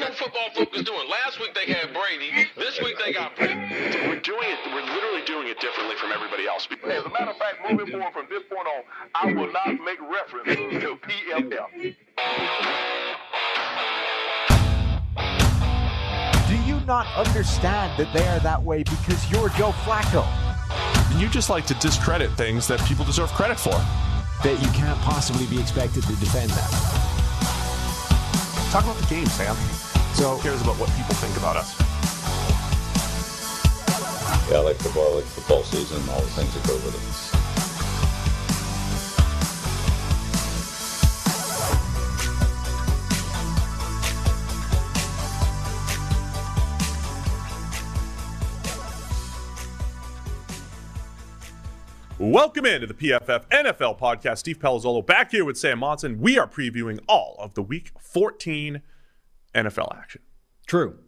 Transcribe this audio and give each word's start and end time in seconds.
that 0.00 0.14
football 0.14 0.50
focus 0.54 0.82
doing? 0.82 1.08
Last 1.08 1.40
week 1.40 1.54
they 1.54 1.72
had 1.72 1.92
Brady. 1.92 2.48
This 2.56 2.80
week 2.80 2.96
they 3.04 3.12
got 3.12 3.36
Brady. 3.36 3.54
We're 4.08 4.20
doing 4.20 4.48
it. 4.48 4.58
We're 4.72 4.82
literally 4.82 5.24
doing 5.26 5.48
it 5.48 5.60
differently 5.60 5.96
from 5.96 6.12
everybody 6.12 6.46
else. 6.46 6.66
As 6.84 7.04
a 7.04 7.10
matter 7.10 7.30
of 7.30 7.36
fact, 7.36 7.58
moving 7.70 7.90
forward 7.90 8.12
from 8.12 8.26
this 8.28 8.42
point 8.50 8.66
on, 8.66 8.82
I 9.14 9.32
will 9.32 9.52
not 9.52 9.68
make 9.84 10.00
reference 10.00 10.54
to 10.54 10.96
PFF. 10.96 11.94
Do 16.48 16.56
you 16.62 16.80
not 16.86 17.06
understand 17.16 17.98
that 17.98 18.12
they 18.12 18.26
are 18.28 18.40
that 18.40 18.62
way 18.62 18.82
because 18.82 19.30
you're 19.30 19.48
Joe 19.50 19.72
Flacco? 19.84 20.24
And 21.12 21.20
you 21.20 21.28
just 21.28 21.50
like 21.50 21.66
to 21.66 21.74
discredit 21.74 22.32
things 22.32 22.66
that 22.68 22.80
people 22.86 23.04
deserve 23.04 23.30
credit 23.30 23.58
for. 23.58 23.78
That 24.42 24.58
you 24.60 24.68
can't 24.72 24.98
possibly 25.00 25.46
be 25.46 25.60
expected 25.60 26.02
to 26.02 26.16
defend 26.16 26.50
that. 26.50 26.70
Talk 28.70 28.82
about 28.82 28.96
the 28.96 29.06
game, 29.06 29.26
Sam. 29.26 29.54
So 30.14 30.36
Who 30.36 30.42
cares 30.42 30.62
about 30.62 30.78
what 30.78 30.88
people 30.90 31.14
think 31.16 31.36
about 31.36 31.56
us? 31.56 31.74
Yeah, 34.48 34.58
I 34.58 34.60
like 34.60 34.76
football, 34.76 35.10
I 35.10 35.16
like 35.16 35.24
football 35.24 35.64
season, 35.64 36.08
all 36.08 36.20
the 36.20 36.28
things 36.28 36.54
that 36.54 36.64
go 36.68 36.74
with 36.74 36.94
it. 36.94 37.00
Welcome 52.20 52.66
into 52.66 52.86
the 52.86 52.94
PFF 52.94 53.46
NFL 53.48 53.98
podcast. 53.98 54.38
Steve 54.38 54.60
Palazzolo 54.60 55.04
back 55.04 55.32
here 55.32 55.44
with 55.44 55.58
Sam 55.58 55.80
Monson. 55.80 56.20
We 56.20 56.38
are 56.38 56.46
previewing 56.46 57.00
all 57.08 57.34
of 57.40 57.54
the 57.54 57.62
Week 57.62 57.90
14 57.98 58.80
NFL 59.54 59.96
action. 59.96 60.22
true. 60.66 60.98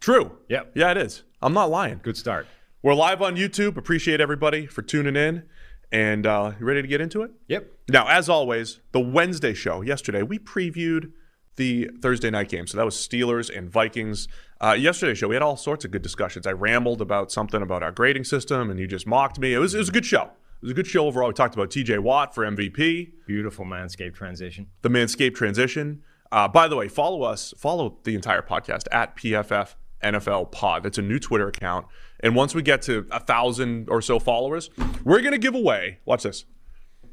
True. 0.00 0.36
Yeah. 0.48 0.64
Yeah, 0.74 0.90
it 0.90 0.98
is. 0.98 1.22
I'm 1.40 1.54
not 1.54 1.70
lying. 1.70 2.00
Good 2.02 2.16
start. 2.18 2.46
We're 2.82 2.92
live 2.94 3.22
on 3.22 3.36
YouTube. 3.36 3.78
Appreciate 3.78 4.20
everybody 4.20 4.66
for 4.66 4.82
tuning 4.82 5.16
in. 5.16 5.44
And 5.90 6.26
uh, 6.26 6.52
you 6.60 6.66
ready 6.66 6.82
to 6.82 6.88
get 6.88 7.00
into 7.00 7.22
it? 7.22 7.30
Yep. 7.48 7.70
Now, 7.88 8.08
as 8.08 8.28
always, 8.28 8.80
the 8.92 9.00
Wednesday 9.00 9.54
show 9.54 9.80
yesterday, 9.80 10.22
we 10.22 10.38
previewed 10.38 11.12
the 11.56 11.88
Thursday 12.02 12.28
night 12.30 12.48
game. 12.50 12.66
So 12.66 12.76
that 12.76 12.84
was 12.84 12.96
Steelers 12.96 13.56
and 13.56 13.70
Vikings. 13.70 14.28
Uh, 14.60 14.76
yesterday's 14.78 15.16
show, 15.18 15.28
we 15.28 15.36
had 15.36 15.42
all 15.42 15.56
sorts 15.56 15.84
of 15.86 15.90
good 15.90 16.02
discussions. 16.02 16.46
I 16.46 16.52
rambled 16.52 17.00
about 17.00 17.32
something 17.32 17.62
about 17.62 17.82
our 17.82 17.92
grading 17.92 18.24
system, 18.24 18.70
and 18.70 18.78
you 18.78 18.86
just 18.86 19.06
mocked 19.06 19.38
me. 19.38 19.54
It 19.54 19.58
was, 19.58 19.74
it 19.74 19.78
was 19.78 19.88
a 19.88 19.92
good 19.92 20.04
show. 20.04 20.24
It 20.24 20.62
was 20.62 20.70
a 20.72 20.74
good 20.74 20.86
show 20.86 21.06
overall. 21.06 21.28
We 21.28 21.34
talked 21.34 21.54
about 21.54 21.70
TJ 21.70 22.00
Watt 22.00 22.34
for 22.34 22.44
MVP, 22.44 23.12
Beautiful 23.26 23.64
Manscaped 23.64 24.14
transition. 24.14 24.66
the 24.82 24.88
Manscaped 24.90 25.34
transition. 25.34 26.02
Uh, 26.32 26.48
by 26.48 26.68
the 26.68 26.76
way, 26.76 26.88
follow 26.88 27.22
us, 27.22 27.54
follow 27.56 27.98
the 28.04 28.14
entire 28.14 28.42
podcast 28.42 28.84
at 28.90 29.16
PFF 29.16 29.74
NFL 30.02 30.50
Pod. 30.52 30.82
That's 30.82 30.98
a 30.98 31.02
new 31.02 31.18
Twitter 31.18 31.48
account. 31.48 31.86
And 32.20 32.34
once 32.34 32.54
we 32.54 32.62
get 32.62 32.82
to 32.82 33.06
a 33.10 33.20
thousand 33.20 33.88
or 33.88 34.02
so 34.02 34.18
followers, 34.18 34.70
we're 35.04 35.20
going 35.20 35.32
to 35.32 35.38
give 35.38 35.54
away, 35.54 35.98
watch 36.04 36.24
this, 36.24 36.44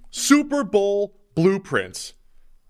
Super 0.09 0.63
Bowl 0.63 1.15
blueprints. 1.35 2.13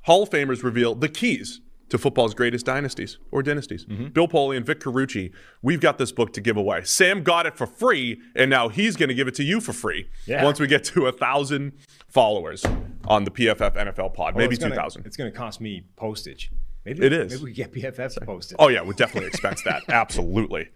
Hall 0.02 0.23
of 0.23 0.30
Famers 0.30 0.64
reveal 0.64 0.95
the 0.95 1.09
keys 1.09 1.62
to 1.89 1.97
football's 1.97 2.34
greatest 2.34 2.66
dynasties 2.66 3.17
or 3.31 3.44
dynasties. 3.44 3.86
Bill 3.86 4.28
Polian 4.28 4.58
and 4.58 4.66
Vic 4.66 4.80
Carucci, 4.80 5.31
we've 5.62 5.81
got 5.81 5.97
this 5.97 6.12
book 6.12 6.31
to 6.34 6.42
give 6.42 6.56
away. 6.58 6.84
Sam 6.84 7.22
got 7.22 7.45
it 7.45 7.58
for 7.58 7.67
free, 7.67 8.19
and 8.36 8.50
now 8.50 8.69
he's 8.69 8.95
going 8.95 9.09
to 9.09 9.16
give 9.16 9.28
it 9.28 9.36
to 9.36 9.44
you 9.44 9.59
for 9.59 9.73
free 9.73 10.08
Yeah. 10.25 10.44
once 10.44 10.59
we 10.59 10.67
get 10.67 10.84
to 10.86 11.06
a 11.08 11.12
thousand 11.12 11.73
followers 12.11 12.63
on 13.07 13.23
the 13.23 13.31
PFF 13.31 13.75
NFL 13.75 14.13
pod, 14.13 14.35
maybe 14.35 14.45
Well, 14.45 14.51
it's 14.53 14.59
two 14.59 14.65
gonna- 14.69 14.75
thousand. 14.75 15.05
It's 15.05 15.17
going 15.17 15.31
to 15.31 15.37
cost 15.37 15.59
me 15.61 15.83
postage. 15.95 16.51
Maybe 16.85 17.05
It 17.05 17.13
is. 17.13 17.31
Maybe 17.33 17.43
we 17.43 17.51
get 17.53 17.71
PFF 17.73 18.25
postage. 18.25 18.55
Oh 18.59 18.67
yeah, 18.69 18.81
we 18.81 18.93
definitely 18.95 19.27
expense 19.27 19.61
that. 19.63 19.83
Absolutely. 19.89 20.69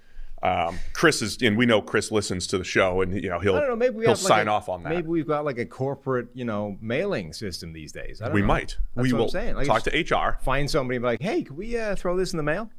Um, 0.44 0.78
Chris 0.94 1.24
is, 1.24 1.42
and 1.42 1.58
we 1.58 1.66
know 1.66 1.82
Chris 1.82 2.12
listens 2.12 2.46
to 2.48 2.60
the 2.60 2.64
show, 2.64 3.02
and 3.02 3.16
you 3.24 3.30
know 3.30 3.40
he'll 3.40 3.56
know. 3.56 3.76
Maybe 3.76 3.96
he'll 4.00 4.10
have 4.10 4.18
like 4.22 4.28
sign 4.28 4.48
a- 4.48 4.52
off 4.52 4.70
on 4.70 4.84
that. 4.84 4.90
Maybe 4.90 5.08
we've 5.08 5.28
got 5.28 5.44
like 5.46 5.58
a 5.58 5.66
corporate, 5.66 6.28
you 6.36 6.46
know, 6.46 6.78
mailing 6.82 7.34
system 7.34 7.74
these 7.74 7.92
days. 7.92 8.22
I 8.22 8.26
don't 8.26 8.36
we 8.36 8.42
know. 8.42 8.48
might. 8.48 8.78
That's 8.96 9.08
we 9.08 9.14
will 9.14 9.24
I'm 9.24 9.30
saying. 9.30 9.56
Like, 9.56 9.66
talk 9.66 9.82
to 9.84 9.98
HR. 10.16 10.38
Find 10.44 10.70
somebody 10.70 10.98
and 10.98 11.04
be 11.04 11.08
like, 11.08 11.22
hey, 11.22 11.42
can 11.42 11.56
we 11.56 11.76
uh, 11.80 11.96
throw 11.96 12.16
this 12.16 12.32
in 12.34 12.38
the 12.38 12.44
mail? 12.44 12.70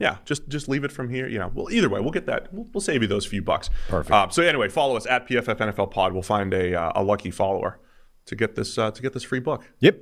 Yeah, 0.00 0.16
just 0.24 0.48
just 0.48 0.68
leave 0.68 0.82
it 0.84 0.90
from 0.92 1.08
here. 1.08 1.28
You 1.28 1.38
know, 1.38 1.50
well, 1.54 1.70
either 1.70 1.88
way, 1.88 2.00
we'll 2.00 2.10
get 2.10 2.26
that. 2.26 2.52
We'll, 2.52 2.66
we'll 2.72 2.80
save 2.80 3.02
you 3.02 3.08
those 3.08 3.24
few 3.26 3.42
bucks. 3.42 3.70
Perfect. 3.88 4.12
Uh, 4.12 4.28
so 4.28 4.42
anyway, 4.42 4.68
follow 4.68 4.96
us 4.96 5.06
at 5.06 5.28
PFF 5.28 5.56
NFL 5.56 5.90
Pod. 5.92 6.12
We'll 6.12 6.22
find 6.22 6.52
a 6.52 6.74
uh, 6.80 6.92
a 6.96 7.02
lucky 7.04 7.30
follower 7.30 7.78
to 8.26 8.34
get 8.34 8.56
this 8.56 8.76
uh, 8.76 8.90
to 8.90 9.02
get 9.02 9.12
this 9.12 9.22
free 9.22 9.38
book 9.40 9.62
Yep. 9.80 9.98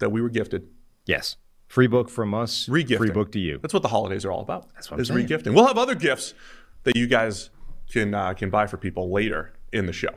that 0.00 0.10
we 0.10 0.20
were 0.20 0.28
gifted. 0.28 0.68
Yes. 1.06 1.36
Free 1.68 1.86
book 1.86 2.10
from 2.10 2.34
us. 2.34 2.66
Regifting. 2.66 2.98
Free 2.98 3.10
book 3.10 3.32
to 3.32 3.38
you. 3.38 3.58
That's 3.58 3.72
what 3.72 3.82
the 3.82 3.88
holidays 3.88 4.24
are 4.24 4.32
all 4.32 4.40
about. 4.42 4.68
That's 4.74 4.90
what 4.90 4.96
I'm 4.96 5.00
is 5.02 5.08
saying. 5.08 5.26
regifting. 5.26 5.54
We'll 5.54 5.66
have 5.68 5.78
other 5.78 5.94
gifts 5.94 6.34
that 6.82 6.96
you 6.96 7.06
guys 7.06 7.50
can 7.90 8.12
uh, 8.12 8.34
can 8.34 8.50
buy 8.50 8.66
for 8.66 8.76
people 8.76 9.10
later 9.12 9.54
in 9.72 9.86
the 9.86 9.92
show. 9.92 10.10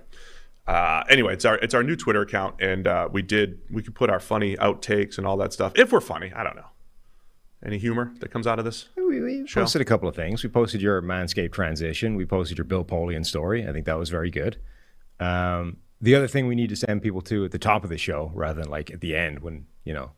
Uh, 0.67 1.03
anyway, 1.09 1.33
it's 1.33 1.45
our 1.45 1.55
it's 1.59 1.73
our 1.73 1.83
new 1.83 1.95
Twitter 1.95 2.21
account, 2.21 2.55
and 2.59 2.87
uh, 2.87 3.07
we 3.11 3.21
did 3.21 3.59
we 3.71 3.81
could 3.83 3.95
put 3.95 4.09
our 4.09 4.19
funny 4.19 4.55
outtakes 4.57 5.17
and 5.17 5.27
all 5.27 5.37
that 5.37 5.53
stuff 5.53 5.73
if 5.75 5.91
we're 5.93 5.99
funny. 6.01 6.31
I 6.35 6.43
don't 6.43 6.55
know. 6.55 6.65
Any 7.65 7.77
humor 7.77 8.13
that 8.19 8.29
comes 8.29 8.45
out 8.45 8.59
of 8.59 8.65
this? 8.65 8.89
We, 8.97 9.21
we 9.21 9.45
posted 9.45 9.81
a 9.81 9.85
couple 9.85 10.09
of 10.09 10.15
things. 10.15 10.43
We 10.43 10.49
posted 10.49 10.81
your 10.81 11.01
Manscaped 11.01 11.53
transition. 11.53 12.15
We 12.15 12.25
posted 12.25 12.57
your 12.57 12.65
Bill 12.65 12.83
Polian 12.83 13.25
story. 13.25 13.67
I 13.67 13.71
think 13.71 13.85
that 13.85 13.97
was 13.97 14.09
very 14.09 14.29
good. 14.29 14.57
Um, 15.19 15.77
the 16.01 16.15
other 16.15 16.27
thing 16.27 16.47
we 16.47 16.55
need 16.55 16.69
to 16.69 16.75
send 16.75 17.01
people 17.01 17.21
to 17.21 17.45
at 17.45 17.51
the 17.51 17.59
top 17.59 17.85
of 17.85 17.89
the 17.89 17.97
show, 17.97 18.31
rather 18.33 18.61
than 18.61 18.69
like 18.69 18.91
at 18.91 18.99
the 18.99 19.15
end 19.15 19.39
when 19.39 19.65
you 19.85 19.93
know 19.93 20.11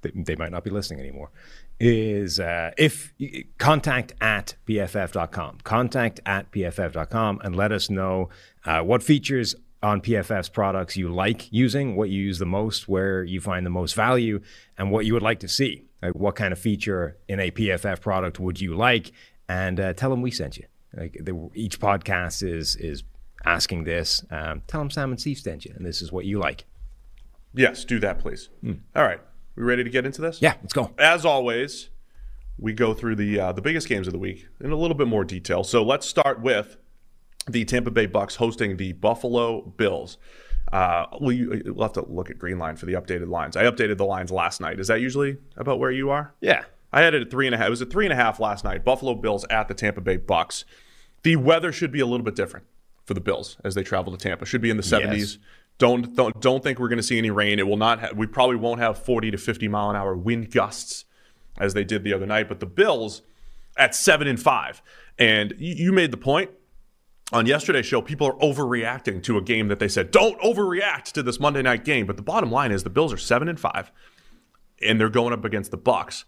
they, 0.00 0.12
they 0.14 0.36
might 0.36 0.50
not 0.50 0.64
be 0.64 0.70
listening 0.70 1.00
anymore, 1.00 1.30
is 1.78 2.40
uh, 2.40 2.70
if 2.78 3.12
contact 3.58 4.14
at 4.22 4.54
pff.com. 4.66 5.58
Contact 5.62 6.20
at 6.24 6.50
pff.com 6.50 7.40
and 7.44 7.54
let 7.54 7.72
us 7.72 7.90
know 7.90 8.30
uh, 8.64 8.80
what 8.80 9.02
features 9.02 9.54
on 9.82 10.00
PFF's 10.00 10.48
products 10.48 10.96
you 10.96 11.08
like 11.12 11.52
using, 11.52 11.96
what 11.96 12.08
you 12.08 12.22
use 12.22 12.38
the 12.38 12.46
most, 12.46 12.88
where 12.88 13.22
you 13.22 13.40
find 13.40 13.64
the 13.64 13.70
most 13.70 13.94
value, 13.94 14.40
and 14.78 14.90
what 14.90 15.04
you 15.04 15.12
would 15.12 15.22
like 15.22 15.40
to 15.40 15.48
see. 15.48 15.84
Like 16.02 16.14
what 16.14 16.36
kind 16.36 16.52
of 16.52 16.58
feature 16.58 17.18
in 17.28 17.40
a 17.40 17.50
PFF 17.50 18.00
product 18.00 18.40
would 18.40 18.60
you 18.60 18.74
like? 18.74 19.12
And 19.48 19.78
uh, 19.80 19.92
tell 19.94 20.10
them 20.10 20.22
we 20.22 20.30
sent 20.30 20.56
you. 20.58 20.64
Like 20.96 21.16
the, 21.20 21.50
each 21.54 21.78
podcast 21.78 22.42
is 22.42 22.76
is 22.76 23.02
asking 23.44 23.84
this. 23.84 24.24
Um, 24.30 24.62
tell 24.66 24.80
them 24.80 24.90
Sam 24.90 25.10
and 25.10 25.20
Steve 25.20 25.38
sent 25.38 25.64
you, 25.64 25.72
and 25.76 25.84
this 25.84 26.02
is 26.02 26.10
what 26.12 26.24
you 26.24 26.38
like. 26.38 26.64
Yes, 27.54 27.84
do 27.84 27.98
that, 28.00 28.18
please. 28.18 28.48
All 28.94 29.02
right, 29.02 29.20
we 29.56 29.62
ready 29.62 29.84
to 29.84 29.90
get 29.90 30.06
into 30.06 30.20
this? 30.20 30.40
Yeah, 30.40 30.54
let's 30.62 30.72
go. 30.72 30.92
As 30.98 31.24
always, 31.24 31.90
we 32.58 32.72
go 32.72 32.94
through 32.94 33.16
the 33.16 33.40
uh, 33.40 33.52
the 33.52 33.62
biggest 33.62 33.88
games 33.88 34.06
of 34.06 34.12
the 34.12 34.18
week 34.18 34.46
in 34.60 34.70
a 34.70 34.76
little 34.76 34.96
bit 34.96 35.08
more 35.08 35.24
detail. 35.24 35.64
So 35.64 35.82
let's 35.82 36.06
start 36.06 36.40
with 36.40 36.76
the 37.48 37.64
Tampa 37.64 37.90
Bay 37.90 38.06
Bucks 38.06 38.36
hosting 38.36 38.76
the 38.76 38.92
Buffalo 38.92 39.62
Bills. 39.62 40.18
Uh, 40.72 41.06
we'll, 41.20 41.60
we'll 41.66 41.82
have 41.82 41.92
to 41.94 42.04
look 42.08 42.30
at 42.30 42.38
Green 42.38 42.58
Line 42.58 42.76
for 42.76 42.86
the 42.86 42.92
updated 42.92 43.28
lines. 43.28 43.56
I 43.56 43.64
updated 43.64 43.96
the 43.96 44.04
lines 44.04 44.30
last 44.30 44.60
night. 44.60 44.78
Is 44.78 44.88
that 44.88 45.00
usually 45.00 45.36
about 45.56 45.78
where 45.78 45.90
you 45.90 46.10
are? 46.10 46.32
Yeah. 46.40 46.64
I 46.92 47.02
had 47.02 47.14
it 47.14 47.22
at 47.22 47.30
three 47.30 47.46
and 47.46 47.54
a 47.54 47.58
half. 47.58 47.66
It 47.68 47.70
was 47.70 47.82
at 47.82 47.90
three 47.90 48.06
and 48.06 48.12
a 48.12 48.16
half 48.16 48.40
last 48.40 48.64
night. 48.64 48.84
Buffalo 48.84 49.14
Bills 49.14 49.44
at 49.50 49.68
the 49.68 49.74
Tampa 49.74 50.00
Bay 50.00 50.16
Bucks. 50.16 50.64
The 51.22 51.36
weather 51.36 51.72
should 51.72 51.92
be 51.92 52.00
a 52.00 52.06
little 52.06 52.24
bit 52.24 52.34
different 52.34 52.66
for 53.04 53.14
the 53.14 53.20
Bills 53.20 53.56
as 53.64 53.74
they 53.74 53.82
travel 53.82 54.12
to 54.12 54.18
Tampa. 54.18 54.46
Should 54.46 54.60
be 54.60 54.70
in 54.70 54.76
the 54.76 54.82
70s. 54.82 55.18
Yes. 55.18 55.38
Don't, 55.78 56.14
don't 56.14 56.38
don't 56.40 56.62
think 56.62 56.78
we're 56.78 56.88
going 56.88 56.98
to 56.98 57.02
see 57.02 57.16
any 57.16 57.30
rain. 57.30 57.58
It 57.58 57.66
will 57.66 57.76
not. 57.78 58.00
Ha- 58.00 58.10
we 58.14 58.26
probably 58.26 58.56
won't 58.56 58.80
have 58.80 58.98
40 59.02 59.30
to 59.30 59.38
50 59.38 59.66
mile 59.68 59.90
an 59.90 59.96
hour 59.96 60.14
wind 60.14 60.50
gusts 60.50 61.06
as 61.58 61.74
they 61.74 61.84
did 61.84 62.04
the 62.04 62.12
other 62.12 62.26
night. 62.26 62.48
But 62.48 62.60
the 62.60 62.66
Bills 62.66 63.22
at 63.76 63.94
seven 63.94 64.28
and 64.28 64.40
five, 64.40 64.82
and 65.18 65.54
you, 65.58 65.74
you 65.86 65.92
made 65.92 66.10
the 66.10 66.18
point 66.18 66.50
on 67.32 67.46
yesterday's 67.46 67.86
show, 67.86 68.02
people 68.02 68.26
are 68.26 68.34
overreacting 68.34 69.22
to 69.24 69.38
a 69.38 69.42
game 69.42 69.68
that 69.68 69.78
they 69.78 69.88
said 69.88 70.10
don't 70.10 70.40
overreact 70.40 71.12
to 71.12 71.22
this 71.22 71.38
Monday 71.38 71.62
night 71.62 71.84
game. 71.84 72.06
But 72.06 72.16
the 72.16 72.22
bottom 72.22 72.50
line 72.50 72.72
is 72.72 72.82
the 72.82 72.90
Bills 72.90 73.12
are 73.12 73.18
seven 73.18 73.48
and 73.48 73.58
five, 73.58 73.92
and 74.82 75.00
they're 75.00 75.08
going 75.08 75.32
up 75.32 75.44
against 75.44 75.70
the 75.70 75.76
Bucks, 75.76 76.24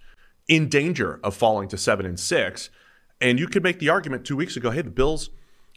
in 0.49 0.69
danger 0.69 1.21
of 1.23 1.35
falling 1.35 1.69
to 1.69 1.79
seven 1.79 2.07
and 2.07 2.19
six. 2.19 2.71
And 3.21 3.39
you 3.39 3.47
could 3.47 3.63
make 3.63 3.79
the 3.79 3.89
argument 3.89 4.25
two 4.25 4.37
weeks 4.37 4.57
ago, 4.57 4.71
hey, 4.71 4.83
the 4.83 4.91
Bills 4.91 5.31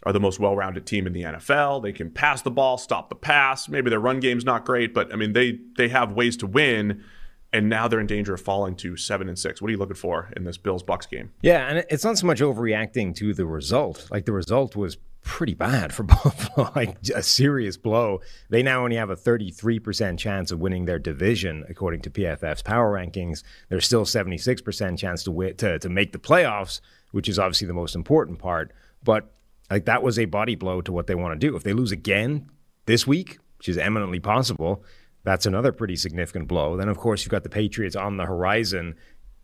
are 0.04 0.12
the 0.12 0.20
most 0.20 0.38
well-rounded 0.38 0.86
team 0.86 1.06
in 1.06 1.12
the 1.12 1.22
NFL. 1.22 1.82
They 1.82 1.92
can 1.92 2.10
pass 2.10 2.42
the 2.42 2.50
ball, 2.50 2.78
stop 2.78 3.08
the 3.08 3.14
pass. 3.14 3.68
Maybe 3.68 3.90
their 3.90 4.00
run 4.00 4.20
game's 4.20 4.44
not 4.44 4.64
great, 4.64 4.92
but 4.92 5.12
I 5.12 5.16
mean 5.16 5.32
they 5.32 5.58
they 5.76 5.88
have 5.88 6.12
ways 6.12 6.36
to 6.38 6.46
win. 6.46 7.04
And 7.52 7.68
now 7.70 7.88
they're 7.88 8.00
in 8.00 8.06
danger 8.06 8.34
of 8.34 8.40
falling 8.40 8.74
to 8.76 8.96
seven 8.96 9.28
and 9.28 9.38
six. 9.38 9.62
What 9.62 9.68
are 9.68 9.70
you 9.70 9.78
looking 9.78 9.96
for 9.96 10.30
in 10.36 10.44
this 10.44 10.58
Bills 10.58 10.82
Bucks 10.82 11.06
game? 11.06 11.32
Yeah, 11.40 11.66
and 11.68 11.86
it's 11.88 12.04
not 12.04 12.18
so 12.18 12.26
much 12.26 12.40
overreacting 12.40 13.14
to 13.16 13.32
the 13.32 13.46
result. 13.46 14.08
Like 14.10 14.26
the 14.26 14.32
result 14.32 14.76
was 14.76 14.98
pretty 15.26 15.54
bad 15.54 15.92
for 15.92 16.02
Buffalo, 16.04 16.70
like 16.74 16.96
a 17.14 17.22
serious 17.22 17.76
blow. 17.76 18.20
They 18.48 18.62
now 18.62 18.84
only 18.84 18.96
have 18.96 19.10
a 19.10 19.16
33% 19.16 20.18
chance 20.18 20.50
of 20.50 20.60
winning 20.60 20.86
their 20.86 21.00
division, 21.00 21.64
according 21.68 22.00
to 22.02 22.10
PFF's 22.10 22.62
power 22.62 22.92
rankings. 22.92 23.42
There's 23.68 23.84
still 23.84 24.04
76% 24.04 24.96
chance 24.96 25.24
to 25.24 25.32
win, 25.32 25.56
to, 25.56 25.78
to 25.80 25.88
make 25.88 26.12
the 26.12 26.18
playoffs, 26.18 26.80
which 27.10 27.28
is 27.28 27.38
obviously 27.38 27.66
the 27.66 27.74
most 27.74 27.94
important 27.94 28.38
part. 28.38 28.72
But 29.02 29.30
like 29.68 29.84
that 29.84 30.02
was 30.02 30.18
a 30.18 30.26
body 30.26 30.54
blow 30.54 30.80
to 30.80 30.92
what 30.92 31.08
they 31.08 31.14
want 31.16 31.38
to 31.38 31.46
do. 31.46 31.56
If 31.56 31.64
they 31.64 31.72
lose 31.72 31.92
again 31.92 32.48
this 32.86 33.06
week, 33.06 33.38
which 33.58 33.68
is 33.68 33.76
eminently 33.76 34.20
possible, 34.20 34.84
that's 35.24 35.44
another 35.44 35.72
pretty 35.72 35.96
significant 35.96 36.46
blow. 36.46 36.76
Then, 36.76 36.88
of 36.88 36.98
course, 36.98 37.24
you've 37.24 37.32
got 37.32 37.42
the 37.42 37.48
Patriots 37.48 37.96
on 37.96 38.16
the 38.16 38.26
horizon. 38.26 38.94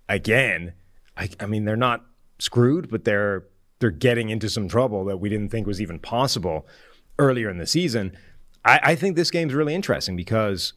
again, 0.08 0.74
I, 1.16 1.28
I 1.40 1.46
mean, 1.46 1.64
they're 1.64 1.76
not 1.76 2.04
screwed, 2.38 2.88
but 2.88 3.04
they're 3.04 3.44
they're 3.82 3.90
getting 3.90 4.30
into 4.30 4.48
some 4.48 4.68
trouble 4.68 5.04
that 5.04 5.18
we 5.18 5.28
didn't 5.28 5.50
think 5.50 5.66
was 5.66 5.80
even 5.80 5.98
possible 5.98 6.66
earlier 7.18 7.50
in 7.50 7.58
the 7.58 7.66
season. 7.66 8.16
I, 8.64 8.80
I 8.82 8.94
think 8.94 9.16
this 9.16 9.30
game's 9.30 9.52
really 9.52 9.74
interesting 9.74 10.16
because 10.16 10.72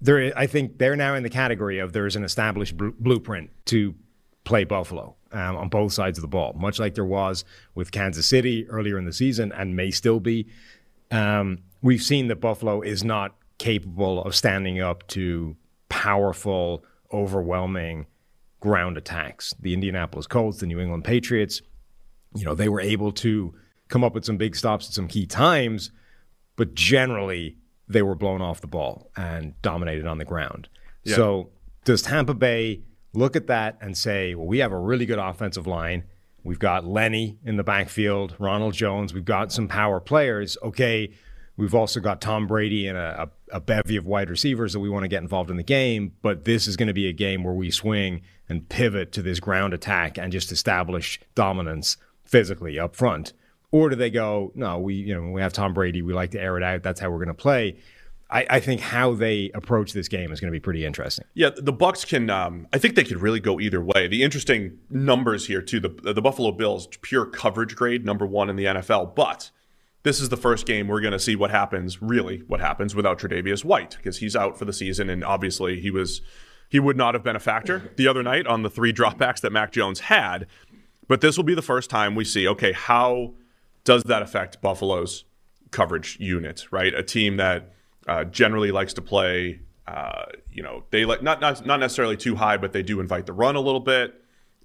there. 0.00 0.32
I 0.38 0.46
think 0.46 0.78
they're 0.78 0.96
now 0.96 1.14
in 1.14 1.24
the 1.24 1.30
category 1.30 1.80
of 1.80 1.92
there's 1.92 2.16
an 2.16 2.24
established 2.24 2.76
bl- 2.76 2.90
blueprint 2.98 3.50
to 3.66 3.94
play 4.44 4.62
Buffalo 4.62 5.16
um, 5.32 5.56
on 5.56 5.68
both 5.68 5.92
sides 5.92 6.16
of 6.16 6.22
the 6.22 6.28
ball, 6.28 6.54
much 6.56 6.78
like 6.78 6.94
there 6.94 7.04
was 7.04 7.44
with 7.74 7.90
Kansas 7.90 8.26
City 8.26 8.68
earlier 8.68 8.98
in 8.98 9.04
the 9.04 9.12
season 9.12 9.52
and 9.52 9.74
may 9.74 9.90
still 9.90 10.20
be. 10.20 10.46
Um, 11.10 11.58
we've 11.82 12.02
seen 12.02 12.28
that 12.28 12.36
Buffalo 12.36 12.82
is 12.82 13.02
not 13.02 13.34
capable 13.58 14.22
of 14.22 14.34
standing 14.36 14.80
up 14.80 15.06
to 15.08 15.56
powerful, 15.88 16.84
overwhelming 17.12 18.06
ground 18.60 18.96
attacks. 18.96 19.54
The 19.60 19.74
Indianapolis 19.74 20.28
Colts, 20.28 20.58
the 20.58 20.66
New 20.66 20.78
England 20.78 21.04
Patriots, 21.04 21.62
you 22.34 22.44
know, 22.44 22.54
they 22.54 22.68
were 22.68 22.80
able 22.80 23.12
to 23.12 23.54
come 23.88 24.04
up 24.04 24.14
with 24.14 24.24
some 24.24 24.36
big 24.36 24.56
stops 24.56 24.88
at 24.88 24.94
some 24.94 25.08
key 25.08 25.26
times, 25.26 25.90
but 26.56 26.74
generally 26.74 27.56
they 27.88 28.02
were 28.02 28.14
blown 28.14 28.40
off 28.40 28.60
the 28.60 28.66
ball 28.66 29.10
and 29.16 29.60
dominated 29.62 30.06
on 30.06 30.18
the 30.18 30.24
ground. 30.24 30.68
Yeah. 31.04 31.16
So 31.16 31.50
does 31.84 32.02
Tampa 32.02 32.34
Bay 32.34 32.82
look 33.12 33.36
at 33.36 33.46
that 33.48 33.78
and 33.80 33.96
say, 33.96 34.34
well, 34.34 34.46
we 34.46 34.58
have 34.58 34.72
a 34.72 34.78
really 34.78 35.06
good 35.06 35.18
offensive 35.18 35.66
line. 35.66 36.04
We've 36.44 36.58
got 36.58 36.84
Lenny 36.84 37.38
in 37.44 37.56
the 37.56 37.62
backfield, 37.62 38.34
Ronald 38.38 38.74
Jones. 38.74 39.14
We've 39.14 39.24
got 39.24 39.52
some 39.52 39.68
power 39.68 40.00
players. 40.00 40.56
Okay, 40.62 41.12
we've 41.56 41.74
also 41.74 42.00
got 42.00 42.20
Tom 42.20 42.46
Brady 42.46 42.88
and 42.88 42.98
a, 42.98 43.28
a, 43.52 43.56
a 43.56 43.60
bevy 43.60 43.96
of 43.96 44.06
wide 44.06 44.30
receivers 44.30 44.72
that 44.72 44.80
we 44.80 44.88
want 44.88 45.04
to 45.04 45.08
get 45.08 45.22
involved 45.22 45.50
in 45.50 45.56
the 45.56 45.62
game. 45.62 46.12
But 46.22 46.44
this 46.44 46.66
is 46.66 46.76
going 46.76 46.88
to 46.88 46.94
be 46.94 47.08
a 47.08 47.12
game 47.12 47.44
where 47.44 47.54
we 47.54 47.70
swing 47.70 48.22
and 48.48 48.68
pivot 48.68 49.12
to 49.12 49.22
this 49.22 49.38
ground 49.38 49.72
attack 49.72 50.18
and 50.18 50.32
just 50.32 50.50
establish 50.50 51.20
dominance 51.34 51.96
physically 52.32 52.78
up 52.78 52.96
front. 52.96 53.34
Or 53.70 53.88
do 53.88 53.96
they 53.96 54.10
go, 54.10 54.50
no, 54.54 54.78
we 54.78 54.94
you 54.94 55.14
know 55.14 55.30
we 55.30 55.40
have 55.40 55.52
Tom 55.52 55.72
Brady, 55.72 56.02
we 56.02 56.12
like 56.12 56.32
to 56.32 56.40
air 56.40 56.56
it 56.56 56.62
out. 56.64 56.82
That's 56.82 56.98
how 56.98 57.10
we're 57.10 57.18
going 57.18 57.28
to 57.28 57.34
play. 57.34 57.78
I, 58.28 58.46
I 58.48 58.60
think 58.60 58.80
how 58.80 59.12
they 59.12 59.50
approach 59.54 59.92
this 59.92 60.08
game 60.08 60.32
is 60.32 60.40
going 60.40 60.50
to 60.50 60.56
be 60.56 60.60
pretty 60.60 60.86
interesting. 60.86 61.26
Yeah, 61.34 61.50
the 61.54 61.72
Bucks 61.72 62.04
can. 62.04 62.28
Um, 62.30 62.66
I 62.72 62.78
think 62.78 62.96
they 62.96 63.04
could 63.04 63.20
really 63.20 63.40
go 63.40 63.60
either 63.60 63.82
way. 63.82 64.08
The 64.08 64.22
interesting 64.22 64.78
numbers 64.90 65.46
here 65.46 65.62
too. 65.62 65.80
The 65.80 65.88
the 65.88 66.22
Buffalo 66.22 66.50
Bills 66.50 66.88
pure 67.02 67.26
coverage 67.26 67.76
grade 67.76 68.04
number 68.04 68.26
one 68.26 68.50
in 68.50 68.56
the 68.56 68.64
NFL, 68.64 69.14
but 69.14 69.50
this 70.02 70.20
is 70.20 70.30
the 70.30 70.36
first 70.36 70.66
game 70.66 70.88
we're 70.88 71.00
going 71.00 71.12
to 71.12 71.18
see 71.18 71.36
what 71.36 71.50
happens. 71.50 72.02
Really, 72.02 72.42
what 72.46 72.60
happens 72.60 72.94
without 72.94 73.18
Tre'Davious 73.18 73.64
White 73.64 73.96
because 73.96 74.18
he's 74.18 74.34
out 74.34 74.58
for 74.58 74.64
the 74.64 74.72
season, 74.72 75.08
and 75.08 75.24
obviously 75.24 75.80
he 75.80 75.90
was 75.90 76.20
he 76.68 76.80
would 76.80 76.96
not 76.96 77.14
have 77.14 77.22
been 77.22 77.36
a 77.36 77.40
factor 77.40 77.92
the 77.96 78.08
other 78.08 78.22
night 78.22 78.46
on 78.46 78.62
the 78.62 78.70
three 78.70 78.94
dropbacks 78.94 79.42
that 79.42 79.52
Mac 79.52 79.72
Jones 79.72 80.00
had. 80.00 80.46
But 81.08 81.20
this 81.20 81.36
will 81.36 81.44
be 81.44 81.54
the 81.54 81.62
first 81.62 81.90
time 81.90 82.14
we 82.14 82.24
see 82.24 82.46
okay 82.48 82.72
how 82.72 83.34
does 83.84 84.04
that 84.04 84.22
affect 84.22 84.60
Buffalo's 84.62 85.24
coverage 85.70 86.18
unit, 86.20 86.66
right? 86.70 86.94
A 86.94 87.02
team 87.02 87.36
that 87.38 87.72
uh, 88.06 88.24
generally 88.24 88.70
likes 88.70 88.92
to 88.94 89.02
play, 89.02 89.60
uh, 89.86 90.26
you 90.50 90.62
know, 90.62 90.84
they 90.90 91.04
like 91.04 91.22
not, 91.22 91.40
not 91.40 91.66
not 91.66 91.80
necessarily 91.80 92.16
too 92.16 92.36
high, 92.36 92.56
but 92.56 92.72
they 92.72 92.82
do 92.82 93.00
invite 93.00 93.26
the 93.26 93.32
run 93.32 93.56
a 93.56 93.60
little 93.60 93.80
bit. 93.80 94.14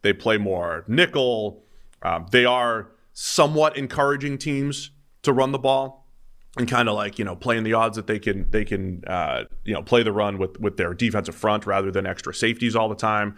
They 0.03 0.13
play 0.13 0.37
more 0.37 0.83
nickel. 0.87 1.63
Um, 2.03 2.27
they 2.31 2.45
are 2.45 2.91
somewhat 3.13 3.77
encouraging 3.77 4.37
teams 4.37 4.91
to 5.23 5.33
run 5.33 5.51
the 5.51 5.57
ball 5.57 6.07
and 6.57 6.67
kind 6.67 6.87
of 6.87 6.95
like 6.95 7.17
you 7.17 7.25
know 7.25 7.35
playing 7.35 7.63
the 7.63 7.73
odds 7.73 7.95
that 7.95 8.07
they 8.07 8.19
can 8.19 8.49
they 8.51 8.63
can 8.65 9.03
uh, 9.07 9.43
you 9.63 9.73
know 9.73 9.81
play 9.81 10.03
the 10.03 10.11
run 10.11 10.37
with 10.37 10.59
with 10.59 10.77
their 10.77 10.93
defensive 10.93 11.35
front 11.35 11.65
rather 11.65 11.91
than 11.91 12.05
extra 12.05 12.33
safeties 12.33 12.75
all 12.75 12.89
the 12.89 12.95
time. 12.95 13.35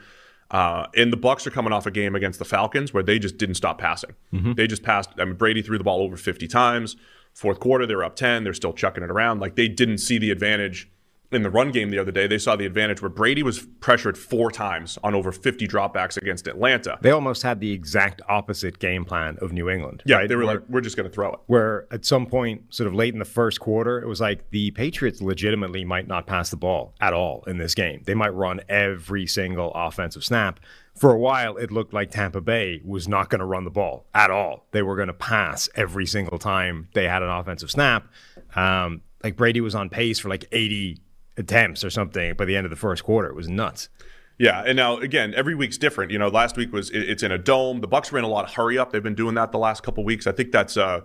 Uh, 0.51 0.88
and 0.96 1.13
the 1.13 1.18
Bucks 1.18 1.46
are 1.46 1.51
coming 1.51 1.72
off 1.72 1.86
a 1.86 1.92
game 1.92 2.16
against 2.16 2.40
the 2.40 2.46
Falcons 2.46 2.94
where 2.94 3.04
they 3.04 3.19
just 3.19 3.38
didn't 3.38 3.56
stop 3.56 3.78
passing. 3.78 4.16
They 4.54 4.66
just 4.68 4.81
passed. 4.84 5.10
I 5.19 5.25
mean, 5.25 5.36
Brady 5.36 5.62
threw 5.62 5.78
the 5.78 5.84
ball 5.84 6.01
over 6.01 6.18
50 6.18 6.48
times. 6.48 6.96
Fourth 7.34 7.60
quarter, 7.60 7.86
they 7.86 7.96
were 7.96 8.04
up 8.04 8.16
10. 8.16 8.44
They're 8.44 8.54
still 8.54 8.74
chucking 8.74 9.04
it 9.04 9.12
around. 9.12 9.40
Like 9.40 9.56
they 9.56 9.68
didn't 9.68 10.00
see 10.00 10.18
the 10.18 10.31
advantage 10.31 10.90
in 11.31 11.44
the 11.44 11.50
run 11.50 11.72
game 11.72 11.92
the 11.92 12.00
other 12.00 12.12
day. 12.12 12.26
They 12.26 12.40
saw 12.40 12.56
the 12.56 12.66
advantage 12.66 13.02
where 13.02 13.10
Brady 13.10 13.44
was 13.44 13.60
pressured 13.81 14.18
four 14.18 14.50
times 14.50 14.98
on 15.04 15.14
over 15.14 15.31
50 15.31 15.68
dropbacks 15.68 16.18
against 16.18 16.48
Atlanta. 16.48 16.98
They 17.02 17.12
almost 17.12 17.44
had 17.44 17.60
the 17.60 17.72
exact 17.72 18.22
opposite 18.28 18.80
game 18.80 19.06
plan 19.06 19.38
of 19.42 19.54
New 19.54 19.70
England. 19.70 20.02
Yeah, 20.06 20.16
right? 20.18 20.30
they 20.30 20.36
were 20.36 20.46
Where- 20.46 20.56
like, 20.56 20.70
we're 20.70 20.81
just 20.81 20.98
going 20.98 21.08
to 21.08 21.14
throw 21.14 21.34
it. 21.34 21.40
where 21.46 21.86
at 21.92 22.04
some 22.06 22.26
point, 22.26 22.64
sort 22.74 22.88
of 22.88 22.96
late 22.96 23.14
in 23.14 23.20
the 23.20 23.26
first 23.26 23.60
quarter, 23.60 24.00
it 24.02 24.08
was 24.08 24.20
like 24.20 24.50
the 24.50 24.72
Patriots 24.72 25.22
legitimately 25.22 25.86
might 25.86 26.08
not 26.08 26.26
pass 26.26 26.50
the 26.50 26.58
ball 26.58 26.96
at 27.00 27.14
all 27.14 27.44
in 27.46 27.58
this 27.60 27.76
game. 27.76 28.02
They 28.06 28.16
might 28.16 28.34
run 28.34 28.62
every 28.68 29.28
single 29.28 29.72
offensive 29.76 30.24
snap. 30.24 30.60
For 30.96 31.14
a 31.14 31.18
while, 31.20 31.56
it 31.58 31.72
looked 31.72 31.94
like 31.94 32.10
Tampa 32.12 32.42
Bay 32.42 32.81
was 32.84 33.08
not 33.08 33.30
going 33.30 33.40
to 33.40 33.46
run 33.46 33.64
the 33.64 33.70
ball 33.70 34.08
at 34.16 34.31
all. 34.31 34.66
They 34.72 34.81
were 34.81 34.96
going 34.96 35.08
to 35.08 35.14
pass 35.14 35.70
every 35.76 36.06
single 36.08 36.40
time 36.40 36.90
they 36.94 37.08
had 37.08 37.22
an 37.22 37.30
offensive 37.30 37.70
snap. 37.72 38.08
Um, 38.56 39.02
like 39.24 39.36
Brady 39.38 39.62
was 39.62 39.76
on 39.76 39.90
pace 39.90 40.18
for 40.20 40.28
like 40.30 40.46
80 40.52 40.98
attempts 41.40 41.84
or 41.84 41.90
something 41.90 42.36
by 42.36 42.46
the 42.46 42.56
end 42.56 42.66
of 42.66 42.70
the 42.70 42.76
first 42.76 43.04
quarter. 43.04 43.30
It 43.30 43.36
was 43.36 43.48
nuts. 43.50 43.90
Yeah, 44.38 44.64
and 44.66 44.76
now 44.78 44.98
again, 44.98 45.34
every 45.36 45.56
week's 45.56 45.78
different. 45.78 46.12
You 46.12 46.20
know, 46.20 46.30
last 46.30 46.56
week 46.56 46.72
was 46.72 46.90
it- 46.92 47.10
it's 47.10 47.24
in 47.24 47.32
a 47.32 47.38
dome. 47.38 47.82
The 47.82 47.88
Bucks 47.88 48.12
ran 48.12 48.24
a 48.24 48.28
lot 48.28 48.46
of 48.46 48.54
hurry 48.54 48.78
up. 48.78 48.92
They've 48.92 49.04
been 49.04 49.16
doing 49.16 49.36
that 49.36 49.52
the 49.52 49.58
last 49.58 49.84
couple 49.84 50.04
weeks. 50.04 50.28
I 50.28 50.32
think 50.32 50.52
that's 50.52 50.78
uh 50.78 51.02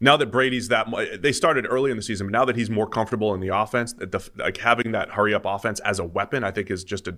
now 0.00 0.16
that 0.16 0.32
Brady's 0.32 0.66
that 0.68 0.88
they 1.20 1.30
started 1.30 1.64
early 1.68 1.90
in 1.92 1.96
the 1.96 2.02
season, 2.02 2.26
but 2.26 2.32
now 2.32 2.44
that 2.44 2.56
he's 2.56 2.70
more 2.70 2.88
comfortable 2.88 3.34
in 3.34 3.40
the 3.40 3.48
offense, 3.56 3.92
the, 3.92 4.28
like 4.36 4.56
having 4.56 4.90
that 4.92 5.10
hurry 5.10 5.32
up 5.32 5.44
offense 5.44 5.78
as 5.80 6.00
a 6.00 6.04
weapon, 6.04 6.42
I 6.42 6.50
think 6.50 6.70
is 6.70 6.82
just 6.82 7.06
a 7.06 7.16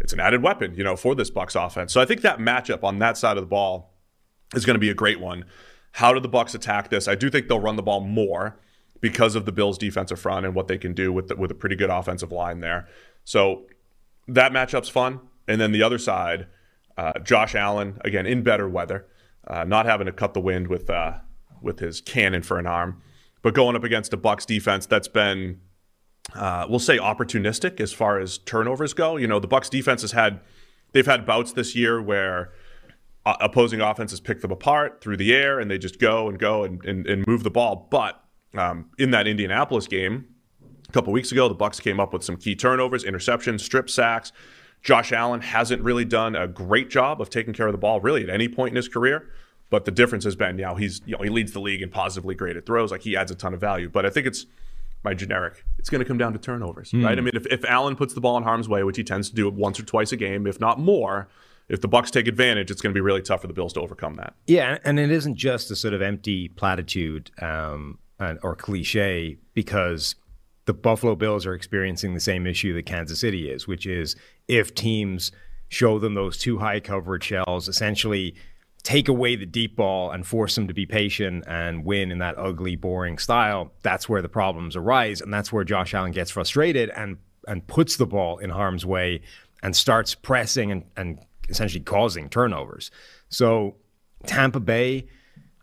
it's 0.00 0.12
an 0.12 0.18
added 0.20 0.42
weapon, 0.42 0.74
you 0.74 0.82
know, 0.84 0.96
for 0.96 1.14
this 1.14 1.30
Bucks 1.30 1.54
offense. 1.54 1.92
So 1.92 2.00
I 2.00 2.04
think 2.04 2.22
that 2.22 2.38
matchup 2.38 2.82
on 2.82 2.98
that 2.98 3.16
side 3.16 3.36
of 3.36 3.42
the 3.42 3.48
ball 3.48 3.94
is 4.54 4.66
going 4.66 4.74
to 4.74 4.80
be 4.80 4.90
a 4.90 4.94
great 4.94 5.20
one. 5.20 5.44
How 5.92 6.12
do 6.12 6.20
the 6.20 6.28
Bucks 6.28 6.54
attack 6.54 6.90
this? 6.90 7.06
I 7.08 7.14
do 7.14 7.30
think 7.30 7.48
they'll 7.48 7.60
run 7.60 7.76
the 7.76 7.82
ball 7.82 8.00
more 8.00 8.58
because 9.00 9.34
of 9.34 9.44
the 9.44 9.52
Bills' 9.52 9.78
defensive 9.78 10.18
front 10.18 10.46
and 10.46 10.54
what 10.54 10.68
they 10.68 10.78
can 10.78 10.94
do 10.94 11.12
with 11.12 11.28
the, 11.28 11.36
with 11.36 11.50
a 11.50 11.54
pretty 11.54 11.76
good 11.76 11.90
offensive 11.90 12.32
line 12.32 12.60
there. 12.60 12.88
So 13.24 13.66
that 14.28 14.52
matchup's 14.52 14.88
fun. 14.88 15.20
And 15.48 15.60
then 15.60 15.72
the 15.72 15.82
other 15.82 15.98
side, 15.98 16.46
uh, 16.96 17.18
Josh 17.20 17.54
Allen 17.54 17.98
again 18.04 18.26
in 18.26 18.42
better 18.42 18.68
weather, 18.68 19.06
uh, 19.46 19.64
not 19.64 19.86
having 19.86 20.06
to 20.06 20.12
cut 20.12 20.34
the 20.34 20.40
wind 20.40 20.68
with 20.68 20.90
uh, 20.90 21.18
with 21.62 21.78
his 21.78 22.00
cannon 22.00 22.42
for 22.42 22.58
an 22.58 22.66
arm, 22.66 23.02
but 23.42 23.54
going 23.54 23.76
up 23.76 23.84
against 23.84 24.12
a 24.12 24.16
Bucks 24.16 24.44
defense 24.44 24.86
that's 24.86 25.08
been 25.08 25.60
uh, 26.34 26.66
we'll 26.68 26.78
say 26.78 26.98
opportunistic 26.98 27.80
as 27.80 27.92
far 27.92 28.18
as 28.18 28.38
turnovers 28.38 28.92
go. 28.92 29.16
You 29.16 29.26
know, 29.26 29.38
the 29.38 29.46
Bucks 29.46 29.68
defense 29.68 30.02
has 30.02 30.12
had 30.12 30.40
they've 30.92 31.06
had 31.06 31.26
bouts 31.26 31.52
this 31.52 31.76
year 31.76 32.02
where 32.02 32.52
uh, 33.24 33.36
opposing 33.40 33.80
offenses 33.80 34.20
pick 34.20 34.40
them 34.40 34.50
apart 34.50 35.00
through 35.00 35.16
the 35.16 35.34
air 35.34 35.60
and 35.60 35.70
they 35.70 35.78
just 35.78 35.98
go 35.98 36.28
and 36.28 36.38
go 36.38 36.64
and, 36.64 36.84
and, 36.84 37.06
and 37.06 37.26
move 37.26 37.42
the 37.42 37.50
ball. 37.50 37.88
But 37.90 38.22
um, 38.54 38.90
in 38.98 39.10
that 39.10 39.26
Indianapolis 39.26 39.86
game 39.86 40.26
a 40.88 40.92
couple 40.92 41.12
weeks 41.12 41.32
ago, 41.32 41.48
the 41.48 41.54
Bucks 41.54 41.80
came 41.80 41.98
up 41.98 42.12
with 42.12 42.22
some 42.22 42.36
key 42.36 42.54
turnovers, 42.54 43.04
interceptions, 43.04 43.60
strip 43.60 43.90
sacks. 43.90 44.32
Josh 44.82 45.12
Allen 45.12 45.40
hasn't 45.40 45.82
really 45.82 46.04
done 46.04 46.36
a 46.36 46.46
great 46.46 46.90
job 46.90 47.20
of 47.20 47.28
taking 47.28 47.52
care 47.52 47.66
of 47.66 47.72
the 47.72 47.78
ball 47.78 48.00
really 48.00 48.22
at 48.22 48.30
any 48.30 48.48
point 48.48 48.70
in 48.70 48.76
his 48.76 48.88
career. 48.88 49.28
But 49.68 49.84
the 49.84 49.90
difference 49.90 50.22
has 50.24 50.36
been, 50.36 50.58
you 50.58 50.64
know, 50.64 50.76
he's 50.76 51.00
you 51.06 51.16
know 51.16 51.22
he 51.22 51.28
leads 51.28 51.52
the 51.52 51.60
league 51.60 51.82
in 51.82 51.90
positively 51.90 52.36
graded 52.36 52.66
throws. 52.66 52.92
Like 52.92 53.02
he 53.02 53.16
adds 53.16 53.32
a 53.32 53.34
ton 53.34 53.52
of 53.52 53.60
value. 53.60 53.88
But 53.88 54.06
I 54.06 54.10
think 54.10 54.26
it's 54.26 54.46
my 55.02 55.12
generic. 55.12 55.64
It's 55.78 55.90
going 55.90 56.00
to 56.00 56.04
come 56.04 56.18
down 56.18 56.32
to 56.34 56.38
turnovers, 56.38 56.92
right? 56.94 57.18
I 57.18 57.20
mean, 57.20 57.34
if, 57.34 57.46
if 57.46 57.64
Allen 57.64 57.96
puts 57.96 58.14
the 58.14 58.20
ball 58.20 58.36
in 58.36 58.44
harm's 58.44 58.68
way, 58.68 58.82
which 58.84 58.96
he 58.96 59.04
tends 59.04 59.28
to 59.30 59.34
do 59.34 59.48
once 59.50 59.78
or 59.80 59.84
twice 59.84 60.12
a 60.12 60.16
game, 60.16 60.46
if 60.46 60.60
not 60.60 60.78
more, 60.78 61.28
if 61.68 61.80
the 61.80 61.88
Bucks 61.88 62.10
take 62.10 62.28
advantage, 62.28 62.70
it's 62.70 62.80
going 62.80 62.92
to 62.92 62.96
be 62.96 63.00
really 63.00 63.22
tough 63.22 63.40
for 63.40 63.46
the 63.46 63.52
Bills 63.52 63.72
to 63.74 63.80
overcome 63.80 64.14
that. 64.16 64.34
Yeah, 64.46 64.78
and 64.84 64.98
it 64.98 65.10
isn't 65.10 65.36
just 65.36 65.70
a 65.70 65.76
sort 65.76 65.94
of 65.94 66.02
empty 66.02 66.48
platitude 66.48 67.30
um, 67.40 67.98
and, 68.18 68.38
or 68.42 68.54
cliche 68.54 69.38
because 69.54 70.14
the 70.66 70.74
Buffalo 70.74 71.14
Bills 71.14 71.46
are 71.46 71.54
experiencing 71.54 72.14
the 72.14 72.20
same 72.20 72.46
issue 72.46 72.74
that 72.74 72.86
Kansas 72.86 73.20
City 73.20 73.50
is, 73.50 73.66
which 73.66 73.86
is 73.86 74.16
if 74.48 74.74
teams 74.74 75.32
show 75.68 75.98
them 75.98 76.14
those 76.14 76.38
two 76.38 76.58
high 76.58 76.80
coverage 76.80 77.24
shells, 77.24 77.68
essentially 77.68 78.34
take 78.82 79.08
away 79.08 79.34
the 79.34 79.46
deep 79.46 79.74
ball 79.76 80.12
and 80.12 80.26
force 80.26 80.54
them 80.54 80.68
to 80.68 80.74
be 80.74 80.86
patient 80.86 81.44
and 81.48 81.84
win 81.84 82.12
in 82.12 82.18
that 82.18 82.38
ugly, 82.38 82.76
boring 82.76 83.18
style, 83.18 83.72
that's 83.82 84.08
where 84.08 84.22
the 84.22 84.28
problems 84.28 84.76
arise. 84.76 85.20
And 85.20 85.34
that's 85.34 85.52
where 85.52 85.64
Josh 85.64 85.92
Allen 85.92 86.12
gets 86.12 86.30
frustrated 86.30 86.90
and 86.90 87.18
and 87.48 87.66
puts 87.66 87.96
the 87.96 88.06
ball 88.06 88.38
in 88.38 88.50
harm's 88.50 88.84
way 88.84 89.20
and 89.62 89.74
starts 89.74 90.14
pressing 90.14 90.72
and, 90.72 90.84
and 90.96 91.18
essentially 91.48 91.82
causing 91.82 92.28
turnovers. 92.28 92.90
So 93.28 93.76
Tampa 94.26 94.60
Bay, 94.60 95.06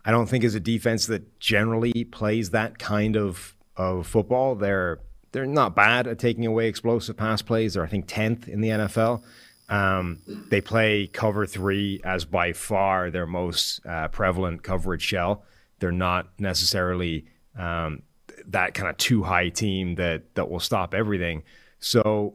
I 0.04 0.10
don't 0.10 0.26
think 0.26 0.44
is 0.44 0.54
a 0.54 0.60
defense 0.60 1.06
that 1.06 1.38
generally 1.40 2.04
plays 2.04 2.50
that 2.50 2.78
kind 2.78 3.16
of 3.16 3.56
of 3.76 4.06
football. 4.06 4.54
They're 4.54 5.00
they're 5.32 5.46
not 5.46 5.74
bad 5.74 6.06
at 6.06 6.18
taking 6.18 6.46
away 6.46 6.68
explosive 6.68 7.16
pass 7.16 7.42
plays. 7.42 7.74
They're 7.74 7.84
I 7.84 7.88
think 7.88 8.06
tenth 8.06 8.48
in 8.48 8.60
the 8.60 8.68
NFL. 8.68 9.22
Um, 9.68 10.18
they 10.50 10.60
play 10.60 11.06
cover 11.06 11.46
three 11.46 12.00
as 12.04 12.24
by 12.26 12.52
far 12.52 13.10
their 13.10 13.26
most 13.26 13.84
uh, 13.86 14.08
prevalent 14.08 14.62
coverage 14.62 15.02
shell. 15.02 15.42
They're 15.78 15.90
not 15.90 16.28
necessarily 16.38 17.24
um, 17.58 18.02
that 18.46 18.74
kind 18.74 18.90
of 18.90 18.98
too 18.98 19.22
high 19.22 19.48
team 19.48 19.94
that 19.94 20.34
that 20.34 20.50
will 20.50 20.60
stop 20.60 20.94
everything. 20.94 21.42
So 21.78 22.34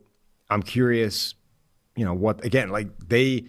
I'm 0.50 0.64
curious 0.64 1.36
you 1.96 2.06
know 2.06 2.14
what 2.14 2.44
again 2.46 2.70
like 2.70 2.88
they 3.08 3.46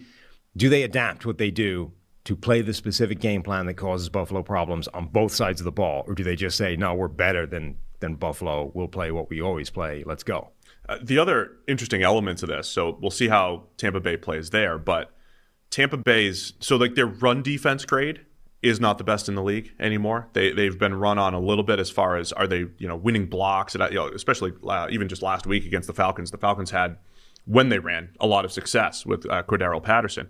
do 0.57 0.67
they 0.67 0.83
adapt 0.83 1.25
what 1.25 1.37
they 1.37 1.51
do 1.51 1.93
to 2.23 2.35
play 2.35 2.61
the 2.61 2.73
specific 2.73 3.19
game 3.19 3.41
plan 3.41 3.65
that 3.65 3.75
causes 3.75 4.09
Buffalo 4.09 4.43
problems 4.43 4.87
on 4.89 5.07
both 5.07 5.33
sides 5.33 5.59
of 5.59 5.65
the 5.65 5.71
ball, 5.71 6.03
or 6.07 6.13
do 6.13 6.23
they 6.23 6.35
just 6.35 6.57
say 6.57 6.75
no, 6.75 6.93
we're 6.93 7.07
better 7.07 7.45
than 7.45 7.77
than 7.99 8.15
Buffalo. 8.15 8.71
We'll 8.73 8.87
play 8.87 9.11
what 9.11 9.29
we 9.29 9.41
always 9.41 9.69
play. 9.69 10.03
Let's 10.05 10.23
go. 10.23 10.49
Uh, 10.89 10.97
the 11.01 11.19
other 11.19 11.57
interesting 11.67 12.03
element 12.03 12.39
to 12.39 12.45
this, 12.45 12.67
so 12.67 12.97
we'll 13.01 13.11
see 13.11 13.27
how 13.27 13.63
Tampa 13.77 13.99
Bay 13.99 14.17
plays 14.17 14.49
there, 14.49 14.77
but 14.77 15.11
Tampa 15.69 15.97
Bay's 15.97 16.53
so 16.59 16.75
like 16.75 16.95
their 16.95 17.07
run 17.07 17.41
defense 17.41 17.85
grade 17.85 18.21
is 18.61 18.79
not 18.79 18.97
the 18.99 19.03
best 19.03 19.27
in 19.27 19.35
the 19.35 19.41
league 19.41 19.73
anymore. 19.79 20.27
They 20.33 20.51
they've 20.51 20.77
been 20.77 20.95
run 20.95 21.17
on 21.17 21.33
a 21.33 21.39
little 21.39 21.63
bit 21.63 21.79
as 21.79 21.89
far 21.89 22.17
as 22.17 22.31
are 22.33 22.45
they 22.45 22.65
you 22.77 22.87
know 22.87 22.95
winning 22.95 23.25
blocks 23.25 23.73
and 23.73 23.83
you 23.89 23.95
know, 23.95 24.07
especially 24.09 24.53
uh, 24.67 24.87
even 24.91 25.07
just 25.07 25.23
last 25.23 25.47
week 25.47 25.65
against 25.65 25.87
the 25.87 25.93
Falcons. 25.93 26.29
The 26.29 26.37
Falcons 26.37 26.71
had 26.71 26.97
when 27.45 27.69
they 27.69 27.79
ran 27.79 28.09
a 28.19 28.27
lot 28.27 28.45
of 28.45 28.51
success 28.51 29.05
with 29.05 29.25
uh, 29.29 29.41
Cordarrelle 29.43 29.81
Patterson, 29.81 30.29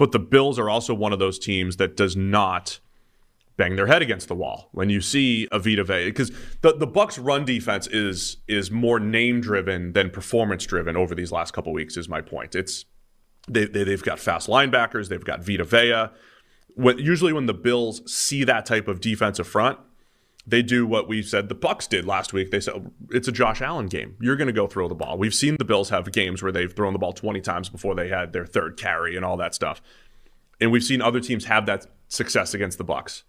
but 0.00 0.12
the 0.12 0.18
Bills 0.18 0.58
are 0.58 0.70
also 0.70 0.94
one 0.94 1.12
of 1.12 1.18
those 1.18 1.38
teams 1.38 1.76
that 1.76 1.94
does 1.94 2.16
not 2.16 2.80
bang 3.58 3.76
their 3.76 3.86
head 3.86 4.00
against 4.00 4.28
the 4.28 4.34
wall 4.34 4.70
when 4.72 4.88
you 4.88 5.02
see 5.02 5.46
a 5.52 5.58
Vita 5.58 5.84
Vea 5.84 6.06
because 6.06 6.32
the 6.62 6.72
the 6.74 6.86
Bucks 6.86 7.18
run 7.18 7.44
defense 7.44 7.86
is 7.86 8.38
is 8.48 8.70
more 8.70 8.98
name 8.98 9.42
driven 9.42 9.92
than 9.92 10.08
performance 10.08 10.64
driven 10.64 10.96
over 10.96 11.14
these 11.14 11.30
last 11.30 11.52
couple 11.52 11.74
weeks 11.74 11.98
is 11.98 12.08
my 12.08 12.22
point. 12.22 12.54
It's 12.54 12.86
they, 13.46 13.66
they 13.66 13.84
they've 13.84 14.02
got 14.02 14.18
fast 14.18 14.48
linebackers, 14.48 15.10
they've 15.10 15.22
got 15.22 15.44
Vita 15.44 15.64
Vea. 15.64 16.06
When, 16.76 16.96
usually 16.98 17.34
when 17.34 17.44
the 17.44 17.52
Bills 17.52 18.00
see 18.10 18.42
that 18.44 18.64
type 18.64 18.88
of 18.88 19.02
defensive 19.02 19.46
front, 19.46 19.78
they 20.50 20.62
do 20.62 20.86
what 20.86 21.08
we 21.08 21.22
said 21.22 21.48
the 21.48 21.54
Bucks 21.54 21.86
did 21.86 22.04
last 22.04 22.32
week. 22.32 22.50
They 22.50 22.60
said 22.60 22.90
it's 23.10 23.28
a 23.28 23.32
Josh 23.32 23.62
Allen 23.62 23.86
game. 23.86 24.16
You're 24.20 24.36
going 24.36 24.46
to 24.46 24.52
go 24.52 24.66
throw 24.66 24.88
the 24.88 24.94
ball. 24.94 25.16
We've 25.16 25.34
seen 25.34 25.56
the 25.58 25.64
Bills 25.64 25.88
have 25.90 26.10
games 26.12 26.42
where 26.42 26.52
they've 26.52 26.72
thrown 26.72 26.92
the 26.92 26.98
ball 26.98 27.12
20 27.12 27.40
times 27.40 27.68
before 27.68 27.94
they 27.94 28.08
had 28.08 28.32
their 28.32 28.46
third 28.46 28.76
carry 28.76 29.16
and 29.16 29.24
all 29.24 29.36
that 29.36 29.54
stuff. 29.54 29.80
And 30.60 30.70
we've 30.70 30.84
seen 30.84 31.00
other 31.00 31.20
teams 31.20 31.46
have 31.46 31.66
that 31.66 31.86
success 32.08 32.52
against 32.52 32.78
the 32.78 32.84
Bucks 32.84 33.22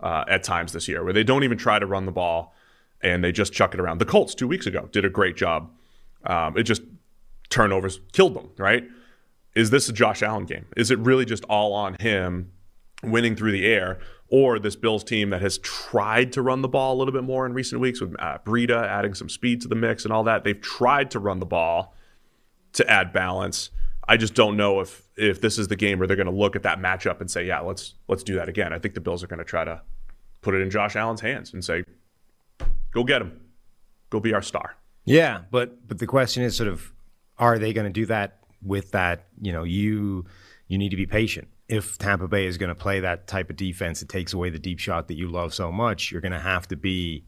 uh, 0.00 0.24
at 0.28 0.42
times 0.42 0.72
this 0.72 0.88
year, 0.88 1.04
where 1.04 1.12
they 1.12 1.24
don't 1.24 1.44
even 1.44 1.58
try 1.58 1.78
to 1.78 1.86
run 1.86 2.06
the 2.06 2.12
ball 2.12 2.54
and 3.00 3.22
they 3.22 3.32
just 3.32 3.52
chuck 3.52 3.74
it 3.74 3.80
around. 3.80 3.98
The 3.98 4.06
Colts 4.06 4.34
two 4.34 4.48
weeks 4.48 4.66
ago 4.66 4.88
did 4.92 5.04
a 5.04 5.10
great 5.10 5.36
job. 5.36 5.70
Um, 6.24 6.56
it 6.56 6.62
just 6.62 6.82
turnovers 7.50 8.00
killed 8.12 8.34
them. 8.34 8.50
Right? 8.56 8.84
Is 9.54 9.70
this 9.70 9.88
a 9.88 9.92
Josh 9.92 10.22
Allen 10.22 10.44
game? 10.44 10.66
Is 10.76 10.90
it 10.90 10.98
really 10.98 11.24
just 11.24 11.44
all 11.44 11.72
on 11.72 11.96
him 11.98 12.52
winning 13.02 13.36
through 13.36 13.52
the 13.52 13.66
air? 13.66 13.98
Or 14.30 14.58
this 14.58 14.76
Bills 14.76 15.04
team 15.04 15.30
that 15.30 15.40
has 15.40 15.56
tried 15.58 16.32
to 16.34 16.42
run 16.42 16.60
the 16.60 16.68
ball 16.68 16.94
a 16.94 16.98
little 16.98 17.12
bit 17.12 17.24
more 17.24 17.46
in 17.46 17.54
recent 17.54 17.80
weeks 17.80 18.00
with 18.00 18.14
uh, 18.18 18.38
Breida 18.44 18.86
adding 18.86 19.14
some 19.14 19.28
speed 19.28 19.62
to 19.62 19.68
the 19.68 19.74
mix 19.74 20.04
and 20.04 20.12
all 20.12 20.24
that. 20.24 20.44
They've 20.44 20.60
tried 20.60 21.10
to 21.12 21.18
run 21.18 21.38
the 21.38 21.46
ball 21.46 21.94
to 22.74 22.90
add 22.90 23.12
balance. 23.12 23.70
I 24.06 24.16
just 24.16 24.34
don't 24.34 24.56
know 24.56 24.80
if 24.80 25.02
if 25.16 25.40
this 25.40 25.58
is 25.58 25.68
the 25.68 25.76
game 25.76 25.98
where 25.98 26.06
they're 26.06 26.16
going 26.16 26.26
to 26.26 26.32
look 26.32 26.56
at 26.56 26.62
that 26.62 26.78
matchup 26.78 27.20
and 27.20 27.30
say, 27.30 27.46
"Yeah, 27.46 27.60
let's 27.60 27.94
let's 28.08 28.22
do 28.22 28.34
that 28.36 28.48
again." 28.48 28.72
I 28.72 28.78
think 28.78 28.94
the 28.94 29.00
Bills 29.00 29.22
are 29.22 29.26
going 29.26 29.38
to 29.38 29.44
try 29.44 29.64
to 29.64 29.82
put 30.40 30.54
it 30.54 30.60
in 30.62 30.70
Josh 30.70 30.96
Allen's 30.96 31.20
hands 31.20 31.52
and 31.52 31.64
say, 31.64 31.84
"Go 32.92 33.04
get 33.04 33.20
him, 33.20 33.40
go 34.10 34.20
be 34.20 34.32
our 34.32 34.42
star." 34.42 34.76
Yeah, 35.04 35.42
but 35.50 35.86
but 35.86 35.98
the 35.98 36.06
question 36.06 36.42
is 36.42 36.56
sort 36.56 36.68
of, 36.68 36.92
are 37.38 37.58
they 37.58 37.72
going 37.72 37.86
to 37.86 37.92
do 37.92 38.06
that 38.06 38.40
with 38.62 38.92
that? 38.92 39.26
You 39.40 39.52
know, 39.52 39.64
you 39.64 40.24
you 40.68 40.78
need 40.78 40.90
to 40.90 40.96
be 40.96 41.06
patient. 41.06 41.48
If 41.68 41.98
Tampa 41.98 42.28
Bay 42.28 42.46
is 42.46 42.56
going 42.56 42.68
to 42.68 42.74
play 42.74 43.00
that 43.00 43.26
type 43.26 43.50
of 43.50 43.56
defense, 43.56 44.00
it 44.00 44.08
takes 44.08 44.32
away 44.32 44.50
the 44.50 44.58
deep 44.58 44.78
shot 44.78 45.08
that 45.08 45.16
you 45.16 45.28
love 45.28 45.52
so 45.52 45.70
much. 45.70 46.10
You're 46.10 46.22
going 46.22 46.32
to 46.32 46.38
have 46.38 46.66
to 46.68 46.76
be. 46.76 47.24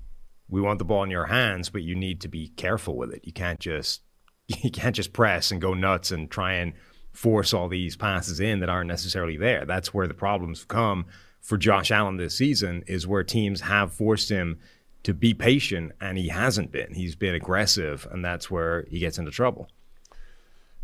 We 0.49 0.61
want 0.61 0.79
the 0.79 0.85
ball 0.85 1.05
in 1.05 1.11
your 1.11 1.27
hands, 1.27 1.69
but 1.69 1.83
you 1.83 1.95
need 1.95 2.21
to 2.23 2.29
be 2.29 2.49
careful 2.49 2.97
with 2.97 3.13
it. 3.13 3.25
You 3.25 3.33
can't 3.33 3.61
just 3.61 4.03
you 4.63 4.71
can't 4.71 4.97
just 4.97 5.13
press 5.13 5.51
and 5.51 5.61
go 5.61 5.75
nuts 5.75 6.11
and 6.11 6.31
try 6.31 6.55
and 6.55 6.73
force 7.13 7.53
all 7.53 7.69
these 7.69 7.97
passes 7.97 8.41
in 8.41 8.61
that 8.61 8.69
aren't 8.69 8.89
necessarily 8.89 9.37
there. 9.37 9.65
That's 9.65 9.93
where 9.93 10.07
the 10.07 10.15
problems 10.15 10.65
come 10.65 11.07
for 11.41 11.57
Josh 11.57 11.91
Allen 11.91 12.17
this 12.17 12.37
season 12.37 12.85
is 12.87 13.07
where 13.07 13.25
teams 13.25 13.63
have 13.63 13.93
forced 13.93 14.29
him 14.29 14.59
to 15.03 15.15
be 15.15 15.35
patient 15.35 15.93
and 16.01 16.19
he 16.19 16.29
hasn't 16.29 16.71
been. 16.71 16.95
He's 16.95 17.17
been 17.17 17.35
aggressive 17.35 18.07
and 18.11 18.25
that's 18.25 18.51
where 18.51 18.87
he 18.89 18.99
gets 18.99 19.19
into 19.19 19.31
trouble. 19.31 19.69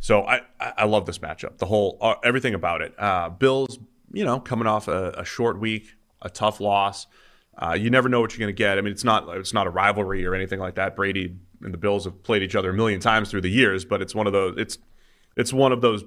So 0.01 0.23
I 0.23 0.43
I 0.61 0.85
love 0.85 1.07
this 1.07 1.19
matchup. 1.19 1.59
The 1.59 1.67
whole 1.67 1.99
uh, 2.01 2.15
everything 2.23 2.55
about 2.55 2.83
it. 2.83 2.95
Uh, 2.99 3.31
Bills, 3.31 3.79
you 4.13 4.25
know, 4.25 4.41
coming 4.41 4.67
off 4.67 4.89
a, 4.89 5.11
a 5.13 5.25
short 5.25 5.59
week, 5.59 5.95
a 6.23 6.31
tough 6.31 6.61
loss. 6.61 7.07
Uh, 7.59 7.73
you 7.79 7.89
never 7.89 8.09
know 8.09 8.21
what 8.21 8.33
you're 8.33 8.45
going 8.45 8.55
to 8.55 8.59
get. 8.59 8.79
I 8.79 8.83
mean, 8.83 8.93
it's 8.93 9.05
not 9.05 9.29
it's 9.37 9.55
not 9.55 9.67
a 9.67 9.71
rivalry 9.71 10.27
or 10.27 10.35
anything 10.35 10.61
like 10.61 10.75
that. 10.75 10.95
Brady 10.95 11.37
and 11.63 11.73
the 11.73 11.79
Bills 11.79 12.05
have 12.05 12.23
played 12.23 12.43
each 12.43 12.55
other 12.55 12.71
a 12.71 12.75
million 12.75 13.01
times 13.01 13.31
through 13.31 13.41
the 13.41 13.51
years, 13.51 13.85
but 13.85 14.03
it's 14.03 14.15
one 14.15 14.27
of 14.27 14.33
those 14.33 14.55
it's 14.59 14.79
it's 15.37 15.53
one 15.53 15.73
of 15.73 15.81
those 15.81 16.05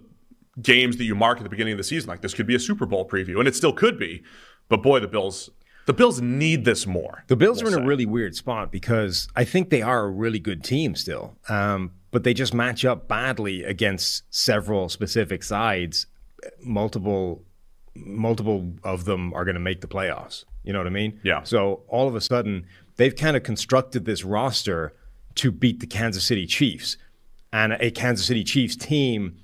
games 0.62 0.98
that 0.98 1.06
you 1.06 1.16
mark 1.16 1.38
at 1.38 1.44
the 1.44 1.50
beginning 1.50 1.74
of 1.74 1.78
the 1.78 1.84
season. 1.84 2.10
Like 2.10 2.22
this 2.22 2.34
could 2.34 2.48
be 2.48 2.56
a 2.56 2.60
Super 2.60 2.86
Bowl 2.86 3.08
preview, 3.08 3.40
and 3.40 3.48
it 3.48 3.56
still 3.56 3.74
could 3.74 3.98
be. 3.98 4.24
But 4.68 4.84
boy, 4.84 5.00
the 5.00 5.08
Bills 5.08 5.50
the 5.88 5.94
Bills 5.94 6.22
need 6.22 6.66
this 6.66 6.86
more. 6.86 7.24
The 7.28 7.36
Bills 7.36 7.64
we'll 7.64 7.74
are 7.74 7.78
in 7.78 7.80
say. 7.80 7.84
a 7.84 7.88
really 7.88 8.06
weird 8.06 8.36
spot 8.36 8.72
because 8.72 9.28
I 9.36 9.44
think 9.44 9.72
they 9.72 9.82
are 9.82 10.06
a 10.06 10.10
really 10.12 10.38
good 10.40 10.64
team 10.64 10.94
still, 10.94 11.36
um, 11.50 11.94
but 12.12 12.24
they 12.24 12.34
just 12.34 12.54
match 12.54 12.86
up 12.86 13.08
badly 13.08 13.64
against 13.64 14.24
several 14.30 14.90
specific 14.90 15.44
sides. 15.44 16.08
Multiple, 16.62 17.44
multiple 17.96 18.74
of 18.84 19.06
them 19.06 19.34
are 19.34 19.46
going 19.46 19.56
to 19.56 19.62
make 19.62 19.82
the 19.82 19.88
playoffs. 19.88 20.46
You 20.64 20.74
know 20.74 20.80
what 20.80 20.88
I 20.88 20.92
mean? 20.92 21.20
Yeah. 21.24 21.44
So 21.44 21.84
all 21.88 22.08
of 22.08 22.16
a 22.16 22.22
sudden, 22.22 22.66
they've 22.98 23.16
kind 23.16 23.38
of 23.38 23.44
constructed 23.44 24.06
this 24.06 24.24
roster 24.24 24.94
to 25.36 25.52
beat 25.52 25.80
the 25.80 25.88
Kansas 25.88 26.24
City 26.26 26.46
Chiefs, 26.46 26.98
and 27.54 27.74
a 27.74 27.92
Kansas 27.92 28.26
City 28.26 28.44
Chiefs 28.44 28.76
team 28.76 29.38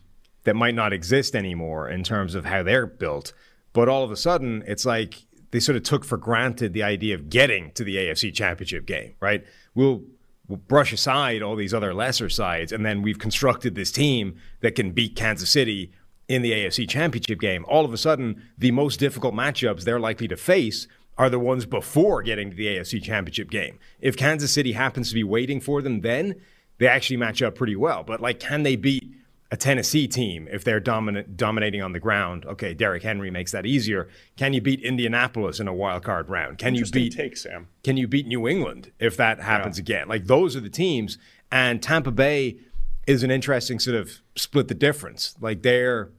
that 0.44 0.56
might 0.56 0.76
not 0.76 0.94
exist 0.94 1.36
anymore 1.36 1.90
in 1.90 2.04
terms 2.04 2.36
of 2.36 2.46
how 2.46 2.64
they're 2.64 2.86
built. 2.86 3.34
But 3.74 3.90
all 3.90 4.04
of 4.04 4.12
a 4.12 4.16
sudden, 4.16 4.64
it's 4.68 4.86
like 4.86 5.26
they 5.52 5.60
sort 5.60 5.76
of 5.76 5.84
took 5.84 6.06
for 6.06 6.18
granted 6.18 6.74
the 6.74 6.84
idea 6.84 7.16
of 7.16 7.30
getting 7.30 7.72
to 7.72 7.84
the 7.84 7.96
AFC 7.96 8.34
Championship 8.34 8.86
game, 8.86 9.16
right? 9.20 9.44
We'll, 9.74 10.04
brush 10.48 10.94
aside 10.94 11.42
all 11.42 11.56
these 11.56 11.74
other 11.74 11.94
lesser 11.94 12.30
sides, 12.30 12.72
and 12.72 12.86
then 12.86 13.02
we've 13.02 13.20
constructed 13.20 13.76
this 13.76 13.92
team 13.92 14.36
that 14.62 14.76
can 14.76 14.92
beat 14.92 15.16
Kansas 15.16 15.50
City 15.50 15.92
in 16.28 16.42
the 16.42 16.52
AFC 16.52 16.88
Championship 16.90 17.40
game. 17.40 17.66
All 17.68 17.86
of 17.86 17.94
a 17.94 17.98
sudden, 17.98 18.42
the 18.58 18.72
most 18.72 19.00
difficult 19.00 19.34
matchups 19.34 19.84
they're 19.84 20.00
likely 20.00 20.28
to 20.28 20.38
face 20.38 20.88
are 21.18 21.30
the 21.30 21.40
ones 21.40 21.66
before 21.66 22.22
getting 22.22 22.52
to 22.52 22.56
the 22.56 22.68
AFC 22.68 23.02
Championship 23.02 23.50
game. 23.50 23.80
If 24.02 24.18
Kansas 24.18 24.54
City 24.54 24.74
happens 24.74 25.10
to 25.10 25.16
be 25.16 25.24
waiting 25.24 25.62
for 25.62 25.82
them, 25.82 26.02
then 26.02 26.36
they 26.78 26.88
actually 26.88 27.18
match 27.18 27.42
up 27.42 27.56
pretty 27.56 27.76
well. 27.76 28.04
But 28.04 28.20
like, 28.20 28.40
can 28.40 28.64
they 28.64 28.76
beat 28.76 29.16
a 29.52 29.58
Tennessee 29.58 30.08
team 30.08 30.48
if 30.52 30.64
they're 30.64 30.80
dominant, 30.80 31.38
dominating 31.38 31.82
on 31.82 31.94
the 31.94 32.00
ground. 32.00 32.46
Okay, 32.46 32.74
Derrick 32.74 33.04
Henry 33.04 33.30
makes 33.30 33.52
that 33.52 33.66
easier. 33.66 34.08
Can 34.38 34.54
you 34.54 34.62
beat 34.62 34.82
Indianapolis 34.82 35.60
in 35.60 35.68
a 35.68 35.74
wild 35.74 36.04
card 36.04 36.30
round? 36.30 36.58
Can 36.58 36.76
you 36.76 36.86
beat 36.88 37.14
take 37.14 37.38
Sam? 37.38 37.68
Can 37.84 37.98
you 37.98 38.08
beat 38.08 38.28
New 38.28 38.48
England 38.48 38.92
if 39.00 39.18
that 39.18 39.40
happens 39.42 39.78
yeah. 39.78 39.84
again? 39.84 40.08
Like 40.08 40.26
those 40.26 40.56
are 40.56 40.62
the 40.62 40.70
teams, 40.70 41.18
and 41.52 41.82
Tampa 41.82 42.12
Bay 42.12 42.58
is 43.06 43.22
an 43.22 43.30
interesting 43.30 43.80
sort 43.80 43.96
of 43.96 44.20
split 44.36 44.68
the 44.68 44.74
difference. 44.74 45.36
Like 45.40 45.62
they're 45.62 46.10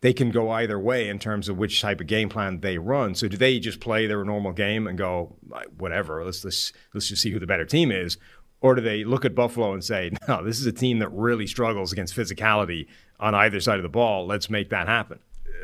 they 0.00 0.12
can 0.12 0.30
go 0.30 0.50
either 0.50 0.78
way 0.78 1.08
in 1.08 1.18
terms 1.18 1.48
of 1.48 1.58
which 1.58 1.80
type 1.80 2.00
of 2.00 2.06
game 2.06 2.28
plan 2.28 2.60
they 2.60 2.78
run. 2.78 3.14
So 3.14 3.28
do 3.28 3.36
they 3.36 3.58
just 3.58 3.80
play 3.80 4.06
their 4.06 4.24
normal 4.24 4.52
game 4.52 4.86
and 4.86 4.96
go 4.96 5.36
whatever? 5.76 6.24
Let's 6.24 6.44
let's 6.44 6.72
let's 6.94 7.08
just 7.08 7.22
see 7.22 7.30
who 7.30 7.38
the 7.38 7.46
better 7.46 7.66
team 7.66 7.90
is, 7.90 8.16
or 8.60 8.74
do 8.74 8.80
they 8.82 9.04
look 9.04 9.24
at 9.24 9.34
Buffalo 9.34 9.72
and 9.72 9.84
say, 9.84 10.10
no, 10.28 10.44
this 10.44 10.60
is 10.60 10.66
a 10.66 10.72
team 10.72 10.98
that 10.98 11.08
really 11.08 11.46
struggles 11.46 11.92
against 11.92 12.16
physicality 12.16 12.86
on 13.18 13.34
either 13.34 13.60
side 13.60 13.78
of 13.78 13.82
the 13.82 13.88
ball. 13.88 14.26
Let's 14.26 14.50
make 14.50 14.70
that 14.70 14.88
happen. 14.88 15.18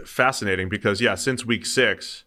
Fascinating 0.05 0.69
because, 0.69 1.01
yeah, 1.01 1.15
since 1.15 1.45
week 1.45 1.67
six, 1.67 2.25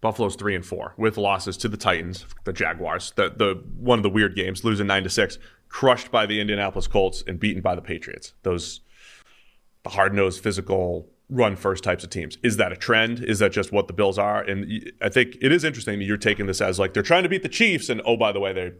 Buffalo's 0.00 0.34
three 0.34 0.54
and 0.54 0.66
four 0.66 0.94
with 0.96 1.16
losses 1.16 1.56
to 1.58 1.68
the 1.68 1.76
Titans, 1.76 2.26
the 2.44 2.52
Jaguars, 2.52 3.12
the, 3.16 3.30
the 3.30 3.62
one 3.78 3.98
of 3.98 4.02
the 4.02 4.10
weird 4.10 4.34
games, 4.34 4.64
losing 4.64 4.88
nine 4.88 5.04
to 5.04 5.10
six, 5.10 5.38
crushed 5.68 6.10
by 6.10 6.26
the 6.26 6.40
Indianapolis 6.40 6.88
Colts 6.88 7.22
and 7.26 7.38
beaten 7.38 7.62
by 7.62 7.74
the 7.74 7.82
Patriots. 7.82 8.34
Those 8.42 8.80
the 9.84 9.90
hard 9.90 10.14
nosed, 10.14 10.42
physical, 10.42 11.08
run 11.28 11.56
first 11.56 11.82
types 11.82 12.04
of 12.04 12.10
teams. 12.10 12.36
Is 12.42 12.56
that 12.58 12.72
a 12.72 12.76
trend? 12.76 13.24
Is 13.24 13.38
that 13.38 13.52
just 13.52 13.72
what 13.72 13.86
the 13.86 13.92
Bills 13.92 14.18
are? 14.18 14.42
And 14.42 14.92
I 15.00 15.08
think 15.08 15.36
it 15.40 15.50
is 15.50 15.64
interesting 15.64 15.98
that 15.98 16.04
you're 16.04 16.16
taking 16.16 16.46
this 16.46 16.60
as 16.60 16.78
like 16.78 16.94
they're 16.94 17.02
trying 17.02 17.22
to 17.22 17.28
beat 17.28 17.42
the 17.42 17.48
Chiefs, 17.48 17.88
and 17.88 18.02
oh 18.04 18.16
by 18.16 18.32
the 18.32 18.40
way, 18.40 18.52
they 18.52 18.72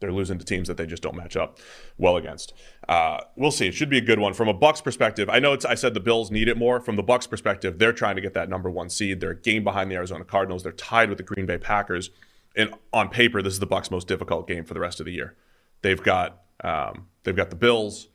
they're 0.00 0.12
losing 0.12 0.38
to 0.38 0.44
teams 0.44 0.68
that 0.68 0.76
they 0.76 0.86
just 0.86 1.02
don't 1.02 1.16
match 1.16 1.36
up 1.36 1.58
well 1.96 2.16
against. 2.16 2.52
Uh, 2.88 3.20
we'll 3.34 3.50
see. 3.50 3.66
It 3.66 3.74
should 3.74 3.88
be 3.88 3.98
a 3.98 4.02
good 4.02 4.18
one 4.18 4.34
from 4.34 4.48
a 4.48 4.54
Bucks 4.54 4.80
perspective. 4.80 5.28
I 5.30 5.38
know 5.38 5.52
it's. 5.52 5.64
I 5.64 5.74
said 5.74 5.94
the 5.94 6.00
Bills 6.00 6.30
need 6.30 6.48
it 6.48 6.56
more. 6.56 6.80
From 6.80 6.96
the 6.96 7.02
Bucks 7.02 7.26
perspective, 7.26 7.78
they're 7.78 7.92
trying 7.92 8.16
to 8.16 8.22
get 8.22 8.34
that 8.34 8.48
number 8.48 8.70
one 8.70 8.90
seed. 8.90 9.20
They're 9.20 9.30
a 9.30 9.40
game 9.40 9.64
behind 9.64 9.90
the 9.90 9.94
Arizona 9.94 10.24
Cardinals. 10.24 10.62
They're 10.62 10.72
tied 10.72 11.08
with 11.08 11.18
the 11.18 11.24
Green 11.24 11.46
Bay 11.46 11.58
Packers. 11.58 12.10
And 12.54 12.74
on 12.92 13.08
paper, 13.08 13.42
this 13.42 13.52
is 13.54 13.60
the 13.60 13.66
Bucks' 13.66 13.90
most 13.90 14.08
difficult 14.08 14.46
game 14.46 14.64
for 14.64 14.74
the 14.74 14.80
rest 14.80 15.00
of 15.00 15.06
the 15.06 15.12
year. 15.12 15.36
They've 15.82 16.02
got 16.02 16.42
um, 16.62 17.08
they've 17.24 17.36
got 17.36 17.50
the 17.50 17.56
Bills, 17.56 18.08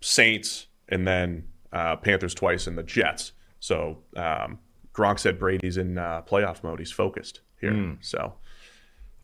Saints, 0.00 0.66
and 0.88 1.06
then 1.06 1.44
uh, 1.72 1.96
Panthers 1.96 2.34
twice, 2.34 2.66
and 2.66 2.76
the 2.76 2.82
Jets. 2.82 3.32
So 3.60 3.98
um, 4.16 4.58
Gronk 4.92 5.20
said 5.20 5.38
Brady's 5.38 5.76
in 5.76 5.98
uh, 5.98 6.22
playoff 6.22 6.62
mode. 6.64 6.80
He's 6.80 6.92
focused 6.92 7.42
here. 7.60 7.72
Mm. 7.72 7.98
So 8.00 8.34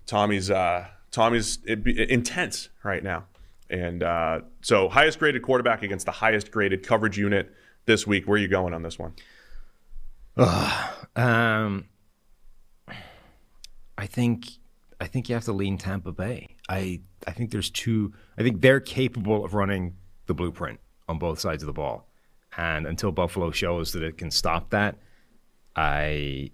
Tommy's. 0.06 0.48
Uh, 0.48 0.86
Tommy's 1.12 1.58
intense 1.64 2.70
right 2.82 3.04
now. 3.04 3.26
And 3.70 4.02
uh, 4.02 4.40
so, 4.60 4.88
highest 4.88 5.18
graded 5.18 5.42
quarterback 5.42 5.82
against 5.82 6.04
the 6.04 6.12
highest 6.12 6.50
graded 6.50 6.84
coverage 6.84 7.16
unit 7.16 7.54
this 7.86 8.06
week. 8.06 8.26
Where 8.26 8.34
are 8.34 8.42
you 8.42 8.48
going 8.48 8.74
on 8.74 8.82
this 8.82 8.98
one? 8.98 9.14
Um, 11.14 11.84
I 13.98 14.06
think 14.06 14.46
I 15.00 15.06
think 15.06 15.28
you 15.28 15.34
have 15.34 15.44
to 15.44 15.52
lean 15.52 15.76
Tampa 15.78 16.12
Bay. 16.12 16.56
I 16.68 17.00
I 17.26 17.32
think 17.32 17.50
there's 17.50 17.70
two. 17.70 18.14
I 18.38 18.42
think 18.42 18.62
they're 18.62 18.80
capable 18.80 19.44
of 19.44 19.52
running 19.52 19.96
the 20.26 20.34
blueprint 20.34 20.80
on 21.08 21.18
both 21.18 21.38
sides 21.38 21.62
of 21.62 21.66
the 21.66 21.72
ball, 21.72 22.08
and 22.56 22.86
until 22.86 23.12
Buffalo 23.12 23.50
shows 23.50 23.92
that 23.92 24.02
it 24.02 24.16
can 24.16 24.30
stop 24.30 24.70
that, 24.70 24.96
I 25.76 26.50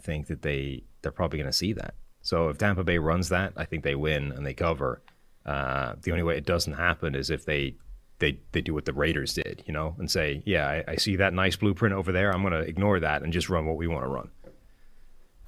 think 0.00 0.28
that 0.28 0.42
they 0.42 0.84
they're 1.02 1.12
probably 1.12 1.38
going 1.38 1.50
to 1.50 1.56
see 1.56 1.72
that. 1.72 1.94
So 2.28 2.50
if 2.50 2.58
Tampa 2.58 2.84
Bay 2.84 2.98
runs 2.98 3.30
that, 3.30 3.54
I 3.56 3.64
think 3.64 3.84
they 3.84 3.94
win 3.94 4.32
and 4.32 4.44
they 4.44 4.52
cover. 4.52 5.00
Uh, 5.46 5.94
the 6.02 6.10
only 6.10 6.22
way 6.22 6.36
it 6.36 6.44
doesn't 6.44 6.74
happen 6.74 7.14
is 7.14 7.30
if 7.30 7.46
they 7.46 7.76
they 8.18 8.38
they 8.52 8.60
do 8.60 8.74
what 8.74 8.84
the 8.84 8.92
Raiders 8.92 9.32
did, 9.32 9.64
you 9.66 9.72
know, 9.72 9.96
and 9.98 10.10
say, 10.10 10.42
yeah, 10.44 10.68
I, 10.68 10.84
I 10.92 10.96
see 10.96 11.16
that 11.16 11.32
nice 11.32 11.56
blueprint 11.56 11.94
over 11.94 12.12
there. 12.12 12.30
I'm 12.30 12.42
going 12.42 12.52
to 12.52 12.68
ignore 12.68 13.00
that 13.00 13.22
and 13.22 13.32
just 13.32 13.48
run 13.48 13.64
what 13.64 13.78
we 13.78 13.86
want 13.86 14.04
to 14.04 14.08
run. 14.08 14.28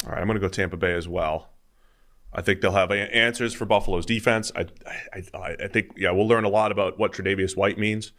All 0.07 0.13
right, 0.13 0.23
I'm 0.23 0.27
going 0.27 0.41
to 0.41 0.41
go 0.41 0.49
Tampa 0.49 0.79
Bay 0.79 0.95
as 0.95 1.07
well. 1.07 1.51
I 2.33 2.41
think 2.41 2.63
they'll 2.63 2.73
have 2.73 2.91
answers 2.91 3.53
for 3.53 3.67
Buffalo's 3.67 4.07
defense. 4.07 4.51
I, 4.57 4.65
I, 5.13 5.57
I, 5.61 5.69
think, 5.69 5.91
yeah, 5.99 6.13
we'll 6.13 6.29
learn 6.29 6.45
a 6.45 6.49
lot 6.49 6.73
about 6.73 6.99
what 6.99 7.13
Tre'Davious 7.13 7.59
White 7.59 7.77
means 7.77 8.13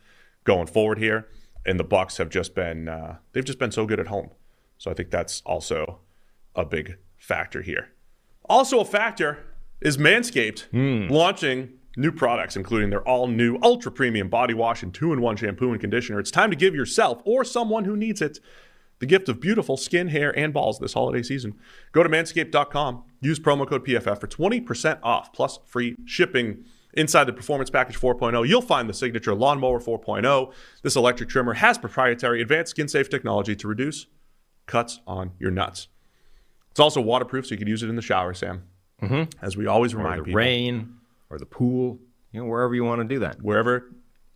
going 0.43 0.67
forward 0.67 0.99
here. 0.99 1.29
And 1.65 1.79
the 1.79 1.83
Bucks 1.83 2.17
have 2.17 2.29
just 2.29 2.53
been, 2.53 2.87
uh, 2.87 3.17
they've 3.33 3.43
just 3.43 3.57
been 3.57 3.71
so 3.71 3.87
good 3.87 3.99
at 3.99 4.07
home. 4.07 4.29
So 4.77 4.91
I 4.91 4.93
think 4.93 5.09
that's 5.09 5.41
also 5.47 6.01
a 6.55 6.63
big 6.63 6.97
factor 7.17 7.63
here. 7.63 7.89
Also, 8.51 8.81
a 8.81 8.85
factor 8.85 9.45
is 9.79 9.95
Manscaped 9.95 10.63
hmm. 10.71 11.07
launching 11.07 11.69
new 11.95 12.11
products, 12.11 12.57
including 12.57 12.89
their 12.89 13.01
all 13.07 13.27
new 13.27 13.57
ultra 13.63 13.89
premium 13.89 14.27
body 14.27 14.53
wash 14.53 14.83
and 14.83 14.93
two 14.93 15.13
in 15.13 15.21
one 15.21 15.37
shampoo 15.37 15.71
and 15.71 15.79
conditioner. 15.79 16.19
It's 16.19 16.31
time 16.31 16.49
to 16.49 16.57
give 16.57 16.75
yourself 16.75 17.21
or 17.23 17.45
someone 17.45 17.85
who 17.85 17.95
needs 17.95 18.21
it 18.21 18.39
the 18.99 19.05
gift 19.05 19.29
of 19.29 19.39
beautiful 19.39 19.77
skin, 19.77 20.09
hair, 20.09 20.37
and 20.37 20.53
balls 20.53 20.79
this 20.79 20.91
holiday 20.91 21.23
season. 21.23 21.57
Go 21.93 22.03
to 22.03 22.09
manscaped.com, 22.09 23.03
use 23.21 23.39
promo 23.39 23.65
code 23.65 23.85
PFF 23.85 24.19
for 24.19 24.27
20% 24.27 24.99
off 25.01 25.31
plus 25.31 25.57
free 25.65 25.95
shipping. 26.05 26.65
Inside 26.93 27.23
the 27.23 27.33
Performance 27.33 27.69
Package 27.69 27.97
4.0, 27.97 28.45
you'll 28.45 28.61
find 28.61 28.89
the 28.89 28.93
signature 28.93 29.33
Lawnmower 29.33 29.79
4.0. 29.79 30.53
This 30.83 30.97
electric 30.97 31.29
trimmer 31.29 31.53
has 31.53 31.77
proprietary 31.77 32.41
advanced 32.41 32.71
skin 32.71 32.89
safe 32.89 33.09
technology 33.09 33.55
to 33.55 33.67
reduce 33.69 34.07
cuts 34.65 34.99
on 35.07 35.31
your 35.39 35.51
nuts. 35.51 35.87
It's 36.71 36.79
also 36.79 37.01
waterproof, 37.01 37.45
so 37.47 37.51
you 37.51 37.57
can 37.57 37.67
use 37.67 37.83
it 37.83 37.89
in 37.89 37.95
the 37.95 38.01
shower, 38.01 38.33
Sam. 38.33 38.63
Mm-hmm. 39.01 39.37
As 39.43 39.57
we 39.57 39.67
always 39.67 39.93
Or 39.93 39.97
remind 39.97 40.21
the 40.21 40.25
people, 40.25 40.37
rain 40.37 40.95
or 41.29 41.37
the 41.37 41.45
pool, 41.45 41.99
you 42.31 42.39
know, 42.39 42.45
wherever 42.45 42.73
you 42.73 42.83
want 42.83 43.01
to 43.01 43.07
do 43.07 43.19
that. 43.19 43.41
wherever 43.41 43.91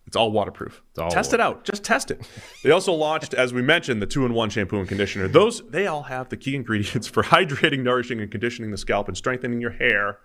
it's 0.06 0.16
all 0.16 0.30
waterproof. 0.30 0.82
all 0.98 1.10
test 1.10 1.32
it 1.32 1.40
out. 1.40 1.64
Just 1.64 1.82
test 1.82 2.12
it. 2.12 2.20
They 2.62 2.70
also 2.70 2.92
launched, 2.92 3.34
as 3.34 3.52
we 3.52 3.60
mentioned, 3.60 4.00
the 4.00 4.06
two-in-one 4.06 4.50
shampoo 4.50 4.78
and 4.78 4.88
conditioner. 4.88 5.26
Those 5.26 5.62
they 5.68 5.88
all 5.88 6.04
have 6.04 6.28
the 6.28 6.36
key 6.36 6.54
ingredients 6.54 7.06
for 7.14 7.24
hydrating, 7.24 7.80
nourishing, 7.80 8.20
and 8.20 8.30
conditioning 8.30 8.70
the 8.70 8.78
scalp 8.78 9.08
and 9.08 9.16
strengthening 9.16 9.60
your 9.60 9.72
hair 9.72 10.18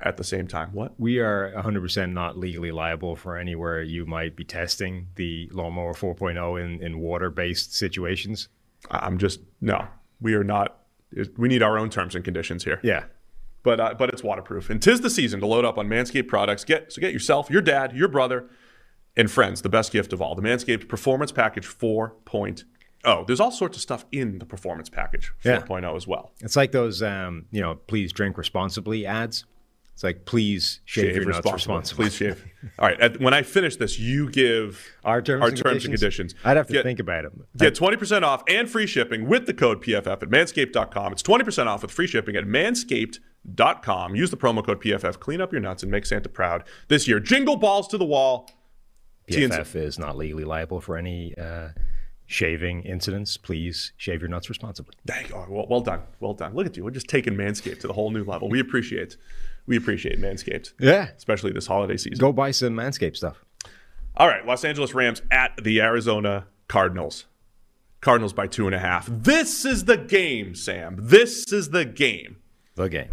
at 0.00 0.16
the 0.16 0.24
same 0.24 0.48
time. 0.48 0.70
What? 0.72 0.98
We 0.98 1.18
are 1.20 1.52
100% 1.56 2.12
not 2.12 2.36
legally 2.36 2.72
liable 2.72 3.14
for 3.16 3.36
anywhere 3.36 3.80
you 3.82 4.06
might 4.06 4.34
be 4.36 4.44
testing 4.44 5.08
the 5.16 5.48
Lawnmower 5.52 5.94
4.0 5.94 6.64
in, 6.64 6.82
in 6.82 6.98
water 6.98 7.30
based 7.30 7.74
situations. 7.74 8.48
I'm 8.90 9.18
just 9.18 9.40
no. 9.60 9.86
We 10.20 10.34
are 10.34 10.44
not. 10.44 10.77
We 11.36 11.48
need 11.48 11.62
our 11.62 11.78
own 11.78 11.90
terms 11.90 12.14
and 12.14 12.24
conditions 12.24 12.64
here. 12.64 12.80
Yeah. 12.82 13.04
but 13.62 13.80
uh, 13.80 13.94
but 13.98 14.10
it's 14.10 14.22
waterproof. 14.22 14.70
And 14.70 14.80
tis 14.82 15.00
the 15.00 15.10
season 15.10 15.40
to 15.40 15.46
load 15.46 15.64
up 15.64 15.78
on 15.78 15.88
Manscaped 15.88 16.28
products. 16.28 16.64
Get 16.64 16.92
so 16.92 17.00
get 17.00 17.12
yourself, 17.12 17.50
your 17.50 17.62
dad, 17.62 17.94
your 17.96 18.08
brother, 18.08 18.48
and 19.16 19.30
friends 19.30 19.62
the 19.62 19.68
best 19.68 19.92
gift 19.92 20.12
of 20.12 20.20
all: 20.22 20.34
the 20.34 20.42
Manscaped 20.42 20.88
Performance 20.88 21.32
Package 21.32 21.66
4.0. 21.66 23.26
There's 23.26 23.40
all 23.40 23.50
sorts 23.50 23.76
of 23.76 23.82
stuff 23.82 24.04
in 24.12 24.38
the 24.38 24.46
Performance 24.46 24.88
Package 24.90 25.32
4.0 25.42 25.44
Yeah. 25.44 25.60
4.0 25.62 25.96
as 25.96 26.06
well. 26.06 26.32
It's 26.40 26.56
like 26.56 26.72
those, 26.72 27.02
um, 27.02 27.46
you 27.50 27.60
know, 27.60 27.76
please 27.86 28.12
drink 28.12 28.36
responsibly 28.36 29.06
ads. 29.06 29.44
It's 29.98 30.04
like, 30.04 30.26
please 30.26 30.78
shave, 30.84 31.16
your 31.16 31.24
nuts 31.24 31.52
responsibly. 31.52 32.04
Please 32.04 32.14
shave. 32.14 32.46
All 32.78 32.86
right. 32.86 33.00
At, 33.00 33.18
when 33.20 33.34
I 33.34 33.42
finish 33.42 33.74
this, 33.74 33.98
you 33.98 34.30
give 34.30 34.86
Our 35.02 35.20
terms, 35.20 35.42
our 35.42 35.48
and, 35.48 35.56
terms 35.56 35.64
conditions? 35.82 35.84
and 35.86 35.92
conditions. 35.98 36.34
I'd 36.44 36.56
have 36.56 36.68
to 36.68 36.72
Get- 36.72 36.84
think 36.84 37.00
about 37.00 37.24
it. 37.24 37.32
Get 37.56 37.74
20% 37.74 38.22
off 38.22 38.44
and 38.46 38.70
free 38.70 38.86
shipping 38.86 39.26
with 39.26 39.46
the 39.46 39.54
code 39.54 39.82
PFF 39.82 40.06
at 40.06 40.20
manscaped.com. 40.28 41.12
It's 41.12 41.24
20% 41.24 41.66
off 41.66 41.82
with 41.82 41.90
free 41.90 42.06
shipping 42.06 42.36
at 42.36 42.44
manscaped.com. 42.44 44.14
Use 44.14 44.30
the 44.30 44.36
promo 44.36 44.64
code 44.64 44.80
PFF. 44.80 45.18
Clean 45.18 45.40
up 45.40 45.50
your 45.50 45.60
nuts 45.60 45.82
and 45.82 45.90
make 45.90 46.06
Santa 46.06 46.28
proud 46.28 46.62
this 46.86 47.08
year. 47.08 47.18
Jingle 47.18 47.56
balls 47.56 47.88
to 47.88 47.98
the 47.98 48.04
wall. 48.04 48.48
PFF 49.28 49.74
is 49.74 49.98
not 49.98 50.16
legally 50.16 50.44
liable 50.44 50.80
for 50.80 50.96
any 50.96 51.36
uh, 51.36 51.70
shaving 52.26 52.84
incidents. 52.84 53.36
Please 53.36 53.94
shave 53.96 54.20
your 54.20 54.28
nuts 54.30 54.48
responsibly. 54.48 54.94
Dang, 55.04 55.26
oh, 55.34 55.44
well, 55.48 55.66
well 55.68 55.80
done. 55.80 56.02
Well 56.20 56.34
done. 56.34 56.54
Look 56.54 56.66
at 56.66 56.76
you. 56.76 56.84
We're 56.84 56.92
just 56.92 57.08
taking 57.08 57.34
Manscaped 57.34 57.80
to 57.80 57.88
the 57.88 57.94
whole 57.94 58.12
new 58.12 58.22
level. 58.22 58.48
We 58.48 58.60
appreciate 58.60 59.16
we 59.68 59.76
appreciate 59.76 60.20
Manscaped, 60.20 60.72
Yeah. 60.80 61.10
especially 61.16 61.52
this 61.52 61.66
holiday 61.68 61.96
season. 61.96 62.18
Go 62.18 62.32
buy 62.32 62.50
some 62.50 62.74
Manscaped 62.74 63.16
stuff. 63.16 63.44
All 64.16 64.26
right, 64.26 64.44
Los 64.44 64.64
Angeles 64.64 64.94
Rams 64.94 65.22
at 65.30 65.52
the 65.62 65.80
Arizona 65.80 66.46
Cardinals. 66.66 67.26
Cardinals 68.00 68.32
by 68.32 68.46
two 68.48 68.66
and 68.66 68.74
a 68.74 68.78
half. 68.78 69.06
This 69.10 69.64
is 69.64 69.84
the 69.84 69.96
game, 69.96 70.54
Sam. 70.54 70.96
This 70.98 71.52
is 71.52 71.70
the 71.70 71.84
game 71.84 72.36
The 72.74 72.88
game. 72.88 73.10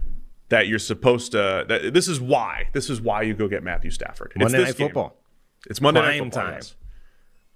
that 0.49 0.67
you're 0.67 0.79
supposed 0.79 1.31
to. 1.33 1.65
That, 1.67 1.93
this 1.93 2.07
is 2.07 2.19
why. 2.21 2.69
This 2.73 2.89
is 2.89 3.01
why 3.01 3.21
you 3.23 3.33
go 3.35 3.47
get 3.47 3.63
Matthew 3.63 3.91
Stafford. 3.91 4.31
It's 4.35 4.43
Monday 4.43 4.57
this 4.59 4.67
Night 4.69 4.77
game. 4.77 4.87
Football. 4.87 5.17
It's 5.69 5.81
Monday 5.81 6.01
Night 6.01 6.19
Football. 6.23 6.43
time. 6.43 6.53
yes. 6.55 6.75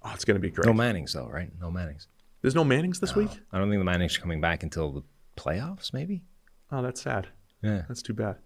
Oh, 0.02 0.12
it's 0.14 0.24
going 0.24 0.34
to 0.36 0.40
be 0.40 0.50
great. 0.50 0.66
No 0.66 0.72
Mannings, 0.72 1.12
though, 1.12 1.28
right? 1.28 1.50
No 1.60 1.70
Mannings. 1.70 2.08
There's 2.42 2.54
no 2.54 2.64
Mannings 2.64 3.00
this 3.00 3.14
week. 3.14 3.30
I 3.52 3.58
don't 3.58 3.68
think 3.70 3.80
the 3.80 3.84
Mannings 3.84 4.16
are 4.16 4.20
coming 4.20 4.40
back 4.40 4.62
until 4.62 4.90
the 4.92 5.02
playoffs, 5.36 5.92
maybe? 5.92 6.22
Oh, 6.72 6.82
that's 6.82 7.00
sad. 7.02 7.28
Yeah. 7.62 7.82
That's 7.86 8.02
too 8.02 8.14
bad. 8.14 8.36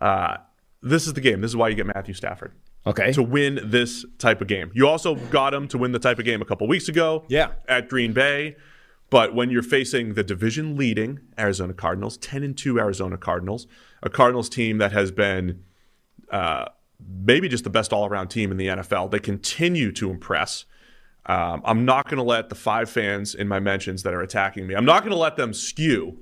Uh, 0.00 0.36
this 0.82 1.06
is 1.06 1.14
the 1.14 1.20
game. 1.20 1.40
This 1.40 1.50
is 1.50 1.56
why 1.56 1.68
you 1.68 1.74
get 1.74 1.86
Matthew 1.86 2.14
Stafford. 2.14 2.52
Okay. 2.86 3.10
to 3.12 3.22
win 3.22 3.58
this 3.64 4.04
type 4.18 4.40
of 4.40 4.46
game. 4.46 4.70
You 4.72 4.86
also 4.86 5.16
got 5.16 5.52
him 5.52 5.66
to 5.68 5.78
win 5.78 5.90
the 5.90 5.98
type 5.98 6.20
of 6.20 6.24
game 6.24 6.40
a 6.40 6.44
couple 6.44 6.68
weeks 6.68 6.88
ago 6.88 7.24
Yeah. 7.28 7.48
at 7.66 7.88
Green 7.88 8.12
Bay. 8.12 8.54
But 9.10 9.34
when 9.34 9.50
you're 9.50 9.62
facing 9.64 10.14
the 10.14 10.22
division 10.22 10.76
leading 10.76 11.18
Arizona 11.36 11.72
Cardinals, 11.74 12.16
10 12.18 12.44
and 12.44 12.56
2 12.56 12.78
Arizona 12.78 13.16
Cardinals, 13.16 13.66
a 14.04 14.08
Cardinals 14.10 14.48
team 14.48 14.78
that 14.78 14.92
has 14.92 15.10
been 15.10 15.64
uh, 16.30 16.66
maybe 17.24 17.48
just 17.48 17.64
the 17.64 17.70
best 17.70 17.92
all 17.92 18.06
around 18.06 18.28
team 18.28 18.50
in 18.52 18.56
the 18.56 18.66
NFL, 18.68 19.10
they 19.10 19.18
continue 19.18 19.90
to 19.92 20.10
impress. 20.10 20.64
Um, 21.26 21.62
I'm 21.64 21.84
not 21.84 22.08
going 22.08 22.18
to 22.18 22.22
let 22.24 22.50
the 22.50 22.54
five 22.54 22.88
fans 22.88 23.34
in 23.34 23.48
my 23.48 23.58
mentions 23.58 24.04
that 24.04 24.14
are 24.14 24.22
attacking 24.22 24.66
me, 24.66 24.74
I'm 24.74 24.84
not 24.84 25.00
going 25.02 25.12
to 25.12 25.18
let 25.18 25.36
them 25.36 25.52
skew 25.52 26.18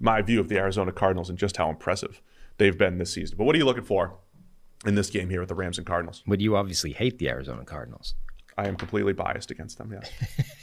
my 0.00 0.22
view 0.22 0.40
of 0.40 0.48
the 0.48 0.56
Arizona 0.58 0.92
Cardinals 0.92 1.28
and 1.28 1.38
just 1.38 1.56
how 1.58 1.68
impressive 1.68 2.22
they've 2.58 2.76
been 2.76 2.98
this 2.98 3.12
season. 3.12 3.36
But 3.36 3.44
what 3.44 3.54
are 3.54 3.58
you 3.58 3.64
looking 3.64 3.84
for 3.84 4.18
in 4.84 4.94
this 4.94 5.10
game 5.10 5.28
here 5.30 5.40
with 5.40 5.48
the 5.48 5.54
Rams 5.54 5.78
and 5.78 5.86
Cardinals? 5.86 6.22
But 6.26 6.40
you 6.40 6.56
obviously 6.56 6.92
hate 6.92 7.18
the 7.18 7.28
Arizona 7.28 7.64
Cardinals. 7.64 8.14
I 8.58 8.68
am 8.68 8.76
completely 8.76 9.12
biased 9.12 9.50
against 9.50 9.78
them. 9.78 9.92
Yeah. 9.92 10.42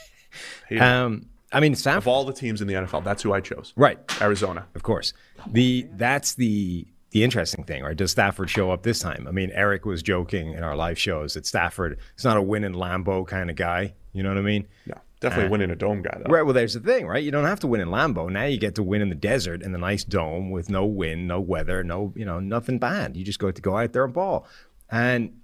Um, 0.79 1.27
I 1.51 1.59
mean, 1.59 1.75
of 1.85 2.07
all 2.07 2.25
the 2.25 2.33
teams 2.33 2.59
in 2.61 2.67
the 2.67 2.73
NFL, 2.73 3.03
that's 3.03 3.21
who 3.21 3.33
I 3.33 3.39
chose. 3.39 3.73
Right. 3.75 3.99
Arizona. 4.19 4.65
Of 4.73 4.81
course. 4.81 5.13
The 5.51 5.87
that's 5.91 6.33
the 6.33 6.87
the 7.11 7.23
interesting 7.23 7.63
thing, 7.63 7.83
right? 7.83 7.95
Does 7.95 8.09
Stafford 8.09 8.49
show 8.49 8.71
up 8.71 8.81
this 8.81 8.99
time? 8.99 9.27
I 9.27 9.31
mean, 9.31 9.51
Eric 9.53 9.85
was 9.85 10.01
joking 10.01 10.53
in 10.53 10.63
our 10.63 10.75
live 10.75 10.97
shows 10.97 11.35
that 11.35 11.45
Stafford 11.45 11.99
is 12.17 12.23
not 12.23 12.37
a 12.37 12.41
win 12.41 12.63
in 12.63 12.73
Lambeau 12.73 13.27
kind 13.27 13.51
of 13.51 13.55
guy. 13.55 13.93
You 14.13 14.23
know 14.23 14.29
what 14.29 14.39
I 14.39 14.41
mean? 14.41 14.67
No, 14.87 14.95
definitely 15.23 15.47
eh. 15.47 15.51
winning 15.51 15.71
a 15.71 15.75
dome 15.75 16.01
guy 16.01 16.15
though. 16.23 16.31
Right. 16.31 16.43
Well, 16.43 16.53
there's 16.53 16.75
the 16.75 16.79
thing, 16.79 17.07
right? 17.07 17.23
You 17.23 17.31
don't 17.31 17.45
have 17.45 17.59
to 17.61 17.67
win 17.67 17.81
in 17.81 17.87
Lambeau. 17.87 18.31
Now 18.31 18.43
you 18.45 18.57
get 18.57 18.75
to 18.75 18.83
win 18.83 19.01
in 19.01 19.09
the 19.09 19.15
desert 19.15 19.63
in 19.63 19.71
the 19.71 19.79
nice 19.79 20.03
dome 20.03 20.51
with 20.51 20.69
no 20.69 20.85
wind, 20.85 21.27
no 21.27 21.39
weather, 21.39 21.83
no, 21.83 22.13
you 22.15 22.25
know, 22.25 22.39
nothing 22.39 22.77
bad. 22.77 23.17
You 23.17 23.23
just 23.23 23.39
go 23.39 23.49
to 23.49 23.61
go 23.61 23.77
out 23.77 23.93
there 23.93 24.03
and 24.03 24.13
ball. 24.13 24.45
And 24.91 25.39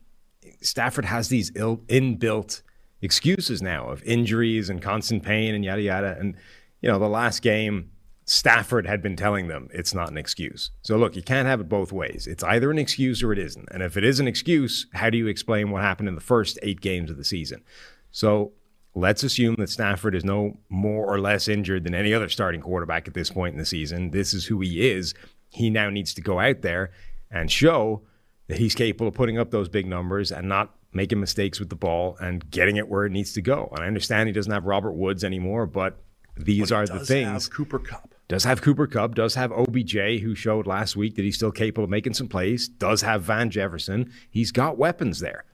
Stafford 0.62 1.06
has 1.06 1.30
these 1.30 1.52
Ill, 1.56 1.78
inbuilt 1.88 2.62
excuses 3.02 3.62
now 3.62 3.90
of 3.90 4.04
injuries 4.04 4.70
and 4.70 4.82
constant 4.82 5.24
pain 5.24 5.56
and 5.56 5.64
yada 5.64 5.82
yada. 5.82 6.18
And 6.20 6.36
you 6.82 6.90
know, 6.90 7.00
the 7.00 7.10
last 7.10 7.42
game, 7.42 7.92
Stafford 8.26 8.86
had 8.86 9.02
been 9.02 9.16
telling 9.16 9.48
them 9.48 9.70
it's 9.74 9.94
not 9.94 10.12
an 10.12 10.18
excuse. 10.18 10.72
So 10.82 10.98
look, 10.98 11.16
you 11.16 11.24
can't 11.24 11.48
have 11.48 11.60
it 11.60 11.70
both 11.70 11.92
ways. 11.92 12.28
It's 12.28 12.44
either 12.44 12.70
an 12.70 12.78
excuse 12.78 13.24
or 13.24 13.34
it 13.34 13.40
isn't. 13.40 13.68
And 13.72 13.82
if 13.82 13.98
it 13.98 14.04
is 14.04 14.20
an 14.20 14.28
excuse, 14.28 14.86
how 14.94 15.10
do 15.10 15.18
you 15.18 15.28
explain 15.28 15.72
what 15.72 15.82
happened 15.82 16.10
in 16.10 16.16
the 16.16 16.22
first 16.22 16.60
eight 16.62 16.80
games 16.80 17.10
of 17.10 17.18
the 17.18 17.24
season? 17.24 17.64
So 18.12 18.54
let's 18.96 19.24
assume 19.24 19.56
that 19.56 19.70
Stafford 19.70 20.16
is 20.16 20.26
no 20.26 20.58
more 20.70 21.06
or 21.06 21.20
less 21.20 21.48
injured 21.48 21.84
than 21.84 21.94
any 21.94 22.14
other 22.14 22.30
starting 22.30 22.62
quarterback 22.62 23.08
at 23.08 23.14
this 23.14 23.30
point 23.30 23.54
in 23.54 23.60
the 23.60 23.66
season. 23.66 24.12
This 24.12 24.34
is 24.34 24.46
who 24.46 24.60
he 24.62 24.90
is. 24.90 25.14
He 25.50 25.70
now 25.70 25.90
needs 25.90 26.14
to 26.16 26.22
go 26.22 26.40
out 26.40 26.62
there 26.62 26.92
and 27.32 27.52
show 27.52 28.02
that 28.48 28.58
he's 28.58 28.76
capable 28.76 29.08
of 29.08 29.14
putting 29.14 29.38
up 29.38 29.52
those 29.52 29.70
big 29.70 29.86
numbers 29.86 30.32
and 30.32 30.50
not 30.50 30.76
making 30.92 31.20
mistakes 31.20 31.60
with 31.60 31.70
the 31.70 31.76
ball 31.76 32.18
and 32.20 32.50
getting 32.50 32.78
it 32.78 32.88
where 32.90 33.06
it 33.06 33.12
needs 33.12 33.34
to 33.34 33.42
go. 33.42 33.70
And 33.74 33.84
I 33.84 33.88
understand 33.88 34.28
he 34.28 34.34
doesn't 34.34 34.52
have 34.52 34.66
Robert 34.66 34.94
Woods 34.94 35.24
anymore, 35.24 35.68
but 35.68 36.02
these 36.36 36.70
But 36.70 36.76
are 36.76 36.86
the 36.88 37.00
does 37.00 37.08
things. 37.08 37.46
have 37.46 37.54
Cooper 37.54 37.80
Kupp. 37.80 38.16
Does 38.28 38.44
have 38.44 38.62
Cooper 38.62 38.88
Kupp, 38.88 39.16
does 39.16 39.36
have 39.36 39.52
OBJ, 39.52 40.22
who 40.22 40.36
showed 40.36 40.68
last 40.68 40.96
week 40.96 41.16
that 41.16 41.24
he's 41.24 41.36
still 41.36 41.52
capable 41.52 41.84
of 41.84 41.90
making 41.90 42.14
some 42.14 42.28
plays, 42.28 42.68
does 42.68 43.02
have 43.02 43.24
Van 43.24 43.50
Jefferson. 43.50 44.12
He's 44.30 44.52
got 44.52 44.78
weapons 44.78 45.20
there. 45.20 45.46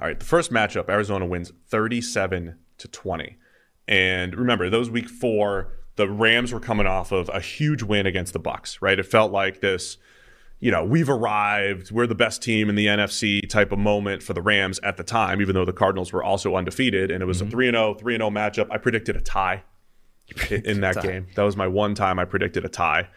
All 0.00 0.06
right, 0.06 0.18
the 0.18 0.24
first 0.24 0.50
matchup, 0.50 0.88
Arizona 0.88 1.24
wins 1.24 1.52
37 1.68 2.56
to 2.78 2.88
20. 2.88 3.36
And 3.86 4.34
remember, 4.34 4.70
those 4.70 4.90
week 4.90 5.08
four, 5.08 5.72
the 5.96 6.08
Rams 6.08 6.52
were 6.52 6.60
coming 6.60 6.86
off 6.86 7.12
of 7.12 7.30
a 7.32 7.40
huge 7.40 7.82
win 7.82 8.06
against 8.06 8.32
the 8.32 8.38
Bucks, 8.38 8.82
right? 8.82 8.98
It 8.98 9.06
felt 9.06 9.30
like 9.30 9.60
this, 9.60 9.98
you 10.58 10.70
know, 10.70 10.84
we've 10.84 11.08
arrived, 11.08 11.92
we're 11.92 12.06
the 12.06 12.14
best 12.14 12.42
team 12.42 12.68
in 12.68 12.74
the 12.74 12.86
NFC 12.86 13.48
type 13.48 13.70
of 13.70 13.78
moment 13.78 14.22
for 14.22 14.32
the 14.32 14.42
Rams 14.42 14.80
at 14.82 14.96
the 14.96 15.04
time, 15.04 15.40
even 15.40 15.54
though 15.54 15.64
the 15.64 15.72
Cardinals 15.72 16.12
were 16.12 16.24
also 16.24 16.56
undefeated. 16.56 17.10
And 17.10 17.22
it 17.22 17.26
was 17.26 17.40
a 17.40 17.46
3 17.46 17.70
0, 17.70 17.94
3 17.94 18.16
0 18.16 18.30
matchup. 18.30 18.66
I 18.70 18.78
predicted 18.78 19.16
a 19.16 19.20
tie 19.20 19.62
in, 20.50 20.64
in 20.64 20.80
that 20.80 21.00
game. 21.02 21.28
That 21.36 21.42
was 21.42 21.56
my 21.56 21.68
one 21.68 21.94
time 21.94 22.18
I 22.18 22.24
predicted 22.24 22.64
a 22.64 22.68
tie. 22.68 23.08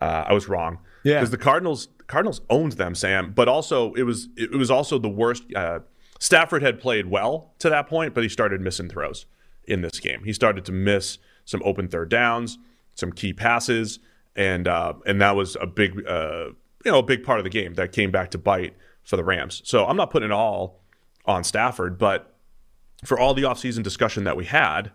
Uh, 0.00 0.24
I 0.26 0.32
was 0.32 0.48
wrong. 0.48 0.78
Yeah. 1.04 1.16
Because 1.16 1.30
the 1.30 1.38
Cardinals 1.38 1.88
Cardinals 2.06 2.40
owned 2.50 2.72
them, 2.72 2.94
Sam. 2.94 3.32
But 3.32 3.48
also 3.48 3.92
it 3.92 4.02
was 4.02 4.28
it 4.36 4.50
was 4.52 4.70
also 4.70 4.98
the 4.98 5.08
worst. 5.08 5.44
Uh, 5.54 5.80
Stafford 6.24 6.62
had 6.62 6.80
played 6.80 7.04
well 7.04 7.52
to 7.58 7.68
that 7.68 7.86
point, 7.86 8.14
but 8.14 8.22
he 8.22 8.30
started 8.30 8.58
missing 8.62 8.88
throws 8.88 9.26
in 9.64 9.82
this 9.82 10.00
game. 10.00 10.24
He 10.24 10.32
started 10.32 10.64
to 10.64 10.72
miss 10.72 11.18
some 11.44 11.60
open 11.66 11.86
third 11.86 12.08
downs, 12.08 12.56
some 12.94 13.12
key 13.12 13.34
passes, 13.34 13.98
and 14.34 14.66
uh, 14.66 14.94
and 15.04 15.20
that 15.20 15.36
was 15.36 15.54
a 15.60 15.66
big 15.66 16.02
uh, 16.08 16.46
you 16.82 16.90
know 16.90 17.00
a 17.00 17.02
big 17.02 17.24
part 17.24 17.40
of 17.40 17.44
the 17.44 17.50
game 17.50 17.74
that 17.74 17.92
came 17.92 18.10
back 18.10 18.30
to 18.30 18.38
bite 18.38 18.74
for 19.02 19.18
the 19.18 19.22
Rams. 19.22 19.60
So 19.66 19.84
I'm 19.84 19.98
not 19.98 20.10
putting 20.10 20.30
it 20.30 20.32
all 20.32 20.80
on 21.26 21.44
Stafford, 21.44 21.98
but 21.98 22.34
for 23.04 23.18
all 23.18 23.34
the 23.34 23.42
offseason 23.42 23.82
discussion 23.82 24.24
that 24.24 24.34
we 24.34 24.46
had, 24.46 24.92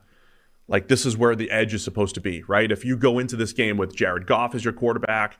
like 0.68 0.88
this 0.88 1.06
is 1.06 1.16
where 1.16 1.36
the 1.36 1.52
edge 1.52 1.76
is 1.76 1.84
supposed 1.84 2.16
to 2.16 2.22
be, 2.22 2.42
right? 2.48 2.72
If 2.72 2.84
you 2.84 2.98
go 2.98 3.20
into 3.20 3.36
this 3.36 3.54
game 3.54 3.78
with 3.78 3.96
Jared 3.96 4.26
Goff 4.26 4.56
as 4.56 4.66
your 4.66 4.74
quarterback, 4.74 5.38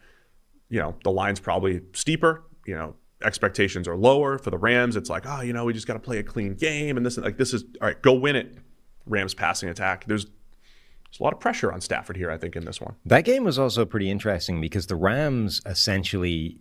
you 0.70 0.80
know, 0.80 0.98
the 1.04 1.10
line's 1.10 1.40
probably 1.40 1.82
steeper, 1.94 2.44
you 2.68 2.76
know, 2.76 2.94
expectations 3.24 3.88
are 3.88 3.98
lower 3.98 4.38
for 4.38 4.50
the 4.50 4.58
Rams. 4.58 4.96
It's 4.96 5.10
like, 5.10 5.26
oh, 5.26 5.42
you 5.42 5.54
know, 5.54 5.66
we 5.66 5.74
just 5.74 5.88
got 5.88 5.94
to 5.94 6.00
play 6.00 6.20
a 6.20 6.24
clean 6.24 6.56
game 6.56 6.98
and 6.98 7.06
this 7.06 7.18
like 7.18 7.38
this 7.38 7.54
is 7.54 7.64
all 7.82 7.88
right, 7.88 8.02
go 8.02 8.14
win 8.14 8.36
it. 8.36 8.58
Rams 9.06 9.34
passing 9.34 9.70
attack. 9.70 10.06
There's 10.06 10.26
there's 10.26 11.20
a 11.20 11.24
lot 11.24 11.34
of 11.34 11.40
pressure 11.40 11.72
on 11.72 11.82
Stafford 11.82 12.18
here, 12.18 12.30
I 12.30 12.38
think, 12.38 12.56
in 12.56 12.66
this 12.66 12.80
one. 12.80 12.96
That 13.06 13.26
game 13.26 13.44
was 13.44 13.58
also 13.58 13.84
pretty 13.84 14.12
interesting 14.12 14.62
because 14.62 14.88
the 14.88 14.96
Rams 14.96 15.62
essentially 15.66 16.60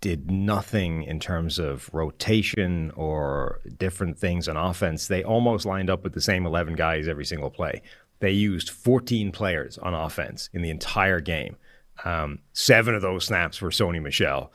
did 0.00 0.30
nothing 0.30 1.02
in 1.02 1.18
terms 1.18 1.58
of 1.58 1.90
rotation 1.92 2.92
or 2.94 3.60
different 3.78 4.18
things 4.18 4.46
on 4.46 4.56
offense. 4.56 5.08
They 5.08 5.24
almost 5.24 5.66
lined 5.66 5.90
up 5.90 6.04
with 6.04 6.12
the 6.12 6.20
same 6.20 6.46
11 6.46 6.74
guys 6.74 7.08
every 7.08 7.24
single 7.24 7.50
play. 7.50 7.82
They 8.20 8.30
used 8.30 8.70
14 8.70 9.32
players 9.32 9.78
on 9.78 9.94
offense 9.94 10.50
in 10.52 10.62
the 10.62 10.70
entire 10.70 11.20
game. 11.20 11.56
Um, 12.04 12.40
seven 12.52 12.94
of 12.94 13.02
those 13.02 13.24
snaps 13.24 13.60
were 13.60 13.70
Sony 13.70 14.00
Michel. 14.00 14.52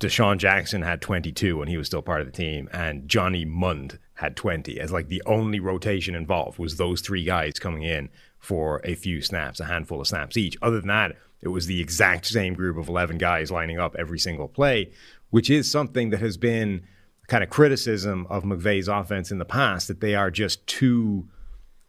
DeSean 0.00 0.38
Jackson 0.38 0.82
had 0.82 1.00
22 1.00 1.56
when 1.56 1.68
he 1.68 1.76
was 1.76 1.86
still 1.86 2.02
part 2.02 2.20
of 2.20 2.26
the 2.26 2.32
team, 2.32 2.68
and 2.72 3.08
Johnny 3.08 3.44
Mundt 3.44 3.98
had 4.14 4.36
20. 4.36 4.80
As 4.80 4.92
like 4.92 5.08
the 5.08 5.22
only 5.26 5.60
rotation 5.60 6.14
involved 6.14 6.58
was 6.58 6.76
those 6.76 7.00
three 7.00 7.24
guys 7.24 7.58
coming 7.58 7.82
in 7.82 8.08
for 8.38 8.80
a 8.84 8.94
few 8.94 9.22
snaps, 9.22 9.60
a 9.60 9.64
handful 9.64 10.00
of 10.00 10.06
snaps 10.06 10.36
each. 10.36 10.56
Other 10.60 10.78
than 10.78 10.88
that, 10.88 11.16
it 11.40 11.48
was 11.48 11.66
the 11.66 11.80
exact 11.80 12.26
same 12.26 12.54
group 12.54 12.76
of 12.76 12.88
11 12.88 13.18
guys 13.18 13.50
lining 13.50 13.78
up 13.78 13.94
every 13.98 14.18
single 14.18 14.48
play, 14.48 14.90
which 15.30 15.48
is 15.48 15.70
something 15.70 16.10
that 16.10 16.20
has 16.20 16.36
been 16.36 16.82
kind 17.28 17.44
of 17.44 17.50
criticism 17.50 18.26
of 18.28 18.44
McVay's 18.44 18.88
offense 18.88 19.30
in 19.30 19.38
the 19.38 19.44
past 19.44 19.88
that 19.88 20.00
they 20.00 20.14
are 20.14 20.30
just 20.30 20.66
too 20.66 21.28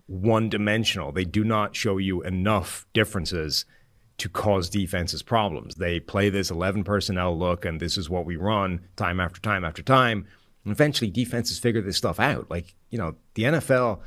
one 0.08 0.50
dimensional. 0.50 1.12
They 1.12 1.26
do 1.26 1.44
not 1.44 1.76
show 1.76 1.98
you 1.98 2.22
enough 2.22 2.86
differences 2.94 3.66
to 4.18 4.30
cause 4.30 4.70
defenses 4.70 5.22
problems. 5.22 5.76
They 5.76 6.00
play 6.00 6.30
this 6.30 6.50
11 6.50 6.84
personnel 6.84 7.38
look, 7.38 7.66
and 7.66 7.80
this 7.80 7.98
is 7.98 8.10
what 8.10 8.26
we 8.26 8.36
run 8.36 8.82
time 8.96 9.20
after 9.20 9.42
time 9.42 9.66
after 9.66 9.82
time. 9.82 10.26
And 10.64 10.72
eventually, 10.72 11.12
defenses 11.12 11.60
figure 11.60 11.82
this 11.82 11.98
stuff 11.98 12.20
out. 12.20 12.50
Like, 12.50 12.76
you 12.90 12.98
know, 12.98 13.16
the 13.34 13.44
NFL, 13.44 14.00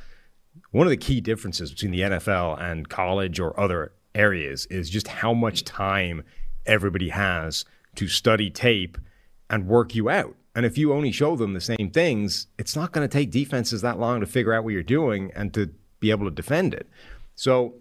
one 0.71 0.87
of 0.87 0.91
the 0.91 0.97
key 0.97 1.21
differences 1.21 1.71
between 1.71 1.93
the 1.93 2.01
NFL 2.01 2.61
and 2.61 2.89
college 2.89 3.39
or 3.39 3.59
other 3.59 3.93
areas 4.15 4.67
is 4.67 4.91
just 4.91 5.09
how 5.09 5.35
much 5.35 5.65
time 5.65 6.25
everybody 6.67 7.11
has 7.11 7.65
to 7.97 8.09
study 8.09 8.51
tape 8.51 8.99
and 9.51 9.67
work 9.67 9.95
you 9.95 10.09
out. 10.11 10.35
And 10.55 10.67
if 10.67 10.77
you 10.77 10.93
only 10.93 11.13
show 11.13 11.37
them 11.37 11.55
the 11.55 11.61
same 11.61 11.91
things, 11.93 12.49
it's 12.59 12.75
not 12.75 12.93
going 12.93 13.09
to 13.09 13.13
take 13.13 13.31
defenses 13.31 13.83
that 13.83 13.99
long 13.99 14.21
to 14.21 14.27
figure 14.27 14.53
out 14.53 14.65
what 14.65 14.73
you're 14.73 14.83
doing 14.83 15.31
and 15.37 15.55
to 15.55 15.71
be 16.01 16.11
able 16.11 16.25
to 16.25 16.35
defend 16.35 16.75
it. 16.75 16.89
So, 17.37 17.75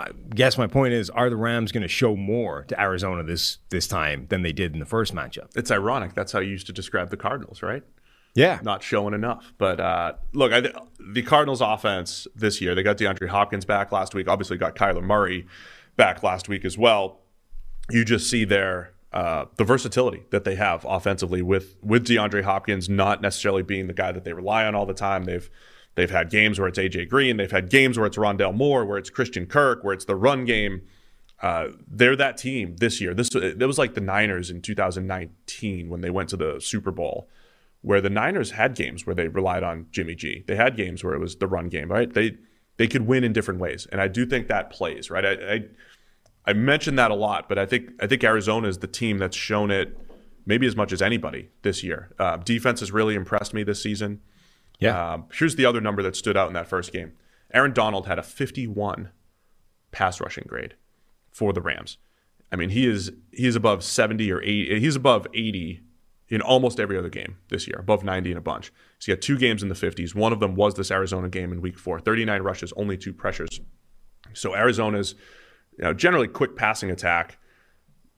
I 0.00 0.10
guess 0.34 0.58
my 0.58 0.66
point 0.66 0.94
is: 0.94 1.10
Are 1.10 1.30
the 1.30 1.36
Rams 1.36 1.72
going 1.72 1.82
to 1.82 1.88
show 1.88 2.16
more 2.16 2.64
to 2.64 2.80
Arizona 2.80 3.22
this 3.22 3.58
this 3.70 3.86
time 3.86 4.26
than 4.28 4.42
they 4.42 4.52
did 4.52 4.72
in 4.72 4.80
the 4.80 4.86
first 4.86 5.14
matchup? 5.14 5.56
It's 5.56 5.70
ironic. 5.70 6.14
That's 6.14 6.32
how 6.32 6.40
you 6.40 6.50
used 6.50 6.66
to 6.66 6.72
describe 6.72 7.10
the 7.10 7.16
Cardinals, 7.16 7.62
right? 7.62 7.82
Yeah, 8.34 8.60
not 8.62 8.82
showing 8.82 9.14
enough. 9.14 9.52
But 9.58 9.80
uh, 9.80 10.12
look, 10.32 10.52
I, 10.52 10.62
the 11.00 11.22
Cardinals' 11.22 11.60
offense 11.60 12.26
this 12.34 12.60
year, 12.60 12.74
they 12.74 12.82
got 12.82 12.96
DeAndre 12.96 13.28
Hopkins 13.28 13.64
back 13.64 13.92
last 13.92 14.14
week. 14.14 14.28
Obviously, 14.28 14.56
got 14.56 14.76
Kyler 14.76 15.02
Murray 15.02 15.46
back 15.96 16.22
last 16.22 16.48
week 16.48 16.64
as 16.64 16.78
well. 16.78 17.20
You 17.90 18.04
just 18.04 18.30
see 18.30 18.44
their 18.44 18.92
uh, 19.12 19.46
the 19.56 19.64
versatility 19.64 20.24
that 20.30 20.44
they 20.44 20.54
have 20.54 20.86
offensively 20.88 21.42
with 21.42 21.76
with 21.82 22.06
DeAndre 22.06 22.44
Hopkins 22.44 22.88
not 22.88 23.20
necessarily 23.20 23.62
being 23.62 23.86
the 23.88 23.92
guy 23.92 24.12
that 24.12 24.24
they 24.24 24.32
rely 24.32 24.64
on 24.64 24.74
all 24.74 24.86
the 24.86 24.94
time. 24.94 25.24
They've 25.24 25.50
they've 25.94 26.10
had 26.10 26.30
games 26.30 26.58
where 26.58 26.68
it's 26.68 26.78
AJ 26.78 27.08
Green, 27.08 27.36
they've 27.36 27.50
had 27.50 27.70
games 27.70 27.98
where 27.98 28.06
it's 28.06 28.16
Rondale 28.16 28.54
Moore, 28.54 28.84
where 28.84 28.98
it's 28.98 29.10
Christian 29.10 29.46
Kirk, 29.46 29.84
where 29.84 29.94
it's 29.94 30.04
the 30.04 30.16
run 30.16 30.44
game. 30.44 30.82
Uh, 31.42 31.68
they're 31.88 32.16
that 32.16 32.36
team 32.36 32.76
this 32.76 33.00
year. 33.00 33.14
This 33.14 33.34
it 33.34 33.58
was 33.58 33.78
like 33.78 33.94
the 33.94 34.00
Niners 34.00 34.50
in 34.50 34.60
2019 34.60 35.88
when 35.88 36.02
they 36.02 36.10
went 36.10 36.28
to 36.30 36.36
the 36.36 36.60
Super 36.60 36.90
Bowl 36.90 37.28
where 37.82 38.00
the 38.00 38.10
Niners 38.10 38.52
had 38.52 38.74
games 38.74 39.06
where 39.06 39.14
they 39.14 39.28
relied 39.28 39.62
on 39.62 39.86
Jimmy 39.90 40.14
G. 40.14 40.44
They 40.46 40.56
had 40.56 40.76
games 40.76 41.02
where 41.02 41.14
it 41.14 41.18
was 41.18 41.36
the 41.36 41.46
run 41.46 41.68
game, 41.68 41.90
right? 41.90 42.12
They 42.12 42.36
they 42.76 42.86
could 42.86 43.06
win 43.06 43.24
in 43.24 43.32
different 43.32 43.60
ways, 43.60 43.86
and 43.90 44.00
I 44.00 44.08
do 44.08 44.26
think 44.26 44.48
that 44.48 44.70
plays, 44.70 45.10
right? 45.10 45.24
I 45.24 45.54
I, 45.54 45.60
I 46.46 46.52
mentioned 46.52 46.98
that 46.98 47.10
a 47.10 47.14
lot, 47.14 47.48
but 47.48 47.58
I 47.58 47.66
think 47.66 47.90
I 48.00 48.06
think 48.06 48.24
Arizona 48.24 48.68
is 48.68 48.78
the 48.78 48.86
team 48.86 49.18
that's 49.18 49.36
shown 49.36 49.70
it 49.70 49.96
maybe 50.46 50.66
as 50.66 50.76
much 50.76 50.92
as 50.92 51.02
anybody 51.02 51.50
this 51.62 51.82
year. 51.84 52.10
Uh, 52.18 52.36
defense 52.36 52.80
has 52.80 52.90
really 52.90 53.14
impressed 53.14 53.54
me 53.54 53.62
this 53.62 53.82
season. 53.82 54.20
Yeah. 54.80 55.12
Um, 55.12 55.26
here's 55.32 55.56
the 55.56 55.66
other 55.66 55.80
number 55.80 56.02
that 56.02 56.16
stood 56.16 56.36
out 56.36 56.48
in 56.48 56.54
that 56.54 56.66
first 56.66 56.92
game. 56.92 57.12
Aaron 57.52 57.72
Donald 57.72 58.06
had 58.06 58.18
a 58.18 58.22
51 58.22 59.10
pass 59.92 60.20
rushing 60.20 60.44
grade 60.46 60.74
for 61.30 61.52
the 61.52 61.60
Rams. 61.60 61.98
I 62.52 62.56
mean, 62.56 62.70
he 62.70 62.86
is 62.86 63.12
he 63.32 63.46
is 63.46 63.54
above 63.54 63.84
70 63.84 64.30
or 64.32 64.42
80. 64.42 64.80
He's 64.80 64.96
above 64.96 65.26
80 65.32 65.82
in 66.28 66.40
almost 66.40 66.80
every 66.80 66.96
other 66.96 67.08
game 67.08 67.36
this 67.48 67.66
year, 67.66 67.76
above 67.78 68.04
90 68.04 68.32
in 68.32 68.36
a 68.36 68.40
bunch. 68.40 68.72
So 68.98 69.06
he 69.06 69.12
had 69.12 69.22
two 69.22 69.36
games 69.36 69.62
in 69.62 69.68
the 69.68 69.74
50s. 69.74 70.14
One 70.14 70.32
of 70.32 70.40
them 70.40 70.54
was 70.54 70.74
this 70.74 70.90
Arizona 70.90 71.28
game 71.28 71.52
in 71.52 71.60
week 71.60 71.78
four 71.78 72.00
39 72.00 72.42
rushes, 72.42 72.72
only 72.76 72.96
two 72.96 73.12
pressures. 73.12 73.60
So 74.32 74.54
Arizona's 74.54 75.14
you 75.76 75.84
know, 75.84 75.94
generally 75.94 76.28
quick 76.28 76.56
passing 76.56 76.90
attack 76.90 77.38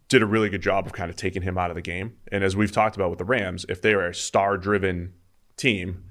did 0.09 0.23
a 0.23 0.27
really 0.27 0.51
good 0.51 0.61
job 0.61 0.87
of 0.87 0.93
kind 0.93 1.11
of 1.11 1.17
taking 1.17 1.43
him 1.43 1.57
out 1.57 1.71
of 1.71 1.77
the 1.77 1.83
game. 1.83 2.17
And 2.31 2.45
as 2.45 2.55
we've 2.55 2.73
talked 2.73 2.97
about 2.97 3.09
with 3.09 3.19
the 3.19 3.25
Rams, 3.25 3.65
if 3.69 3.81
they 3.81 3.95
are 3.95 4.09
a 4.09 4.15
star 4.15 4.59
driven 4.59 5.15
team, 5.57 6.05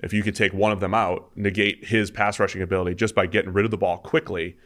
if 0.00 0.12
you 0.12 0.22
could 0.22 0.34
take 0.34 0.52
one 0.52 0.72
of 0.72 0.80
them 0.80 0.94
out, 0.94 1.30
negate 1.36 1.84
his 1.84 2.10
pass 2.10 2.38
rushing 2.38 2.62
ability 2.62 2.94
just 2.94 3.14
by 3.14 3.26
getting 3.26 3.52
rid 3.52 3.64
of 3.64 3.70
the 3.70 3.76
ball 3.76 3.98
quickly, 3.98 4.56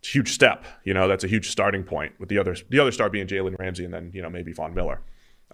it's 0.00 0.08
a 0.08 0.12
huge 0.12 0.32
step. 0.32 0.64
You 0.84 0.94
know, 0.94 1.08
that's 1.08 1.24
a 1.24 1.28
huge 1.28 1.50
starting 1.50 1.84
point 1.84 2.12
with 2.18 2.28
the 2.28 2.38
other 2.38 2.56
the 2.68 2.78
other 2.78 2.92
star 2.92 3.10
being 3.10 3.26
Jalen 3.26 3.58
Ramsey 3.58 3.84
and 3.84 3.94
then, 3.94 4.10
you 4.14 4.22
know, 4.22 4.30
maybe 4.30 4.52
Von 4.52 4.74
Miller. 4.74 5.00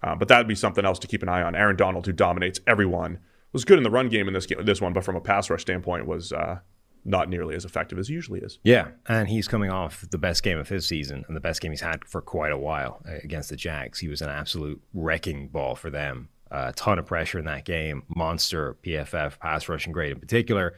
Uh, 0.03 0.15
but 0.15 0.27
that 0.27 0.37
would 0.37 0.47
be 0.47 0.55
something 0.55 0.85
else 0.85 0.99
to 0.99 1.07
keep 1.07 1.23
an 1.23 1.29
eye 1.29 1.41
on. 1.41 1.55
Aaron 1.55 1.75
Donald, 1.75 2.05
who 2.05 2.11
dominates 2.11 2.59
everyone, 2.67 3.19
was 3.53 3.63
good 3.63 3.77
in 3.77 3.83
the 3.83 3.89
run 3.89 4.09
game 4.09 4.27
in 4.27 4.33
this 4.33 4.45
game, 4.45 4.63
this 4.65 4.81
one, 4.81 4.93
but 4.93 5.03
from 5.03 5.15
a 5.15 5.21
pass 5.21 5.49
rush 5.49 5.61
standpoint, 5.61 6.05
was 6.05 6.33
uh, 6.33 6.59
not 7.05 7.29
nearly 7.29 7.55
as 7.55 7.63
effective 7.63 7.97
as 7.97 8.09
he 8.09 8.13
usually 8.13 8.41
is. 8.41 8.59
Yeah, 8.63 8.89
and 9.07 9.29
he's 9.29 9.47
coming 9.47 9.69
off 9.69 10.05
the 10.11 10.17
best 10.17 10.43
game 10.43 10.57
of 10.57 10.67
his 10.67 10.85
season 10.85 11.23
and 11.27 11.35
the 11.35 11.41
best 11.41 11.61
game 11.61 11.71
he's 11.71 11.81
had 11.81 12.03
for 12.05 12.21
quite 12.21 12.51
a 12.51 12.57
while 12.57 13.01
uh, 13.07 13.13
against 13.23 13.49
the 13.49 13.55
Jags. 13.55 13.99
He 13.99 14.09
was 14.09 14.21
an 14.21 14.29
absolute 14.29 14.81
wrecking 14.93 15.47
ball 15.47 15.75
for 15.75 15.89
them. 15.89 16.29
A 16.55 16.73
ton 16.73 16.99
of 16.99 17.05
pressure 17.05 17.39
in 17.39 17.45
that 17.45 17.65
game. 17.65 18.03
Monster 18.15 18.75
PFF 18.83 19.39
pass 19.39 19.67
rushing 19.67 19.91
grade 19.93 20.11
in 20.13 20.19
particular. 20.19 20.75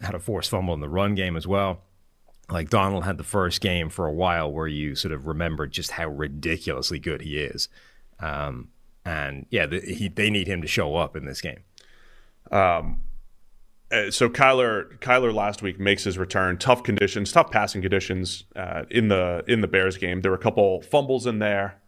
Had 0.00 0.14
a 0.14 0.18
forced 0.18 0.50
fumble 0.50 0.74
in 0.74 0.80
the 0.80 0.88
run 0.88 1.14
game 1.14 1.36
as 1.36 1.46
well. 1.46 1.82
Like 2.48 2.68
Donald 2.70 3.04
had 3.04 3.16
the 3.18 3.24
first 3.24 3.60
game 3.60 3.90
for 3.90 4.06
a 4.06 4.12
while 4.12 4.50
where 4.50 4.66
you 4.66 4.94
sort 4.96 5.12
of 5.12 5.26
remember 5.26 5.66
just 5.66 5.92
how 5.92 6.08
ridiculously 6.08 6.98
good 6.98 7.20
he 7.22 7.38
is. 7.38 7.68
Um, 8.18 8.68
and 9.04 9.46
yeah, 9.50 9.66
the, 9.66 9.80
he, 9.80 10.08
they 10.08 10.30
need 10.30 10.48
him 10.48 10.60
to 10.62 10.68
show 10.68 10.96
up 10.96 11.16
in 11.16 11.24
this 11.26 11.40
game. 11.40 11.60
Um, 12.50 13.02
uh, 13.92 14.10
so 14.10 14.28
Kyler 14.28 14.98
Kyler 15.00 15.32
last 15.34 15.62
week 15.62 15.78
makes 15.80 16.04
his 16.04 16.16
return. 16.18 16.58
Tough 16.58 16.82
conditions, 16.82 17.32
tough 17.32 17.50
passing 17.50 17.82
conditions 17.82 18.44
uh, 18.56 18.84
in 18.90 19.08
the 19.08 19.44
in 19.48 19.60
the 19.60 19.68
Bears 19.68 19.96
game. 19.96 20.20
There 20.20 20.30
were 20.30 20.36
a 20.38 20.40
couple 20.40 20.80
fumbles 20.82 21.26
in 21.26 21.38
there 21.40 21.80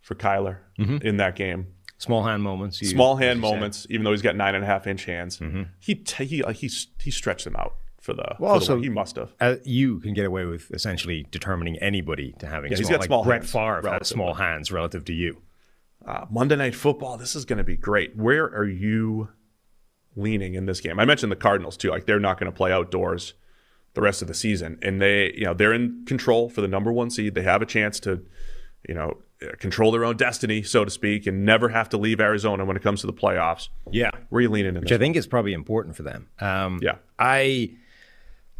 for 0.00 0.14
Kyler 0.14 0.58
Mhm. 0.78 1.02
in 1.02 1.16
that 1.18 1.36
game. 1.36 1.66
Small 2.00 2.24
hand 2.24 2.42
moments. 2.42 2.80
you- 2.80 2.88
Small 2.88 3.16
hand 3.16 3.40
moments, 3.40 3.86
even 3.90 4.04
though 4.04 4.10
he's 4.10 4.22
got 4.22 4.34
nine 4.34 4.54
and 4.54 4.64
a 4.64 4.66
half 4.66 4.86
inch 4.86 5.04
hands. 5.04 5.38
Mm-hmm. 5.38 5.62
He 5.78 5.94
t- 5.94 6.24
he 6.24 6.42
like 6.42 6.56
he 6.56 6.70
he 6.98 7.10
stretched 7.10 7.44
them 7.44 7.54
out 7.56 7.74
for 8.00 8.14
the. 8.14 8.22
Well, 8.38 8.54
for 8.54 8.64
the 8.66 8.72
also- 8.72 8.80
he 8.80 8.88
must 8.88 9.16
have. 9.16 9.34
Uh, 9.40 9.56
you 9.64 10.00
can 10.00 10.14
get 10.14 10.24
away 10.24 10.44
with 10.46 10.70
essentially 10.72 11.26
determining 11.30 11.76
anybody 11.78 12.32
to 12.38 12.46
having 12.46 12.70
Yeah, 12.72 12.78
he's 12.78 12.86
small, 12.88 12.94
got 12.96 13.00
like 13.00 13.08
small 13.08 13.24
Brett 13.24 13.40
hands, 13.42 13.52
Favre 13.52 13.90
has 13.98 14.08
small 14.08 14.34
hands 14.34 14.72
relative 14.72 15.04
to 15.04 15.12
you. 15.12 15.42
Uh, 16.04 16.24
Monday 16.30 16.56
Night 16.56 16.74
Football. 16.74 17.18
This 17.18 17.36
is 17.36 17.44
going 17.44 17.58
to 17.58 17.64
be 17.64 17.76
great. 17.76 18.16
Where 18.16 18.46
are 18.46 18.66
you 18.66 19.28
leaning 20.16 20.54
in 20.54 20.64
this 20.66 20.80
game? 20.80 20.98
I 20.98 21.04
mentioned 21.04 21.30
the 21.30 21.36
Cardinals 21.36 21.76
too. 21.76 21.90
Like 21.90 22.06
they're 22.06 22.18
not 22.18 22.38
going 22.40 22.50
to 22.50 22.56
play 22.56 22.72
outdoors 22.72 23.34
the 23.94 24.00
rest 24.00 24.22
of 24.22 24.28
the 24.28 24.34
season, 24.34 24.78
and 24.82 25.02
they, 25.02 25.32
you 25.34 25.44
know, 25.44 25.52
they're 25.52 25.72
in 25.74 26.04
control 26.06 26.48
for 26.48 26.60
the 26.62 26.68
number 26.68 26.92
one 26.92 27.10
seed. 27.10 27.34
They 27.34 27.42
have 27.42 27.60
a 27.60 27.66
chance 27.66 28.00
to, 28.00 28.24
you 28.88 28.94
know, 28.94 29.18
uh, 29.42 29.52
control 29.58 29.90
their 29.92 30.04
own 30.04 30.16
destiny, 30.16 30.62
so 30.62 30.84
to 30.84 30.90
speak, 30.90 31.26
and 31.26 31.44
never 31.44 31.68
have 31.68 31.88
to 31.90 31.96
leave 31.96 32.20
Arizona 32.20 32.64
when 32.64 32.76
it 32.76 32.82
comes 32.82 33.00
to 33.00 33.06
the 33.06 33.12
playoffs. 33.12 33.68
Yeah. 33.90 34.10
Where 34.28 34.38
are 34.38 34.42
you 34.42 34.50
leaning 34.50 34.76
in 34.76 34.80
Which? 34.82 34.92
I 34.92 34.98
think 34.98 35.16
is 35.16 35.26
probably 35.26 35.52
important 35.52 35.96
for 35.96 36.02
them. 36.02 36.28
Um, 36.40 36.80
Yeah. 36.82 36.96
I 37.18 37.70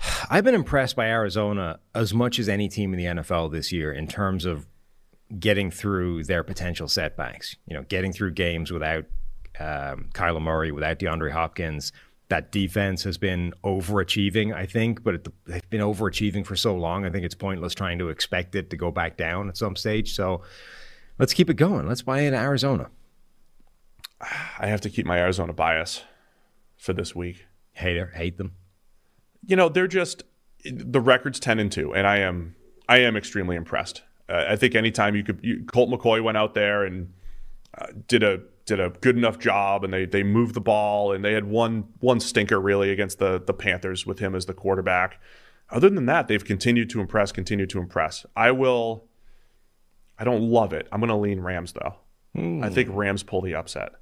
I've 0.31 0.45
been 0.45 0.55
impressed 0.55 0.97
by 0.97 1.07
Arizona 1.07 1.81
as 1.95 2.15
much 2.15 2.39
as 2.39 2.49
any 2.49 2.69
team 2.69 2.93
in 2.95 2.99
the 2.99 3.23
NFL 3.23 3.53
this 3.53 3.73
year 3.73 3.93
in 3.93 4.07
terms 4.07 4.45
of 4.45 4.67
getting 5.39 5.71
through 5.71 6.25
their 6.25 6.43
potential 6.43 6.89
setbacks. 6.89 7.57
You 7.67 7.77
know, 7.77 7.83
getting 7.83 8.13
through 8.13 8.33
games 8.33 8.71
without 8.71 9.05
um, 9.59 10.09
Kyler 10.13 10.43
Murray, 10.43 10.73
without 10.73 10.99
DeAndre 10.99 11.33
Hopkins. 11.33 11.93
That 12.31 12.51
defense 12.53 13.05
has 13.05 13.19
been 13.19 13.53
overachieving, 13.65 14.55
I 14.55 14.65
think, 14.67 15.03
but 15.05 15.15
it, 15.17 15.29
they've 15.47 15.71
been 15.71 15.83
overachieving 15.83 16.47
for 16.47 16.57
so 16.57 16.75
long. 16.75 17.05
I 17.05 17.11
think 17.11 17.25
it's 17.25 17.35
pointless 17.35 17.75
trying 17.75 17.99
to 17.99 18.09
expect 18.09 18.55
it 18.55 18.71
to 18.71 18.77
go 18.77 18.91
back 18.91 19.17
down 19.19 19.49
at 19.51 19.57
some 19.57 19.77
stage. 19.77 20.15
So 20.15 20.43
let's 21.19 21.35
keep 21.35 21.51
it 21.51 21.55
going. 21.55 21.87
Let's 21.87 22.03
buy 22.03 22.21
into 22.23 22.39
Arizona. 22.39 22.89
I 24.59 24.67
have 24.69 24.81
to 24.83 24.91
keep 24.91 25.07
my 25.07 25.19
Arizona 25.19 25.53
bias 25.53 26.03
for 26.79 26.93
this 26.95 27.15
week. 27.15 27.47
Hater, 27.73 28.13
hate 28.15 28.37
them. 28.39 28.53
you 29.47 29.57
know 29.57 29.69
they're 29.69 29.87
just 29.87 30.23
the 30.65 31.01
record's 31.01 31.41
10 31.41 31.59
and 31.59 31.73
2 31.73 31.95
and 31.95 32.07
i 32.07 32.19
am 32.19 32.55
i 32.89 32.99
am 32.99 33.17
extremely 33.17 33.57
impressed 33.57 34.03
uh, 34.29 34.45
i 34.49 34.57
think 34.57 34.75
anytime 34.75 35.17
you 35.17 35.25
could 35.25 35.41
you, 35.43 35.65
colt 35.65 35.89
mccoy 35.89 36.23
went 36.23 36.37
out 36.37 36.53
there 36.55 36.85
and 36.85 37.13
uh, 37.79 37.87
did 38.07 38.23
a 38.23 38.41
did 38.67 38.81
a 38.81 38.91
good 39.01 39.17
enough 39.17 39.39
job 39.39 39.85
and 39.85 39.93
they 39.93 40.07
they 40.07 40.23
moved 40.23 40.55
the 40.55 40.61
ball 40.61 41.13
and 41.13 41.25
they 41.25 41.33
had 41.33 41.45
one 41.45 41.89
one 42.01 42.21
stinker 42.21 42.61
really 42.61 42.91
against 42.91 43.19
the 43.19 43.41
the 43.45 43.55
panthers 43.55 44.07
with 44.07 44.19
him 44.19 44.35
as 44.35 44.47
the 44.47 44.55
quarterback 44.55 45.21
other 45.71 45.89
than 45.89 46.07
that 46.07 46.29
they've 46.29 46.45
continued 46.45 46.91
to 46.91 47.01
impress 47.01 47.33
continue 47.33 47.67
to 47.67 47.79
impress 47.79 48.25
i 48.37 48.51
will 48.51 49.05
i 50.19 50.25
don't 50.25 50.43
love 50.43 50.73
it 50.73 50.87
i'm 50.93 51.01
going 51.01 51.09
to 51.09 51.17
lean 51.17 51.41
rams 51.41 51.73
though 51.73 51.97
i 52.63 52.69
think 52.69 52.89
hmm. 52.89 52.97
rams 52.97 53.23
pull 53.23 53.41
the 53.41 53.55
upset 53.55 53.93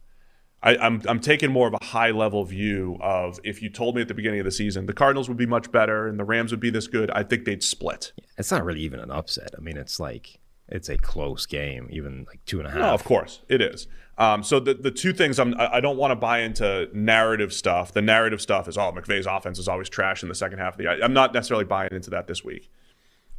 I, 0.62 0.76
I'm 0.76 1.02
I'm 1.06 1.20
taking 1.20 1.52
more 1.52 1.68
of 1.68 1.74
a 1.80 1.84
high 1.84 2.10
level 2.10 2.44
view 2.44 2.98
of 3.00 3.38
if 3.44 3.62
you 3.62 3.70
told 3.70 3.94
me 3.94 4.02
at 4.02 4.08
the 4.08 4.14
beginning 4.14 4.40
of 4.40 4.44
the 4.44 4.50
season 4.50 4.86
the 4.86 4.92
Cardinals 4.92 5.28
would 5.28 5.38
be 5.38 5.46
much 5.46 5.70
better 5.70 6.08
and 6.08 6.18
the 6.18 6.24
Rams 6.24 6.50
would 6.50 6.58
be 6.58 6.70
this 6.70 6.88
good, 6.88 7.12
I 7.12 7.22
think 7.22 7.44
they'd 7.44 7.62
split. 7.62 8.12
It's 8.36 8.50
not 8.50 8.64
really 8.64 8.80
even 8.80 8.98
an 8.98 9.10
upset. 9.10 9.50
I 9.56 9.60
mean, 9.60 9.76
it's 9.76 10.00
like 10.00 10.40
it's 10.68 10.88
a 10.88 10.98
close 10.98 11.46
game, 11.46 11.88
even 11.90 12.24
like 12.28 12.44
two 12.44 12.58
and 12.58 12.66
a 12.66 12.70
half. 12.70 12.80
No, 12.80 12.88
of 12.88 13.04
course 13.04 13.42
it 13.48 13.62
is. 13.62 13.86
Um, 14.18 14.42
so 14.42 14.58
the 14.58 14.74
the 14.74 14.90
two 14.90 15.12
things 15.12 15.38
I'm 15.38 15.54
I 15.58 15.80
don't 15.80 15.96
want 15.96 16.10
to 16.10 16.16
buy 16.16 16.40
into 16.40 16.88
narrative 16.92 17.52
stuff. 17.52 17.92
The 17.92 18.02
narrative 18.02 18.40
stuff 18.40 18.66
is 18.68 18.76
oh 18.76 18.92
McVay's 18.92 19.26
offense 19.26 19.58
is 19.58 19.68
always 19.68 19.88
trash 19.88 20.24
in 20.24 20.28
the 20.28 20.34
second 20.34 20.58
half 20.58 20.74
of 20.74 20.78
the. 20.78 20.88
I'm 20.88 21.12
not 21.12 21.32
necessarily 21.32 21.64
buying 21.64 21.90
into 21.92 22.10
that 22.10 22.26
this 22.26 22.44
week. 22.44 22.68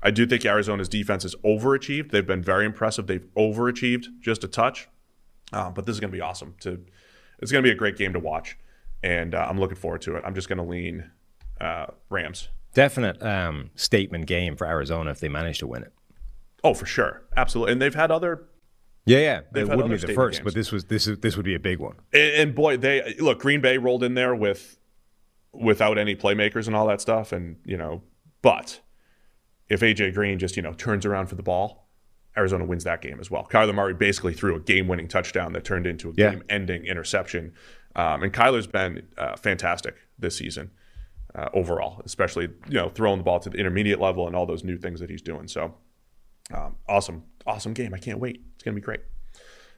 I 0.02 0.12
do 0.12 0.26
think 0.26 0.46
Arizona's 0.46 0.88
defense 0.88 1.26
is 1.26 1.36
overachieved. 1.44 2.12
They've 2.12 2.26
been 2.26 2.42
very 2.42 2.65
impressive. 2.65 3.08
They've 3.08 3.28
overachieved 3.36 4.22
just 4.22 4.46
a 4.46 4.48
touch, 4.48 4.88
uh, 5.52 5.70
but 5.70 5.86
this 5.86 5.94
is 5.94 6.00
going 6.00 6.12
to 6.12 6.15
be 6.15 6.22
awesome. 6.22 6.56
To 6.62 6.80
it's 7.39 7.52
going 7.52 7.62
to 7.62 7.68
be 7.68 7.74
a 7.74 7.78
great 7.78 7.98
game 7.98 8.13
to 8.13 8.20
watch, 8.20 8.58
and 9.04 9.36
uh, 9.36 9.46
I'm 9.50 9.60
looking 9.60 9.78
forward 9.78 10.02
to 10.04 10.15
it. 10.15 10.24
I'm 10.26 10.34
just 10.34 10.48
going 10.48 10.60
to 10.60 10.63
lean 10.63 11.12
uh, 11.60 11.88
Rams. 12.10 12.48
Definite 12.74 13.22
um, 13.22 13.72
statement 13.76 14.28
game 14.28 14.56
for 14.56 14.65
Arizona 14.65 15.12
if 15.12 15.20
they 15.20 15.28
manage 15.28 15.60
to 15.60 15.68
win 15.68 15.84
it. 15.84 15.92
Oh, 16.63 16.74
for 16.74 16.86
sure, 16.86 17.24
absolutely. 17.36 17.74
And 17.74 17.82
they've 17.82 17.96
had 17.96 18.12
other 18.12 18.46
Yeah, 19.06 19.18
yeah. 19.20 19.42
They've 19.52 19.70
It 19.70 19.76
wouldn't 19.76 20.02
be 20.02 20.08
the 20.08 20.14
first, 20.14 20.40
games. 20.40 20.46
but 20.46 20.54
this 20.54 20.72
was 20.72 20.86
this 20.86 21.08
is 21.08 21.20
this 21.20 21.36
would 21.36 21.46
be 21.46 21.56
a 21.56 21.60
big 21.60 21.80
one. 21.80 21.96
And, 22.14 22.34
and 22.34 22.56
boy, 22.56 22.78
they 22.78 23.16
look 23.20 23.40
Green 23.40 23.62
Bay 23.62 23.78
rolled 23.78 24.04
in 24.04 24.14
there 24.14 24.36
with 24.36 24.78
without 25.52 25.98
any 25.98 26.16
playmakers 26.16 26.68
and 26.68 26.76
all 26.76 26.86
that 26.88 27.02
stuff, 27.02 27.32
and 27.32 27.58
you 27.66 27.76
know, 27.78 28.04
but 28.42 28.82
if 29.68 29.80
AJ 29.82 30.14
Green 30.14 30.38
just 30.38 30.56
you 30.56 30.62
know 30.62 30.74
turns 30.74 31.06
around 31.06 31.28
for 31.28 31.36
the 31.36 31.44
ball, 31.44 31.88
Arizona 32.38 32.66
wins 32.66 32.84
that 32.84 33.02
game 33.02 33.20
as 33.20 33.32
well. 33.32 33.48
Kyler 33.50 33.74
Murray 33.74 33.94
basically 33.96 34.34
threw 34.34 34.56
a 34.56 34.60
game-winning 34.60 35.08
touchdown 35.08 35.54
that 35.54 35.64
turned 35.64 35.88
into 35.88 36.10
a 36.10 36.14
Yeah. 36.16 36.32
game-ending 36.32 36.86
interception, 36.86 37.54
um, 37.96 38.22
and 38.22 38.32
Kyler's 38.32 38.68
been 38.68 39.08
uh, 39.18 39.36
fantastic 39.38 39.96
this 40.20 40.38
season 40.38 40.70
uh, 41.34 41.50
overall, 41.54 42.02
especially 42.06 42.50
you 42.68 42.74
know 42.76 42.90
throwing 42.90 43.18
the 43.18 43.24
ball 43.24 43.40
to 43.40 43.50
the 43.50 43.58
intermediate 43.58 44.00
level 44.00 44.28
and 44.28 44.36
all 44.36 44.46
those 44.46 44.64
new 44.64 44.78
things 44.78 45.00
that 45.00 45.10
he's 45.10 45.22
doing. 45.24 45.48
So 45.48 45.74
um, 46.54 46.76
awesome, 46.88 47.24
awesome 47.48 47.74
game! 47.74 47.94
I 47.96 47.98
can't 47.98 48.20
wait. 48.20 48.44
It's 48.60 48.63
gonna 48.65 48.76
be 48.76 48.82
great. 48.82 49.00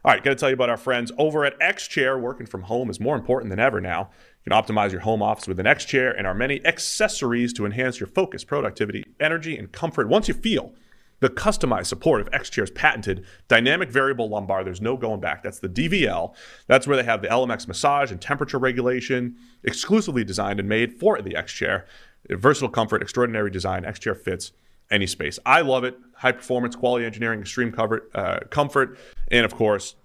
All 0.04 0.12
right, 0.12 0.24
got 0.24 0.32
to 0.32 0.36
tell 0.36 0.50
you 0.50 0.56
about 0.56 0.72
our 0.72 0.78
friends 0.78 1.12
over 1.20 1.46
at 1.46 1.54
X 1.62 1.88
Chair. 1.88 2.17
Working 2.17 2.48
from 2.48 2.63
home 2.63 2.89
is 2.89 3.00
more 3.00 3.15
important 3.15 3.52
than 3.52 3.60
ever 3.60 3.80
now. 3.80 4.10
You 4.44 4.52
can 4.52 4.60
optimize 4.60 4.91
your 4.91 5.02
home 5.02 5.22
office 5.22 5.48
with 5.48 5.60
an 5.60 5.67
X 5.67 5.86
Chair 5.86 6.10
and 6.10 6.26
our 6.26 6.34
many 6.34 6.65
accessories 6.65 7.54
to 7.54 7.67
enhance 7.67 8.00
your 8.00 8.08
focus, 8.08 8.44
productivity, 8.44 9.06
energy, 9.20 9.56
and 9.56 9.72
comfort. 9.72 10.10
Once 10.10 10.28
you 10.28 10.34
feel 10.34 10.74
the 11.20 11.30
customized 11.30 11.86
support 11.86 12.20
of 12.20 12.30
X 12.34 12.50
Chair's 12.50 12.72
patented 12.72 13.24
dynamic 13.48 13.91
variable 13.91 14.28
lumbar, 14.28 14.63
there's 14.63 14.82
no 14.82 14.98
going 14.98 15.20
back. 15.20 15.44
That's 15.44 15.60
the 15.60 15.70
DVL. 15.70 16.34
That's 16.65 16.88
where 16.88 16.98
they 16.98 17.04
have 17.04 17.22
the 17.22 17.28
LMX 17.28 17.67
massage 17.67 18.10
and 18.10 18.20
temperature 18.20 18.58
regulation, 18.58 19.36
exclusively 19.63 20.24
designed 20.24 20.60
and 20.60 20.67
made 20.67 21.00
for 21.00 21.22
the 21.22 21.36
X 21.36 21.54
Chair. 21.54 21.86
Versatile 22.28 22.70
comfort, 22.70 23.04
extraordinary 23.04 23.52
design. 23.52 23.86
X 23.86 24.00
Chair 24.00 24.15
fits 24.15 24.52
any 24.92 25.08
space. 25.08 25.40
I 25.46 25.62
love 25.62 25.84
it. 25.84 25.98
High 26.16 26.34
performance, 26.34 26.76
quality 26.76 27.06
engineering, 27.06 27.40
extreme 27.40 27.72
comfort, 27.72 28.12
uh, 28.14 28.42
comfort, 28.50 28.98
and 29.30 29.46
of 29.46 29.56
course, 29.56 29.96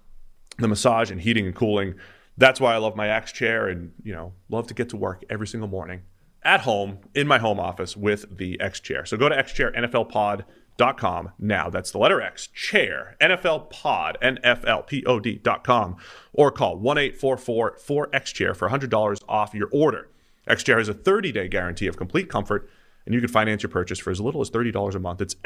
the 0.59 0.69
massage 0.69 1.11
and 1.11 1.21
heating 1.21 1.47
and 1.47 1.55
cooling. 1.55 1.95
That's 2.39 2.61
why 2.61 2.75
I 2.75 2.79
love 2.79 2.97
my 2.97 3.09
X 3.09 3.33
chair 3.33 3.69
and, 3.69 3.93
you 4.03 4.15
know, 4.15 4.33
love 4.49 4.67
to 4.69 4.75
get 4.75 4.89
to 4.91 4.97
work 4.97 5.25
every 5.29 5.47
single 5.47 5.69
morning 5.69 6.03
at 6.43 6.61
home 6.61 6.99
in 7.15 7.27
my 7.27 7.39
home 7.39 7.59
office 7.59 7.97
with 7.97 8.37
the 8.39 8.61
X 8.61 8.79
chair. 8.81 9.05
So 9.05 9.17
go 9.17 9.29
to 9.29 9.35
xchairnflpod.com 9.35 11.33
now. 11.39 11.69
That's 11.71 11.91
the 11.91 11.99
letter 11.99 12.21
X, 12.23 12.47
chair, 12.47 13.17
NFL 13.21 13.71
pod, 13.71 14.17
N-F-L-P-O-D.com, 14.23 15.97
or 16.33 16.51
call 16.53 16.79
1-844-4X-chair 16.79 18.55
for 18.55 18.69
$100 18.69 19.25
off 19.29 19.55
your 19.55 19.69
order. 19.73 20.09
X 20.47 20.63
chair 20.63 20.79
has 20.79 20.89
a 20.89 20.95
30-day 20.95 21.49
guarantee 21.49 21.89
of 21.89 21.97
complete 21.97 22.29
comfort, 22.29 22.71
and 23.07 23.15
you 23.15 23.21
can 23.21 23.29
finance 23.31 23.63
your 23.63 23.71
purchase 23.71 23.99
for 23.99 24.11
as 24.11 24.21
little 24.21 24.41
as 24.43 24.51
$30 24.51 24.95
a 24.95 24.99
month. 24.99 25.21
It's 25.23 25.37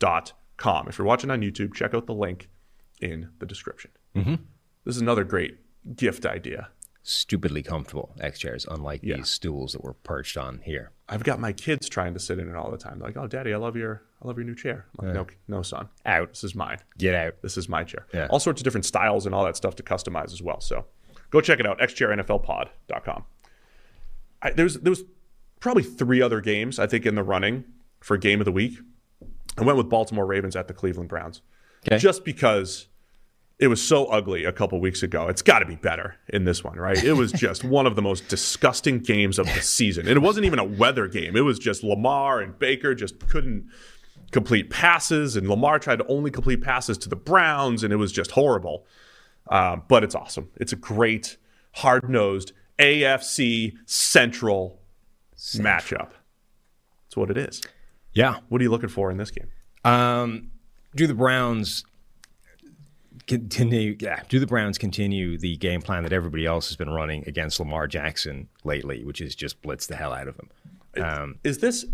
xchairnflpod.com. 0.00 0.88
If 0.88 0.98
you're 0.98 1.06
watching 1.06 1.30
on 1.30 1.40
YouTube, 1.40 1.74
check 1.74 1.94
out 1.94 2.06
the 2.06 2.14
link 2.14 2.48
in 3.00 3.30
the 3.38 3.46
description. 3.46 3.90
Mm-hmm. 4.14 4.34
This 4.84 4.96
is 4.96 5.02
another 5.02 5.24
great 5.24 5.58
gift 5.96 6.24
idea. 6.26 6.68
Stupidly 7.02 7.62
comfortable 7.62 8.14
X 8.20 8.38
chairs, 8.40 8.66
unlike 8.68 9.00
Yeah. 9.02 9.16
these 9.16 9.28
stools 9.28 9.72
that 9.72 9.84
we're 9.84 9.92
perched 9.92 10.36
on 10.36 10.58
here. 10.64 10.90
I've 11.08 11.22
got 11.22 11.38
my 11.38 11.52
kids 11.52 11.88
trying 11.88 12.14
to 12.14 12.20
sit 12.20 12.40
in 12.40 12.48
it 12.48 12.56
all 12.56 12.70
the 12.70 12.76
time. 12.78 12.98
They're 12.98 13.08
like, 13.08 13.16
"Oh, 13.16 13.28
Daddy, 13.28 13.54
I 13.54 13.58
love 13.58 13.76
your, 13.76 14.02
I 14.20 14.26
love 14.26 14.36
your 14.38 14.44
new 14.44 14.56
chair." 14.56 14.86
I'm 14.98 15.06
like, 15.06 15.14
"No, 15.14 15.26
no, 15.58 15.62
son, 15.62 15.88
Out. 16.04 16.30
This 16.30 16.42
is 16.42 16.56
mine. 16.56 16.78
Get 16.98 17.14
out. 17.14 17.34
This 17.42 17.56
is 17.56 17.68
my 17.68 17.84
chair." 17.84 18.06
Yeah. 18.12 18.26
All 18.28 18.40
sorts 18.40 18.60
of 18.60 18.64
different 18.64 18.86
styles 18.86 19.24
and 19.24 19.32
all 19.36 19.44
that 19.44 19.56
stuff 19.56 19.76
to 19.76 19.84
customize 19.84 20.32
as 20.32 20.42
well. 20.42 20.60
So, 20.60 20.86
go 21.30 21.40
check 21.40 21.60
it 21.60 21.66
out. 21.66 21.78
xchairnflpod.com. 21.78 23.24
I, 24.42 24.50
there's 24.50 24.74
there 24.80 24.90
was 24.90 25.04
probably 25.66 25.82
three 25.82 26.22
other 26.22 26.40
games 26.40 26.78
I 26.78 26.86
think 26.86 27.04
in 27.06 27.16
the 27.16 27.24
running 27.24 27.64
for 28.00 28.16
game 28.16 28.40
of 28.40 28.44
the 28.44 28.52
week. 28.52 28.78
I 29.58 29.64
went 29.64 29.76
with 29.76 29.88
Baltimore 29.88 30.24
Ravens 30.24 30.54
at 30.54 30.68
the 30.68 30.74
Cleveland 30.74 31.08
Browns, 31.08 31.42
Okay. 31.86 31.98
just 31.98 32.24
because 32.24 32.86
it 33.58 33.66
was 33.66 33.82
so 33.82 34.04
ugly 34.06 34.44
a 34.44 34.52
couple 34.52 34.78
weeks 34.80 35.02
ago. 35.02 35.26
It's 35.28 35.42
got 35.42 35.58
to 35.60 35.66
be 35.66 35.74
better 35.74 36.14
in 36.28 36.44
this 36.44 36.62
one, 36.62 36.76
right? 36.78 37.02
It 37.02 37.14
was 37.14 37.32
just 37.32 37.64
one 37.78 37.84
of 37.86 37.96
the 37.96 38.02
most 38.02 38.28
disgusting 38.28 39.00
games 39.00 39.40
of 39.40 39.46
the 39.46 39.60
season. 39.60 40.06
And 40.06 40.16
it 40.16 40.20
wasn't 40.20 40.46
even 40.46 40.58
a 40.60 40.64
weather 40.64 41.08
game. 41.08 41.34
It 41.36 41.40
was 41.40 41.58
just 41.58 41.82
Lamar 41.82 42.40
and 42.40 42.56
Baker 42.58 42.94
just 42.94 43.18
couldn't 43.28 43.68
complete 44.30 44.70
passes, 44.70 45.34
and 45.36 45.48
Lamar 45.48 45.78
tried 45.80 45.96
to 46.00 46.06
only 46.06 46.30
complete 46.30 46.62
passes 46.62 46.96
to 46.98 47.08
the 47.08 47.16
Browns, 47.16 47.82
and 47.82 47.92
it 47.92 47.96
was 47.96 48.12
just 48.12 48.32
horrible. 48.32 48.86
Uh, 49.48 49.76
but 49.88 50.04
it's 50.04 50.14
awesome. 50.14 50.48
It's 50.56 50.72
a 50.72 50.76
great, 50.76 51.38
hard 51.72 52.08
nosed 52.10 52.52
AFC 52.78 53.72
Central 53.86 54.80
matchup. 55.54 56.10
That's 57.04 57.16
what 57.16 57.30
it 57.30 57.38
is. 57.38 57.62
Yeah. 58.12 58.40
What 58.48 58.60
are 58.60 58.64
you 58.64 58.70
looking 58.70 58.88
for 58.88 59.10
in 59.10 59.16
this 59.16 59.30
game? 59.30 59.48
Um, 59.84 60.50
do 60.94 61.06
the 61.06 61.14
Browns 61.14 61.84
continue? 63.26 63.96
Yeah. 64.00 64.22
Do 64.28 64.40
the 64.40 64.46
Browns 64.46 64.78
continue 64.78 65.38
the 65.38 65.56
game 65.56 65.82
plan 65.82 66.02
that 66.02 66.12
everybody 66.12 66.46
else 66.46 66.68
has 66.68 66.76
been 66.76 66.90
running 66.90 67.24
against 67.26 67.60
Lamar 67.60 67.86
Jackson 67.86 68.48
lately, 68.64 69.04
which 69.04 69.20
is 69.20 69.34
just 69.34 69.60
blitz 69.62 69.86
the 69.86 69.96
hell 69.96 70.12
out 70.12 70.28
of 70.28 70.36
him? 70.36 70.48
Um, 70.98 71.38
is 71.44 71.58
this 71.58 71.84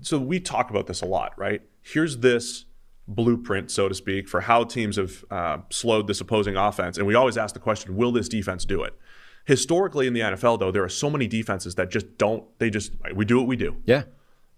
so 0.00 0.18
we 0.18 0.40
talk 0.40 0.70
about 0.70 0.86
this 0.88 1.02
a 1.02 1.06
lot 1.06 1.34
right 1.38 1.62
here's 1.82 2.18
this 2.18 2.64
blueprint 3.06 3.70
so 3.70 3.88
to 3.88 3.94
speak 3.94 4.28
for 4.28 4.40
how 4.40 4.64
teams 4.64 4.96
have 4.96 5.24
uh, 5.30 5.58
slowed 5.70 6.06
this 6.06 6.20
opposing 6.20 6.56
offense 6.56 6.98
and 6.98 7.06
we 7.06 7.14
always 7.14 7.36
ask 7.36 7.54
the 7.54 7.60
question 7.60 7.96
will 7.96 8.10
this 8.12 8.28
defense 8.28 8.64
do 8.64 8.82
it 8.82 8.98
Historically 9.46 10.06
in 10.06 10.12
the 10.12 10.20
NFL, 10.20 10.58
though, 10.60 10.70
there 10.70 10.84
are 10.84 10.88
so 10.88 11.10
many 11.10 11.26
defenses 11.26 11.74
that 11.76 11.90
just 11.90 12.18
don't. 12.18 12.44
They 12.58 12.70
just 12.70 12.92
we 13.14 13.24
do 13.24 13.38
what 13.38 13.46
we 13.46 13.56
do. 13.56 13.76
Yeah. 13.84 14.04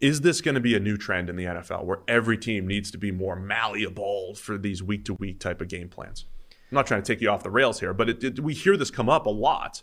Is 0.00 0.22
this 0.22 0.40
going 0.40 0.56
to 0.56 0.60
be 0.60 0.74
a 0.74 0.80
new 0.80 0.96
trend 0.96 1.30
in 1.30 1.36
the 1.36 1.44
NFL 1.44 1.84
where 1.84 2.00
every 2.08 2.36
team 2.36 2.66
needs 2.66 2.90
to 2.90 2.98
be 2.98 3.12
more 3.12 3.36
malleable 3.36 4.34
for 4.34 4.58
these 4.58 4.82
week 4.82 5.04
to 5.04 5.14
week 5.14 5.38
type 5.38 5.60
of 5.60 5.68
game 5.68 5.88
plans? 5.88 6.26
I'm 6.50 6.76
not 6.76 6.88
trying 6.88 7.02
to 7.02 7.06
take 7.06 7.20
you 7.20 7.30
off 7.30 7.44
the 7.44 7.50
rails 7.50 7.78
here, 7.78 7.94
but 7.94 8.08
it, 8.08 8.24
it, 8.24 8.40
we 8.40 8.52
hear 8.52 8.76
this 8.76 8.90
come 8.90 9.08
up 9.08 9.26
a 9.26 9.30
lot. 9.30 9.82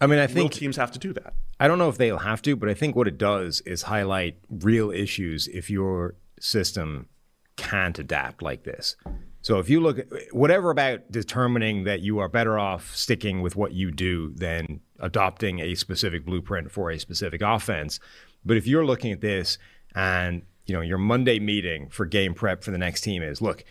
I 0.00 0.06
mean, 0.06 0.18
I 0.18 0.26
think 0.26 0.52
teams 0.52 0.76
have 0.76 0.92
to 0.92 0.98
do 0.98 1.12
that? 1.14 1.34
I 1.58 1.68
don't 1.68 1.78
know 1.78 1.88
if 1.88 1.98
they'll 1.98 2.18
have 2.18 2.42
to, 2.42 2.56
but 2.56 2.68
I 2.68 2.74
think 2.74 2.96
what 2.96 3.08
it 3.08 3.18
does 3.18 3.60
is 3.62 3.82
highlight 3.82 4.36
real 4.48 4.90
issues 4.90 5.48
if 5.48 5.70
your 5.70 6.16
system 6.40 7.08
can't 7.56 7.98
adapt 7.98 8.42
like 8.42 8.64
this. 8.64 8.96
So 9.42 9.58
if 9.58 9.68
you 9.68 9.80
look 9.80 9.98
at 9.98 10.06
whatever 10.30 10.70
about 10.70 11.10
determining 11.10 11.84
that 11.84 12.00
you 12.00 12.20
are 12.20 12.28
better 12.28 12.58
off 12.58 12.94
sticking 12.94 13.42
with 13.42 13.56
what 13.56 13.72
you 13.72 13.90
do 13.90 14.32
than 14.34 14.80
adopting 15.00 15.58
a 15.60 15.74
specific 15.74 16.24
blueprint 16.24 16.70
for 16.70 16.90
a 16.90 16.98
specific 16.98 17.42
offense, 17.42 17.98
but 18.44 18.56
if 18.56 18.66
you're 18.66 18.86
looking 18.86 19.12
at 19.12 19.20
this 19.20 19.58
and 19.94 20.42
you 20.66 20.74
know 20.74 20.80
your 20.80 20.98
Monday 20.98 21.40
meeting 21.40 21.88
for 21.90 22.06
game 22.06 22.34
prep 22.34 22.62
for 22.62 22.70
the 22.70 22.78
next 22.78 23.00
team 23.00 23.22
is 23.22 23.42
look, 23.42 23.64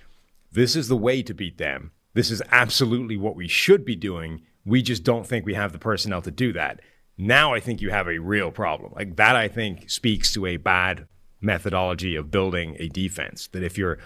this 0.52 0.76
is 0.76 0.90
the 0.90 0.98
way 0.98 1.24
to 1.24 1.34
beat 1.34 1.58
them. 1.58 1.92
This 2.14 2.30
is 2.32 2.42
absolutely 2.52 3.16
what 3.16 3.38
we 3.38 3.48
should 3.48 3.86
be 3.86 3.96
doing. 3.96 4.42
We 4.66 4.82
just 4.82 5.04
don't 5.04 5.26
think 5.26 5.46
we 5.46 5.54
have 5.54 5.72
the 5.72 5.80
personnel 5.80 6.22
to 6.24 6.32
do 6.32 6.52
that. 6.52 6.82
Now 7.18 7.54
I 7.54 7.62
think 7.62 7.80
you 7.80 7.92
have 7.92 8.10
a 8.10 8.20
real 8.20 8.52
problem. 8.52 8.92
Like 8.94 9.16
that 9.16 9.38
I 9.38 9.48
think 9.48 9.90
speaks 9.90 10.34
to 10.34 10.46
a 10.46 10.58
bad 10.58 11.08
methodology 11.40 12.18
of 12.18 12.30
building 12.30 12.76
a 12.78 12.90
defense. 12.90 13.48
That 13.54 13.64
if 13.64 13.78
you're 13.78 14.00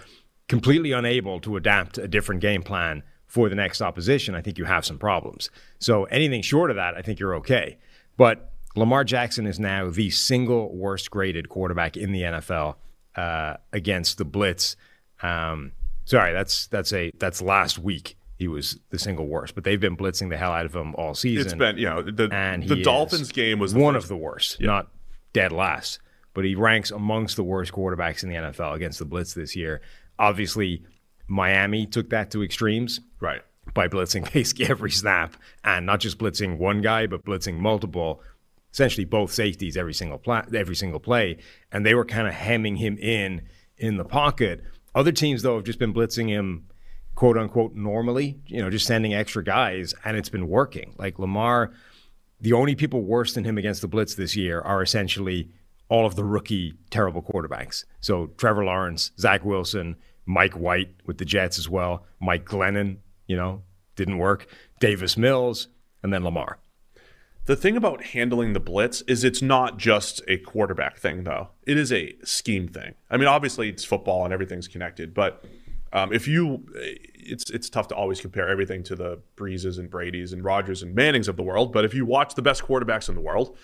completely 0.48 0.92
unable 0.92 1.40
to 1.42 1.56
adapt 1.58 1.98
a 1.98 2.08
different 2.08 2.42
game 2.42 2.62
plan 2.62 3.04
for 3.28 3.50
the 3.50 3.56
next 3.56 3.82
opposition, 3.82 4.36
I 4.36 4.42
think 4.42 4.58
you 4.58 4.66
have 4.66 4.86
some 4.86 4.98
problems. 4.98 5.50
So 5.80 6.06
anything 6.06 6.42
short 6.42 6.70
of 6.70 6.76
that, 6.78 6.96
I 6.96 7.02
think 7.02 7.20
you're 7.20 7.36
okay. 7.36 7.78
But 8.18 8.52
Lamar 8.76 9.04
Jackson 9.04 9.48
is 9.48 9.60
now 9.60 9.90
the 9.90 10.10
single 10.10 10.76
worst 10.76 11.10
graded 11.12 11.50
quarterback 11.50 11.98
in 11.98 12.12
the 12.12 12.22
NFL 12.22 12.76
uh, 13.16 13.56
against 13.74 14.18
the 14.18 14.26
blitz. 14.26 14.76
Um, 15.22 15.72
sorry, 16.06 16.34
that's 16.34 16.68
that's 16.68 16.94
a 16.94 17.12
that's 17.18 17.42
last 17.42 17.80
week. 17.80 18.18
He 18.38 18.50
was 18.50 18.78
the 18.90 19.00
single 19.00 19.28
worst, 19.28 19.56
but 19.56 19.64
they've 19.64 19.80
been 19.80 19.96
blitzing 19.96 20.30
the 20.30 20.38
hell 20.38 20.52
out 20.52 20.66
of 20.66 20.76
him 20.76 20.94
all 20.96 21.16
season. 21.16 21.46
It's 21.46 21.54
been 21.54 21.78
you 21.78 21.86
know 21.86 22.02
the 22.02 22.30
and 22.32 22.68
the 22.68 22.82
Dolphins 22.84 23.32
game 23.32 23.60
was 23.60 23.74
one 23.74 23.94
first- 23.94 24.06
of 24.06 24.10
the 24.10 24.18
worst, 24.18 24.62
not 24.62 24.92
dead 25.34 25.52
last, 25.52 26.00
but 26.34 26.44
he 26.44 26.54
ranks 26.54 26.92
amongst 26.92 27.38
the 27.38 27.44
worst 27.44 27.72
quarterbacks 27.72 28.24
in 28.24 28.30
the 28.30 28.36
NFL 28.36 28.76
against 28.76 29.00
the 29.00 29.06
blitz 29.06 29.34
this 29.34 29.56
year. 29.56 29.82
Obviously, 30.20 30.84
Miami 31.28 31.86
took 31.86 32.10
that 32.10 32.32
to 32.32 32.44
extremes 32.44 33.00
right. 33.20 33.42
by 33.74 33.88
blitzing 33.88 34.32
basically 34.34 34.68
every 34.68 34.92
snap 34.92 35.36
and 35.64 35.86
not 35.86 36.00
just 36.00 36.18
blitzing 36.18 36.58
one 36.58 36.82
guy, 36.82 37.08
but 37.08 37.26
blitzing 37.26 37.58
multiple, 37.58 38.22
essentially 38.72 39.06
both 39.06 39.32
safeties 39.32 39.78
every 39.78 39.94
single 39.94 40.18
pla- 40.18 40.46
every 40.54 40.76
single 40.76 41.00
play, 41.00 41.38
and 41.72 41.86
they 41.86 41.96
were 41.96 42.06
kind 42.06 42.28
of 42.28 42.34
hemming 42.34 42.78
him 42.78 42.98
in 42.98 43.42
in 43.78 43.98
the 43.98 44.06
pocket. 44.06 44.64
Other 44.94 45.12
teams 45.12 45.42
though 45.42 45.56
have 45.56 45.66
just 45.66 45.80
been 45.80 45.94
blitzing 45.94 46.30
him 46.30 46.68
quote 47.16 47.38
unquote 47.38 47.74
normally, 47.74 48.40
you 48.48 48.62
know, 48.62 48.70
just 48.70 48.86
sending 48.86 49.14
extra 49.14 49.44
guys 49.44 49.94
and 50.04 50.16
it's 50.16 50.30
been 50.30 50.48
working. 50.48 50.94
Like 50.98 51.18
Lamar, 51.18 51.72
the 52.40 52.54
only 52.54 52.76
people 52.76 53.02
worse 53.02 53.34
than 53.34 53.46
him 53.46 53.58
against 53.58 53.82
the 53.82 53.88
blitz 53.88 54.16
this 54.16 54.36
year 54.36 54.62
are 54.62 54.84
essentially 54.84 55.50
all 55.90 56.06
of 56.06 56.16
the 56.16 56.24
rookie 56.24 56.74
terrible 56.90 57.22
quarterbacks. 57.22 57.86
So 58.02 58.28
Trevor 58.38 58.66
Lawrence, 58.66 59.12
Zach 59.20 59.46
Wilson, 59.46 59.96
Mike 60.26 60.54
White 60.54 60.96
with 61.06 61.18
the 61.18 61.26
Jets 61.26 61.60
as 61.60 61.70
well, 61.70 62.06
Mike 62.20 62.46
Glennon, 62.46 62.98
you 63.28 63.36
know, 63.36 63.62
didn't 63.96 64.18
work, 64.18 64.48
Davis 64.80 65.18
Mills, 65.18 65.68
and 66.04 66.14
then 66.14 66.24
Lamar. 66.24 66.60
The 67.46 67.56
thing 67.56 67.78
about 67.78 68.04
handling 68.04 68.54
the 68.54 68.60
blitz 68.60 69.02
is 69.02 69.24
it's 69.24 69.42
not 69.42 69.78
just 69.78 70.22
a 70.28 70.38
quarterback 70.38 70.98
thing, 70.98 71.26
though. 71.26 71.50
It 71.68 71.78
is 71.78 71.94
a 71.94 72.16
scheme 72.24 72.68
thing. 72.68 72.96
I 73.12 73.18
mean, 73.18 73.28
obviously 73.28 73.70
it's 73.70 73.84
football 73.86 74.26
and 74.26 74.34
everything's 74.34 74.68
connected, 74.68 75.14
but 75.14 75.46
um, 75.94 76.12
if 76.12 76.28
you, 76.28 76.66
it's 76.74 77.50
it's 77.52 77.70
tough 77.70 77.88
to 77.90 77.96
always 77.96 78.20
compare 78.20 78.50
everything 78.50 78.84
to 78.84 78.96
the 78.96 79.20
Breezes 79.36 79.78
and 79.78 79.90
Brady's 79.90 80.34
and 80.34 80.44
Rodgers 80.44 80.82
and 80.82 80.96
Mannings 80.96 81.28
of 81.28 81.38
the 81.38 81.44
world. 81.44 81.72
But 81.72 81.86
if 81.86 81.94
you 81.94 82.06
watch 82.06 82.34
the 82.34 82.42
best 82.42 82.64
quarterbacks 82.64 83.08
in 83.08 83.16
the 83.16 83.22
world 83.22 83.56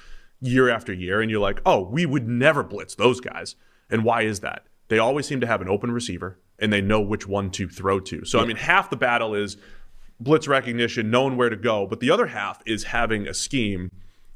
year 0.41 0.69
after 0.69 0.91
year, 0.91 1.21
and 1.21 1.29
you're 1.29 1.39
like, 1.39 1.61
oh, 1.65 1.81
we 1.81 2.05
would 2.05 2.27
never 2.27 2.63
blitz 2.63 2.95
those 2.95 3.19
guys, 3.19 3.55
and 3.89 4.03
why 4.03 4.23
is 4.23 4.39
that? 4.41 4.65
They 4.87 4.99
always 4.99 5.25
seem 5.25 5.39
to 5.41 5.47
have 5.47 5.61
an 5.61 5.69
open 5.69 5.91
receiver, 5.91 6.39
and 6.59 6.73
they 6.73 6.81
know 6.81 6.99
which 6.99 7.27
one 7.27 7.49
to 7.51 7.69
throw 7.69 7.99
to. 8.01 8.25
So 8.25 8.39
I 8.39 8.45
mean, 8.45 8.57
half 8.57 8.89
the 8.89 8.97
battle 8.97 9.33
is 9.33 9.57
blitz 10.19 10.47
recognition, 10.47 11.09
knowing 11.09 11.37
where 11.37 11.49
to 11.49 11.55
go. 11.55 11.87
But 11.87 11.99
the 11.99 12.11
other 12.11 12.27
half 12.27 12.61
is 12.65 12.85
having 12.85 13.27
a 13.27 13.33
scheme 13.33 13.91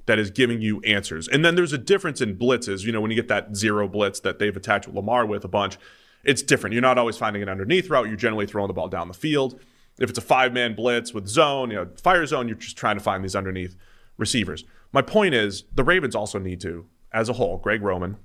that 0.05 0.19
is 0.19 0.31
giving 0.31 0.61
you 0.61 0.81
answers. 0.81 1.27
And 1.27 1.43
then 1.43 1.55
there's 1.55 1.73
a 1.73 1.77
difference 1.77 2.21
in 2.21 2.37
blitzes. 2.37 2.83
You 2.83 2.91
know, 2.91 3.01
when 3.01 3.11
you 3.11 3.15
get 3.15 3.27
that 3.27 3.55
zero 3.55 3.87
blitz 3.87 4.19
that 4.21 4.39
they've 4.39 4.55
attached 4.55 4.87
Lamar 4.87 5.25
with 5.25 5.43
a 5.43 5.47
bunch, 5.47 5.77
it's 6.23 6.41
different. 6.41 6.73
You're 6.73 6.81
not 6.81 6.97
always 6.97 7.17
finding 7.17 7.41
an 7.41 7.49
underneath 7.49 7.89
route. 7.89 8.07
You're 8.07 8.15
generally 8.15 8.47
throwing 8.47 8.67
the 8.67 8.73
ball 8.73 8.87
down 8.87 9.07
the 9.07 9.13
field. 9.13 9.59
If 9.99 10.09
it's 10.09 10.17
a 10.17 10.21
five 10.21 10.53
man 10.53 10.75
blitz 10.75 11.13
with 11.13 11.27
zone, 11.27 11.69
you 11.71 11.77
know, 11.77 11.87
fire 12.01 12.25
zone, 12.25 12.47
you're 12.47 12.57
just 12.57 12.77
trying 12.77 12.97
to 12.97 13.03
find 13.03 13.23
these 13.23 13.35
underneath 13.35 13.75
receivers. 14.17 14.63
My 14.91 15.01
point 15.01 15.33
is 15.33 15.63
the 15.73 15.83
Ravens 15.83 16.15
also 16.15 16.39
need 16.39 16.61
to, 16.61 16.85
as 17.11 17.29
a 17.29 17.33
whole, 17.33 17.57
Greg 17.57 17.81
Roman, 17.81 18.17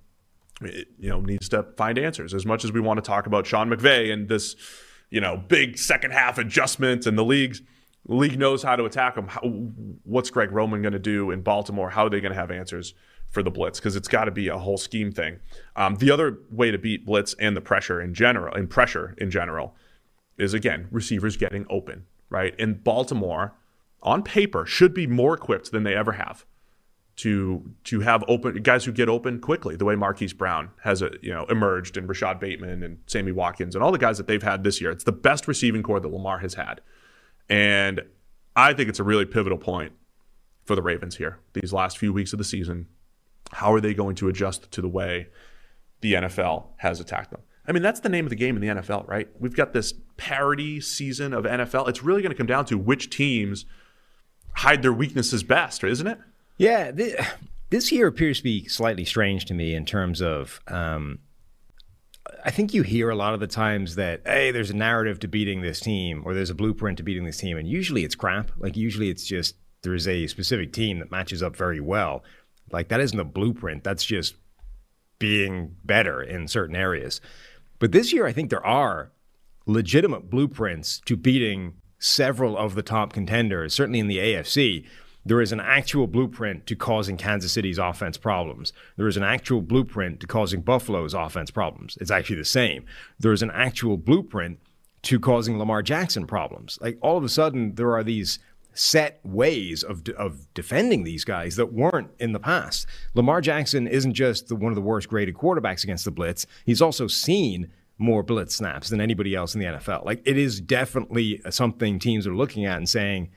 you 0.61 1.09
know, 1.09 1.21
needs 1.21 1.49
to 1.51 1.65
find 1.77 1.99
answers. 1.99 2.35
As 2.35 2.45
much 2.45 2.65
as 2.65 2.73
we 2.73 2.81
want 2.81 2.99
to 2.99 3.03
talk 3.03 3.27
about 3.27 3.47
Sean 3.47 3.71
McVay 3.71 4.13
and 4.13 4.29
this, 4.29 4.57
you 5.11 5.21
know, 5.21 5.37
big 5.37 5.79
second 5.79 6.13
half 6.13 6.39
adjustment 6.39 7.07
and 7.07 7.17
the 7.17 7.25
league's 7.25 7.63
league 8.07 8.39
knows 8.39 8.63
how 8.63 8.77
to 8.77 8.85
attack 8.85 9.17
him. 9.17 9.29
How, 9.29 9.41
what's 10.05 10.31
Greg 10.31 10.53
Roman 10.53 10.83
going 10.83 10.93
to 10.93 10.99
do 10.99 11.31
in 11.31 11.43
Baltimore? 11.43 11.91
How 11.91 12.07
are 12.07 12.11
they 12.11 12.21
going 12.21 12.33
to 12.33 12.39
have 12.39 12.51
answers 12.51 12.95
for 13.31 13.43
the 13.43 13.51
blitz? 13.51 13.79
Because 13.79 13.97
it's 13.97 14.09
got 14.09 14.25
to 14.25 14.31
be 14.31 14.49
a 14.49 14.59
whole 14.59 14.79
scheme 14.79 15.13
thing. 15.13 15.41
Um, 15.77 15.97
the 15.97 16.11
other 16.11 16.39
way 16.51 16.71
to 16.71 16.79
beat 16.79 17.07
blitz 17.07 17.35
and 17.39 17.57
the 17.57 17.61
pressure 17.61 18.01
in 18.01 18.15
general, 18.15 18.55
and 18.55 18.69
pressure 18.69 19.15
in 19.19 19.31
general, 19.31 19.75
is 20.39 20.55
again 20.55 20.89
receivers 20.91 21.37
getting 21.37 21.67
open. 21.71 22.07
Right, 22.29 22.55
and 22.61 22.85
Baltimore, 22.85 23.55
on 24.05 24.23
paper, 24.23 24.65
should 24.65 24.95
be 24.95 25.09
more 25.09 25.35
equipped 25.35 25.73
than 25.73 25.83
they 25.83 25.97
ever 25.97 26.13
have 26.13 26.47
to 27.21 27.63
to 27.85 28.01
have 28.01 28.25
open 28.29 28.63
guys 28.63 28.85
who 28.85 28.93
get 28.93 29.09
open 29.09 29.41
quickly, 29.41 29.77
the 29.77 29.85
way 29.85 29.95
Marquise 29.95 30.33
Brown 30.33 30.71
has 30.83 31.03
a, 31.03 31.11
you 31.21 31.33
know 31.33 31.45
emerged 31.51 31.99
and 31.99 32.09
Rashod 32.09 32.41
Bateman 32.41 32.83
and 32.83 32.99
Sammy 33.07 33.31
Watkins 33.31 33.75
and 33.75 33.85
all 33.85 33.93
the 33.93 33.99
guys 33.99 34.17
that 34.17 34.27
they've 34.27 34.43
had 34.43 34.65
this 34.65 34.81
year. 34.81 34.91
It's 34.91 35.05
the 35.05 35.13
best 35.13 35.47
receiving 35.47 35.83
corps 35.83 36.01
that 36.01 36.09
Lamar 36.09 36.39
has 36.39 36.55
had. 36.55 36.81
And 37.51 38.01
I 38.57 38.73
think 38.73 38.89
it's 38.89 39.01
a 39.01 39.05
really 39.05 39.27
pivotal 39.27 39.59
point 39.59 39.93
for 40.65 40.75
the 40.75 40.83
Ravens 40.83 41.17
here. 41.17 41.39
These 41.53 41.75
last 41.75 41.99
few 41.99 42.11
weeks 42.11 42.33
of 42.33 42.39
the 42.39 42.45
season, 42.45 42.87
how 43.53 43.73
are 43.75 43.81
they 43.81 43.93
going 43.93 44.15
to 44.17 44.29
adjust 44.29 44.71
to 44.71 44.81
the 44.81 44.89
way 44.89 45.29
the 46.01 46.15
NFL 46.15 46.69
has 46.79 47.01
attacked 47.01 47.33
them? 47.33 47.43
I 47.67 47.73
mean, 47.73 47.83
that's 47.83 48.01
the 48.01 48.09
name 48.09 48.25
of 48.25 48.31
the 48.31 48.37
game 48.37 48.57
in 48.57 48.63
the 48.63 48.81
NFL, 48.81 49.07
right? 49.07 49.29
We've 49.39 49.55
got 49.55 49.75
this 49.75 49.93
parody 50.17 50.81
season 50.81 51.35
of 51.35 51.45
NFL. 51.45 51.89
It's 51.89 52.03
really 52.03 52.23
going 52.23 52.33
to 52.33 52.39
come 52.39 52.47
down 52.47 52.65
to 52.67 52.79
which 52.79 53.11
teams 53.11 53.67
hide 54.55 54.83
their 54.83 54.93
weaknesses 54.93 55.43
best, 55.43 55.85
isn't 55.85 56.07
it? 56.07 56.19
Yeah, 56.61 56.93
th- 56.93 57.19
this 57.71 57.91
year 57.91 58.07
appears 58.07 58.37
to 58.37 58.45
be 58.45 58.69
slightly 58.69 59.07
strange 59.07 59.47
to 59.47 59.55
me 59.55 59.75
in 59.75 59.87
terms 59.87 60.21
of. 60.21 60.61
Um, 60.69 61.21
I 62.45 62.51
think 62.51 62.75
you 62.75 62.83
hear 62.83 63.09
a 63.09 63.17
lot 63.17 63.33
of 63.33 63.41
the 63.41 63.47
times 63.47 63.95
that 63.95 64.21
hey, 64.27 64.51
there's 64.51 64.69
a 64.69 64.77
narrative 64.77 65.19
to 65.21 65.29
beating 65.29 65.63
this 65.63 65.81
team, 65.81 66.23
or 66.23 66.35
there's 66.35 66.51
a 66.51 66.55
blueprint 66.55 66.99
to 66.99 67.03
beating 67.03 67.25
this 67.25 67.39
team, 67.39 67.57
and 67.57 67.67
usually 67.67 68.05
it's 68.05 68.15
crap. 68.15 68.51
Like 68.59 68.77
usually 68.77 69.09
it's 69.09 69.25
just 69.25 69.57
there's 69.81 70.07
a 70.07 70.27
specific 70.27 70.75
team 70.75 70.99
that 70.99 71.11
matches 71.11 71.43
up 71.43 71.57
very 71.57 71.81
well. 71.81 72.25
Like 72.71 72.89
that 72.89 73.01
isn't 73.01 73.19
a 73.19 73.25
blueprint. 73.25 73.83
That's 73.83 74.05
just 74.05 74.35
being 75.19 75.75
better 75.83 76.23
in 76.23 76.47
certain 76.47 76.77
areas. 76.77 77.23
But 77.79 77.93
this 77.93 78.13
year, 78.13 78.27
I 78.27 78.35
think 78.35 78.51
there 78.51 78.67
are 78.67 79.13
legitimate 79.65 80.29
blueprints 80.29 81.01
to 81.07 81.17
beating 81.17 81.81
several 81.99 82.59
of 82.59 82.75
the 82.75 82.83
top 82.83 83.15
contenders, 83.15 83.73
certainly 83.73 83.99
in 83.99 84.09
the 84.09 84.19
AFC. 84.19 84.85
There 85.31 85.41
is 85.41 85.53
an 85.53 85.61
actual 85.61 86.09
blueprint 86.09 86.67
to 86.67 86.75
causing 86.75 87.17
Kansas 87.17 87.53
City's 87.53 87.79
offense 87.79 88.19
problems. 88.19 88.73
There 88.97 89.07
is 89.07 89.17
an 89.17 89.23
actual 89.23 89.63
blueprint 89.63 90.19
to 90.19 90.27
causing 90.27 90.61
Buffalo's 90.61 91.15
offense 91.15 91.53
problems. 91.53 91.97
It's 92.01 92.11
actually 92.11 92.39
the 92.39 92.45
same. 92.45 92.85
There 93.21 93.33
is 93.33 93.41
an 93.41 93.53
actual 93.53 93.97
blueprint 93.97 94.59
to 95.03 95.21
causing 95.21 95.57
Lamar 95.57 95.83
Jackson 95.83 96.27
problems. 96.27 96.81
Like 96.81 96.99
all 97.01 97.17
of 97.17 97.23
a 97.23 97.29
sudden, 97.29 97.77
there 97.77 97.95
are 97.95 98.03
these 98.03 98.41
set 98.75 99.21
ways 99.23 99.85
of, 99.85 100.03
of 100.19 100.53
defending 100.53 101.05
these 101.05 101.25
guys 101.25 101.55
that 101.55 101.73
weren't 101.73 102.11
in 102.19 102.33
the 102.33 102.41
past. 102.41 102.87
Lamar 103.15 103.41
Jackson 103.41 103.87
isn't 103.87 104.15
just 104.15 104.49
the, 104.49 104.57
one 104.57 104.73
of 104.73 104.77
the 104.77 104.83
worst 104.83 105.09
graded 105.09 105.37
quarterbacks 105.37 105.85
against 105.85 106.05
the 106.05 106.11
blitz. 106.11 106.45
He's 106.67 106.83
also 106.83 107.07
seen 107.07 107.71
more 107.99 108.25
blitz 108.25 108.57
snaps 108.57 108.89
than 108.89 109.01
anybody 109.01 109.37
else 109.37 109.55
in 109.55 109.61
the 109.61 109.67
NFL. 109.69 110.05
Like 110.05 110.23
it 110.25 110.37
is 110.37 110.61
definitely 110.61 111.41
something 111.51 112.01
teams 112.01 112.27
are 112.27 112.35
looking 112.35 112.65
at 112.65 112.79
and 112.79 112.89
saying, 112.89 113.31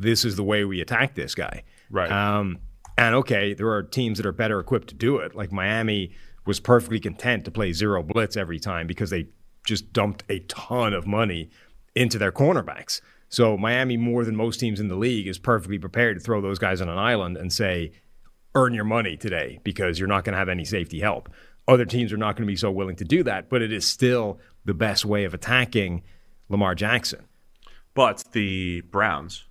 this 0.00 0.24
is 0.24 0.36
the 0.36 0.42
way 0.42 0.64
we 0.64 0.80
attack 0.80 1.14
this 1.14 1.34
guy. 1.34 1.62
Right. 1.90 2.10
Um, 2.10 2.58
and 2.96 3.14
okay, 3.16 3.54
there 3.54 3.70
are 3.70 3.82
teams 3.82 4.18
that 4.18 4.26
are 4.26 4.32
better 4.32 4.58
equipped 4.58 4.88
to 4.88 4.94
do 4.94 5.18
it. 5.18 5.34
Like 5.34 5.52
Miami 5.52 6.12
was 6.46 6.58
perfectly 6.58 7.00
content 7.00 7.44
to 7.44 7.50
play 7.50 7.72
zero 7.72 8.02
blitz 8.02 8.36
every 8.36 8.58
time 8.58 8.86
because 8.86 9.10
they 9.10 9.28
just 9.64 9.92
dumped 9.92 10.24
a 10.28 10.40
ton 10.40 10.92
of 10.92 11.06
money 11.06 11.50
into 11.94 12.18
their 12.18 12.32
cornerbacks. 12.32 13.00
So 13.28 13.56
Miami, 13.56 13.96
more 13.96 14.24
than 14.24 14.34
most 14.34 14.58
teams 14.58 14.80
in 14.80 14.88
the 14.88 14.96
league, 14.96 15.28
is 15.28 15.38
perfectly 15.38 15.78
prepared 15.78 16.18
to 16.18 16.24
throw 16.24 16.40
those 16.40 16.58
guys 16.58 16.80
on 16.80 16.88
an 16.88 16.98
island 16.98 17.36
and 17.36 17.52
say, 17.52 17.92
earn 18.54 18.74
your 18.74 18.84
money 18.84 19.16
today 19.16 19.60
because 19.62 19.98
you're 19.98 20.08
not 20.08 20.24
going 20.24 20.32
to 20.32 20.38
have 20.38 20.48
any 20.48 20.64
safety 20.64 20.98
help. 21.00 21.28
Other 21.68 21.84
teams 21.84 22.12
are 22.12 22.16
not 22.16 22.36
going 22.36 22.46
to 22.46 22.50
be 22.50 22.56
so 22.56 22.70
willing 22.70 22.96
to 22.96 23.04
do 23.04 23.22
that, 23.22 23.48
but 23.48 23.62
it 23.62 23.72
is 23.72 23.86
still 23.86 24.40
the 24.64 24.74
best 24.74 25.04
way 25.04 25.24
of 25.24 25.34
attacking 25.34 26.02
Lamar 26.48 26.74
Jackson. 26.74 27.24
But 27.94 28.24
the 28.32 28.80
Browns, 28.82 29.44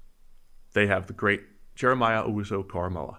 they 0.73 0.87
have 0.87 1.07
the 1.07 1.13
great 1.13 1.41
Jeremiah 1.75 2.23
Owusu-Koramoah. 2.23 3.17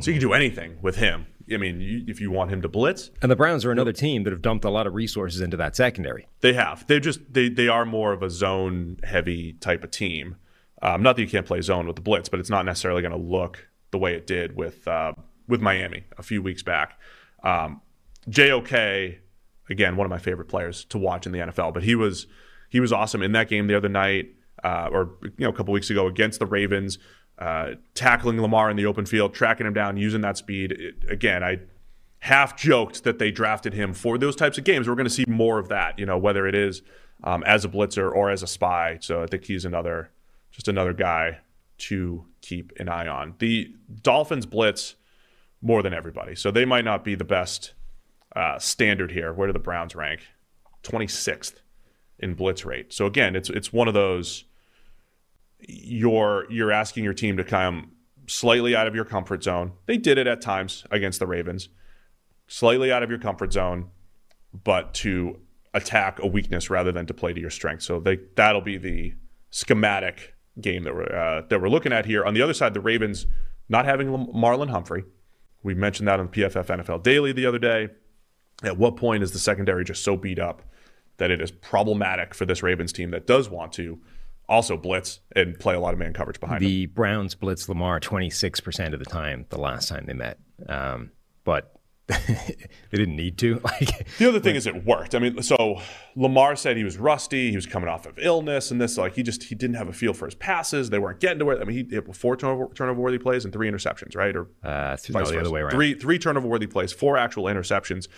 So 0.00 0.10
you 0.10 0.18
can 0.18 0.28
do 0.28 0.32
anything 0.32 0.78
with 0.80 0.96
him. 0.96 1.26
I 1.52 1.56
mean, 1.58 1.80
you, 1.80 2.04
if 2.06 2.20
you 2.20 2.30
want 2.30 2.50
him 2.50 2.62
to 2.62 2.68
blitz, 2.68 3.10
And 3.20 3.30
the 3.30 3.36
Browns 3.36 3.64
are 3.64 3.70
another 3.70 3.92
team 3.92 4.22
that 4.24 4.32
have 4.32 4.40
dumped 4.40 4.64
a 4.64 4.70
lot 4.70 4.86
of 4.86 4.94
resources 4.94 5.40
into 5.40 5.56
that 5.58 5.76
secondary. 5.76 6.28
they 6.40 6.54
have. 6.54 6.86
They 6.86 7.00
just 7.00 7.20
they 7.30 7.48
they 7.48 7.68
are 7.68 7.84
more 7.84 8.12
of 8.12 8.22
a 8.22 8.30
zone 8.30 8.98
heavy 9.02 9.54
type 9.54 9.84
of 9.84 9.90
team. 9.90 10.36
Um, 10.80 11.02
not 11.02 11.16
that 11.16 11.22
you 11.22 11.28
can't 11.28 11.46
play 11.46 11.60
zone 11.60 11.86
with 11.86 11.96
the 11.96 12.02
blitz, 12.02 12.28
but 12.28 12.40
it's 12.40 12.48
not 12.50 12.64
necessarily 12.64 13.02
going 13.02 13.12
to 13.12 13.18
look 13.18 13.68
the 13.90 13.98
way 13.98 14.14
it 14.14 14.26
did 14.26 14.56
with 14.56 14.86
uh, 14.88 15.12
with 15.48 15.60
Miami 15.60 16.04
a 16.16 16.22
few 16.22 16.40
weeks 16.42 16.62
back. 16.62 16.98
Um, 17.42 17.82
JOK, 18.30 19.18
again, 19.68 19.96
one 19.96 20.06
of 20.06 20.10
my 20.10 20.18
favorite 20.18 20.48
players 20.48 20.84
to 20.86 20.98
watch 20.98 21.26
in 21.26 21.32
the 21.32 21.38
NFL, 21.40 21.74
but 21.74 21.82
he 21.82 21.94
was 21.94 22.26
he 22.70 22.80
was 22.80 22.92
awesome 22.92 23.22
in 23.22 23.32
that 23.32 23.48
game 23.48 23.66
the 23.66 23.76
other 23.76 23.88
night, 23.88 24.26
uh, 24.64 24.88
or 24.92 25.10
you 25.22 25.32
know 25.38 25.48
a 25.50 25.52
couple 25.52 25.72
weeks 25.72 25.90
ago 25.90 26.06
against 26.06 26.38
the 26.38 26.46
Ravens, 26.46 26.98
uh, 27.38 27.72
tackling 27.94 28.40
Lamar 28.40 28.70
in 28.70 28.76
the 28.76 28.86
open 28.86 29.06
field, 29.06 29.34
tracking 29.34 29.66
him 29.66 29.74
down, 29.74 29.96
using 29.96 30.20
that 30.22 30.36
speed. 30.36 30.72
It- 30.72 31.10
again, 31.10 31.42
I 31.42 31.60
half 32.20 32.56
joked 32.56 33.02
that 33.04 33.18
they 33.18 33.30
drafted 33.32 33.74
him 33.74 33.92
for 33.92 34.16
those 34.16 34.36
types 34.36 34.56
of 34.56 34.64
games. 34.64 34.88
We're 34.88 34.94
going 34.94 35.06
to 35.06 35.10
see 35.10 35.24
more 35.26 35.58
of 35.58 35.68
that, 35.68 35.98
you 35.98 36.06
know, 36.06 36.16
whether 36.16 36.46
it 36.46 36.54
is 36.54 36.82
um, 37.24 37.42
as 37.44 37.64
a 37.64 37.68
blitzer 37.68 38.12
or 38.14 38.30
as 38.30 38.42
a 38.42 38.46
spy. 38.46 38.98
So 39.00 39.22
I 39.22 39.26
think 39.26 39.44
he's 39.44 39.64
another, 39.64 40.10
just 40.52 40.68
another 40.68 40.92
guy 40.92 41.38
to 41.78 42.24
keep 42.40 42.72
an 42.78 42.88
eye 42.88 43.08
on. 43.08 43.34
The 43.38 43.74
Dolphins 44.02 44.46
blitz 44.46 44.94
more 45.60 45.82
than 45.82 45.92
everybody, 45.94 46.36
so 46.36 46.50
they 46.52 46.64
might 46.64 46.84
not 46.84 47.02
be 47.04 47.16
the 47.16 47.24
best 47.24 47.74
uh, 48.36 48.58
standard 48.58 49.10
here. 49.10 49.32
Where 49.32 49.48
do 49.48 49.52
the 49.52 49.58
Browns 49.58 49.94
rank? 49.96 50.20
Twenty 50.82 51.06
sixth 51.08 51.60
in 52.18 52.34
blitz 52.34 52.64
rate. 52.64 52.92
So 52.92 53.06
again, 53.06 53.34
it's 53.36 53.50
it's 53.50 53.72
one 53.72 53.88
of 53.88 53.94
those. 53.94 54.44
You're 55.68 56.46
you're 56.50 56.72
asking 56.72 57.04
your 57.04 57.14
team 57.14 57.36
to 57.36 57.44
come 57.44 57.92
slightly 58.26 58.74
out 58.74 58.86
of 58.86 58.94
your 58.94 59.04
comfort 59.04 59.42
zone. 59.42 59.72
They 59.86 59.96
did 59.96 60.18
it 60.18 60.26
at 60.26 60.40
times 60.40 60.84
against 60.90 61.18
the 61.18 61.26
Ravens 61.26 61.68
slightly 62.52 62.92
out 62.92 63.02
of 63.02 63.08
your 63.08 63.18
comfort 63.18 63.52
zone, 63.52 63.88
but 64.52 64.92
to 64.92 65.40
attack 65.72 66.18
a 66.20 66.26
weakness 66.26 66.68
rather 66.68 66.92
than 66.92 67.06
to 67.06 67.14
play 67.14 67.32
to 67.32 67.40
your 67.40 67.50
strength. 67.50 67.82
So 67.82 67.98
they, 67.98 68.18
that'll 68.36 68.60
be 68.60 68.76
the 68.76 69.14
schematic 69.50 70.34
game 70.60 70.84
that 70.84 70.94
we're 70.94 71.14
uh, 71.14 71.42
that 71.48 71.62
we're 71.62 71.70
looking 71.70 71.92
at 71.92 72.04
here. 72.04 72.24
On 72.24 72.34
the 72.34 72.42
other 72.42 72.52
side, 72.52 72.74
the 72.74 72.80
Ravens 72.80 73.26
not 73.68 73.86
having 73.86 74.08
Marlon 74.08 74.68
Humphrey. 74.68 75.04
We 75.62 75.74
mentioned 75.74 76.08
that 76.08 76.20
on 76.20 76.28
the 76.30 76.42
PFF 76.42 76.66
NFL 76.66 77.02
Daily 77.02 77.32
the 77.32 77.46
other 77.46 77.58
day. 77.58 77.88
At 78.62 78.76
what 78.76 78.96
point 78.96 79.22
is 79.22 79.32
the 79.32 79.38
secondary 79.38 79.84
just 79.84 80.04
so 80.04 80.16
beat 80.16 80.38
up 80.38 80.62
that 81.16 81.30
it 81.30 81.40
is 81.40 81.50
problematic 81.50 82.34
for 82.34 82.44
this 82.44 82.62
Ravens 82.62 82.92
team 82.92 83.10
that 83.10 83.26
does 83.26 83.48
want 83.48 83.72
to 83.74 83.98
also 84.52 84.76
blitz 84.76 85.20
and 85.34 85.58
play 85.58 85.74
a 85.74 85.80
lot 85.80 85.94
of 85.94 85.98
man 85.98 86.12
coverage 86.12 86.38
behind? 86.38 86.60
The 86.60 86.86
Browns 86.86 87.34
blitz 87.34 87.68
Lamar 87.68 87.98
26% 87.98 88.92
of 88.92 88.98
the 88.98 89.06
time 89.06 89.46
the 89.48 89.58
last 89.58 89.88
time 89.88 90.04
they 90.06 90.12
met. 90.12 90.38
Um, 90.68 91.10
but 91.44 91.74
they 92.08 92.56
didn't 92.90 93.16
need 93.16 93.38
to. 93.38 93.60
Like 93.64 94.06
The 94.18 94.28
other 94.28 94.40
thing 94.40 94.54
is 94.56 94.66
it 94.66 94.84
worked. 94.84 95.14
I 95.14 95.18
mean, 95.18 95.42
so 95.42 95.80
Lamar 96.16 96.56
said 96.56 96.76
he 96.76 96.84
was 96.84 96.98
rusty. 96.98 97.50
He 97.50 97.56
was 97.56 97.64
coming 97.66 97.88
off 97.88 98.06
of 98.06 98.18
illness 98.18 98.70
and 98.70 98.80
this. 98.80 98.98
Like 98.98 99.14
he 99.14 99.22
just 99.22 99.44
he 99.44 99.54
didn't 99.54 99.76
have 99.76 99.88
a 99.88 99.92
feel 99.92 100.12
for 100.12 100.26
his 100.26 100.34
passes. 100.34 100.90
They 100.90 100.98
weren't 100.98 101.20
getting 101.20 101.38
to 101.38 101.44
where. 101.44 101.60
I 101.60 101.64
mean, 101.64 101.86
he 101.88 101.94
had 101.94 102.14
four 102.14 102.36
turnover 102.36 102.68
turnover 102.74 103.00
worthy 103.00 103.18
plays 103.18 103.44
and 103.44 103.52
three 103.52 103.70
interceptions, 103.70 104.14
right? 104.16 104.34
Or 104.36 104.48
uh, 104.62 104.96
th- 104.96 105.14
no, 105.14 105.24
the 105.24 105.40
other 105.40 105.50
way 105.50 105.60
around. 105.60 105.70
Three 105.70 105.94
three 105.94 106.18
turnover 106.18 106.48
worthy 106.48 106.66
plays, 106.66 106.92
four 106.92 107.16
actual 107.16 107.44
interceptions. 107.44 108.08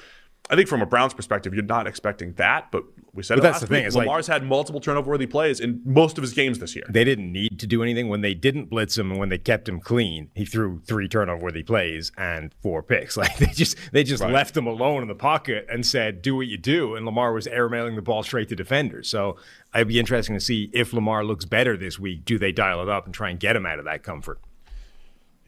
I 0.50 0.56
think 0.56 0.68
from 0.68 0.82
a 0.82 0.86
Browns 0.86 1.14
perspective, 1.14 1.54
you're 1.54 1.62
not 1.64 1.86
expecting 1.86 2.34
that, 2.34 2.70
but 2.70 2.84
we 3.14 3.22
said 3.22 3.36
But 3.36 3.44
that's 3.44 3.60
the 3.60 3.66
thing, 3.66 3.78
week. 3.78 3.86
it's 3.86 3.96
like- 3.96 4.06
Lamar's 4.06 4.26
had 4.26 4.44
multiple 4.44 4.78
turnover 4.78 5.10
worthy 5.10 5.26
plays 5.26 5.58
in 5.58 5.80
most 5.86 6.18
of 6.18 6.22
his 6.22 6.34
games 6.34 6.58
this 6.58 6.76
year. 6.76 6.84
They 6.90 7.02
didn't 7.02 7.32
need 7.32 7.58
to 7.60 7.66
do 7.66 7.82
anything 7.82 8.08
when 8.08 8.20
they 8.20 8.34
didn't 8.34 8.66
blitz 8.66 8.98
him 8.98 9.10
and 9.10 9.18
when 9.18 9.30
they 9.30 9.38
kept 9.38 9.66
him 9.68 9.80
clean. 9.80 10.30
He 10.34 10.44
threw 10.44 10.82
three 10.86 11.08
turnover-worthy 11.08 11.62
plays 11.62 12.12
and 12.18 12.52
four 12.62 12.82
picks. 12.82 13.16
Like 13.24 13.38
they 13.38 13.46
just 13.46 13.78
they 13.92 14.04
just 14.04 14.22
left 14.22 14.54
him 14.54 14.66
alone 14.66 15.00
in 15.00 15.08
the 15.08 15.14
pocket 15.14 15.66
and 15.70 15.86
said, 15.86 16.20
"Do 16.20 16.36
what 16.36 16.46
you 16.46 16.58
do." 16.58 16.94
And 16.94 17.06
Lamar 17.06 17.32
was 17.32 17.46
airmailing 17.46 17.94
the 17.96 18.02
ball 18.02 18.22
straight 18.22 18.50
to 18.50 18.56
defenders. 18.56 19.08
So 19.08 19.38
it'd 19.74 19.88
be 19.88 19.98
interesting 19.98 20.34
to 20.36 20.40
see 20.40 20.68
if 20.74 20.92
Lamar 20.92 21.24
looks 21.24 21.46
better 21.46 21.74
this 21.78 21.98
week. 21.98 22.26
Do 22.26 22.38
they 22.38 22.52
dial 22.52 22.82
it 22.82 22.88
up 22.90 23.06
and 23.06 23.14
try 23.14 23.30
and 23.30 23.40
get 23.40 23.56
him 23.56 23.64
out 23.64 23.78
of 23.78 23.86
that 23.86 24.02
comfort? 24.02 24.40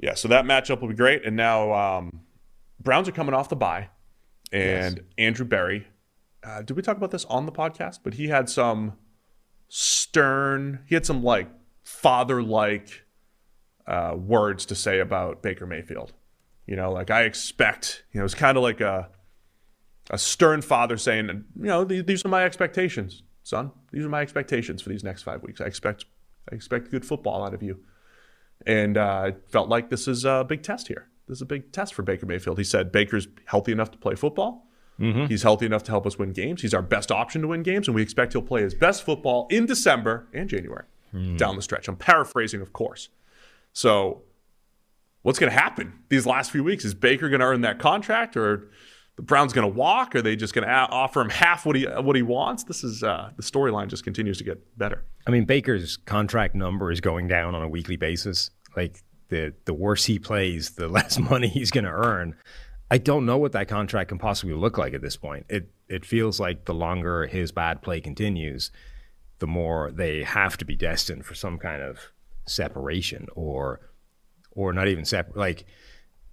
Yeah, 0.02 0.14
so 0.14 0.28
that 0.28 0.46
matchup 0.46 0.80
will 0.80 0.88
be 0.88 0.94
great. 0.94 1.24
And 1.26 1.36
now 1.36 1.72
um, 1.74 2.20
Browns 2.82 3.08
are 3.08 3.12
coming 3.12 3.34
off 3.34 3.48
the 3.50 3.56
bye, 3.56 3.88
and 4.56 5.04
Andrew 5.18 5.46
Berry. 5.46 5.86
Uh, 6.42 6.62
did 6.62 6.76
we 6.76 6.82
talk 6.82 6.96
about 6.96 7.10
this 7.10 7.24
on 7.26 7.46
the 7.46 7.52
podcast? 7.52 8.00
But 8.02 8.14
he 8.14 8.28
had 8.28 8.48
some 8.48 8.94
stern. 9.68 10.80
He 10.86 10.94
had 10.94 11.06
some 11.06 11.22
like 11.22 11.48
father-like 11.84 13.04
uh, 13.86 14.14
words 14.16 14.66
to 14.66 14.74
say 14.74 15.00
about 15.00 15.42
Baker 15.42 15.66
Mayfield. 15.66 16.12
You 16.66 16.76
know, 16.76 16.92
like 16.92 17.10
I 17.10 17.22
expect. 17.22 18.04
You 18.12 18.20
know, 18.20 18.24
it's 18.24 18.34
kind 18.34 18.56
of 18.56 18.62
like 18.62 18.80
a 18.80 19.10
a 20.10 20.18
stern 20.18 20.62
father 20.62 20.96
saying, 20.96 21.28
you 21.28 21.44
know, 21.64 21.84
these, 21.84 22.24
are 22.24 22.28
my 22.28 22.44
expectations, 22.44 23.24
son. 23.42 23.72
These 23.90 24.04
are 24.04 24.08
my 24.08 24.20
expectations 24.22 24.80
for 24.80 24.88
these 24.88 25.02
next 25.02 25.24
five 25.24 25.42
weeks. 25.42 25.60
I 25.60 25.64
expect 25.64 26.04
I 26.50 26.54
expect 26.54 26.92
good 26.92 27.04
football 27.04 27.44
out 27.44 27.54
of 27.54 27.62
you 27.62 27.80
and 28.64 28.96
uh, 28.96 29.32
felt 29.48 29.68
like 29.68 29.90
this 29.90 30.06
is 30.06 30.24
a 30.24 30.44
big 30.48 30.62
test 30.62 30.88
here. 30.88 31.08
This 31.26 31.38
is 31.38 31.42
a 31.42 31.46
big 31.46 31.72
test 31.72 31.94
for 31.94 32.02
Baker 32.02 32.26
Mayfield. 32.26 32.58
He 32.58 32.64
said 32.64 32.92
Baker's 32.92 33.26
healthy 33.46 33.72
enough 33.72 33.90
to 33.92 33.98
play 33.98 34.14
football. 34.14 34.66
He's 35.28 35.42
healthy 35.42 35.66
enough 35.66 35.82
to 35.84 35.90
help 35.90 36.06
us 36.06 36.18
win 36.18 36.32
games. 36.32 36.62
He's 36.62 36.72
our 36.72 36.80
best 36.80 37.12
option 37.12 37.42
to 37.42 37.48
win 37.48 37.62
games, 37.62 37.86
and 37.86 37.94
we 37.94 38.00
expect 38.00 38.32
he'll 38.32 38.40
play 38.40 38.62
his 38.62 38.74
best 38.74 39.02
football 39.04 39.46
in 39.50 39.66
December 39.66 40.26
and 40.32 40.48
January 40.48 40.84
down 41.36 41.56
the 41.56 41.62
stretch. 41.62 41.86
I'm 41.88 41.96
paraphrasing, 41.96 42.60
of 42.62 42.72
course. 42.72 43.08
So, 43.74 44.22
what's 45.22 45.38
going 45.38 45.52
to 45.52 45.58
happen 45.58 45.92
these 46.08 46.24
last 46.26 46.50
few 46.50 46.64
weeks? 46.64 46.84
Is 46.84 46.94
Baker 46.94 47.28
going 47.28 47.40
to 47.40 47.46
earn 47.46 47.60
that 47.62 47.78
contract, 47.78 48.36
or 48.38 48.68
the 49.16 49.22
Browns 49.22 49.52
going 49.52 49.70
to 49.70 49.74
walk? 49.78 50.14
Are 50.14 50.22
they 50.22 50.34
just 50.36 50.54
going 50.54 50.66
to 50.66 50.72
offer 50.72 51.20
him 51.20 51.28
half 51.30 51.66
what 51.66 51.76
he 51.76 51.84
what 51.84 52.16
he 52.16 52.22
wants? 52.22 52.64
This 52.64 52.82
is 52.82 53.02
uh, 53.02 53.30
the 53.36 53.42
storyline 53.42 53.88
just 53.88 54.02
continues 54.04 54.38
to 54.38 54.44
get 54.44 54.78
better. 54.78 55.04
I 55.26 55.30
mean, 55.30 55.44
Baker's 55.44 55.96
contract 55.98 56.54
number 56.54 56.90
is 56.90 57.00
going 57.02 57.28
down 57.28 57.54
on 57.54 57.62
a 57.62 57.68
weekly 57.68 57.96
basis. 57.96 58.50
Like 58.76 59.02
the 59.28 59.54
the 59.64 59.74
worse 59.74 60.04
he 60.04 60.18
plays, 60.18 60.70
the 60.70 60.88
less 60.98 61.18
money 61.18 61.48
he's 61.48 61.70
going 61.70 61.84
to 61.84 61.90
earn. 61.90 62.36
I 62.90 62.98
don't 62.98 63.26
know 63.26 63.38
what 63.38 63.52
that 63.52 63.68
contract 63.68 64.10
can 64.10 64.18
possibly 64.18 64.54
look 64.54 64.78
like 64.78 64.94
at 64.94 65.02
this 65.02 65.16
point. 65.16 65.46
It 65.48 65.70
it 65.88 66.04
feels 66.04 66.40
like 66.40 66.64
the 66.64 66.74
longer 66.74 67.26
his 67.26 67.52
bad 67.52 67.82
play 67.82 68.00
continues, 68.00 68.70
the 69.38 69.46
more 69.46 69.90
they 69.92 70.22
have 70.22 70.56
to 70.58 70.64
be 70.64 70.76
destined 70.76 71.24
for 71.24 71.34
some 71.34 71.58
kind 71.58 71.82
of 71.82 71.98
separation 72.46 73.26
or 73.34 73.80
or 74.52 74.72
not 74.72 74.88
even 74.88 75.04
separate 75.04 75.36
like 75.36 75.66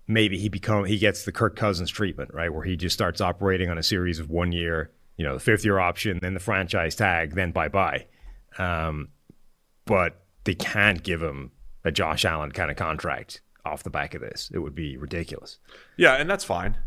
maybe 0.07 0.37
he 0.37 0.49
become 0.49 0.85
he 0.85 0.97
gets 0.97 1.25
the 1.25 1.31
Kirk 1.31 1.55
Cousins 1.55 1.89
treatment, 1.89 2.33
right? 2.33 2.53
Where 2.53 2.63
he 2.63 2.75
just 2.75 2.93
starts 2.93 3.21
operating 3.21 3.69
on 3.69 3.77
a 3.77 3.83
series 3.83 4.19
of 4.19 4.29
one 4.29 4.51
year, 4.51 4.91
you 5.17 5.25
know, 5.25 5.33
the 5.33 5.39
fifth 5.39 5.65
year 5.65 5.79
option, 5.79 6.19
then 6.21 6.33
the 6.33 6.39
franchise 6.39 6.95
tag, 6.95 7.35
then 7.35 7.51
bye 7.51 7.69
bye. 7.69 8.05
Um, 8.57 9.09
but 9.85 10.23
they 10.43 10.55
can't 10.55 11.01
give 11.03 11.21
him 11.21 11.51
a 11.83 11.91
Josh 11.91 12.25
Allen 12.25 12.51
kind 12.51 12.71
of 12.71 12.77
contract 12.77 13.41
off 13.65 13.83
the 13.83 13.89
back 13.89 14.13
of 14.13 14.21
this. 14.21 14.51
It 14.53 14.59
would 14.59 14.75
be 14.75 14.97
ridiculous. 14.97 15.57
Yeah, 15.97 16.15
and 16.15 16.29
that's 16.29 16.43
fine. 16.43 16.77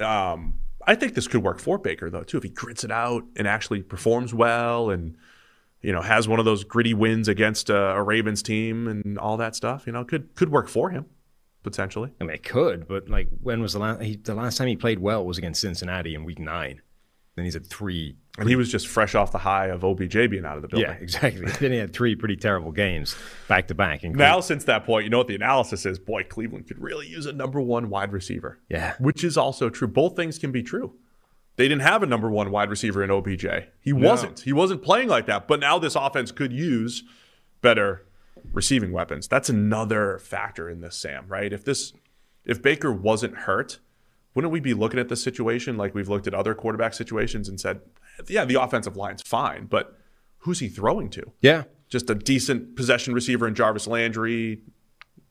Um, 0.00 0.54
I 0.86 0.94
think 0.94 1.14
this 1.14 1.28
could 1.28 1.42
work 1.42 1.60
for 1.60 1.78
Baker 1.78 2.10
though 2.10 2.24
too 2.24 2.36
if 2.36 2.42
he 2.42 2.48
grits 2.48 2.84
it 2.84 2.90
out 2.90 3.24
and 3.36 3.46
actually 3.46 3.82
performs 3.82 4.34
well 4.34 4.90
and 4.90 5.16
you 5.80 5.92
know 5.92 6.02
has 6.02 6.26
one 6.26 6.38
of 6.38 6.44
those 6.44 6.64
gritty 6.64 6.94
wins 6.94 7.28
against 7.28 7.70
a, 7.70 7.92
a 7.92 8.02
Ravens 8.02 8.42
team 8.42 8.88
and 8.88 9.18
all 9.18 9.36
that 9.36 9.54
stuff. 9.56 9.86
You 9.86 9.92
know, 9.92 10.04
could 10.04 10.34
could 10.34 10.50
work 10.50 10.68
for 10.68 10.90
him 10.90 11.06
potentially. 11.64 12.12
I 12.20 12.24
mean, 12.24 12.34
it 12.34 12.44
could, 12.44 12.86
but 12.86 13.08
like, 13.08 13.28
when 13.42 13.60
was 13.60 13.72
the 13.72 13.80
last? 13.80 14.02
He, 14.02 14.14
the 14.14 14.34
last 14.34 14.56
time 14.56 14.68
he 14.68 14.76
played 14.76 15.00
well 15.00 15.24
was 15.26 15.38
against 15.38 15.60
Cincinnati 15.60 16.14
in 16.14 16.22
Week 16.22 16.38
Nine. 16.38 16.80
Then 17.34 17.44
he's 17.44 17.56
at 17.56 17.66
three. 17.66 18.16
And 18.36 18.48
he 18.48 18.56
was 18.56 18.68
just 18.68 18.88
fresh 18.88 19.14
off 19.14 19.30
the 19.30 19.38
high 19.38 19.66
of 19.66 19.84
OBJ 19.84 20.12
being 20.28 20.44
out 20.44 20.56
of 20.56 20.62
the 20.62 20.68
building. 20.68 20.88
Yeah, 20.90 20.96
exactly. 20.96 21.46
then 21.60 21.70
he 21.70 21.78
had 21.78 21.92
three 21.92 22.16
pretty 22.16 22.36
terrible 22.36 22.72
games 22.72 23.14
back 23.46 23.68
to 23.68 23.76
back. 23.76 24.02
Now, 24.02 24.40
since 24.40 24.64
that 24.64 24.84
point, 24.84 25.04
you 25.04 25.10
know 25.10 25.18
what 25.18 25.28
the 25.28 25.36
analysis 25.36 25.86
is? 25.86 26.00
Boy, 26.00 26.24
Cleveland 26.24 26.66
could 26.66 26.80
really 26.80 27.06
use 27.06 27.26
a 27.26 27.32
number 27.32 27.60
one 27.60 27.90
wide 27.90 28.12
receiver. 28.12 28.58
Yeah. 28.68 28.94
Which 28.98 29.22
is 29.22 29.36
also 29.36 29.70
true. 29.70 29.86
Both 29.86 30.16
things 30.16 30.38
can 30.38 30.50
be 30.50 30.64
true. 30.64 30.96
They 31.56 31.68
didn't 31.68 31.82
have 31.82 32.02
a 32.02 32.06
number 32.06 32.28
one 32.28 32.50
wide 32.50 32.70
receiver 32.70 33.04
in 33.04 33.10
OBJ. 33.12 33.46
He 33.80 33.92
wasn't. 33.92 34.40
He 34.40 34.52
wasn't 34.52 34.82
playing 34.82 35.08
like 35.08 35.26
that. 35.26 35.46
But 35.46 35.60
now 35.60 35.78
this 35.78 35.94
offense 35.94 36.32
could 36.32 36.52
use 36.52 37.04
better 37.60 38.04
receiving 38.52 38.90
weapons. 38.90 39.28
That's 39.28 39.48
another 39.48 40.18
factor 40.18 40.68
in 40.68 40.80
this, 40.80 40.96
Sam, 40.96 41.26
right? 41.28 41.52
If 41.52 41.64
this 41.64 41.92
if 42.44 42.60
Baker 42.60 42.92
wasn't 42.92 43.36
hurt, 43.36 43.78
wouldn't 44.34 44.52
we 44.52 44.60
be 44.60 44.74
looking 44.74 44.98
at 44.98 45.08
the 45.08 45.16
situation 45.16 45.76
like 45.76 45.94
we've 45.94 46.08
looked 46.08 46.26
at 46.26 46.34
other 46.34 46.54
quarterback 46.54 46.94
situations 46.94 47.48
and 47.48 47.60
said, 47.60 47.80
yeah, 48.28 48.44
the 48.44 48.60
offensive 48.60 48.96
line's 48.96 49.22
fine, 49.22 49.66
but 49.66 49.98
who's 50.38 50.60
he 50.60 50.68
throwing 50.68 51.10
to? 51.10 51.32
Yeah, 51.40 51.64
just 51.88 52.10
a 52.10 52.14
decent 52.14 52.76
possession 52.76 53.14
receiver 53.14 53.46
in 53.46 53.54
Jarvis 53.54 53.86
Landry, 53.86 54.60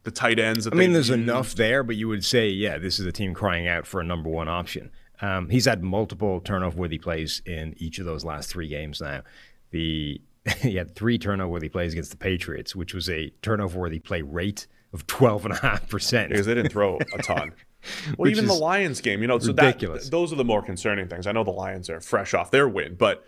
the 0.03 0.11
tight 0.11 0.39
ends. 0.39 0.65
That 0.65 0.73
I 0.73 0.77
mean, 0.77 0.93
there's 0.93 1.09
used. 1.09 1.19
enough 1.19 1.55
there, 1.55 1.84
but 1.84 1.95
you 1.95 2.07
would 2.07 2.25
say, 2.25 2.49
yeah, 2.49 2.77
this 2.77 2.99
is 2.99 3.05
a 3.05 3.11
team 3.11 3.34
crying 3.34 3.67
out 3.67 3.88
for 3.88 4.01
a 4.01 4.03
number 4.03 4.29
one 4.29 4.47
option. 4.47 4.91
Um, 5.21 5.49
he's 5.49 5.65
had 5.65 5.84
multiple 5.84 6.41
turnover-worthy 6.41 6.97
plays 6.97 7.41
in 7.45 7.75
each 7.77 7.99
of 7.99 8.05
those 8.05 8.25
last 8.25 8.49
three 8.49 8.67
games 8.67 8.99
now. 9.01 9.21
The 9.71 10.21
he 10.59 10.75
had 10.75 10.95
three 10.95 11.17
turnover-worthy 11.17 11.69
plays 11.69 11.93
against 11.93 12.11
the 12.11 12.17
Patriots, 12.17 12.75
which 12.75 12.93
was 12.93 13.09
a 13.09 13.29
turnover-worthy 13.41 13.99
play 13.99 14.21
rate 14.21 14.67
of 14.91 15.07
twelve 15.07 15.45
and 15.45 15.53
a 15.53 15.57
half 15.57 15.88
percent. 15.89 16.29
because 16.29 16.45
they 16.45 16.53
didn't 16.53 16.71
throw 16.71 16.97
a 17.13 17.21
ton. 17.23 17.53
Well, 18.17 18.29
even 18.29 18.45
the 18.45 18.53
Lions 18.53 19.01
game, 19.01 19.21
you 19.21 19.27
know, 19.27 19.39
so 19.39 19.47
ridiculous. 19.47 20.05
that 20.05 20.11
those 20.11 20.31
are 20.31 20.36
the 20.36 20.45
more 20.45 20.61
concerning 20.61 21.07
things. 21.07 21.27
I 21.27 21.31
know 21.31 21.43
the 21.43 21.51
Lions 21.51 21.89
are 21.89 21.99
fresh 21.99 22.34
off 22.34 22.51
their 22.51 22.67
win, 22.67 22.95
but 22.95 23.25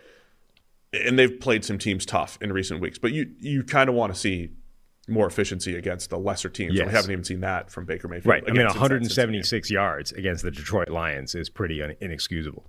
and 0.92 1.18
they've 1.18 1.38
played 1.38 1.64
some 1.64 1.78
teams 1.78 2.06
tough 2.06 2.38
in 2.40 2.52
recent 2.52 2.80
weeks. 2.80 2.98
But 2.98 3.12
you 3.12 3.30
you 3.38 3.64
kind 3.64 3.88
of 3.88 3.94
want 3.94 4.14
to 4.14 4.18
see 4.18 4.50
more 5.08 5.26
efficiency 5.26 5.76
against 5.76 6.10
the 6.10 6.18
lesser 6.18 6.48
teams. 6.48 6.74
Yes. 6.74 6.86
We 6.86 6.92
haven't 6.92 7.10
even 7.12 7.24
seen 7.24 7.40
that 7.40 7.70
from 7.70 7.84
Baker 7.84 8.08
Mayfield. 8.08 8.26
Right. 8.26 8.44
I 8.48 8.52
mean, 8.52 8.66
176 8.66 9.70
yards 9.70 10.12
against 10.12 10.42
the 10.42 10.50
Detroit 10.50 10.88
Lions 10.88 11.34
is 11.34 11.48
pretty 11.48 11.80
un- 11.82 11.94
inexcusable. 12.00 12.68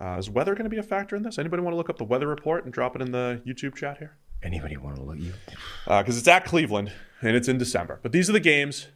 Uh, 0.00 0.16
is 0.18 0.30
weather 0.30 0.54
going 0.54 0.64
to 0.64 0.70
be 0.70 0.78
a 0.78 0.82
factor 0.82 1.16
in 1.16 1.24
this? 1.24 1.38
Anybody 1.38 1.62
want 1.62 1.72
to 1.72 1.76
look 1.76 1.90
up 1.90 1.98
the 1.98 2.04
weather 2.04 2.28
report 2.28 2.64
and 2.64 2.72
drop 2.72 2.94
it 2.94 3.02
in 3.02 3.10
the 3.10 3.42
YouTube 3.44 3.74
chat 3.74 3.98
here? 3.98 4.16
Anybody 4.42 4.76
want 4.76 4.96
to 4.96 5.02
look 5.02 5.18
you? 5.18 5.32
because 5.84 6.16
it's 6.16 6.28
at 6.28 6.44
Cleveland 6.44 6.92
and 7.20 7.34
it's 7.34 7.48
in 7.48 7.58
December. 7.58 7.98
But 8.02 8.12
these 8.12 8.30
are 8.30 8.32
the 8.32 8.40
games 8.40 8.86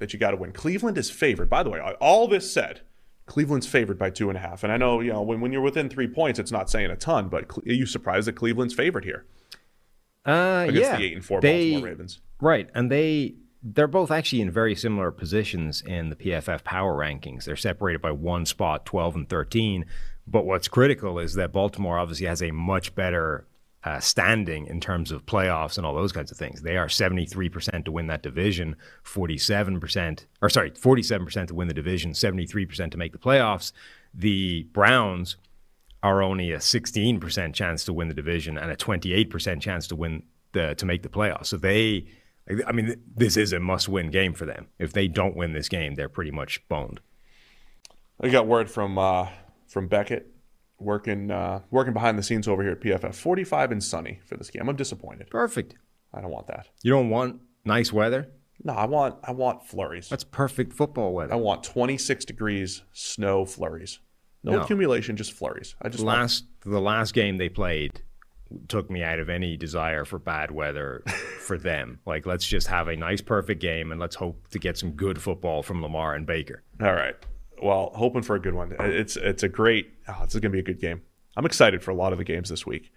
that 0.00 0.12
you 0.12 0.18
got 0.18 0.32
to 0.32 0.36
win. 0.36 0.50
Cleveland 0.52 0.98
is 0.98 1.08
favored. 1.10 1.48
By 1.48 1.62
the 1.62 1.70
way, 1.70 1.78
all 2.00 2.26
this 2.26 2.52
said, 2.52 2.80
Cleveland's 3.26 3.66
favored 3.68 3.96
by 3.98 4.10
two 4.10 4.28
and 4.28 4.36
a 4.36 4.40
half. 4.40 4.64
And 4.64 4.72
I 4.72 4.76
know, 4.76 4.98
you 5.00 5.12
know, 5.12 5.22
when, 5.22 5.40
when 5.40 5.52
you're 5.52 5.60
within 5.62 5.88
three 5.88 6.08
points, 6.08 6.40
it's 6.40 6.50
not 6.50 6.68
saying 6.68 6.90
a 6.90 6.96
ton. 6.96 7.28
But 7.28 7.44
are 7.58 7.62
you 7.72 7.86
surprised 7.86 8.26
that 8.26 8.32
Cleveland's 8.34 8.74
favored 8.74 9.04
here 9.04 9.24
Uh, 10.26 10.66
against 10.68 10.90
yeah. 10.90 10.96
the 10.96 11.04
eight 11.04 11.12
and 11.14 11.24
four 11.24 11.40
They- 11.40 11.70
Baltimore 11.70 11.88
Ravens? 11.90 12.20
Right, 12.40 12.68
and 12.74 12.90
they 12.90 13.36
they're 13.62 13.86
both 13.86 14.10
actually 14.10 14.40
in 14.40 14.50
very 14.50 14.74
similar 14.74 15.10
positions 15.10 15.82
in 15.82 16.08
the 16.08 16.16
PFF 16.16 16.64
power 16.64 16.94
rankings. 16.96 17.44
They're 17.44 17.56
separated 17.56 18.00
by 18.00 18.10
one 18.10 18.46
spot, 18.46 18.86
12 18.86 19.14
and 19.16 19.28
13. 19.28 19.84
But 20.26 20.46
what's 20.46 20.66
critical 20.66 21.18
is 21.18 21.34
that 21.34 21.52
Baltimore 21.52 21.98
obviously 21.98 22.24
has 22.26 22.42
a 22.42 22.52
much 22.52 22.94
better 22.94 23.46
uh, 23.84 23.98
standing 23.98 24.66
in 24.66 24.80
terms 24.80 25.10
of 25.10 25.24
playoffs 25.24 25.76
and 25.76 25.86
all 25.86 25.94
those 25.94 26.12
kinds 26.12 26.30
of 26.30 26.36
things. 26.36 26.62
They 26.62 26.76
are 26.76 26.86
73% 26.86 27.84
to 27.84 27.92
win 27.92 28.08
that 28.08 28.22
division, 28.22 28.76
47%, 29.04 30.26
or 30.42 30.50
sorry, 30.50 30.70
47% 30.70 31.46
to 31.46 31.54
win 31.54 31.68
the 31.68 31.74
division, 31.74 32.12
73% 32.12 32.90
to 32.90 32.98
make 32.98 33.12
the 33.12 33.18
playoffs. 33.18 33.72
The 34.12 34.64
Browns 34.72 35.36
are 36.02 36.22
only 36.22 36.52
a 36.52 36.58
16% 36.58 37.54
chance 37.54 37.84
to 37.84 37.92
win 37.92 38.08
the 38.08 38.14
division 38.14 38.58
and 38.58 38.70
a 38.70 38.76
28% 38.76 39.60
chance 39.60 39.86
to 39.88 39.96
win 39.96 40.22
the 40.52 40.74
to 40.74 40.86
make 40.86 41.02
the 41.02 41.08
playoffs. 41.08 41.46
So 41.46 41.56
they 41.56 42.06
I 42.66 42.72
mean 42.72 42.96
this 43.14 43.36
is 43.36 43.52
a 43.52 43.60
must-win 43.60 44.10
game 44.10 44.34
for 44.34 44.46
them. 44.46 44.68
If 44.78 44.92
they 44.92 45.08
don't 45.08 45.36
win 45.36 45.52
this 45.52 45.68
game, 45.68 45.94
they're 45.94 46.08
pretty 46.08 46.30
much 46.30 46.66
boned. 46.68 47.00
I 48.20 48.28
got 48.28 48.46
word 48.46 48.70
from 48.70 48.98
uh, 48.98 49.28
from 49.68 49.88
Beckett 49.88 50.34
working 50.80 51.30
uh, 51.30 51.60
working 51.70 51.92
behind 51.92 52.18
the 52.18 52.22
scenes 52.22 52.48
over 52.48 52.62
here 52.62 52.72
at 52.72 52.80
PFF. 52.80 53.14
45 53.14 53.72
and 53.72 53.82
sunny 53.82 54.20
for 54.26 54.36
this 54.36 54.50
game. 54.50 54.68
I'm 54.68 54.76
disappointed. 54.76 55.28
Perfect. 55.30 55.74
I 56.12 56.20
don't 56.20 56.30
want 56.30 56.46
that. 56.48 56.68
You 56.82 56.90
don't 56.92 57.10
want 57.10 57.40
nice 57.64 57.92
weather? 57.92 58.30
No, 58.64 58.72
I 58.74 58.86
want 58.86 59.16
I 59.22 59.32
want 59.32 59.66
flurries. 59.66 60.08
That's 60.08 60.24
perfect 60.24 60.72
football 60.72 61.12
weather. 61.14 61.32
I 61.32 61.36
want 61.36 61.62
26 61.64 62.24
degrees 62.24 62.82
snow 62.92 63.44
flurries. 63.44 64.00
No, 64.42 64.52
No. 64.52 64.60
accumulation, 64.62 65.16
just 65.16 65.32
flurries. 65.32 65.74
I 65.82 65.88
just 65.88 66.04
want 66.04 66.18
last 66.18 66.44
the 66.64 66.80
last 66.80 67.14
game 67.14 67.38
they 67.38 67.48
played 67.48 68.02
took 68.68 68.90
me 68.90 69.00
out 69.02 69.20
of 69.20 69.28
any 69.28 69.56
desire 69.56 70.04
for 70.04 70.18
bad 70.18 70.50
weather 70.50 71.02
for 71.40 71.56
them. 71.56 72.00
Like 72.04 72.26
let's 72.26 72.44
just 72.46 72.66
have 72.66 72.88
a 72.88 72.96
nice 72.96 73.20
perfect 73.20 73.60
game 73.62 73.92
and 73.92 74.00
let's 74.00 74.16
hope 74.16 74.48
to 74.48 74.58
get 74.58 74.76
some 74.76 74.92
good 74.92 75.22
football 75.22 75.62
from 75.62 75.80
Lamar 75.82 76.14
and 76.14 76.26
Baker. 76.26 76.62
All 76.82 76.92
right. 76.92 77.14
Well, 77.62 77.92
hoping 77.94 78.22
for 78.22 78.36
a 78.36 78.40
good 78.40 78.54
one. 78.54 78.74
It's 78.80 79.16
it's 79.16 79.42
a 79.42 79.48
great. 79.48 79.92
Oh, 80.08 80.24
is 80.24 80.32
going 80.32 80.42
to 80.42 80.50
be 80.50 80.60
a 80.60 80.62
good 80.62 80.80
game. 80.80 81.02
I'm 81.36 81.46
excited 81.46 81.82
for 81.82 81.90
a 81.90 81.94
lot 81.94 82.12
of 82.12 82.18
the 82.18 82.24
games 82.24 82.48
this 82.48 82.66
week. 82.66 82.92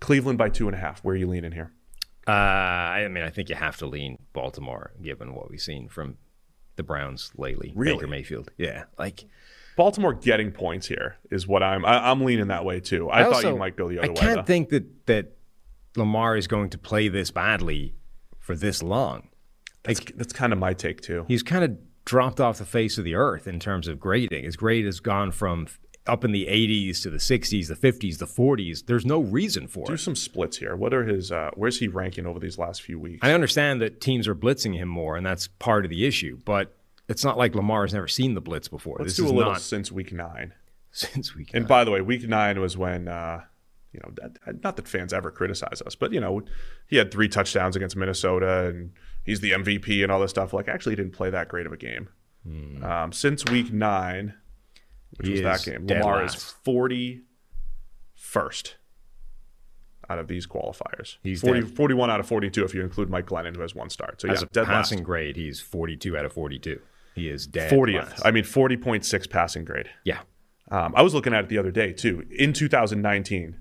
Cleveland 0.00 0.38
by 0.38 0.48
two 0.48 0.66
and 0.66 0.74
a 0.74 0.78
half. 0.78 1.04
Where 1.04 1.14
are 1.14 1.18
you 1.18 1.26
leaning 1.26 1.52
here? 1.52 1.72
Uh, 2.26 2.32
I 2.32 3.08
mean, 3.08 3.22
I 3.22 3.30
think 3.30 3.48
you 3.48 3.54
have 3.54 3.76
to 3.78 3.86
lean 3.86 4.18
Baltimore 4.32 4.92
given 5.00 5.34
what 5.34 5.50
we've 5.50 5.60
seen 5.60 5.88
from 5.88 6.16
the 6.74 6.82
Browns 6.82 7.30
lately. 7.36 7.72
Really? 7.74 7.96
Baker 7.96 8.08
Mayfield. 8.08 8.50
Yeah, 8.56 8.84
like 8.98 9.24
Baltimore 9.76 10.14
getting 10.14 10.50
points 10.50 10.88
here 10.88 11.16
is 11.30 11.46
what 11.46 11.62
I'm. 11.62 11.84
I, 11.84 12.10
I'm 12.10 12.22
leaning 12.22 12.48
that 12.48 12.64
way 12.64 12.80
too. 12.80 13.10
I, 13.10 13.24
thought 13.24 13.44
you 13.44 13.56
might 13.56 13.76
go 13.76 13.88
the 13.88 13.98
other 13.98 14.08
I 14.08 14.10
way. 14.10 14.16
I 14.16 14.20
can't 14.20 14.36
though. 14.36 14.42
think 14.42 14.70
that 14.70 15.06
that 15.06 15.36
Lamar 15.96 16.36
is 16.36 16.46
going 16.46 16.70
to 16.70 16.78
play 16.78 17.08
this 17.08 17.30
badly 17.30 17.94
for 18.38 18.56
this 18.56 18.82
long. 18.82 19.28
that's, 19.82 20.00
that's 20.14 20.32
kind 20.32 20.52
of 20.52 20.58
my 20.58 20.72
take 20.72 21.00
too. 21.00 21.24
He's 21.28 21.42
kind 21.42 21.64
of 21.64 21.78
dropped 22.06 22.40
off 22.40 22.56
the 22.58 22.64
face 22.64 22.96
of 22.96 23.04
the 23.04 23.14
earth 23.14 23.46
in 23.46 23.60
terms 23.60 23.86
of 23.88 24.00
grading. 24.00 24.44
His 24.44 24.56
grade 24.56 24.86
has 24.86 25.00
gone 25.00 25.30
from 25.32 25.66
up 26.06 26.24
in 26.24 26.30
the 26.32 26.46
80s 26.46 27.02
to 27.02 27.10
the 27.10 27.16
60s, 27.18 27.66
the 27.66 27.74
50s, 27.74 28.18
the 28.18 28.26
40s. 28.26 28.86
There's 28.86 29.04
no 29.04 29.20
reason 29.20 29.66
for 29.66 29.84
Do 29.86 29.94
it. 29.94 29.98
some 29.98 30.14
splits 30.14 30.56
here. 30.56 30.76
What 30.76 30.94
are 30.94 31.04
his? 31.04 31.30
Uh, 31.32 31.50
where's 31.54 31.80
he 31.80 31.88
ranking 31.88 32.24
over 32.24 32.38
these 32.38 32.56
last 32.58 32.80
few 32.82 32.98
weeks? 32.98 33.18
I 33.22 33.32
understand 33.32 33.82
that 33.82 34.00
teams 34.00 34.26
are 34.28 34.34
blitzing 34.34 34.74
him 34.76 34.88
more, 34.88 35.16
and 35.16 35.26
that's 35.26 35.48
part 35.48 35.84
of 35.84 35.90
the 35.90 36.06
issue. 36.06 36.38
But 36.44 36.76
it's 37.08 37.24
not 37.24 37.36
like 37.36 37.54
Lamar 37.56 37.82
has 37.82 37.92
never 37.92 38.08
seen 38.08 38.34
the 38.34 38.40
blitz 38.40 38.68
before. 38.68 38.96
Let's 39.00 39.10
this 39.10 39.16
do 39.16 39.24
a 39.24 39.26
is 39.26 39.32
little 39.32 39.52
not 39.52 39.60
since 39.60 39.90
week 39.92 40.12
nine. 40.12 40.54
since 40.92 41.34
we. 41.34 41.46
And 41.52 41.66
by 41.66 41.82
the 41.84 41.90
way, 41.90 42.00
week 42.00 42.26
nine 42.28 42.60
was 42.60 42.76
when, 42.76 43.08
uh, 43.08 43.42
you 43.92 44.00
know, 44.04 44.30
not 44.62 44.76
that 44.76 44.86
fans 44.86 45.12
ever 45.12 45.32
criticize 45.32 45.82
us, 45.84 45.96
but, 45.96 46.12
you 46.12 46.20
know, 46.20 46.42
he 46.86 46.96
had 46.96 47.10
three 47.10 47.28
touchdowns 47.28 47.74
against 47.74 47.96
Minnesota 47.96 48.66
and 48.66 48.92
he's 49.26 49.40
the 49.40 49.50
MVP 49.50 50.02
and 50.02 50.10
all 50.10 50.20
this 50.20 50.30
stuff. 50.30 50.54
Like, 50.54 50.68
actually, 50.68 50.92
he 50.92 50.96
didn't 50.96 51.12
play 51.12 51.28
that 51.30 51.48
great 51.48 51.66
of 51.66 51.72
a 51.72 51.76
game. 51.76 52.08
Um, 52.82 53.12
since 53.12 53.44
week 53.46 53.72
nine, 53.72 54.34
which 55.18 55.26
He 55.26 55.32
was 55.32 55.42
that 55.42 55.64
game, 55.64 55.86
Lamar 55.86 56.22
last. 56.22 56.36
is 56.36 56.54
41st 56.64 58.74
out 60.08 60.18
of 60.20 60.28
these 60.28 60.46
qualifiers. 60.46 61.16
He's 61.22 61.40
40, 61.40 61.62
41 61.62 62.10
out 62.10 62.20
of 62.20 62.26
42 62.28 62.64
if 62.64 62.74
you 62.74 62.82
include 62.82 63.10
Mike 63.10 63.26
Glennon, 63.26 63.56
who 63.56 63.62
has 63.62 63.74
one 63.74 63.90
start. 63.90 64.20
So, 64.20 64.28
yeah, 64.28 64.34
As 64.34 64.42
a 64.42 64.46
dead 64.46 64.66
passing 64.66 64.98
last. 64.98 65.04
grade, 65.06 65.36
he's 65.36 65.60
42 65.60 66.16
out 66.16 66.24
of 66.24 66.32
42. 66.32 66.80
He 67.16 67.28
is 67.28 67.46
dead 67.46 67.72
40th. 67.72 68.10
last. 68.10 68.22
I 68.26 68.30
mean, 68.30 68.44
40.6 68.44 69.30
passing 69.30 69.64
grade. 69.64 69.88
yeah. 70.04 70.20
Um, 70.68 70.94
I 70.96 71.02
was 71.02 71.14
looking 71.14 71.32
at 71.32 71.44
it 71.44 71.48
the 71.48 71.58
other 71.58 71.70
day 71.70 71.92
too. 71.92 72.26
In 72.36 72.52
2019, 72.52 73.56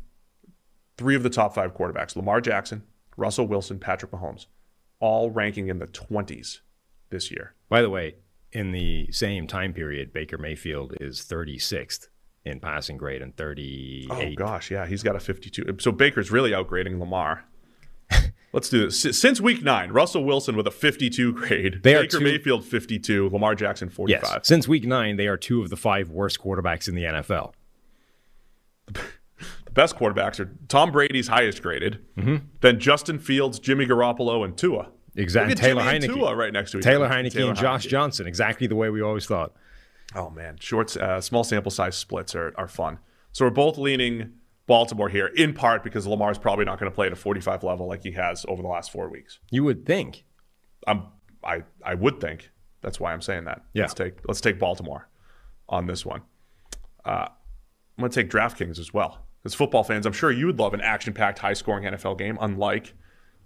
three 0.98 1.16
of 1.16 1.22
the 1.22 1.30
top 1.30 1.54
five 1.54 1.76
quarterbacks: 1.76 2.16
Lamar 2.16 2.42
Jackson, 2.42 2.82
Russell 3.16 3.46
Wilson, 3.48 3.78
Patrick 3.78 4.12
Mahomes, 4.12 4.48
all 5.00 5.30
ranking 5.32 5.68
in 5.70 5.80
the 5.80 5.88
20s 5.88 6.60
this 7.10 7.32
year. 7.32 7.54
By 7.70 7.82
the 7.82 7.90
way, 7.90 8.16
in 8.52 8.72
the 8.72 9.12
same 9.12 9.48
time 9.48 9.74
period, 9.74 10.14
Baker 10.14 10.38
Mayfield 10.38 10.96
is 11.00 11.22
36th 11.22 12.08
in 12.46 12.60
passing 12.60 12.98
grade 12.98 13.22
and 13.22 13.36
38. 13.36 14.08
Oh 14.12 14.32
gosh, 14.36 14.72
yeah, 14.72 14.86
he's 14.86 15.04
got 15.04 15.16
a 15.16 15.20
52. 15.20 15.78
So 15.80 15.92
Baker's 15.92 16.32
really 16.32 16.52
outgrading 16.52 17.00
Lamar. 17.00 17.46
Let's 18.54 18.70
do 18.70 18.86
this. 18.90 19.20
Since 19.20 19.42
week 19.42 19.64
nine, 19.64 19.92
Russell 19.92 20.24
Wilson 20.24 20.56
with 20.56 20.68
a 20.68 20.72
52 20.72 21.34
grade, 21.34 21.82
They 21.84 21.96
are 21.96 22.04
Baker 22.04 22.20
two- 22.20 22.24
Mayfield 22.24 22.64
52, 22.64 23.30
Lamar 23.30 23.56
Jackson 23.56 23.90
45. 23.90 24.22
Yes. 24.24 24.48
Since 24.48 24.68
week 24.68 24.86
nine, 24.86 25.18
they 25.18 25.28
are 25.28 25.36
two 25.38 25.62
of 25.62 25.70
the 25.70 25.76
five 25.76 26.10
worst 26.10 26.40
quarterbacks 26.40 26.88
in 26.88 26.96
the 26.96 27.04
NFL. 27.04 27.54
Best 29.76 29.96
quarterbacks 29.98 30.40
are 30.40 30.50
Tom 30.70 30.92
Brady's 30.92 31.28
highest 31.28 31.62
graded, 31.62 32.00
then 32.62 32.80
Justin 32.80 33.20
Fields, 33.20 33.60
Jimmy 33.60 33.86
Garoppolo, 33.86 34.44
and 34.44 34.58
Tua. 34.58 34.90
Exactly. 35.16 35.54
Taylor 35.56 35.84
Jimmy 35.84 35.96
and 35.96 36.04
Heinicke. 36.06 36.16
Tua 36.16 36.36
right 36.36 36.52
next 36.52 36.72
to 36.72 36.78
each 36.80 36.84
Taylor 36.84 37.06
other. 37.06 37.16
Heinicke 37.16 37.34
Taylor 37.34 37.50
and 37.50 37.58
Josh 37.60 37.86
Heinicke. 37.86 37.90
Johnson, 37.90 38.28
exactly 38.28 38.68
the 38.68 38.76
way 38.76 38.90
we 38.90 39.02
always 39.02 39.26
thought. 39.26 39.54
Oh 40.16 40.30
man, 40.30 40.58
short, 40.60 40.96
uh, 40.98 41.20
small 41.22 41.44
sample 41.44 41.72
size 41.72 41.96
splits 41.96 42.36
are, 42.36 42.54
are 42.58 42.68
fun. 42.68 43.00
So 43.32 43.46
we're 43.46 43.52
both 43.52 43.78
leaning 43.78 44.34
Baltimore 44.66 45.10
here, 45.10 45.28
in 45.28 45.54
part 45.54 45.84
because 45.84 46.08
Lamar's 46.08 46.38
probably 46.38 46.66
not 46.66 46.80
going 46.80 46.90
to 46.90 46.96
play 46.96 47.08
at 47.08 47.14
a 47.14 47.18
45 47.18 47.64
level 47.64 47.88
like 47.88 48.02
he 48.04 48.12
has 48.12 48.46
over 48.48 48.62
the 48.62 48.68
last 48.68 48.92
four 48.92 49.10
weeks. 49.10 49.40
You 49.52 49.64
would 49.66 49.86
think. 49.86 50.24
I'm, 50.88 51.08
I, 51.44 51.64
I 51.84 51.96
would 51.96 52.22
think 52.22 52.50
that's 52.82 53.00
why 53.00 53.12
I'm 53.12 53.22
saying 53.22 53.46
that. 53.46 53.64
Yeah. 53.74 53.84
Let's 53.84 53.94
take 53.94 54.14
let's 54.28 54.42
take 54.42 54.58
Baltimore 54.58 55.10
on 55.68 55.86
this 55.86 56.06
one. 56.06 56.22
Uh, 57.04 57.28
I'm 57.98 58.02
going 58.02 58.12
to 58.12 58.22
take 58.24 58.30
DraftKings 58.30 58.80
as 58.80 58.94
well. 58.94 59.25
As 59.46 59.54
football 59.54 59.84
fans, 59.84 60.08
I'm 60.08 60.14
sure 60.14 60.32
you 60.32 60.48
would 60.48 60.58
love 60.58 60.74
an 60.74 60.82
action-packed, 60.82 61.40
high-scoring 61.40 61.84
NFL 61.84 62.18
game, 62.18 62.38
unlike 62.42 62.94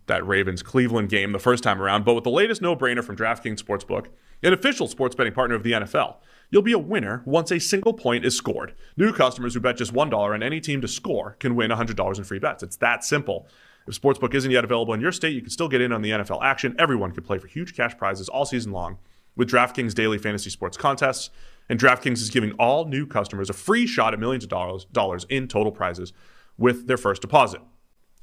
that 0.07 0.25
Ravens 0.25 0.63
Cleveland 0.63 1.09
game 1.09 1.33
the 1.33 1.39
first 1.39 1.61
time 1.61 1.81
around. 1.81 2.05
But 2.05 2.15
with 2.15 2.23
the 2.23 2.31
latest 2.31 2.61
no-brainer 2.61 3.03
from 3.03 3.17
DraftKings 3.17 3.61
Sportsbook, 3.61 4.07
an 4.41 4.53
official 4.53 4.87
sports 4.87 5.13
betting 5.13 5.33
partner 5.33 5.55
of 5.55 5.63
the 5.63 5.73
NFL, 5.73 6.15
you'll 6.49 6.61
be 6.61 6.71
a 6.71 6.79
winner 6.79 7.21
once 7.25 7.51
a 7.51 7.59
single 7.59 7.93
point 7.93 8.25
is 8.25 8.35
scored. 8.35 8.73
New 8.95 9.11
customers 9.11 9.53
who 9.53 9.59
bet 9.59 9.75
just 9.75 9.93
$1 9.93 10.13
on 10.13 10.41
any 10.41 10.61
team 10.61 10.79
to 10.81 10.87
score 10.87 11.35
can 11.39 11.55
win 11.55 11.69
$100 11.69 12.17
in 12.17 12.23
free 12.23 12.39
bets. 12.39 12.63
It's 12.63 12.77
that 12.77 13.03
simple. 13.03 13.47
If 13.85 13.99
Sportsbook 13.99 14.33
isn't 14.33 14.51
yet 14.51 14.63
available 14.63 14.93
in 14.93 15.01
your 15.01 15.11
state, 15.11 15.33
you 15.33 15.41
can 15.41 15.49
still 15.49 15.67
get 15.67 15.81
in 15.81 15.91
on 15.91 16.01
the 16.01 16.11
NFL 16.11 16.41
action. 16.43 16.75
Everyone 16.79 17.11
can 17.11 17.23
play 17.23 17.39
for 17.39 17.47
huge 17.47 17.75
cash 17.75 17.97
prizes 17.97 18.29
all 18.29 18.45
season 18.45 18.71
long 18.71 18.99
with 19.35 19.49
DraftKings 19.49 19.93
daily 19.93 20.17
fantasy 20.17 20.49
sports 20.49 20.77
contests. 20.77 21.29
And 21.69 21.79
DraftKings 21.79 22.19
is 22.19 22.29
giving 22.29 22.51
all 22.53 22.85
new 22.85 23.05
customers 23.05 23.49
a 23.49 23.53
free 23.53 23.85
shot 23.85 24.13
at 24.13 24.19
millions 24.19 24.43
of 24.43 24.49
dollars, 24.49 24.85
dollars 24.85 25.25
in 25.29 25.47
total 25.47 25.71
prizes 25.71 26.11
with 26.57 26.87
their 26.87 26.97
first 26.97 27.21
deposit. 27.21 27.61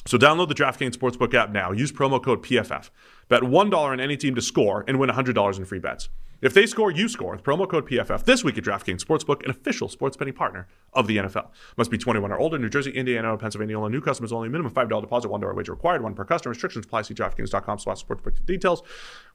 So 0.04 0.18
download 0.18 0.48
the 0.48 0.54
DraftKings 0.54 0.96
Sportsbook 0.96 1.34
app 1.34 1.50
now. 1.50 1.72
Use 1.72 1.90
promo 1.90 2.22
code 2.22 2.42
PFF. 2.42 2.90
Bet 3.28 3.42
$1 3.42 3.74
on 3.74 4.00
any 4.00 4.16
team 4.16 4.34
to 4.36 4.42
score 4.42 4.84
and 4.86 5.00
win 5.00 5.10
$100 5.10 5.58
in 5.58 5.64
free 5.64 5.80
bets. 5.80 6.08
If 6.42 6.52
they 6.52 6.66
score, 6.66 6.90
you 6.90 7.08
score 7.08 7.32
with 7.32 7.42
promo 7.42 7.68
code 7.68 7.88
PFF 7.88 8.24
this 8.24 8.44
week 8.44 8.58
at 8.58 8.64
DraftKings 8.64 9.02
Sportsbook, 9.02 9.42
an 9.44 9.50
official 9.50 9.88
sports 9.88 10.16
betting 10.16 10.34
partner 10.34 10.68
of 10.92 11.06
the 11.06 11.16
NFL. 11.16 11.48
Must 11.76 11.90
be 11.90 11.98
21 11.98 12.30
or 12.30 12.38
older. 12.38 12.58
New 12.58 12.68
Jersey, 12.68 12.90
Indiana, 12.90 13.36
Pennsylvania. 13.38 13.78
Only 13.78 13.90
new 13.90 14.02
customers 14.02 14.32
only. 14.32 14.48
Minimum 14.48 14.72
$5 14.72 15.00
deposit, 15.00 15.28
$1 15.28 15.54
wager 15.54 15.72
required. 15.72 16.02
One 16.02 16.14
per 16.14 16.24
customer. 16.24 16.50
Restrictions 16.50 16.84
apply. 16.84 17.02
See 17.02 17.14
DraftKings.com 17.14 17.78
slash 17.78 18.04
sportsbook 18.04 18.36
for 18.36 18.42
details. 18.44 18.82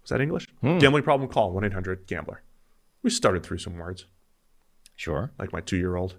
Was 0.03 0.09
that 0.09 0.21
English? 0.21 0.47
Hmm. 0.61 0.77
Gambling 0.77 1.03
problem? 1.03 1.27
Call 1.27 1.53
1-800-GAMBLER. 1.53 2.43
We 3.03 3.09
started 3.09 3.43
through 3.43 3.57
some 3.59 3.77
words 3.77 4.05
Sure. 4.95 5.31
like 5.39 5.51
my 5.51 5.61
two 5.61 5.77
year 5.77 5.95
old. 5.95 6.15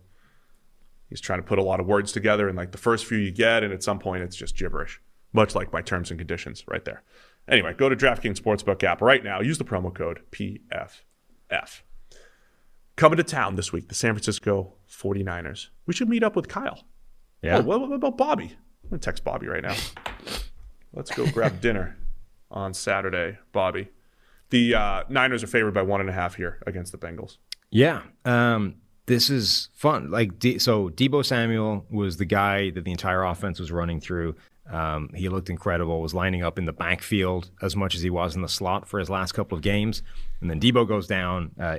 He's 1.09 1.21
trying 1.21 1.41
to 1.41 1.45
put 1.47 1.59
a 1.59 1.63
lot 1.63 1.79
of 1.79 1.87
words 1.87 2.11
together, 2.11 2.49
and 2.49 2.57
like 2.57 2.73
the 2.73 2.79
first 2.79 3.05
few 3.05 3.19
you 3.19 3.31
get, 3.31 3.63
and 3.63 3.73
at 3.73 3.83
some 3.83 3.99
point 3.99 4.23
it's 4.23 4.35
just 4.35 4.57
gibberish, 4.57 5.01
much 5.33 5.55
like 5.55 5.73
my 5.73 5.83
terms 5.83 6.11
and 6.11 6.19
conditions 6.19 6.65
right 6.67 6.85
there. 6.85 7.03
Anyway, 7.47 7.75
go 7.75 7.89
to 7.89 7.95
DraftKings 7.97 8.41
Sportsbook 8.41 8.83
app 8.83 9.03
right 9.03 9.23
now. 9.23 9.41
Use 9.41 9.59
the 9.59 9.65
promo 9.65 9.95
code 9.95 10.21
PFF. 10.31 11.83
Coming 12.97 13.17
to 13.19 13.23
town 13.25 13.57
this 13.57 13.73
week, 13.73 13.89
the 13.89 13.95
San 13.95 14.15
Francisco 14.15 14.75
49ers. 14.89 15.69
We 15.87 15.93
should 15.93 16.09
meet 16.09 16.23
up 16.23 16.35
with 16.37 16.49
Kyle. 16.49 16.83
Yeah. 17.43 17.59
Oh, 17.59 17.63
what, 17.63 17.93
about 17.93 18.17
Bobby? 18.17 18.57
I'm 18.85 18.91
going 18.91 19.01
to 19.01 19.05
text 19.05 19.25
Bobby 19.25 19.49
right 19.49 19.63
now. 19.63 19.75
Let's 20.93 21.11
go 21.11 21.27
grab 21.31 21.61
dinner 21.61 21.97
on 22.51 22.73
Saturday, 22.75 23.39
Bobby. 23.53 23.89
The 24.53 24.75
uh, 24.75 25.05
Niners 25.09 25.43
are 25.43 25.47
favored 25.49 25.73
by 25.75 25.83
one 25.83 26.01
and 26.01 26.09
a 26.09 26.13
half 26.13 26.35
here 26.37 26.59
against 26.67 26.93
the 26.93 26.99
Bengals. 26.99 27.39
Yeah. 27.71 28.03
Um, 28.25 28.77
this 29.07 29.31
is 29.31 29.71
fun. 29.75 30.11
Like, 30.11 30.39
D- 30.39 30.59
so 30.59 30.91
Deebo 30.91 31.25
Samuel 31.25 31.87
was 31.91 32.19
the 32.19 32.25
guy 32.27 32.71
that 32.71 32.85
the 32.85 32.91
entire 32.91 33.25
offense 33.25 33.59
was 33.59 33.73
running 33.73 33.99
through. 34.01 34.37
Um, 34.71 35.09
he 35.15 35.29
looked 35.31 35.49
incredible, 35.51 36.01
was 36.01 36.15
lining 36.15 36.43
up 36.45 36.59
in 36.59 36.67
the 36.67 36.73
backfield 36.73 37.51
as 37.63 37.75
much 37.75 37.95
as 37.95 38.03
he 38.03 38.11
was 38.11 38.37
in 38.37 38.43
the 38.43 38.49
slot 38.49 38.87
for 38.87 39.01
his 39.01 39.09
last 39.11 39.33
couple 39.33 39.57
of 39.57 39.63
games. 39.63 40.03
And 40.41 40.51
then 40.51 40.61
Deebo 40.61 40.87
goes 40.87 41.07
down, 41.07 41.51
uh, 41.59 41.79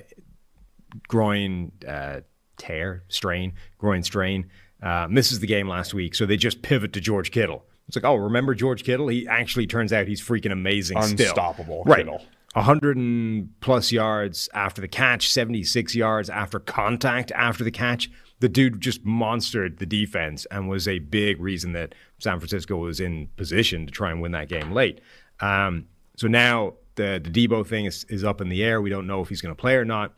groin 1.08 1.72
uh, 1.88 2.22
tear, 2.58 3.04
strain, 3.08 3.54
groin 3.78 4.04
strain, 4.04 4.50
uh, 4.82 5.08
misses 5.10 5.40
the 5.40 5.48
game 5.48 5.68
last 5.68 5.94
week. 5.94 6.16
So 6.16 6.26
they 6.26 6.38
just 6.38 6.62
pivot 6.62 6.92
to 6.94 7.00
George 7.02 7.32
Kittle. 7.32 7.66
It's 7.88 7.96
like, 7.96 8.06
oh, 8.06 8.16
remember 8.16 8.56
George 8.56 8.84
Kittle? 8.84 9.08
He 9.10 9.28
actually 9.28 9.68
turns 9.68 9.94
out 9.94 10.08
he's 10.08 10.22
freaking 10.22 10.52
amazing 10.52 11.02
still. 11.04 11.28
Unstoppable 11.28 11.84
Right. 11.86 12.00
Kittle. 12.00 12.22
100 12.54 12.98
and 12.98 13.50
plus 13.62 13.92
yards 13.92 14.50
after 14.54 14.82
the 14.82 14.88
catch, 14.88 15.32
76 15.32 15.96
yards 15.96 16.30
after 16.30 16.60
contact 16.60 17.32
after 17.32 17.64
the 17.64 17.72
catch. 17.72 18.10
The 18.40 18.50
dude 18.50 18.82
just 18.82 19.06
monstered 19.06 19.80
the 19.80 19.86
defense 19.86 20.46
and 20.52 20.70
was 20.70 20.88
a 20.88 21.00
big 21.00 21.40
reason 21.40 21.74
that 21.74 21.96
San 22.20 22.40
Francisco 22.40 22.76
was 22.78 23.00
in 23.00 23.30
position 23.38 23.86
to 23.86 23.92
try 23.92 24.12
and 24.12 24.22
win 24.22 24.34
that 24.34 24.50
game 24.50 24.72
late. 24.72 25.02
Um, 25.40 25.86
so 26.18 26.28
now 26.28 26.74
the, 26.96 27.22
the 27.24 27.30
Deebo 27.30 27.66
thing 27.66 27.86
is, 27.86 28.04
is 28.10 28.24
up 28.24 28.42
in 28.42 28.50
the 28.50 28.64
air. 28.64 28.82
We 28.82 28.90
don't 28.90 29.08
know 29.08 29.22
if 29.22 29.30
he's 29.30 29.42
going 29.42 29.56
to 29.56 29.60
play 29.60 29.76
or 29.76 29.86
not. 29.86 30.14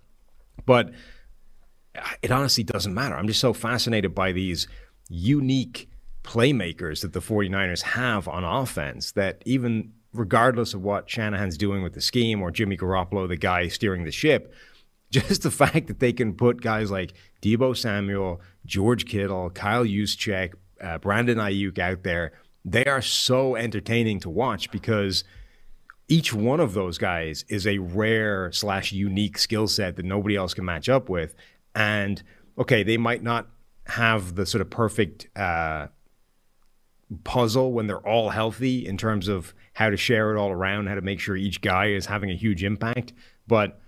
But 0.66 0.92
it 2.22 2.32
honestly 2.32 2.64
doesn't 2.64 2.94
matter. 2.94 3.16
I'm 3.16 3.28
just 3.28 3.40
so 3.40 3.54
fascinated 3.54 4.14
by 4.16 4.32
these 4.32 4.68
unique 5.10 5.90
playmakers 6.24 7.02
that 7.02 7.14
the 7.14 7.20
49ers 7.20 7.82
have 7.82 8.28
on 8.28 8.44
offense 8.44 9.12
that 9.14 9.42
even 9.46 9.94
regardless 10.18 10.74
of 10.74 10.82
what 10.82 11.10
Shanahan's 11.10 11.58
doing 11.58 11.84
with 11.84 11.94
the 11.94 12.02
scheme 12.02 12.42
or 12.42 12.52
Jimmy 12.52 12.78
Garoppolo, 12.78 13.28
the 13.28 13.38
guy 13.38 13.68
steering 13.68 14.04
the 14.04 14.12
ship, 14.12 14.54
just 15.12 15.44
the 15.44 15.52
fact 15.52 15.88
that 15.88 16.00
they 16.00 16.12
can 16.12 16.34
put 16.34 16.62
guys 16.62 16.92
like 16.92 17.14
Deebo 17.42 17.78
Samuel, 17.78 18.42
George 18.66 19.06
Kittle, 19.06 19.50
Kyle 19.52 19.86
Juszczyk, 19.86 20.54
uh, 20.82 20.98
Brandon 20.98 21.38
Aiyuk 21.38 21.80
out 21.80 22.04
there, 22.04 22.34
they 22.64 22.86
are 22.86 23.02
so 23.02 23.56
entertaining 23.56 24.20
to 24.22 24.30
watch 24.30 24.72
because 24.72 25.24
each 26.08 26.34
one 26.34 26.60
of 26.60 26.74
those 26.74 26.98
guys 26.98 27.46
is 27.48 27.66
a 27.66 27.78
rare 27.78 28.52
slash 28.52 28.92
unique 28.92 29.38
skill 29.38 29.68
set 29.68 29.96
that 29.96 30.06
nobody 30.06 30.36
else 30.36 30.54
can 30.54 30.66
match 30.66 30.90
up 30.90 31.10
with. 31.10 31.36
And 31.74 32.22
okay, 32.58 32.84
they 32.84 32.98
might 32.98 33.24
not 33.24 33.48
have 33.88 34.36
the 34.36 34.46
sort 34.46 34.62
of 34.62 34.70
perfect 34.70 35.28
uh, 35.38 35.88
puzzle 37.24 37.72
when 37.74 37.88
they're 37.88 38.06
all 38.08 38.30
healthy 38.30 38.86
in 38.86 38.98
terms 38.98 39.28
of 39.28 39.54
how 39.74 39.90
to 39.90 39.98
share 39.98 40.36
it 40.36 40.40
all 40.40 40.52
around, 40.52 40.88
how 40.88 40.96
to 40.96 41.02
make 41.02 41.20
sure 41.20 41.36
each 41.36 41.62
guy 41.62 41.88
is 41.88 42.08
having 42.08 42.32
a 42.32 42.36
huge 42.36 42.64
impact. 42.64 43.14
But 43.48 43.80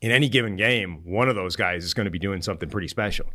in 0.00 0.10
any 0.10 0.28
given 0.28 0.56
game, 0.56 1.02
one 1.04 1.28
of 1.28 1.34
those 1.34 1.56
guys 1.56 1.84
is 1.84 1.94
going 1.94 2.06
to 2.06 2.10
be 2.10 2.18
doing 2.18 2.42
something 2.42 2.68
pretty 2.68 2.88
special. 2.88 3.26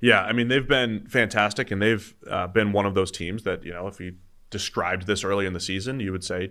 Yeah, 0.00 0.22
I 0.22 0.32
mean 0.32 0.48
they've 0.48 0.66
been 0.66 1.06
fantastic, 1.08 1.70
and 1.70 1.80
they've 1.80 2.14
uh, 2.30 2.48
been 2.48 2.72
one 2.72 2.86
of 2.86 2.94
those 2.94 3.10
teams 3.10 3.44
that 3.44 3.64
you 3.64 3.72
know 3.72 3.86
if 3.86 3.98
you 3.98 4.14
described 4.50 5.06
this 5.06 5.24
early 5.24 5.46
in 5.46 5.52
the 5.52 5.60
season, 5.60 6.00
you 6.00 6.12
would 6.12 6.24
say 6.24 6.50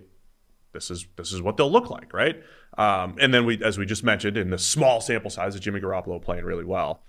this 0.72 0.90
is 0.90 1.06
this 1.16 1.32
is 1.32 1.40
what 1.40 1.56
they'll 1.56 1.70
look 1.70 1.90
like, 1.90 2.12
right? 2.12 2.42
Um, 2.76 3.16
and 3.20 3.32
then 3.32 3.46
we, 3.46 3.62
as 3.62 3.78
we 3.78 3.86
just 3.86 4.04
mentioned, 4.04 4.36
in 4.36 4.50
the 4.50 4.58
small 4.58 5.00
sample 5.00 5.30
size 5.30 5.54
of 5.54 5.60
Jimmy 5.60 5.80
Garoppolo 5.80 6.20
playing 6.20 6.44
really 6.44 6.64
well 6.64 7.02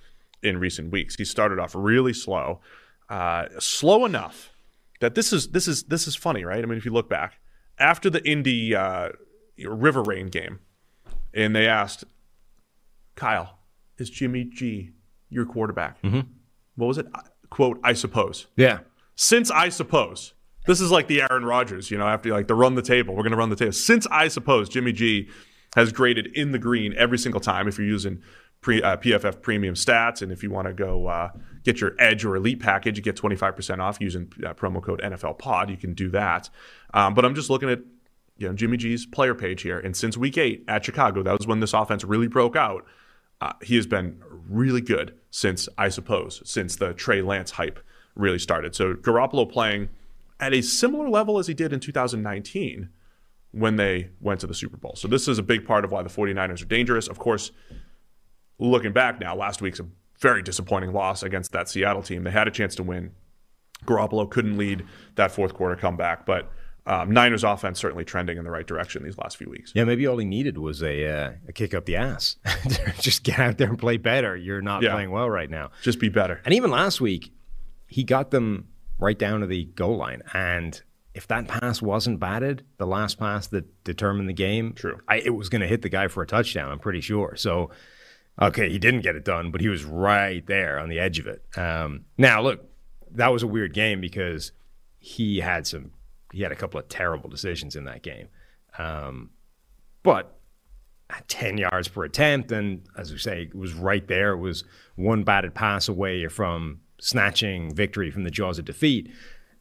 in 0.43 0.59
recent 0.59 0.91
weeks, 0.91 1.15
he 1.15 1.26
started 1.26 1.59
off 1.59 1.74
really 1.76 2.13
slow, 2.13 2.61
uh, 3.09 3.45
slow 3.59 4.05
enough 4.05 4.53
that 5.00 5.16
this 5.16 5.32
is 5.34 5.50
this 5.50 5.68
is 5.68 5.84
this 5.84 6.08
is 6.08 6.16
funny, 6.16 6.43
right? 6.43 6.64
I 6.64 6.66
mean, 6.66 6.78
if 6.78 6.86
you 6.86 6.91
look 6.91 7.10
back 7.10 7.39
after 7.80 8.10
the 8.10 8.28
Indy 8.28 8.76
uh, 8.76 9.10
River 9.66 10.04
Rain 10.04 10.28
game, 10.28 10.60
and 11.34 11.56
they 11.56 11.68
asked 11.68 12.04
Kyle, 13.16 13.60
"Is 13.98 14.10
Jimmy 14.10 14.45
G 14.45 14.91
your 15.30 15.45
quarterback?" 15.45 16.02
Mm-hmm. 16.02 16.22
What 16.76 16.88
was 16.88 16.98
it? 16.98 17.08
Quote, 17.50 17.80
I 17.84 17.93
suppose. 17.93 18.48
Yeah. 18.56 18.80
Since 19.16 19.52
I 19.52 19.70
suppose. 19.70 20.34
This 20.68 20.82
is 20.82 20.91
like 20.91 21.08
the 21.08 21.22
Aaron 21.22 21.45
Rodgers, 21.45 21.89
you 21.89 21.98
know, 21.98 22.06
after 22.06 22.30
like 22.30 22.48
the 22.48 22.54
run 22.54 22.76
the 22.76 22.82
table. 22.82 23.16
We're 23.16 23.24
going 23.24 23.32
to 23.32 23.38
run 23.38 23.50
the 23.50 23.56
table. 23.56 23.72
Since 23.72 24.06
I 24.12 24.28
suppose 24.28 24.68
Jimmy 24.68 24.91
G 24.91 25.30
has 25.76 25.93
graded 25.93 26.28
in 26.36 26.52
the 26.52 26.60
green 26.60 26.93
every 26.98 27.18
single 27.18 27.39
time 27.39 27.70
if 27.70 27.78
you're 27.78 27.88
using 27.88 28.22
pre, 28.62 28.82
uh, 28.82 28.97
PFF 28.97 29.41
premium 29.41 29.76
stats. 29.76 30.22
And 30.22 30.32
if 30.32 30.43
you 30.43 30.49
want 30.49 30.68
to 30.68 30.74
go 30.74 31.08
uh, 31.08 31.32
get 31.64 31.82
your 31.82 31.95
Edge 31.99 32.26
or 32.26 32.36
Elite 32.36 32.60
package, 32.60 32.97
you 32.97 33.03
get 33.03 33.16
25% 33.16 33.80
off 33.80 33.99
using 33.99 34.32
uh, 34.45 34.53
promo 34.53 34.82
code 34.82 35.01
NFL 35.01 35.39
Pod. 35.39 35.70
You 35.70 35.78
can 35.78 35.93
do 35.93 36.10
that. 36.10 36.49
Um, 36.93 37.14
but 37.14 37.26
I'm 37.26 37.36
just 37.36 37.49
looking 37.49 37.70
at 37.70 37.80
you 38.38 38.47
know 38.47 38.53
Jimmy 38.53 38.78
G's 38.78 39.05
player 39.05 39.34
page 39.34 39.62
here, 39.64 39.80
and 39.80 39.95
since 39.95 40.16
Week 40.16 40.38
Eight 40.38 40.64
at 40.68 40.86
Chicago, 40.86 41.24
that 41.24 41.38
was 41.38 41.47
when 41.47 41.60
this 41.60 41.74
offense 41.74 42.03
really 42.03 42.28
broke 42.28 42.55
out. 42.55 42.86
Uh, 43.39 43.53
he 43.62 43.76
has 43.76 43.86
been 43.86 44.22
really 44.49 44.82
good 44.82 45.14
since 45.30 45.70
I 45.78 45.89
suppose 45.89 46.41
since 46.45 46.76
the 46.76 46.93
Trey 46.93 47.22
Lance 47.22 47.51
hype 47.51 47.80
really 48.16 48.39
started. 48.39 48.76
So 48.76 48.95
Garoppolo 48.95 49.49
playing 49.51 49.89
at 50.39 50.53
a 50.53 50.62
similar 50.62 51.10
level 51.10 51.39
as 51.39 51.47
he 51.47 51.53
did 51.53 51.74
in 51.74 51.80
2019 51.80 52.89
when 53.51 53.76
they 53.76 54.10
went 54.20 54.39
to 54.41 54.47
the 54.47 54.53
Super 54.53 54.78
Bowl. 54.78 54.93
So 54.95 55.08
this 55.08 55.28
is 55.28 55.39
a 55.39 55.43
big 55.43 55.66
part 55.66 55.86
of 55.86 55.91
why 55.91 56.03
the 56.03 56.10
49ers 56.10 56.62
are 56.62 56.66
dangerous. 56.66 57.08
Of 57.08 57.18
course, 57.18 57.51
looking 58.60 58.93
back 58.93 59.20
now, 59.20 59.36
last 59.36 59.62
week's 59.62 59.80
a 59.80 59.86
very 60.20 60.41
disappointing 60.41 60.93
loss 60.93 61.24
against 61.24 61.51
that 61.51 61.70
Seattle 61.70 62.01
team. 62.01 62.24
They 62.24 62.32
had 62.32 62.47
a 62.47 62.51
chance 62.51 62.76
to 62.76 62.84
win. 62.84 63.12
Garoppolo 63.86 64.30
couldn't 64.30 64.58
lead 64.58 64.84
that 65.16 65.32
fourth 65.32 65.53
quarter 65.53 65.76
comeback, 65.76 66.26
but 66.26 66.51
um, 66.88 67.12
Niners 67.12 67.43
offense 67.43 67.80
certainly 67.80 68.03
trending 68.05 68.38
in 68.38 68.43
the 68.43 68.49
right 68.49 68.66
direction 68.66 69.03
these 69.03 69.18
last 69.18 69.38
few 69.38 69.49
weeks. 69.49 69.72
Yeah, 69.76 69.84
maybe 69.84 70.08
all 70.08 70.18
he 70.18 70.26
needed 70.26 70.58
was 70.58 70.82
a 70.82 71.05
uh, 71.05 71.32
a 71.47 71.53
kick 71.53 71.74
up 71.74 71.86
the 71.86 71.97
ass. 71.97 72.38
Just 72.99 73.24
get 73.24 73.39
out 73.39 73.58
there 73.58 73.68
and 73.70 73.78
play 73.78 73.97
better. 73.97 74.36
You're 74.36 74.62
not 74.62 74.82
Yeah. 74.82 74.93
playing 74.93 75.12
well 75.12 75.30
right 75.30 75.49
now. 75.49 75.70
Just 75.84 75.99
be 75.99 76.10
better. 76.10 76.41
And 76.45 76.53
even 76.53 76.72
last 76.72 76.99
week, 77.01 77.32
he 77.88 78.03
got 78.03 78.32
them 78.32 78.70
right 78.97 79.20
down 79.20 79.41
to 79.41 79.47
the 79.47 79.66
goal 79.66 79.97
line. 79.97 80.24
And 80.34 80.82
if 81.14 81.28
that 81.28 81.47
pass 81.47 81.82
wasn't 81.82 82.20
batted, 82.20 82.64
the 82.78 82.88
last 82.88 83.20
pass 83.20 83.47
that 83.47 83.84
determined 83.84 84.28
the 84.30 84.34
game, 84.34 84.74
True. 84.74 84.99
I, 85.08 85.18
it 85.18 85.36
was 85.36 85.49
going 85.49 85.62
to 85.62 85.68
hit 85.68 85.82
the 85.84 85.89
guy 85.89 86.08
for 86.08 86.24
a 86.24 86.28
touchdown. 86.28 86.72
I'm 86.72 86.80
pretty 86.80 87.01
sure. 87.01 87.36
So, 87.36 87.70
okay, 88.42 88.70
he 88.70 88.80
didn't 88.80 89.02
get 89.02 89.16
it 89.16 89.26
done, 89.26 89.52
but 89.52 89.62
he 89.62 89.68
was 89.68 89.84
right 89.84 90.46
there 90.48 90.80
on 90.80 90.90
the 90.90 91.00
edge 91.00 91.20
of 91.20 91.28
it. 91.28 91.44
Um, 91.58 92.06
now, 92.18 92.42
look, 92.42 92.66
that 93.12 93.30
was 93.30 93.44
a 93.44 93.48
weird 93.48 93.74
game 93.74 94.02
because 94.02 94.52
he 95.00 95.40
had 95.40 95.66
some, 95.66 95.92
he 96.32 96.42
had 96.42 96.52
a 96.52 96.56
couple 96.56 96.80
of 96.80 96.88
terrible 96.90 97.30
decisions 97.30 97.76
in 97.76 97.86
that 97.86 98.04
game. 98.04 98.28
Um, 98.78 99.32
but 100.04 100.38
at 101.10 101.28
10 101.28 101.58
yards 101.58 101.88
per 101.88 102.04
attempt. 102.04 102.52
And 102.52 102.86
as 102.98 103.12
we 103.12 103.18
say, 103.18 103.44
it 103.44 103.56
was 103.56 103.74
right 103.74 104.08
there. 104.08 104.34
It 104.34 104.40
was 104.40 104.64
one 104.96 105.24
batted 105.24 105.54
pass 105.54 105.88
away 105.88 106.28
from 106.28 106.82
snatching 107.00 107.74
victory 107.74 108.12
from 108.12 108.24
the 108.24 108.32
jaws 108.32 108.60
of 108.60 108.66
defeat. 108.66 109.12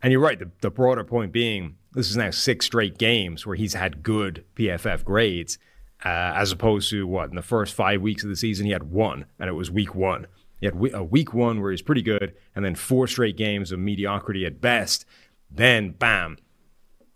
And 0.03 0.12
you're 0.12 0.20
right. 0.20 0.39
The, 0.39 0.51
the 0.61 0.70
broader 0.70 1.05
point 1.05 1.33
being, 1.33 1.77
this 1.93 2.11
is 2.11 2.16
now 2.16 2.31
six 2.31 2.66
straight 2.66 2.99
games 2.99 3.47
where 3.47 3.57
he's 3.57 3.74
had 3.74 4.03
good 4.03 4.45
PFF 4.55 5.05
grades, 5.05 5.59
uh, 6.05 6.32
as 6.36 6.53
opposed 6.53 6.90
to 6.90 7.07
what 7.07 7.30
in 7.30 7.36
the 7.36 7.42
first 7.42 7.74
five 7.74 8.03
weeks 8.03 8.22
of 8.22 8.28
the 8.28 8.36
season 8.36 8.66
he 8.66 8.72
had 8.72 8.84
one, 8.84 9.26
and 9.38 9.49
it 9.49 9.55
was 9.55 9.70
week 9.70 9.94
one. 9.94 10.26
He 10.61 10.66
had 10.66 10.74
a 10.94 11.05
week 11.05 11.34
one 11.34 11.61
where 11.61 11.70
he's 11.70 11.82
pretty 11.82 12.03
good, 12.03 12.34
and 12.55 12.64
then 12.64 12.74
four 12.74 13.07
straight 13.07 13.36
games 13.36 13.72
of 13.72 13.78
mediocrity 13.78 14.47
at 14.47 14.61
best. 14.61 15.05
Then, 15.51 15.90
bam, 15.90 16.38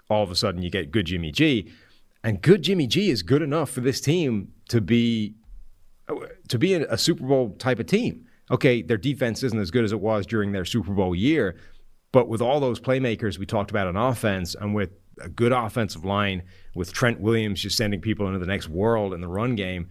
all 0.09 0.23
of 0.23 0.31
a 0.31 0.35
sudden 0.35 0.63
you 0.63 0.71
get 0.71 0.91
good 0.91 1.07
Jimmy 1.07 1.33
G, 1.33 1.73
and 2.23 2.43
good 2.43 2.63
Jimmy 2.63 2.87
G 2.87 3.11
is 3.11 3.23
good 3.23 3.43
enough 3.43 3.71
for 3.71 3.81
this 3.81 4.01
team 4.01 4.53
to 4.69 4.81
be 4.81 5.35
to 6.49 6.59
be 6.59 6.75
a, 6.75 6.99
Super 6.99 7.25
Bowl 7.27 7.51
type 7.59 7.79
of 7.79 7.87
team. 7.87 8.27
Okay, 8.51 8.83
their 8.83 8.97
defense 8.97 9.43
isn't 9.45 9.59
as 9.59 9.71
good 9.71 9.85
as 9.85 9.93
it 9.93 10.01
was 10.01 10.27
during 10.27 10.53
their 10.53 10.65
Super 10.65 10.93
Bowl 10.93 11.15
year, 11.15 11.57
But 12.13 12.29
with 12.29 12.41
all 12.41 12.61
those 12.61 12.81
playmakers 12.81 13.39
we 13.39 13.47
talked 13.47 13.71
about 13.71 13.87
on 13.87 13.97
offense 13.97 14.55
and 14.55 14.75
with 14.75 14.91
a 15.21 15.29
good 15.29 15.53
offensive 15.53 16.05
line, 16.05 16.43
with 16.75 16.93
Trent 16.93 17.21
Williams 17.21 17.63
just 17.63 17.77
sending 17.77 18.01
people 18.01 18.27
into 18.27 18.39
the 18.39 18.47
next 18.47 18.69
world 18.69 19.13
in 19.13 19.21
the 19.21 19.29
run 19.29 19.55
game, 19.55 19.89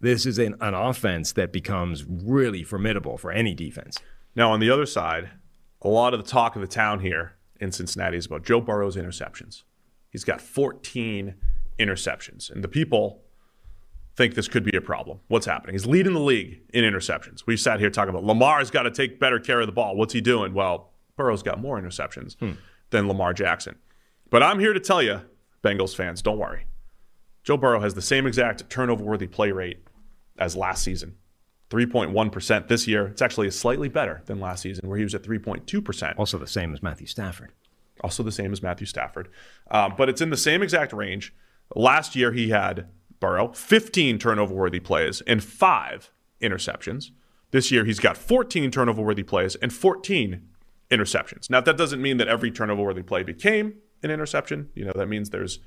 this 0.00 0.26
is 0.26 0.38
an, 0.38 0.54
an 0.60 0.74
offense 0.74 1.32
that 1.32 1.52
becomes 1.52 2.04
really 2.04 2.62
formidable 2.62 3.16
for 3.16 3.32
any 3.32 3.54
defense. 3.54 3.98
Now, 4.34 4.52
on 4.52 4.60
the 4.60 4.70
other 4.70 4.86
side, 4.86 5.30
a 5.82 5.88
lot 5.88 6.14
of 6.14 6.22
the 6.22 6.30
talk 6.30 6.56
of 6.56 6.60
the 6.60 6.68
town 6.68 7.00
here 7.00 7.36
in 7.60 7.72
Cincinnati 7.72 8.16
is 8.16 8.26
about 8.26 8.44
Joe 8.44 8.60
Burrow's 8.60 8.96
interceptions. 8.96 9.62
He's 10.10 10.24
got 10.24 10.40
14 10.40 11.34
interceptions, 11.78 12.50
and 12.50 12.62
the 12.62 12.68
people 12.68 13.22
think 14.16 14.34
this 14.34 14.48
could 14.48 14.64
be 14.64 14.76
a 14.76 14.80
problem. 14.80 15.20
What's 15.28 15.46
happening? 15.46 15.74
He's 15.74 15.86
leading 15.86 16.14
the 16.14 16.20
league 16.20 16.62
in 16.72 16.84
interceptions. 16.84 17.46
We 17.46 17.56
sat 17.56 17.80
here 17.80 17.90
talking 17.90 18.10
about 18.10 18.24
Lamar's 18.24 18.70
got 18.70 18.84
to 18.84 18.90
take 18.90 19.20
better 19.20 19.38
care 19.38 19.60
of 19.60 19.66
the 19.66 19.72
ball. 19.72 19.96
What's 19.96 20.14
he 20.14 20.22
doing? 20.22 20.54
Well, 20.54 20.90
Burrow's 21.16 21.42
got 21.42 21.60
more 21.60 21.80
interceptions 21.80 22.36
hmm. 22.38 22.52
than 22.90 23.08
Lamar 23.08 23.34
Jackson. 23.34 23.76
But 24.30 24.42
I'm 24.42 24.58
here 24.58 24.72
to 24.72 24.80
tell 24.80 25.02
you, 25.02 25.22
Bengals 25.62 25.94
fans, 25.94 26.22
don't 26.22 26.38
worry. 26.38 26.66
Joe 27.44 27.56
Burrow 27.56 27.80
has 27.80 27.94
the 27.94 28.02
same 28.02 28.26
exact 28.26 28.68
turnover 28.68 29.04
worthy 29.04 29.26
play 29.28 29.52
rate 29.52 29.86
as 30.38 30.56
last 30.56 30.82
season 30.82 31.16
3.1% 31.70 32.68
this 32.68 32.86
year. 32.86 33.06
It's 33.06 33.22
actually 33.22 33.50
slightly 33.50 33.88
better 33.88 34.22
than 34.26 34.40
last 34.40 34.62
season, 34.62 34.88
where 34.88 34.98
he 34.98 35.04
was 35.04 35.14
at 35.14 35.22
3.2%. 35.22 36.14
Also 36.18 36.38
the 36.38 36.46
same 36.46 36.72
as 36.72 36.82
Matthew 36.82 37.06
Stafford. 37.06 37.52
Also 38.02 38.22
the 38.22 38.32
same 38.32 38.52
as 38.52 38.62
Matthew 38.62 38.86
Stafford. 38.86 39.28
Um, 39.70 39.94
but 39.96 40.08
it's 40.08 40.20
in 40.20 40.30
the 40.30 40.36
same 40.36 40.62
exact 40.62 40.92
range. 40.92 41.34
Last 41.74 42.14
year, 42.14 42.32
he 42.32 42.50
had 42.50 42.86
Burrow 43.18 43.52
15 43.52 44.18
turnover 44.18 44.54
worthy 44.54 44.80
plays 44.80 45.22
and 45.22 45.42
five 45.42 46.10
interceptions. 46.40 47.10
This 47.50 47.72
year, 47.72 47.84
he's 47.84 47.98
got 47.98 48.16
14 48.16 48.70
turnover 48.70 49.02
worthy 49.02 49.22
plays 49.22 49.56
and 49.56 49.72
14 49.72 50.46
interceptions. 50.90 51.50
Now, 51.50 51.60
that 51.62 51.76
doesn't 51.76 52.02
mean 52.02 52.18
that 52.18 52.28
every 52.28 52.50
turnover 52.50 52.82
worthy 52.82 53.02
play 53.02 53.22
became 53.22 53.74
an 54.02 54.10
interception. 54.10 54.70
You 54.74 54.84
know, 54.86 54.92
that 54.94 55.06
means 55.08 55.30
there's 55.30 55.58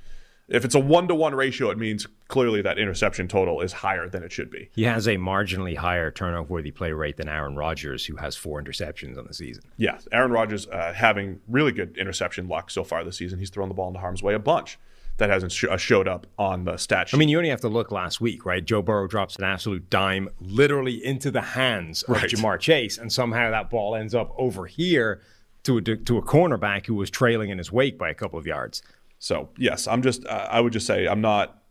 if 0.48 0.64
it's 0.64 0.74
a 0.74 0.80
one 0.80 1.06
to 1.06 1.14
one 1.14 1.34
ratio, 1.34 1.70
it 1.70 1.78
means 1.78 2.08
clearly 2.26 2.60
that 2.62 2.76
interception 2.76 3.28
total 3.28 3.60
is 3.60 3.72
higher 3.72 4.08
than 4.08 4.24
it 4.24 4.32
should 4.32 4.50
be. 4.50 4.68
He 4.74 4.82
has 4.82 5.06
a 5.06 5.16
marginally 5.16 5.76
higher 5.76 6.10
turnover 6.10 6.48
worthy 6.52 6.72
play 6.72 6.90
rate 6.90 7.16
than 7.18 7.28
Aaron 7.28 7.54
Rodgers, 7.54 8.06
who 8.06 8.16
has 8.16 8.34
four 8.36 8.60
interceptions 8.60 9.16
on 9.16 9.26
the 9.28 9.34
season. 9.34 9.62
Yeah, 9.76 9.98
Aaron 10.10 10.32
Rodgers 10.32 10.66
uh, 10.66 10.92
having 10.92 11.40
really 11.48 11.70
good 11.70 11.96
interception 11.96 12.48
luck 12.48 12.70
so 12.70 12.82
far 12.82 13.04
this 13.04 13.16
season. 13.16 13.38
He's 13.38 13.50
thrown 13.50 13.68
the 13.68 13.74
ball 13.74 13.88
into 13.88 14.00
harm's 14.00 14.22
way 14.24 14.34
a 14.34 14.40
bunch. 14.40 14.78
That 15.18 15.28
hasn't 15.30 15.52
sh- 15.52 15.64
uh, 15.70 15.76
showed 15.76 16.08
up 16.08 16.26
on 16.38 16.64
the 16.64 16.78
stat 16.78 17.10
sheet. 17.10 17.16
I 17.16 17.18
mean, 17.18 17.28
you 17.28 17.36
only 17.36 17.50
have 17.50 17.60
to 17.60 17.68
look 17.68 17.92
last 17.92 18.22
week, 18.22 18.46
right? 18.46 18.64
Joe 18.64 18.80
Burrow 18.80 19.06
drops 19.06 19.36
an 19.36 19.44
absolute 19.44 19.90
dime 19.90 20.30
literally 20.40 21.04
into 21.04 21.30
the 21.30 21.42
hands 21.42 22.02
of 22.04 22.16
Right. 22.16 22.30
Ja'Marr 22.30 22.58
Chase, 22.58 22.96
and 22.96 23.12
somehow 23.12 23.50
that 23.50 23.68
ball 23.68 23.94
ends 23.94 24.14
up 24.14 24.32
over 24.38 24.64
here 24.66 25.20
to 25.64 25.78
a, 25.78 25.82
to 25.82 26.18
a 26.18 26.22
cornerback 26.22 26.86
who 26.86 26.94
was 26.94 27.10
trailing 27.10 27.50
in 27.50 27.58
his 27.58 27.70
wake 27.70 27.98
by 27.98 28.10
a 28.10 28.14
couple 28.14 28.38
of 28.38 28.46
yards. 28.46 28.82
So 29.18 29.50
yes, 29.56 29.86
I'm 29.86 30.02
just. 30.02 30.24
Uh, 30.26 30.48
I 30.50 30.60
would 30.60 30.72
just 30.72 30.86
say 30.86 31.06
I'm 31.06 31.20
not 31.20 31.62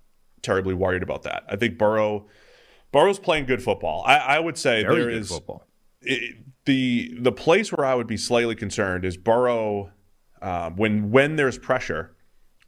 terribly 0.41 0.73
worried 0.73 1.03
about 1.03 1.23
that. 1.23 1.43
I 1.49 1.55
think 1.55 1.77
Burrow, 1.77 2.27
Burrow's 2.91 3.19
playing 3.19 3.45
good 3.45 3.61
football. 3.61 4.03
I, 4.05 4.17
I 4.17 4.39
would 4.39 4.57
say 4.57 4.83
Very 4.83 4.95
there 4.95 5.09
is 5.09 5.29
football. 5.29 5.65
it, 6.01 6.37
the 6.65 7.15
the 7.19 7.31
place 7.31 7.71
where 7.71 7.85
I 7.85 7.95
would 7.95 8.07
be 8.07 8.17
slightly 8.17 8.55
concerned 8.55 9.03
is 9.05 9.17
Burrow 9.17 9.91
um, 10.41 10.75
when 10.75 11.11
when 11.11 11.35
there's 11.35 11.57
pressure 11.57 12.15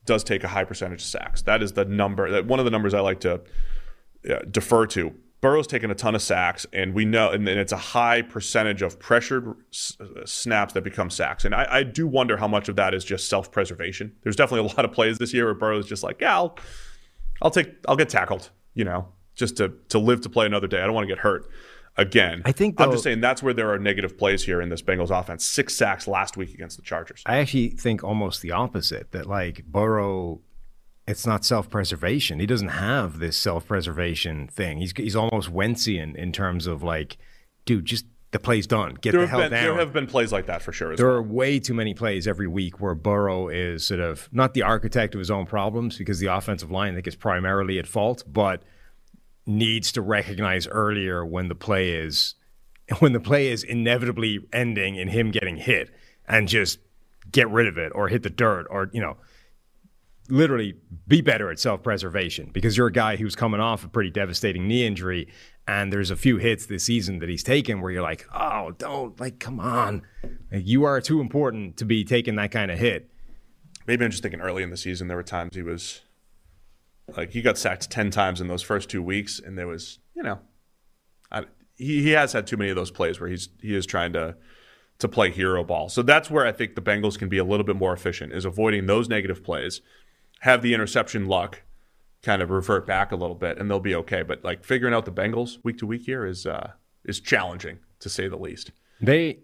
does 0.05 0.23
take 0.23 0.43
a 0.43 0.47
high 0.47 0.63
percentage 0.63 1.01
of 1.01 1.07
sacks. 1.07 1.43
That 1.43 1.61
is 1.61 1.73
the 1.73 1.85
number 1.85 2.31
that 2.31 2.47
one 2.47 2.59
of 2.59 2.65
the 2.65 2.71
numbers 2.71 2.93
I 2.93 3.01
like 3.01 3.19
to 3.21 3.41
uh, 4.29 4.39
defer 4.49 4.87
to. 4.87 5.13
Burrow's 5.41 5.65
taken 5.65 5.89
a 5.89 5.95
ton 5.95 6.13
of 6.13 6.21
sacks, 6.21 6.67
and 6.71 6.93
we 6.93 7.03
know, 7.03 7.31
and, 7.31 7.47
and 7.47 7.59
it's 7.59 7.71
a 7.71 7.77
high 7.77 8.21
percentage 8.21 8.83
of 8.83 8.99
pressured 8.99 9.55
s- 9.73 9.97
uh, 9.99 10.23
snaps 10.23 10.73
that 10.73 10.83
become 10.83 11.09
sacks. 11.09 11.45
And 11.45 11.55
I, 11.55 11.67
I 11.69 11.83
do 11.83 12.05
wonder 12.07 12.37
how 12.37 12.47
much 12.47 12.69
of 12.69 12.75
that 12.75 12.93
is 12.93 13.03
just 13.03 13.27
self 13.27 13.51
preservation. 13.51 14.15
There's 14.21 14.35
definitely 14.35 14.69
a 14.71 14.75
lot 14.75 14.85
of 14.85 14.91
plays 14.91 15.17
this 15.17 15.33
year 15.33 15.45
where 15.45 15.55
Burrow's 15.55 15.87
just 15.87 16.03
like, 16.03 16.21
yeah, 16.21 16.35
I'll, 16.35 16.57
I'll 17.41 17.51
take, 17.51 17.73
I'll 17.87 17.95
get 17.95 18.07
tackled, 18.09 18.51
you 18.75 18.83
know, 18.85 19.07
just 19.35 19.57
to 19.57 19.73
to 19.89 19.97
live 19.97 20.21
to 20.21 20.29
play 20.29 20.45
another 20.45 20.67
day. 20.67 20.79
I 20.79 20.85
don't 20.85 20.93
want 20.93 21.07
to 21.07 21.13
get 21.15 21.19
hurt 21.23 21.49
again. 21.97 22.43
I 22.45 22.51
think, 22.51 22.79
I'm 22.79 22.91
just 22.91 23.03
saying 23.03 23.21
that's 23.21 23.41
where 23.41 23.53
there 23.53 23.71
are 23.73 23.79
negative 23.79 24.17
plays 24.17 24.43
here 24.43 24.61
in 24.61 24.69
this 24.69 24.81
Bengals 24.81 25.09
offense. 25.09 25.43
Six 25.45 25.75
sacks 25.75 26.07
last 26.07 26.37
week 26.37 26.53
against 26.53 26.77
the 26.77 26.83
Chargers. 26.83 27.23
I 27.25 27.37
actually 27.39 27.69
think 27.69 28.03
almost 28.03 28.41
the 28.41 28.51
opposite 28.51 29.11
that 29.11 29.25
like 29.25 29.65
Burrow, 29.65 30.41
it's 31.07 31.25
not 31.25 31.43
self 31.43 31.69
preservation. 31.69 32.39
He 32.39 32.45
doesn't 32.45 32.69
have 32.69 33.19
this 33.19 33.37
self 33.37 33.67
preservation 33.67 34.47
thing. 34.47 34.77
He's 34.79 34.93
he's 34.95 35.15
almost 35.15 35.51
Wentzian 35.51 36.15
in 36.15 36.31
terms 36.31 36.67
of 36.67 36.83
like, 36.83 37.17
dude, 37.65 37.85
just 37.85 38.05
the 38.31 38.39
play's 38.39 38.67
done. 38.67 38.95
Get 39.01 39.11
There 39.11 39.21
the 39.21 39.27
hell 39.27 39.39
been 39.41 39.51
down. 39.51 39.63
there 39.63 39.75
have 39.75 39.93
been 39.93 40.07
plays 40.07 40.31
like 40.31 40.45
that 40.45 40.61
for 40.61 40.71
sure. 40.71 40.95
There 40.95 41.07
well. 41.07 41.15
are 41.15 41.21
way 41.21 41.59
too 41.59 41.73
many 41.73 41.93
plays 41.93 42.27
every 42.27 42.47
week 42.47 42.79
where 42.79 42.95
Burrow 42.95 43.49
is 43.49 43.85
sort 43.85 43.99
of 43.99 44.29
not 44.31 44.53
the 44.53 44.61
architect 44.61 45.15
of 45.15 45.19
his 45.19 45.29
own 45.29 45.45
problems 45.45 45.97
because 45.97 46.19
the 46.19 46.27
offensive 46.27 46.71
line 46.71 46.93
I 46.93 46.95
think 46.95 47.07
is 47.07 47.15
primarily 47.15 47.77
at 47.77 47.87
fault, 47.87 48.23
but 48.25 48.63
needs 49.45 49.91
to 49.93 50.01
recognize 50.01 50.67
earlier 50.67 51.25
when 51.25 51.47
the 51.49 51.55
play 51.55 51.91
is 51.91 52.35
when 52.99 53.13
the 53.13 53.19
play 53.19 53.47
is 53.47 53.63
inevitably 53.63 54.39
ending 54.53 54.95
in 54.95 55.07
him 55.07 55.31
getting 55.31 55.57
hit 55.57 55.89
and 56.27 56.47
just 56.47 56.79
get 57.31 57.49
rid 57.49 57.67
of 57.67 57.77
it 57.77 57.91
or 57.95 58.07
hit 58.07 58.23
the 58.23 58.29
dirt 58.29 58.65
or 58.69 58.89
you 58.93 59.01
know 59.01 59.17
literally 60.31 60.75
be 61.07 61.21
better 61.21 61.51
at 61.51 61.59
self-preservation 61.59 62.49
because 62.51 62.77
you're 62.77 62.87
a 62.87 62.91
guy 62.91 63.15
who's 63.15 63.35
coming 63.35 63.59
off 63.59 63.83
a 63.83 63.87
pretty 63.87 64.09
devastating 64.09 64.67
knee 64.67 64.85
injury 64.85 65.27
and 65.67 65.91
there's 65.91 66.09
a 66.09 66.15
few 66.15 66.37
hits 66.37 66.65
this 66.65 66.83
season 66.83 67.19
that 67.19 67.29
he's 67.29 67.43
taken 67.43 67.81
where 67.81 67.91
you're 67.91 68.01
like 68.01 68.25
oh 68.33 68.71
don't 68.77 69.19
like 69.19 69.39
come 69.39 69.59
on 69.59 70.01
like, 70.51 70.65
you 70.65 70.83
are 70.83 70.99
too 71.01 71.21
important 71.21 71.77
to 71.77 71.85
be 71.85 72.03
taking 72.03 72.35
that 72.35 72.51
kind 72.51 72.71
of 72.71 72.79
hit 72.79 73.11
Maybe 73.87 74.05
I'm 74.05 74.11
just 74.11 74.23
thinking 74.23 74.41
early 74.41 74.63
in 74.63 74.69
the 74.69 74.77
season 74.77 75.07
there 75.07 75.17
were 75.17 75.23
times 75.23 75.55
he 75.55 75.63
was 75.63 76.01
like 77.17 77.31
he 77.31 77.41
got 77.41 77.57
sacked 77.57 77.89
ten 77.89 78.11
times 78.11 78.39
in 78.41 78.47
those 78.47 78.61
first 78.61 78.89
two 78.89 79.01
weeks, 79.01 79.39
and 79.39 79.57
there 79.57 79.67
was 79.67 79.99
you 80.15 80.23
know, 80.23 80.39
I, 81.31 81.45
he 81.75 82.03
he 82.03 82.11
has 82.11 82.33
had 82.33 82.47
too 82.47 82.57
many 82.57 82.69
of 82.69 82.75
those 82.75 82.91
plays 82.91 83.19
where 83.19 83.29
he's 83.29 83.49
he 83.61 83.75
is 83.75 83.85
trying 83.85 84.13
to 84.13 84.35
to 84.99 85.07
play 85.07 85.31
hero 85.31 85.63
ball. 85.63 85.89
So 85.89 86.03
that's 86.03 86.29
where 86.29 86.45
I 86.45 86.51
think 86.51 86.75
the 86.75 86.81
Bengals 86.81 87.17
can 87.17 87.27
be 87.27 87.39
a 87.39 87.43
little 87.43 87.65
bit 87.65 87.75
more 87.75 87.91
efficient 87.91 88.33
is 88.33 88.45
avoiding 88.45 88.85
those 88.85 89.09
negative 89.09 89.43
plays, 89.43 89.81
have 90.41 90.61
the 90.61 90.73
interception 90.73 91.25
luck 91.25 91.63
kind 92.21 92.41
of 92.41 92.49
revert 92.49 92.85
back 92.85 93.11
a 93.11 93.15
little 93.15 93.35
bit, 93.35 93.57
and 93.57 93.69
they'll 93.69 93.79
be 93.79 93.95
okay. 93.95 94.21
But 94.21 94.43
like 94.43 94.63
figuring 94.63 94.93
out 94.93 95.05
the 95.05 95.11
Bengals 95.11 95.57
week 95.63 95.77
to 95.79 95.87
week 95.87 96.03
here 96.03 96.25
is 96.25 96.45
uh, 96.45 96.71
is 97.05 97.19
challenging 97.19 97.79
to 97.99 98.09
say 98.09 98.27
the 98.27 98.37
least. 98.37 98.71
They 98.99 99.39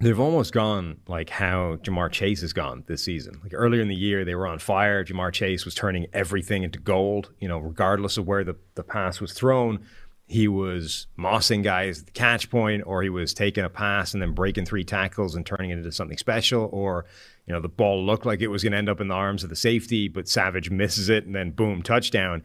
they've 0.00 0.20
almost 0.20 0.52
gone 0.52 0.98
like 1.08 1.30
how 1.30 1.76
Ja'Marr 1.76 2.10
Chase 2.12 2.42
has 2.42 2.52
gone 2.52 2.84
this 2.86 3.02
season. 3.02 3.40
Like 3.42 3.52
earlier 3.54 3.80
in 3.80 3.88
the 3.88 3.94
year, 3.94 4.24
they 4.24 4.34
were 4.34 4.46
on 4.46 4.58
fire. 4.58 5.04
Ja'Marr 5.04 5.32
Chase 5.32 5.64
was 5.64 5.74
turning 5.74 6.06
everything 6.12 6.62
into 6.62 6.78
gold. 6.78 7.32
You 7.40 7.48
know, 7.48 7.58
regardless 7.58 8.16
of 8.16 8.26
where 8.26 8.44
the, 8.44 8.56
the 8.74 8.84
pass 8.84 9.20
was 9.20 9.32
thrown, 9.32 9.84
he 10.26 10.48
was 10.48 11.06
mossing 11.16 11.62
guys 11.62 12.00
at 12.00 12.06
the 12.06 12.12
catch 12.12 12.50
point, 12.50 12.82
or 12.84 13.02
he 13.02 13.08
was 13.08 13.32
taking 13.32 13.64
a 13.64 13.68
pass 13.68 14.12
and 14.12 14.20
then 14.20 14.32
breaking 14.32 14.64
three 14.64 14.84
tackles 14.84 15.36
and 15.36 15.46
turning 15.46 15.70
it 15.70 15.78
into 15.78 15.92
something 15.92 16.18
special, 16.18 16.68
or 16.72 17.06
you 17.46 17.54
know, 17.54 17.60
the 17.60 17.68
ball 17.68 18.04
looked 18.04 18.26
like 18.26 18.40
it 18.40 18.48
was 18.48 18.62
going 18.62 18.72
to 18.72 18.78
end 18.78 18.88
up 18.88 19.00
in 19.00 19.06
the 19.06 19.14
arms 19.14 19.44
of 19.44 19.50
the 19.50 19.56
safety, 19.56 20.08
but 20.08 20.28
Savage 20.28 20.68
misses 20.68 21.08
it 21.08 21.26
and 21.26 21.34
then 21.34 21.52
boom, 21.52 21.80
touchdown. 21.80 22.42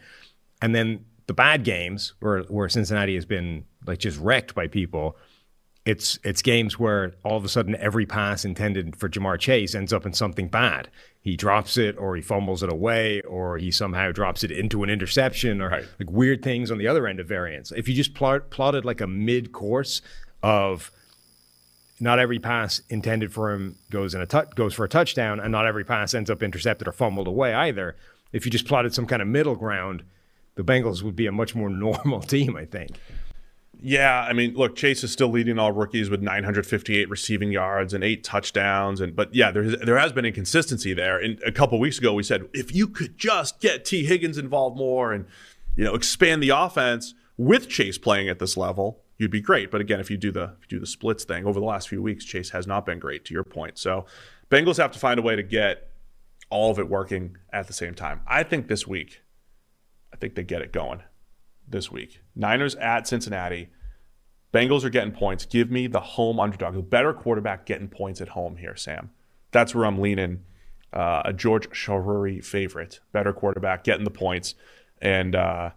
And 0.62 0.76
then 0.76 1.06
the 1.26 1.34
bad 1.34 1.64
games 1.64 2.14
where 2.20 2.44
where 2.44 2.70
Cincinnati 2.70 3.16
has 3.16 3.26
been 3.26 3.66
like 3.88 3.98
just 3.98 4.20
wrecked 4.20 4.54
by 4.54 4.68
people 4.68 5.18
it's 5.86 6.20
it's 6.24 6.42
games 6.42 6.78
where 6.78 7.14
all 7.24 7.38
of 7.38 7.44
a 7.44 7.50
sudden 7.50 7.76
every 7.78 8.06
pass 8.06 8.46
intended 8.46 8.96
for 8.96 9.10
Ja'Marr 9.10 9.40
Chase 9.40 9.74
ends 9.74 9.92
up 9.92 10.06
in 10.06 10.14
something 10.14 10.48
bad. 10.48 10.90
He 11.24 11.36
drops 11.36 11.78
it, 11.78 11.98
or 11.98 12.16
he 12.16 12.22
fumbles 12.22 12.64
it 12.64 12.72
away, 12.72 13.22
or 13.22 13.58
he 13.58 13.70
somehow 13.72 14.12
drops 14.12 14.44
it 14.44 14.52
into 14.52 14.84
an 14.84 14.90
interception, 14.90 15.62
or 15.62 15.70
Right. 15.70 15.86
like 16.00 16.10
weird 16.10 16.42
things 16.44 16.72
on 16.72 16.78
the 16.80 16.88
other 16.88 17.06
end 17.08 17.20
of 17.20 17.28
variance. 17.28 17.72
If 17.72 17.88
you 17.88 17.94
just 17.96 18.14
plot, 18.16 18.50
plotted 18.50 18.86
like 18.86 19.02
a 19.02 19.08
mid 19.08 19.52
course 19.52 20.02
of 20.44 20.92
not 22.00 22.18
every 22.18 22.40
pass 22.40 22.82
intended 22.90 23.32
for 23.32 23.52
him 23.52 23.76
goes 23.92 24.16
in 24.16 24.22
a 24.22 24.46
goes 24.56 24.74
for 24.74 24.84
a 24.86 24.90
touchdown, 24.90 25.40
and 25.40 25.52
not 25.52 25.68
every 25.68 25.84
pass 25.84 26.14
ends 26.16 26.30
up 26.32 26.42
intercepted 26.42 26.88
or 26.88 26.92
fumbled 26.92 27.28
away 27.28 27.54
either. 27.54 27.96
If 28.34 28.46
you 28.46 28.52
just 28.52 28.66
plotted 28.68 28.94
some 28.94 29.06
kind 29.06 29.22
of 29.22 29.28
middle 29.28 29.56
ground, 29.56 30.04
the 30.56 30.64
Bengals 30.64 31.04
would 31.04 31.16
be 31.16 31.28
a 31.28 31.32
much 31.32 31.54
more 31.56 31.70
normal 31.86 32.22
team, 32.22 32.56
I 32.56 32.66
think. 32.66 32.92
Yeah, 33.84 34.22
I 34.30 34.34
mean, 34.34 34.54
look, 34.54 34.76
Chase 34.76 35.04
is 35.04 35.12
still 35.12 35.30
leading 35.30 35.58
all 35.58 35.72
rookies 35.72 36.12
with 36.12 36.22
958 36.22 37.10
receiving 37.10 37.52
yards 37.52 37.96
and 37.96 38.04
eight 38.04 38.24
touchdowns, 38.24 39.02
and 39.02 39.16
but 39.16 39.34
yeah, 39.34 39.50
there 39.50 39.64
there 39.64 39.98
has 39.98 40.14
been 40.14 40.24
inconsistency 40.24 40.94
there. 40.94 41.18
And 41.18 41.42
a 41.44 41.52
couple 41.52 41.80
weeks 41.80 41.98
ago, 41.98 42.14
we 42.14 42.22
said 42.22 42.48
if 42.54 42.76
you 42.76 42.88
could 42.88 43.18
just 43.18 43.60
get 43.60 43.84
Tee 43.84 44.06
Higgins 44.06 44.38
involved 44.38 44.78
more 44.78 45.12
and 45.12 45.26
you 45.76 45.84
know 45.84 45.96
expand 45.96 46.44
the 46.44 46.50
offense 46.50 47.16
with 47.38 47.70
Chase 47.70 47.98
playing 47.98 48.30
at 48.30 48.38
this 48.38 48.56
level, 48.56 49.02
you'd 49.18 49.32
be 49.32 49.42
great. 49.42 49.72
But 49.72 49.82
again, 49.82 50.00
if 50.00 50.12
you 50.12 50.18
do 50.18 50.32
the 50.32 50.54
you 50.62 50.68
do 50.70 50.80
the 50.80 50.86
splits 50.86 51.24
thing 51.24 51.48
over 51.48 51.60
the 51.60 51.66
last 51.66 51.90
few 51.90 52.04
weeks, 52.04 52.24
Chase 52.24 52.52
has 52.52 52.68
not 52.68 52.86
been 52.86 53.00
great. 53.00 53.26
To 53.26 53.34
your 53.34 53.44
point, 53.44 53.80
so 53.80 54.06
Bengals 54.52 54.78
have 54.78 54.92
to 54.92 55.00
find 55.00 55.20
a 55.20 55.24
way 55.24 55.36
to 55.36 55.44
get 55.44 55.90
all 56.52 56.70
of 56.70 56.78
it 56.78 56.88
working 56.88 57.38
at 57.52 57.66
the 57.66 57.74
same 57.74 57.96
time. 57.96 58.22
I 58.28 58.44
think 58.44 58.68
this 58.68 58.86
week, 58.86 59.24
I 60.14 60.18
think 60.18 60.36
they 60.36 60.44
get 60.44 60.62
it 60.62 60.72
going 60.72 61.02
this 61.72 61.92
week. 61.92 62.20
Niners 62.36 62.76
at 62.76 63.08
Cincinnati. 63.08 63.70
Bengals 64.54 64.84
are 64.84 64.90
getting 64.90 65.12
points. 65.14 65.46
Give 65.46 65.72
me 65.72 65.88
the 65.88 66.00
home 66.02 66.40
underdog, 66.40 66.76
the 66.76 66.82
better 66.82 67.14
quarterback 67.14 67.66
getting 67.66 67.88
points 67.88 68.20
at 68.20 68.30
home 68.30 68.58
here, 68.58 68.76
Sam. 68.76 69.12
That's 69.52 69.74
where 69.74 69.86
I'm 69.86 70.00
leaning. 70.00 70.44
Uh, 70.94 71.22
a 71.26 71.32
George 71.34 71.70
Sharuri 71.70 72.44
favorite, 72.44 73.00
better 73.14 73.32
quarterback 73.32 73.86
getting 73.86 74.04
the 74.04 74.12
points, 74.12 74.56
and 75.02 75.36
uh, 75.36 75.70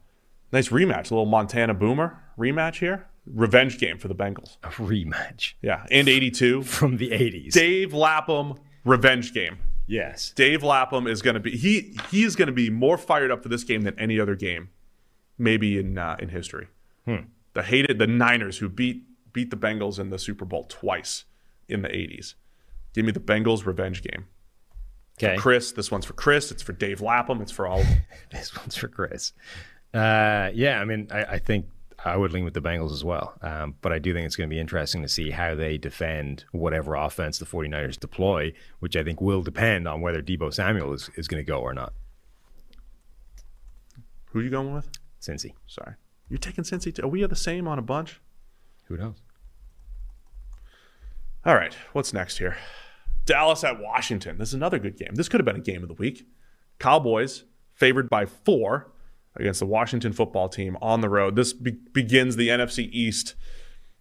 nice 0.51 0.71
rematch, 0.71 1.11
a 1.13 1.15
little 1.15 1.25
Montana 1.27 1.73
Boomer 1.73 2.21
rematch 2.37 2.81
here. 2.81 3.07
Revenge 3.27 3.79
game 3.79 3.97
for 3.97 4.09
the 4.09 4.15
Bengals. 4.15 4.57
A 4.65 4.69
rematch 4.71 5.55
Yeah, 5.63 5.87
and 5.91 6.09
82. 6.09 6.63
from 6.65 6.97
the 6.97 7.11
80s. 7.11 7.53
Dave 7.53 7.95
Lapham 7.95 8.55
revenge 8.85 9.33
game. 9.33 9.59
yes. 9.87 10.31
Dave 10.33 10.63
Lapham 10.65 11.07
is 11.07 11.23
going 11.23 11.35
to 11.35 11.41
be 11.41 11.57
he 11.57 11.97
he 12.11 12.25
is 12.25 12.35
going 12.37 12.49
to 12.49 12.53
be 12.53 12.69
more 12.69 12.99
fired 12.99 13.31
up 13.31 13.43
for 13.43 13.49
this 13.49 13.63
game 13.65 13.83
than 13.83 13.97
any 13.99 14.19
other 14.21 14.35
game, 14.35 14.69
maybe 15.39 15.79
in 15.79 15.99
uh, 15.99 16.17
in 16.19 16.29
history. 16.29 16.69
The 17.55 17.63
hated 17.63 17.99
the 17.99 18.07
Niners 18.07 18.59
who 18.59 18.69
beat 18.69 19.05
beat 19.33 19.51
the 19.51 19.57
Bengals 19.57 19.99
in 19.99 20.11
the 20.11 20.19
Super 20.19 20.45
Bowl 20.45 20.65
twice 20.65 21.25
in 21.69 21.83
the 21.83 21.89
'80s. 21.89 22.35
Give 22.95 23.05
me 23.05 23.13
the 23.13 23.21
Bengals 23.21 23.67
revenge 23.67 24.03
game. 24.03 24.27
Okay. 25.23 25.37
Chris, 25.37 25.73
this 25.73 25.91
one's 25.91 26.05
for 26.05 26.15
Chris. 26.15 26.51
It's 26.51 26.63
for 26.63 26.73
Dave 26.73 27.01
Lapham. 27.01 27.41
It's 27.41 27.53
for 27.53 27.67
all. 27.67 27.83
This 28.31 28.57
one's 28.57 28.75
for 28.75 28.89
Chris. 28.89 29.33
Uh, 29.93 30.51
yeah, 30.53 30.81
I 30.81 30.85
mean, 30.85 31.07
I, 31.13 31.25
I 31.25 31.39
think 31.39 31.67
I 32.05 32.17
would 32.17 32.33
lean 32.33 32.45
with 32.45 32.55
the 32.55 32.61
Bengals 32.61 32.93
as 32.93 33.05
well. 33.05 33.35
Um, 33.43 33.77
but 33.81 33.93
I 33.93 34.01
do 34.01 34.13
think 34.13 34.27
it's 34.27 34.35
going 34.35 34.49
to 34.49 34.55
be 34.55 34.59
interesting 34.59 35.03
to 35.03 35.09
see 35.09 35.31
how 35.31 35.55
they 35.55 35.79
defend 35.79 36.45
whatever 36.51 36.97
offense 36.97 37.39
the 37.39 37.47
49ers 37.47 37.99
deploy, 37.99 38.53
which 38.81 38.97
I 38.97 39.05
think 39.05 39.21
will 39.21 39.43
depend 39.43 39.87
on 39.87 40.01
whether 40.01 40.21
Deebo 40.21 40.53
Samuel 40.53 40.93
is, 40.93 41.11
is 41.17 41.29
going 41.29 41.43
to 41.43 41.47
go 41.47 41.61
or 41.61 41.73
not. 41.73 41.93
Who 44.33 44.41
are 44.41 44.43
you 44.43 44.51
going 44.51 44.75
with? 44.75 44.89
Cincy. 45.25 45.55
Sorry, 45.67 45.95
you're 46.29 46.39
taking 46.39 46.65
Cincy. 46.65 46.95
Too. 46.95 47.03
Are 47.03 47.09
we 47.09 47.25
the 47.27 47.37
same 47.37 47.67
on 47.67 47.79
a 47.79 47.83
bunch? 47.83 48.21
Who 48.87 48.97
knows? 48.97 49.23
All 51.45 51.55
right, 51.55 51.75
what's 51.93 52.13
next 52.13 52.39
here? 52.39 52.57
Dallas 53.27 53.65
at 53.65 53.81
Washington. 53.81 54.39
This 54.39 54.49
is 54.49 54.55
another 54.55 54.79
good 54.79 54.97
game. 54.97 55.15
This 55.15 55.29
could 55.29 55.41
have 55.41 55.47
been 55.47 55.57
a 55.57 55.61
game 55.61 55.83
of 55.83 55.89
the 55.89 55.95
week. 55.95 56.27
Cowboys 56.79 57.45
favored 57.75 58.09
by 58.09 58.27
four 58.27 58.93
against 59.37 59.61
the 59.61 59.67
Washington 59.67 60.13
football 60.13 60.49
team 60.49 60.77
on 60.81 61.01
the 61.01 61.09
road. 61.09 61.37
This 61.37 61.53
be- 61.53 61.73
begins 61.93 62.37
the 62.37 62.49
NFC 62.49 62.89
East. 62.93 63.35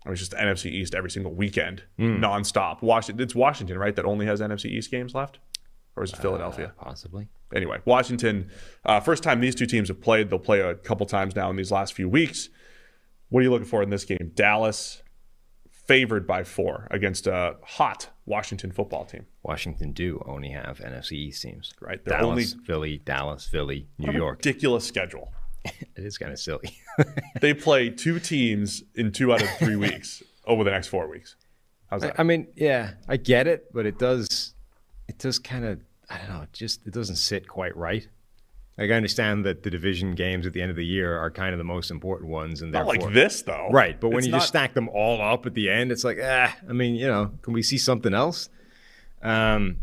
I 0.06 0.10
mean, 0.10 0.14
it's 0.14 0.22
just 0.22 0.32
the 0.32 0.38
NFC 0.38 0.72
East 0.72 0.94
every 0.94 1.10
single 1.10 1.34
weekend, 1.34 1.84
hmm. 1.98 2.24
nonstop. 2.24 2.82
Washington, 2.82 3.24
it's 3.24 3.36
Washington, 3.36 3.78
right? 3.78 3.96
That 3.96 4.06
only 4.06 4.26
has 4.26 4.42
NFC 4.42 4.66
East 4.66 4.92
games 4.92 5.16
left, 5.16 5.40
or 5.96 6.04
is 6.04 6.12
it 6.14 6.18
Philadelphia? 6.18 6.74
Possibly. 6.78 7.28
anyway, 7.56 7.80
Washington, 7.86 8.50
uh, 8.86 9.00
first 9.00 9.24
time 9.24 9.40
these 9.42 9.56
two 9.56 9.66
teams 9.66 9.88
have 9.90 10.02
played. 10.02 10.30
They'll 10.30 10.40
play 10.40 10.60
a 10.62 10.76
couple 10.76 11.06
times 11.06 11.36
now 11.36 11.50
in 11.50 11.56
these 11.56 11.72
last 11.72 11.94
few 11.94 12.10
weeks. 12.10 12.50
What 13.30 13.40
are 13.40 13.44
you 13.44 13.52
looking 13.52 13.68
for 13.68 13.82
in 13.84 13.90
this 13.90 14.06
game? 14.06 14.32
Dallas 14.36 15.02
favored 15.88 16.26
by 16.26 16.44
four 16.44 16.88
against 16.92 17.28
a 17.28 17.58
hot 17.64 18.10
Washington 18.26 18.72
football 18.72 19.04
team, 19.06 19.26
Washington 19.44 19.92
do 19.92 20.22
only 20.26 20.50
have 20.50 20.78
NFC 20.80 21.12
East 21.14 21.42
teams. 21.42 21.74
right? 21.82 22.04
They're 22.06 22.20
Dallas, 22.20 22.54
only 22.54 22.66
Philly, 22.66 22.98
Dallas, 23.00 23.46
Philly, 23.46 23.88
New 23.98 24.14
York. 24.14 24.38
ridiculous 24.40 24.86
schedule. 24.86 25.32
It 25.96 26.04
is 26.04 26.18
kind 26.18 26.32
of 26.34 26.40
silly. 26.40 26.78
They 27.42 27.54
play 27.54 27.90
two 27.90 28.20
teams 28.20 28.84
in 28.96 29.12
two 29.12 29.32
out 29.34 29.42
of 29.42 29.50
three 29.58 29.76
weeks 29.88 30.22
over 30.46 30.64
the 30.64 30.72
next 30.72 30.88
four 30.88 31.08
weeks. 31.10 31.36
How's 31.90 32.04
I, 32.04 32.08
that? 32.08 32.20
I 32.20 32.24
mean, 32.24 32.48
yeah, 32.56 32.92
I 33.08 33.16
get 33.18 33.48
it, 33.48 33.72
but 33.74 33.86
it 33.86 33.98
does, 33.98 34.53
it 35.08 35.18
does 35.18 35.40
kind 35.40 35.66
of, 35.66 35.80
I 36.10 36.18
don't 36.18 36.30
know, 36.30 36.42
it 36.44 36.54
just 36.54 36.86
it 36.88 36.94
doesn't 36.94 37.16
sit 37.18 37.48
quite 37.48 37.76
right. 37.76 38.08
Like 38.78 38.90
I 38.90 38.94
understand 38.94 39.46
that 39.46 39.62
the 39.62 39.70
division 39.70 40.16
games 40.16 40.48
at 40.48 40.54
the 40.54 40.62
end 40.62 40.72
of 40.72 40.76
the 40.78 40.86
year 40.86 41.16
are 41.18 41.30
kind 41.30 41.54
of 41.54 41.60
the 41.60 41.64
most 41.64 41.92
important 41.92 42.30
ones, 42.32 42.62
and 42.64 42.72
Not 42.72 42.88
like 42.88 43.14
this 43.14 43.44
though, 43.44 43.70
right? 43.72 44.00
But 44.00 44.10
when 44.10 44.18
It's 44.20 44.26
you 44.28 44.32
not- 44.32 44.38
just 44.40 44.48
stack 44.48 44.74
them 44.74 44.90
all 44.90 45.22
up 45.22 45.46
at 45.46 45.54
the 45.54 45.70
end, 45.70 45.92
it's 45.92 46.04
like, 46.04 46.18
ah, 46.24 46.56
I 46.68 46.74
mean, 46.74 46.96
you 46.96 47.08
know, 47.08 47.32
can 47.44 47.54
we 47.54 47.62
see 47.62 47.78
something 47.78 48.14
else? 48.14 48.50
Um, 49.22 49.78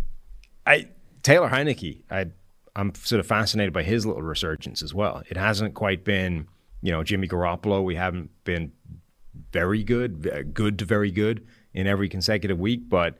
I 0.67 0.89
Taylor 1.23 1.49
Heinicke, 1.49 2.03
I 2.11 2.27
I'm 2.75 2.95
sort 2.95 3.21
of 3.21 3.27
fascinated 3.27 3.73
by 3.73 3.83
his 3.83 4.07
little 4.07 4.23
resurgence 4.23 4.83
as 4.83 4.95
well. 4.95 5.23
It 5.29 5.37
hasn't 5.37 5.75
quite 5.75 6.05
been, 6.05 6.47
you 6.83 6.93
know, 6.93 7.03
Jimmy 7.03 7.27
Garoppolo. 7.29 7.83
We 7.85 7.95
haven't 7.97 8.31
been 8.45 8.73
very 9.53 9.83
good, 9.83 10.51
good 10.55 10.79
to 10.79 10.85
very 10.85 11.11
good 11.11 11.47
in 11.75 11.87
every 11.87 12.09
consecutive 12.09 12.59
week, 12.59 12.89
but 12.89 13.19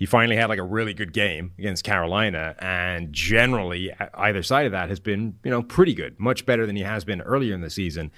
he 0.00 0.06
finally 0.06 0.34
had 0.34 0.48
like 0.48 0.58
a 0.58 0.64
really 0.64 0.94
good 0.94 1.12
game 1.12 1.52
against 1.58 1.84
Carolina, 1.84 2.54
and 2.58 3.12
generally 3.12 3.92
either 4.14 4.42
side 4.42 4.64
of 4.64 4.72
that 4.72 4.88
has 4.88 4.98
been, 4.98 5.34
you 5.44 5.50
know, 5.50 5.62
pretty 5.62 5.92
good, 5.92 6.18
much 6.18 6.46
better 6.46 6.64
than 6.64 6.74
he 6.74 6.82
has 6.82 7.04
been 7.04 7.20
earlier 7.20 7.52
in 7.54 7.60
the 7.60 7.68
season. 7.68 8.10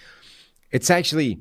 It's 0.71 0.91
actually 0.91 1.41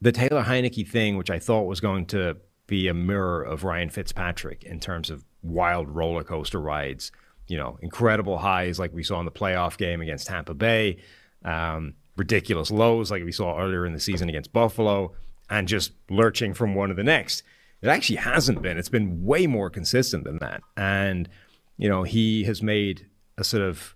the 0.00 0.12
Taylor 0.12 0.44
Heinicke 0.44 0.88
thing, 0.88 1.16
which 1.16 1.28
I 1.28 1.40
thought 1.40 1.64
was 1.64 1.80
going 1.80 2.06
to 2.06 2.36
be 2.68 2.86
a 2.86 2.94
mirror 2.94 3.42
of 3.42 3.64
Ryan 3.64 3.90
Fitzpatrick 3.90 4.62
in 4.62 4.78
terms 4.78 5.10
of 5.10 5.24
wild 5.42 5.88
roller 5.88 6.22
coaster 6.22 6.60
rides. 6.60 7.10
You 7.48 7.58
know, 7.58 7.78
incredible 7.82 8.38
highs 8.38 8.78
like 8.78 8.94
we 8.94 9.02
saw 9.02 9.18
in 9.18 9.24
the 9.24 9.32
playoff 9.32 9.76
game 9.76 10.00
against 10.00 10.28
Tampa 10.28 10.54
Bay, 10.54 10.98
um, 11.44 11.94
ridiculous 12.16 12.70
lows 12.70 13.10
like 13.10 13.24
we 13.24 13.32
saw 13.32 13.60
earlier 13.60 13.86
in 13.86 13.92
the 13.92 13.98
season 13.98 14.28
against 14.28 14.52
Buffalo, 14.52 15.14
and 15.50 15.66
just 15.66 15.94
lurching 16.08 16.54
from 16.54 16.76
one 16.76 16.90
to 16.90 16.94
the 16.94 17.02
next. 17.02 17.42
It 17.82 17.88
actually 17.88 18.16
hasn't 18.16 18.62
been. 18.62 18.78
It's 18.78 18.88
been 18.88 19.24
way 19.24 19.46
more 19.46 19.68
consistent 19.68 20.24
than 20.24 20.38
that. 20.38 20.62
And, 20.76 21.28
you 21.76 21.88
know, 21.88 22.04
he 22.04 22.44
has 22.44 22.62
made 22.62 23.06
a 23.36 23.44
sort 23.44 23.64
of 23.64 23.94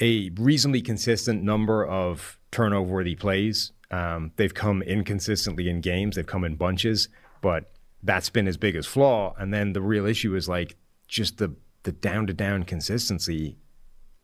a 0.00 0.30
reasonably 0.30 0.82
consistent 0.82 1.42
number 1.42 1.86
of 1.86 2.38
turnover 2.50 2.92
worthy 2.92 3.14
plays. 3.14 3.72
Um, 3.90 4.32
they've 4.36 4.52
come 4.52 4.82
inconsistently 4.82 5.68
in 5.68 5.80
games, 5.80 6.16
they've 6.16 6.26
come 6.26 6.44
in 6.44 6.56
bunches, 6.56 7.08
but 7.40 7.70
that's 8.02 8.30
been 8.30 8.46
his 8.46 8.56
biggest 8.56 8.88
flaw. 8.88 9.34
And 9.38 9.54
then 9.54 9.72
the 9.72 9.80
real 9.80 10.06
issue 10.06 10.34
is 10.34 10.48
like 10.48 10.76
just 11.06 11.38
the, 11.38 11.54
the 11.84 11.92
down 11.92 12.26
to 12.26 12.32
down 12.32 12.64
consistency 12.64 13.58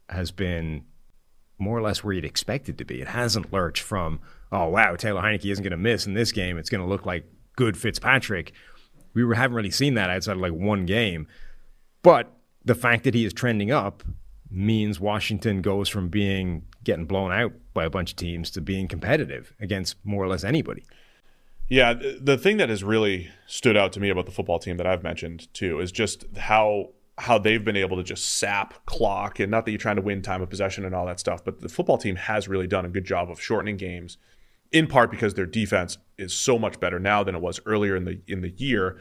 has 0.09 0.33
been 0.33 0.85
more 1.59 1.79
or 1.79 1.83
less 1.83 2.03
where 2.03 2.13
you'd 2.13 2.25
expect 2.25 2.69
it 2.69 2.77
to 2.79 2.85
be. 2.85 3.01
It 3.01 3.09
hasn't 3.09 3.53
lurched 3.53 3.83
from, 3.83 4.21
oh, 4.51 4.69
wow, 4.69 4.97
Taylor 4.97 5.23
Heinicke 5.23 5.51
isn't 5.51 5.63
going 5.63 5.71
to 5.71 5.77
miss 5.77 6.07
in 6.07 6.15
this 6.15 6.33
game. 6.33 6.59
It's 6.59 6.69
going 6.69 6.81
to 6.81 6.89
look 6.89 7.07
like 7.07 7.25
good 7.57 7.77
Fitzpatrick. 7.77 8.53
We 9.15 9.25
were, 9.25 9.35
haven't 9.35 9.57
really 9.57 9.71
seen 9.71 9.95
that 9.95 10.11
outside 10.11 10.37
of 10.37 10.43
like 10.43 10.53
one 10.53 10.87
game. 10.87 11.27
But 12.03 12.33
the 12.65 12.75
fact 12.75 13.05
that 13.05 13.15
he 13.15 13.25
is 13.25 13.33
trending 13.33 13.71
up 13.71 14.03
means 14.51 15.01
Washington 15.01 15.63
goes 15.63 15.89
from 15.89 16.09
being 16.09 16.65
getting 16.85 17.07
blown 17.07 17.33
out 17.33 17.53
by 17.75 17.85
a 17.85 17.91
bunch 17.91 18.11
of 18.11 18.17
teams 18.17 18.51
to 18.51 18.61
being 18.61 18.89
competitive 18.89 19.55
against 19.61 19.97
more 20.05 20.25
or 20.25 20.29
less 20.29 20.45
anybody. 20.45 20.85
Yeah, 21.69 21.95
the 22.21 22.37
thing 22.37 22.59
that 22.59 22.69
has 22.69 22.85
really 22.85 23.31
stood 23.47 23.77
out 23.77 23.93
to 23.95 24.01
me 24.01 24.11
about 24.11 24.27
the 24.27 24.33
football 24.33 24.59
team 24.59 24.77
that 24.77 24.87
I've 24.87 25.03
mentioned 25.03 25.53
too 25.55 25.81
is 25.81 25.91
just 25.91 26.25
how 26.37 26.91
how 27.19 27.39
they've 27.39 27.65
been 27.65 27.77
able 27.77 27.97
to 27.97 28.03
just 28.03 28.39
sap 28.39 28.85
clock 28.87 29.39
and 29.39 29.51
not 29.51 29.65
that 29.65 29.71
you're 29.71 29.79
trying 29.79 29.97
to 29.97 30.03
win 30.03 30.23
time 30.23 30.43
of 30.43 30.51
possession 30.51 30.85
and 30.85 30.95
all 30.95 31.07
that 31.07 31.21
stuff, 31.21 31.45
but 31.45 31.61
the 31.61 31.69
football 31.69 31.99
team 31.99 32.17
has 32.17 32.49
really 32.49 32.67
done 32.67 32.85
a 32.85 32.89
good 32.89 33.05
job 33.05 33.31
of 33.31 33.41
shortening 33.41 33.77
games 33.77 34.19
in 34.73 34.87
part 34.87 35.11
because 35.11 35.35
their 35.35 35.47
defense 35.47 35.99
is 36.23 36.35
so 36.35 36.59
much 36.59 36.81
better 36.81 36.99
now 36.99 37.23
than 37.23 37.35
it 37.35 37.41
was 37.41 37.61
earlier 37.67 37.97
in 37.97 38.05
the 38.05 38.21
in 38.27 38.41
the 38.41 38.51
year. 38.51 38.99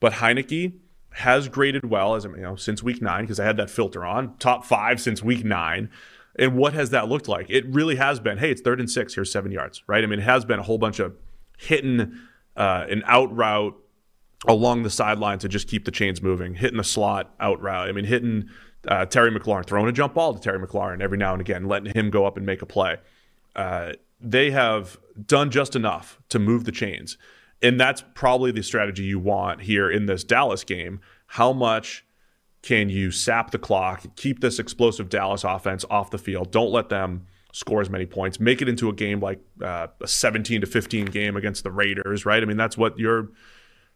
But 0.00 0.14
Heinicke 0.14 0.74
has 1.14 1.48
graded 1.48 1.90
well 1.90 2.14
as 2.14 2.24
you 2.24 2.36
know 2.36 2.56
since 2.56 2.82
week 2.82 3.02
nine 3.02 3.24
because 3.24 3.38
I 3.38 3.44
had 3.44 3.56
that 3.58 3.70
filter 3.70 4.04
on 4.04 4.36
top 4.38 4.64
five 4.64 5.00
since 5.00 5.22
week 5.22 5.44
nine. 5.44 5.90
And 6.36 6.56
what 6.56 6.72
has 6.72 6.90
that 6.90 7.08
looked 7.08 7.28
like? 7.28 7.50
It 7.50 7.66
really 7.66 7.96
has 7.96 8.18
been. 8.18 8.38
Hey, 8.38 8.50
it's 8.50 8.62
third 8.62 8.80
and 8.80 8.90
six. 8.90 9.14
Here's 9.14 9.30
seven 9.30 9.52
yards, 9.52 9.82
right? 9.86 10.02
I 10.02 10.06
mean, 10.06 10.18
it 10.18 10.22
has 10.22 10.46
been 10.46 10.58
a 10.58 10.62
whole 10.62 10.78
bunch 10.78 10.98
of 10.98 11.14
hitting 11.58 12.18
uh, 12.56 12.86
an 12.88 13.02
out 13.06 13.34
route 13.36 13.76
along 14.48 14.82
the 14.82 14.90
sideline 14.90 15.38
to 15.38 15.48
just 15.48 15.68
keep 15.68 15.84
the 15.84 15.90
chains 15.90 16.22
moving, 16.22 16.54
hitting 16.54 16.78
the 16.78 16.84
slot 16.84 17.34
out 17.38 17.60
route. 17.60 17.88
I 17.88 17.92
mean, 17.92 18.06
hitting 18.06 18.48
uh, 18.88 19.06
Terry 19.06 19.30
McLaurin, 19.30 19.66
throwing 19.66 19.88
a 19.88 19.92
jump 19.92 20.14
ball 20.14 20.34
to 20.34 20.40
Terry 20.40 20.58
McLaurin 20.58 21.00
every 21.00 21.18
now 21.18 21.32
and 21.32 21.40
again, 21.40 21.66
letting 21.66 21.92
him 21.94 22.10
go 22.10 22.24
up 22.24 22.36
and 22.36 22.46
make 22.46 22.62
a 22.62 22.66
play. 22.66 22.96
Uh, 23.54 23.92
they 24.22 24.50
have 24.50 24.98
done 25.26 25.50
just 25.50 25.76
enough 25.76 26.20
to 26.28 26.38
move 26.38 26.64
the 26.64 26.72
chains. 26.72 27.18
And 27.60 27.78
that's 27.78 28.02
probably 28.14 28.50
the 28.50 28.62
strategy 28.62 29.04
you 29.04 29.18
want 29.18 29.62
here 29.62 29.90
in 29.90 30.06
this 30.06 30.24
Dallas 30.24 30.64
game. 30.64 31.00
How 31.26 31.52
much 31.52 32.04
can 32.62 32.88
you 32.88 33.10
sap 33.10 33.50
the 33.50 33.58
clock, 33.58 34.04
keep 34.16 34.40
this 34.40 34.58
explosive 34.58 35.08
Dallas 35.08 35.44
offense 35.44 35.84
off 35.90 36.10
the 36.10 36.18
field? 36.18 36.50
Don't 36.50 36.72
let 36.72 36.88
them 36.88 37.26
score 37.52 37.80
as 37.80 37.90
many 37.90 38.06
points. 38.06 38.40
Make 38.40 38.62
it 38.62 38.68
into 38.68 38.88
a 38.88 38.92
game 38.92 39.20
like 39.20 39.40
uh, 39.62 39.88
a 40.00 40.08
17 40.08 40.62
to 40.62 40.66
15 40.66 41.06
game 41.06 41.36
against 41.36 41.64
the 41.64 41.70
Raiders, 41.70 42.24
right? 42.24 42.42
I 42.42 42.46
mean, 42.46 42.56
that's 42.56 42.76
what 42.76 42.98
you're 42.98 43.28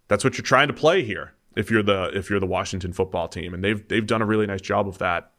that's 0.09 0.23
what 0.23 0.39
you're 0.39 0.45
trying 0.45 0.69
to 0.69 0.75
play 0.75 1.03
here 1.03 1.35
if 1.57 1.71
you're 1.71 1.83
the 1.83 2.11
if 2.15 2.31
you're 2.31 2.41
the 2.41 2.47
Washington 2.47 2.93
football 2.93 3.29
team, 3.29 3.55
and 3.55 3.65
they've 3.65 3.87
they've 3.89 4.07
done 4.07 4.23
a 4.23 4.27
really 4.27 4.47
nice 4.47 4.61
job 4.61 4.87
of 4.87 4.99
that 4.99 5.33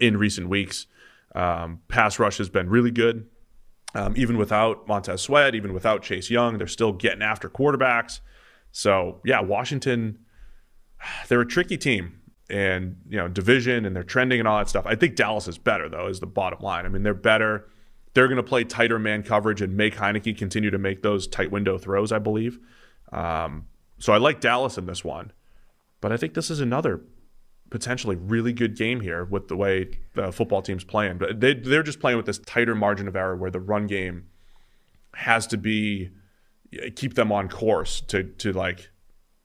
in 0.00 0.16
recent 0.16 0.48
weeks. 0.48 0.86
Um, 1.34 1.80
pass 1.88 2.18
rush 2.18 2.38
has 2.38 2.48
been 2.48 2.70
really 2.70 2.92
good, 2.92 3.26
um, 3.94 4.14
even 4.16 4.36
without 4.36 4.88
Montez 4.88 5.22
Sweat, 5.22 5.54
even 5.54 5.72
without 5.72 6.02
Chase 6.02 6.30
Young, 6.30 6.58
they're 6.58 6.66
still 6.66 6.92
getting 6.92 7.22
after 7.22 7.48
quarterbacks. 7.48 8.20
So 8.72 9.20
yeah, 9.24 9.40
Washington, 9.40 10.18
they're 11.28 11.40
a 11.40 11.46
tricky 11.46 11.78
team, 11.78 12.20
and 12.50 12.96
you 13.08 13.16
know 13.16 13.28
division, 13.28 13.84
and 13.84 13.94
they're 13.94 14.02
trending 14.02 14.40
and 14.40 14.48
all 14.48 14.58
that 14.58 14.68
stuff. 14.68 14.84
I 14.86 14.96
think 14.96 15.16
Dallas 15.16 15.48
is 15.48 15.58
better 15.58 15.88
though, 15.88 16.08
is 16.08 16.20
the 16.20 16.26
bottom 16.26 16.60
line. 16.60 16.86
I 16.86 16.88
mean, 16.88 17.02
they're 17.02 17.14
better. 17.14 17.68
they're 18.14 18.28
going 18.28 18.36
to 18.36 18.42
play 18.42 18.64
tighter 18.64 18.98
man 18.98 19.22
coverage 19.22 19.60
and 19.60 19.76
make 19.76 19.96
Heinicke 19.96 20.36
continue 20.36 20.70
to 20.70 20.78
make 20.78 21.02
those 21.02 21.26
tight 21.26 21.50
window 21.50 21.78
throws, 21.78 22.12
I 22.12 22.18
believe. 22.18 22.58
Um, 23.12 23.66
so 23.98 24.12
I 24.12 24.18
like 24.18 24.40
Dallas 24.40 24.76
in 24.76 24.86
this 24.86 25.04
one, 25.04 25.32
but 26.00 26.12
I 26.12 26.16
think 26.16 26.34
this 26.34 26.50
is 26.50 26.60
another 26.60 27.00
potentially 27.74 28.14
really 28.14 28.52
good 28.52 28.76
game 28.76 29.00
here 29.00 29.24
with 29.24 29.48
the 29.48 29.56
way 29.56 29.98
the 30.14 30.30
football 30.30 30.62
team's 30.62 30.84
playing. 30.84 31.18
But 31.18 31.40
they, 31.40 31.54
they're 31.54 31.82
just 31.82 31.98
playing 31.98 32.16
with 32.16 32.24
this 32.24 32.38
tighter 32.38 32.76
margin 32.76 33.08
of 33.08 33.16
error 33.16 33.34
where 33.34 33.50
the 33.50 33.58
run 33.58 33.88
game 33.88 34.28
has 35.14 35.44
to 35.48 35.56
be 35.56 36.10
keep 36.94 37.14
them 37.14 37.32
on 37.32 37.48
course 37.48 38.00
to 38.02 38.22
to 38.22 38.52
like 38.52 38.90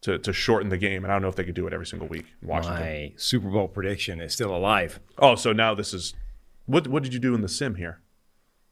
to, 0.02 0.20
to 0.20 0.32
shorten 0.32 0.70
the 0.70 0.78
game. 0.78 1.04
And 1.04 1.12
I 1.12 1.16
don't 1.16 1.24
know 1.24 1.28
if 1.28 1.36
they 1.36 1.44
could 1.44 1.56
do 1.56 1.66
it 1.66 1.74
every 1.74 1.88
single 1.88 2.08
week 2.08 2.28
in 2.44 2.48
Washington. 2.48 2.84
My 2.84 3.14
Super 3.18 3.50
Bowl 3.50 3.68
prediction 3.68 4.22
is 4.22 4.32
still 4.32 4.56
alive. 4.56 5.00
Oh, 5.18 5.34
so 5.34 5.52
now 5.52 5.74
this 5.74 5.92
is 5.92 6.14
what 6.68 6.88
what 6.88 7.02
did 7.02 7.16
you 7.16 7.20
do 7.20 7.34
in 7.34 7.42
the 7.42 7.50
sim 7.50 7.76
here? 7.76 8.02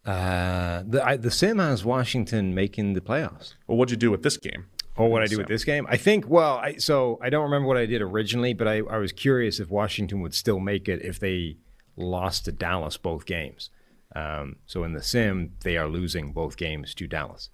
Uh, 0.06 0.84
the 0.86 1.04
I, 1.04 1.18
the 1.18 1.32
sim 1.32 1.58
has 1.58 1.84
Washington 1.84 2.54
making 2.54 2.94
the 2.94 3.02
playoffs. 3.02 3.56
Well, 3.66 3.80
what'd 3.80 3.90
you 3.90 3.98
do 3.98 4.12
with 4.12 4.22
this 4.22 4.38
game? 4.38 4.68
Or 4.98 5.10
what 5.10 5.22
I 5.22 5.28
do 5.28 5.38
with 5.38 5.48
this 5.48 5.64
game? 5.64 5.86
I 5.90 5.98
think. 5.98 6.28
Well, 6.28 6.58
I, 6.58 6.76
so 6.78 7.20
I 7.22 7.30
don't 7.30 7.44
remember 7.44 7.68
what 7.68 7.78
I 7.78 7.86
did 7.86 8.02
originally, 8.02 8.54
but 8.54 8.68
I, 8.68 8.78
I 8.80 8.98
was 8.98 9.12
curious 9.12 9.60
if 9.60 9.70
Washington 9.70 10.22
would 10.22 10.34
still 10.34 10.60
make 10.60 10.90
it 10.90 11.02
if 11.04 11.20
they 11.20 11.58
lost 11.96 12.46
to 12.46 12.52
Dallas 12.52 12.98
both 12.98 13.26
games. 13.26 13.70
Um, 14.16 14.56
so 14.66 14.84
in 14.84 14.94
the 14.94 15.04
sim, 15.04 15.54
they 15.64 15.78
are 15.78 15.88
losing 15.88 16.32
both 16.32 16.58
games 16.58 16.96
to 16.96 17.08
Dallas 17.08 17.50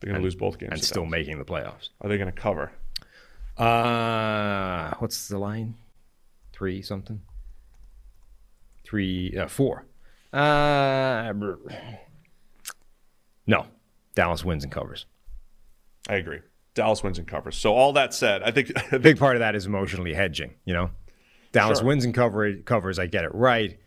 They're 0.00 0.10
going 0.10 0.20
to 0.20 0.24
lose 0.24 0.34
both 0.36 0.58
games 0.58 0.72
and 0.72 0.82
still 0.82 1.02
Dallas. 1.02 1.10
making 1.10 1.38
the 1.38 1.44
playoffs. 1.44 1.90
Are 2.00 2.08
they 2.08 2.16
going 2.16 2.32
to 2.32 2.40
cover? 2.40 2.70
Uh, 3.58 4.94
what's 5.00 5.28
the 5.28 5.38
line? 5.38 5.74
Three 6.52 6.80
something. 6.82 7.20
Three, 8.84 9.36
uh, 9.36 9.48
four. 9.48 9.84
Uh, 10.32 11.32
no, 13.46 13.66
Dallas 14.14 14.44
wins 14.44 14.64
and 14.64 14.72
covers. 14.72 15.04
I 16.10 16.16
agree. 16.16 16.40
Dallas 16.74 17.02
wins 17.02 17.18
and 17.18 17.26
covers. 17.26 17.56
So 17.56 17.74
all 17.74 17.92
that 17.94 18.12
said, 18.14 18.42
I 18.42 18.50
think 18.50 18.72
A 18.92 18.98
big 18.98 19.18
part 19.18 19.36
of 19.36 19.40
that 19.40 19.54
is 19.54 19.66
emotionally 19.66 20.12
hedging. 20.14 20.54
You 20.64 20.74
know, 20.74 20.90
Dallas 21.52 21.78
Sure. 21.78 21.86
wins 21.86 22.04
and 22.04 22.12
cover 22.14 22.54
covers. 22.56 22.98
I 22.98 23.06
get 23.06 23.24
it 23.24 23.34
right, 23.34 23.78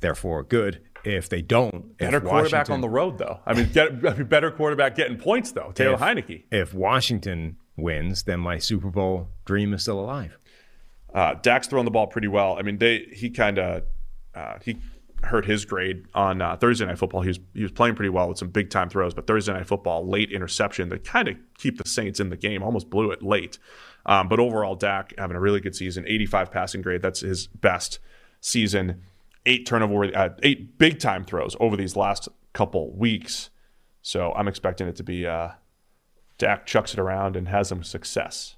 therefore 0.00 0.42
good. 0.42 0.80
If 1.04 1.28
they 1.28 1.42
don't, 1.42 1.96
better 1.96 2.16
if 2.16 2.24
quarterback 2.24 2.68
on 2.70 2.80
the 2.80 2.88
road 2.88 3.18
though. 3.18 3.38
I 3.46 3.54
mean, 3.54 3.70
get, 3.72 3.92
I 4.04 4.14
mean, 4.14 4.24
better 4.24 4.50
quarterback 4.50 4.96
getting 4.96 5.16
points 5.16 5.52
though. 5.52 5.70
Taylor 5.72 5.94
if, 5.94 6.00
Heinicke. 6.00 6.44
If 6.50 6.74
Washington 6.74 7.56
wins, 7.76 8.24
then 8.24 8.40
my 8.40 8.58
Super 8.58 8.90
Bowl 8.90 9.28
dream 9.44 9.72
is 9.72 9.82
still 9.82 10.00
alive. 10.00 10.36
Uh, 11.14 11.34
Dak's 11.34 11.68
throwing 11.68 11.84
the 11.84 11.90
ball 11.92 12.08
pretty 12.08 12.26
well. 12.28 12.56
I 12.58 12.62
mean, 12.62 12.78
they 12.78 13.06
he 13.12 13.30
kind 13.30 13.58
of 13.60 13.84
uh, 14.34 14.54
he 14.62 14.78
hurt 15.24 15.46
his 15.46 15.64
grade 15.64 16.06
on 16.14 16.40
uh, 16.40 16.56
Thursday 16.56 16.86
night 16.86 16.98
football. 16.98 17.22
He 17.22 17.28
was 17.28 17.40
he 17.54 17.62
was 17.62 17.72
playing 17.72 17.94
pretty 17.94 18.10
well 18.10 18.28
with 18.28 18.38
some 18.38 18.48
big 18.48 18.70
time 18.70 18.88
throws, 18.88 19.14
but 19.14 19.26
Thursday 19.26 19.52
night 19.52 19.66
football 19.66 20.08
late 20.08 20.30
interception 20.30 20.88
that 20.90 21.04
kind 21.04 21.28
of 21.28 21.36
keep 21.56 21.78
the 21.78 21.88
Saints 21.88 22.20
in 22.20 22.30
the 22.30 22.36
game. 22.36 22.62
Almost 22.62 22.90
blew 22.90 23.10
it 23.10 23.22
late. 23.22 23.58
Um, 24.06 24.28
but 24.28 24.40
overall, 24.40 24.74
Dak 24.74 25.12
having 25.18 25.36
a 25.36 25.40
really 25.40 25.60
good 25.60 25.74
season. 25.74 26.04
85 26.06 26.50
passing 26.50 26.82
grade. 26.82 27.02
That's 27.02 27.20
his 27.20 27.46
best 27.46 27.98
season. 28.40 29.02
Eight 29.44 29.66
turnover, 29.66 30.04
uh, 30.16 30.30
eight 30.42 30.78
big 30.78 30.98
time 30.98 31.24
throws 31.24 31.56
over 31.60 31.76
these 31.76 31.96
last 31.96 32.28
couple 32.52 32.94
weeks. 32.94 33.50
So 34.02 34.32
I'm 34.32 34.48
expecting 34.48 34.88
it 34.88 34.96
to 34.96 35.02
be 35.02 35.26
uh, 35.26 35.50
Dak 36.38 36.66
chucks 36.66 36.92
it 36.92 36.98
around 36.98 37.36
and 37.36 37.48
has 37.48 37.68
some 37.68 37.82
success 37.82 38.56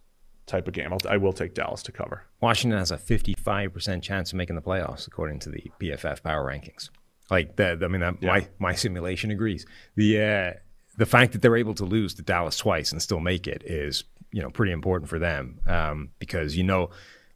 type 0.50 0.68
of 0.68 0.74
game. 0.74 0.92
I'll, 0.92 0.98
I 1.08 1.16
will 1.16 1.32
take 1.32 1.54
Dallas 1.54 1.82
to 1.84 1.92
cover. 1.92 2.24
Washington 2.40 2.78
has 2.78 2.90
a 2.90 2.96
55% 2.96 4.02
chance 4.02 4.32
of 4.32 4.36
making 4.36 4.56
the 4.56 4.62
playoffs 4.62 5.06
according 5.06 5.38
to 5.40 5.50
the 5.50 5.70
PFF 5.80 6.22
power 6.22 6.44
rankings. 6.44 6.90
Like 7.30 7.56
that, 7.56 7.82
I 7.82 7.88
mean, 7.88 8.00
that, 8.00 8.20
my 8.22 8.48
my 8.58 8.74
simulation 8.74 9.30
agrees. 9.30 9.64
The 9.94 10.20
uh, 10.20 10.52
the 10.96 11.06
fact 11.06 11.32
that 11.32 11.42
they're 11.42 11.56
able 11.56 11.74
to 11.74 11.84
lose 11.84 12.14
to 12.14 12.22
Dallas 12.22 12.56
twice 12.56 12.90
and 12.90 13.00
still 13.00 13.20
make 13.20 13.46
it 13.46 13.62
is 13.64 14.04
you 14.32 14.42
know 14.42 14.50
pretty 14.50 14.72
important 14.72 15.08
for 15.08 15.20
them 15.20 15.60
um, 15.66 16.10
because 16.18 16.56
you 16.56 16.64
know 16.64 16.90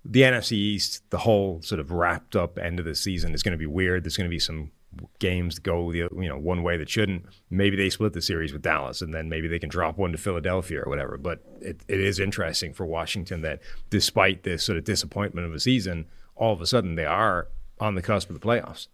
the 0.05 0.23
NFC 0.23 0.53
East, 0.53 1.03
the 1.11 1.19
whole 1.19 1.62
sort 1.62 1.81
of 1.81 1.91
wrapped 1.91 2.37
up 2.37 2.59
end 2.59 2.79
of 2.79 2.85
the 2.85 2.95
season 2.95 3.35
is 3.35 3.43
going 3.43 3.53
to 3.53 3.59
be 3.59 3.67
weird. 3.67 4.05
There's 4.05 4.17
going 4.17 4.29
to 4.29 4.35
be 4.35 4.41
some 4.41 4.71
games 5.18 5.59
go 5.59 5.92
the 5.92 5.99
you 5.99 6.28
know 6.28 6.38
one 6.38 6.62
way 6.62 6.76
that 6.76 6.88
shouldn't. 6.88 7.26
Maybe 7.51 7.76
they 7.76 7.90
split 7.90 8.12
the 8.12 8.22
series 8.22 8.53
with 8.53 8.62
Dallas, 8.62 9.01
and 9.01 9.12
then 9.12 9.28
maybe 9.28 9.49
they 9.49 9.59
can 9.59 9.68
drop 9.68 9.99
one 9.99 10.12
to 10.12 10.18
Philadelphia 10.18 10.80
or 10.80 10.88
whatever. 10.88 11.16
But 11.18 11.40
it, 11.61 11.82
it 11.88 12.01
is 12.01 12.18
interesting 12.18 12.72
for 12.72 12.86
Washington 12.86 13.42
that 13.42 13.61
despite 13.90 14.42
this 14.42 14.64
sort 14.64 14.78
of 14.78 14.84
disappointment 14.84 15.47
of 15.47 15.55
a 15.55 15.61
season, 15.61 16.07
all 16.36 16.53
of 16.53 16.61
a 16.61 16.66
sudden 16.66 16.95
they 16.95 17.07
are 17.07 17.49
on 17.80 17.95
the 17.95 18.03
cusp 18.03 18.30
of 18.30 18.38
the 18.38 18.47
playoffs. 18.47 18.88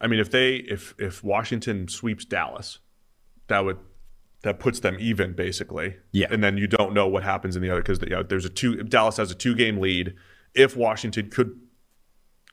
I 0.00 0.06
mean, 0.06 0.20
if 0.20 0.30
they 0.30 0.56
if 0.56 0.94
if 0.98 1.22
Washington 1.22 1.88
sweeps 1.88 2.24
Dallas, 2.24 2.78
that 3.48 3.64
would 3.64 3.78
that 4.42 4.58
puts 4.58 4.80
them 4.80 4.96
even 4.98 5.34
basically. 5.34 5.96
Yeah. 6.12 6.28
And 6.30 6.42
then 6.42 6.56
you 6.56 6.66
don't 6.66 6.94
know 6.94 7.06
what 7.06 7.22
happens 7.22 7.56
in 7.56 7.62
the 7.62 7.70
other 7.70 7.82
because 7.82 8.00
you 8.00 8.10
know, 8.10 8.22
there's 8.22 8.44
a 8.44 8.50
two 8.50 8.82
Dallas 8.84 9.18
has 9.18 9.30
a 9.30 9.34
two 9.34 9.54
game 9.54 9.78
lead. 9.78 10.14
If 10.54 10.76
Washington 10.76 11.30
could 11.30 11.60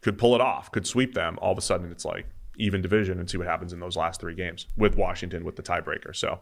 could 0.02 0.18
pull 0.18 0.36
it 0.36 0.42
off, 0.42 0.72
could 0.72 0.86
sweep 0.86 1.14
them, 1.14 1.40
all 1.42 1.52
of 1.52 1.58
a 1.58 1.62
sudden 1.62 1.92
it's 1.92 2.06
like 2.06 2.28
even 2.58 2.82
division 2.82 3.20
and 3.20 3.30
see 3.30 3.38
what 3.38 3.48
happens 3.48 3.74
in 3.74 3.80
those 3.80 3.96
last 3.96 4.20
three 4.20 4.36
games 4.36 4.68
with 4.76 4.96
Washington 4.96 5.44
with 5.44 5.56
the 5.56 5.64
tiebreaker. 5.64 6.16
So 6.16 6.40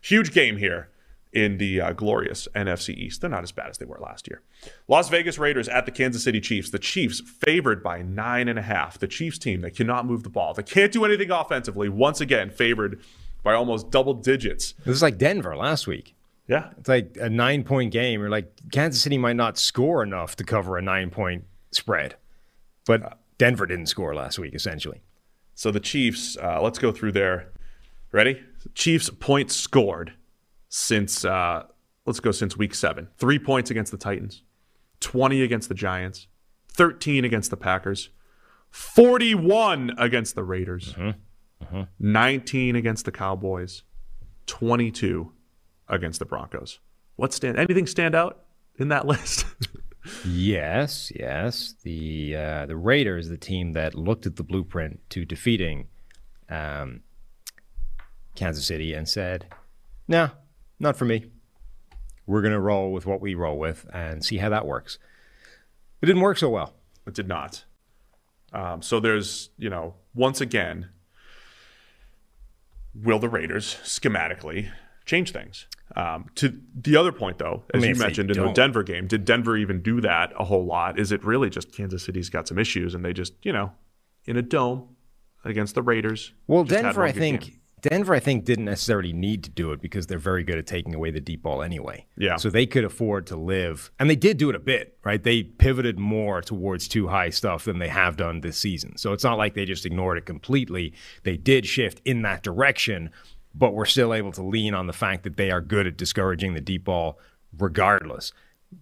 huge 0.00 0.32
game 0.32 0.56
here 0.56 0.88
in 1.32 1.58
the 1.58 1.80
uh, 1.80 1.92
glorious 1.92 2.48
NFC 2.54 2.94
East. 2.94 3.20
They're 3.20 3.30
not 3.30 3.42
as 3.42 3.52
bad 3.52 3.68
as 3.68 3.78
they 3.78 3.84
were 3.84 3.98
last 4.00 4.26
year. 4.28 4.42
Las 4.88 5.08
Vegas 5.08 5.38
Raiders 5.38 5.68
at 5.68 5.84
the 5.84 5.92
Kansas 5.92 6.24
City 6.24 6.40
Chiefs. 6.40 6.70
The 6.70 6.78
Chiefs 6.78 7.20
favored 7.20 7.82
by 7.82 8.02
nine 8.02 8.48
and 8.48 8.58
a 8.58 8.62
half. 8.62 8.98
The 8.98 9.08
Chiefs 9.08 9.38
team 9.38 9.60
that 9.60 9.76
cannot 9.76 10.06
move 10.06 10.22
the 10.22 10.30
ball, 10.30 10.54
they 10.54 10.62
can't 10.62 10.92
do 10.92 11.04
anything 11.04 11.30
offensively. 11.30 11.88
Once 11.88 12.20
again, 12.20 12.50
favored 12.50 13.00
by 13.42 13.54
almost 13.54 13.90
double 13.90 14.14
digits. 14.14 14.74
This 14.84 14.96
is 14.96 15.02
like 15.02 15.18
Denver 15.18 15.56
last 15.56 15.86
week. 15.86 16.14
Yeah, 16.48 16.70
It's 16.78 16.88
like 16.88 17.18
a 17.20 17.28
nine 17.28 17.62
point 17.62 17.92
game, 17.92 18.22
or 18.22 18.30
like 18.30 18.50
Kansas 18.72 19.02
City 19.02 19.18
might 19.18 19.36
not 19.36 19.58
score 19.58 20.02
enough 20.02 20.34
to 20.36 20.44
cover 20.44 20.78
a 20.78 20.82
nine 20.82 21.10
point 21.10 21.44
spread, 21.72 22.16
but 22.86 23.18
Denver 23.36 23.66
didn't 23.66 23.86
score 23.86 24.14
last 24.14 24.38
week, 24.38 24.54
essentially. 24.54 25.02
So 25.58 25.72
the 25.72 25.80
Chiefs, 25.80 26.36
uh, 26.40 26.62
let's 26.62 26.78
go 26.78 26.92
through 26.92 27.10
there. 27.10 27.50
Ready? 28.12 28.40
Chiefs 28.76 29.10
points 29.10 29.56
scored 29.56 30.12
since 30.68 31.24
uh, 31.24 31.64
let's 32.06 32.20
go 32.20 32.30
since 32.30 32.56
week 32.56 32.76
seven. 32.76 33.08
Three 33.16 33.40
points 33.40 33.68
against 33.68 33.90
the 33.90 33.98
Titans, 33.98 34.44
twenty 35.00 35.42
against 35.42 35.68
the 35.68 35.74
Giants, 35.74 36.28
thirteen 36.68 37.24
against 37.24 37.50
the 37.50 37.56
Packers, 37.56 38.10
forty-one 38.70 39.96
against 39.98 40.36
the 40.36 40.44
Raiders, 40.44 40.94
nineteen 41.98 42.76
against 42.76 43.04
the 43.04 43.10
Cowboys, 43.10 43.82
twenty-two 44.46 45.32
against 45.88 46.20
the 46.20 46.24
Broncos. 46.24 46.78
What 47.16 47.32
stand? 47.32 47.58
Anything 47.58 47.88
stand 47.88 48.14
out 48.14 48.44
in 48.76 48.90
that 48.90 49.06
list? 49.08 49.44
Yes, 50.26 51.12
yes. 51.14 51.74
The 51.82 52.36
uh, 52.36 52.66
the 52.66 52.76
Raiders, 52.76 53.28
the 53.28 53.36
team 53.36 53.72
that 53.72 53.94
looked 53.94 54.26
at 54.26 54.36
the 54.36 54.42
blueprint 54.42 55.00
to 55.10 55.24
defeating 55.24 55.88
um, 56.48 57.00
Kansas 58.34 58.66
City 58.66 58.94
and 58.94 59.08
said, 59.08 59.46
"Nah, 60.06 60.30
not 60.78 60.96
for 60.96 61.04
me. 61.04 61.26
We're 62.26 62.42
gonna 62.42 62.60
roll 62.60 62.92
with 62.92 63.06
what 63.06 63.20
we 63.20 63.34
roll 63.34 63.58
with 63.58 63.86
and 63.92 64.24
see 64.24 64.38
how 64.38 64.48
that 64.50 64.66
works." 64.66 64.98
It 66.00 66.06
didn't 66.06 66.22
work 66.22 66.38
so 66.38 66.48
well. 66.48 66.74
It 67.06 67.14
did 67.14 67.26
not. 67.26 67.64
Um, 68.52 68.82
so 68.82 69.00
there's, 69.00 69.50
you 69.58 69.68
know, 69.68 69.94
once 70.14 70.40
again, 70.40 70.88
will 72.94 73.18
the 73.18 73.28
Raiders 73.28 73.76
schematically 73.82 74.70
change 75.04 75.32
things? 75.32 75.66
Um, 75.96 76.26
to 76.36 76.60
the 76.74 76.96
other 76.96 77.12
point, 77.12 77.38
though, 77.38 77.64
as 77.72 77.80
mean, 77.80 77.94
you 77.94 77.96
mentioned 77.96 78.30
in 78.30 78.36
the 78.42 78.52
Denver 78.52 78.82
game, 78.82 79.06
did 79.06 79.24
Denver 79.24 79.56
even 79.56 79.82
do 79.82 80.00
that 80.02 80.32
a 80.38 80.44
whole 80.44 80.64
lot? 80.64 80.98
Is 80.98 81.12
it 81.12 81.24
really 81.24 81.50
just 81.50 81.72
Kansas 81.72 82.04
City's 82.04 82.30
got 82.30 82.46
some 82.46 82.58
issues 82.58 82.94
and 82.94 83.04
they 83.04 83.12
just, 83.12 83.32
you 83.42 83.52
know, 83.52 83.72
in 84.26 84.36
a 84.36 84.42
dome 84.42 84.96
against 85.44 85.74
the 85.74 85.82
Raiders? 85.82 86.32
Well, 86.46 86.64
Denver, 86.64 87.02
I 87.02 87.12
think 87.12 87.40
game. 87.40 87.60
Denver, 87.80 88.14
I 88.14 88.20
think, 88.20 88.44
didn't 88.44 88.64
necessarily 88.64 89.12
need 89.12 89.44
to 89.44 89.50
do 89.50 89.72
it 89.72 89.80
because 89.80 90.06
they're 90.06 90.18
very 90.18 90.42
good 90.42 90.58
at 90.58 90.66
taking 90.66 90.94
away 90.94 91.10
the 91.10 91.20
deep 91.20 91.42
ball 91.42 91.62
anyway. 91.62 92.06
Yeah. 92.16 92.36
So 92.36 92.50
they 92.50 92.66
could 92.66 92.84
afford 92.84 93.26
to 93.28 93.36
live, 93.36 93.90
and 93.98 94.10
they 94.10 94.16
did 94.16 94.36
do 94.36 94.50
it 94.50 94.56
a 94.56 94.60
bit, 94.60 94.98
right? 95.04 95.22
They 95.22 95.44
pivoted 95.44 95.98
more 95.98 96.42
towards 96.42 96.88
too 96.88 97.08
high 97.08 97.30
stuff 97.30 97.64
than 97.64 97.78
they 97.78 97.88
have 97.88 98.16
done 98.16 98.40
this 98.40 98.58
season. 98.58 98.96
So 98.96 99.12
it's 99.12 99.24
not 99.24 99.38
like 99.38 99.54
they 99.54 99.64
just 99.64 99.86
ignored 99.86 100.18
it 100.18 100.26
completely. 100.26 100.92
They 101.22 101.36
did 101.36 101.66
shift 101.66 102.02
in 102.04 102.22
that 102.22 102.42
direction, 102.42 103.10
but 103.58 103.74
we're 103.74 103.84
still 103.84 104.14
able 104.14 104.32
to 104.32 104.42
lean 104.42 104.72
on 104.72 104.86
the 104.86 104.92
fact 104.92 105.24
that 105.24 105.36
they 105.36 105.50
are 105.50 105.60
good 105.60 105.86
at 105.86 105.96
discouraging 105.96 106.54
the 106.54 106.60
deep 106.60 106.84
ball 106.84 107.18
regardless. 107.58 108.32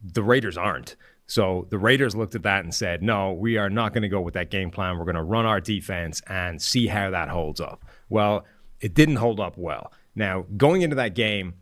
The 0.05 0.23
Raiders 0.23 0.59
aren't. 0.59 0.97
So 1.27 1.67
the 1.71 1.79
Raiders 1.79 2.15
looked 2.15 2.35
at 2.35 2.43
that 2.43 2.63
and 2.63 2.75
said, 2.75 3.03
no, 3.03 3.33
we 3.33 3.57
are 3.57 3.71
not 3.71 3.93
going 3.93 4.03
to 4.03 4.09
go 4.09 4.21
with 4.21 4.35
that 4.35 4.51
game 4.51 4.71
plan. 4.71 4.99
We're 4.99 5.05
going 5.05 5.17
to 5.17 5.23
run 5.23 5.47
our 5.47 5.61
defense 5.61 6.21
and 6.29 6.61
see 6.61 6.87
how 6.87 7.11
that 7.11 7.29
holds 7.29 7.61
up. 7.61 7.85
Well, 8.09 8.45
it 8.81 8.95
didn't 8.95 9.17
hold 9.17 9.41
up 9.41 9.57
well. 9.57 9.93
Now, 10.15 10.47
going 10.57 10.83
into 10.83 10.97
that 10.97 11.15
game, 11.15 11.55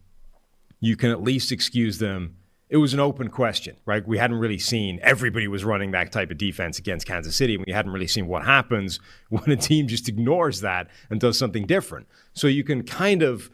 you 0.80 0.96
can 0.96 1.10
at 1.10 1.22
least 1.22 1.52
excuse 1.52 1.98
them 1.98 2.36
it 2.68 2.78
was 2.78 2.94
an 2.94 3.00
open 3.00 3.28
question, 3.28 3.76
right? 3.84 4.06
We 4.06 4.18
hadn't 4.18 4.38
really 4.38 4.58
seen 4.58 4.98
everybody 5.02 5.46
was 5.48 5.64
running 5.64 5.90
that 5.90 6.10
type 6.12 6.30
of 6.30 6.38
defense 6.38 6.78
against 6.78 7.06
Kansas 7.06 7.36
City. 7.36 7.56
We 7.56 7.72
hadn't 7.72 7.92
really 7.92 8.06
seen 8.06 8.26
what 8.26 8.44
happens 8.44 8.98
when 9.28 9.50
a 9.50 9.56
team 9.56 9.86
just 9.86 10.08
ignores 10.08 10.60
that 10.60 10.88
and 11.10 11.20
does 11.20 11.38
something 11.38 11.66
different. 11.66 12.06
So 12.32 12.46
you 12.46 12.64
can 12.64 12.82
kind 12.82 13.22
of 13.22 13.50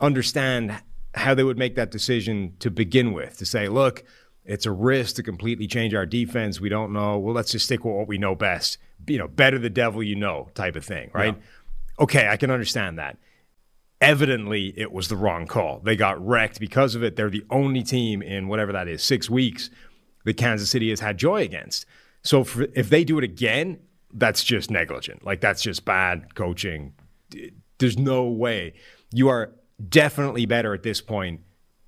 understand 0.00 0.74
how 1.14 1.34
they 1.34 1.44
would 1.44 1.58
make 1.58 1.76
that 1.76 1.90
decision 1.90 2.54
to 2.58 2.70
begin 2.70 3.12
with 3.12 3.36
to 3.38 3.46
say, 3.46 3.68
look, 3.68 4.02
it's 4.44 4.66
a 4.66 4.72
risk 4.72 5.16
to 5.16 5.22
completely 5.22 5.66
change 5.66 5.94
our 5.94 6.06
defense. 6.06 6.60
We 6.60 6.68
don't 6.68 6.92
know. 6.92 7.18
Well, 7.18 7.34
let's 7.34 7.52
just 7.52 7.66
stick 7.66 7.84
with 7.84 7.94
what 7.94 8.08
we 8.08 8.18
know 8.18 8.34
best. 8.34 8.78
You 9.06 9.18
know, 9.18 9.28
better 9.28 9.58
the 9.58 9.70
devil 9.70 10.02
you 10.02 10.16
know 10.16 10.48
type 10.54 10.74
of 10.74 10.84
thing, 10.84 11.10
right? 11.12 11.36
Yeah. 11.36 12.02
Okay, 12.04 12.28
I 12.28 12.36
can 12.36 12.50
understand 12.50 12.98
that. 12.98 13.18
Evidently, 14.02 14.74
it 14.76 14.92
was 14.92 15.06
the 15.06 15.16
wrong 15.16 15.46
call. 15.46 15.78
They 15.78 15.94
got 15.94 16.24
wrecked 16.26 16.58
because 16.58 16.96
of 16.96 17.04
it. 17.04 17.14
They're 17.14 17.30
the 17.30 17.44
only 17.50 17.84
team 17.84 18.20
in 18.20 18.48
whatever 18.48 18.72
that 18.72 18.88
is, 18.88 19.02
six 19.02 19.30
weeks, 19.30 19.70
that 20.24 20.36
Kansas 20.36 20.68
City 20.68 20.90
has 20.90 20.98
had 20.98 21.16
joy 21.18 21.42
against. 21.42 21.86
So 22.22 22.42
for, 22.42 22.66
if 22.74 22.90
they 22.90 23.04
do 23.04 23.16
it 23.18 23.24
again, 23.24 23.78
that's 24.12 24.42
just 24.42 24.70
negligent. 24.70 25.24
Like, 25.24 25.40
that's 25.40 25.62
just 25.62 25.84
bad 25.84 26.34
coaching. 26.34 26.94
There's 27.78 27.96
no 27.96 28.24
way. 28.24 28.74
You 29.12 29.28
are 29.28 29.52
definitely 29.88 30.46
better 30.46 30.74
at 30.74 30.82
this 30.82 31.00
point 31.00 31.40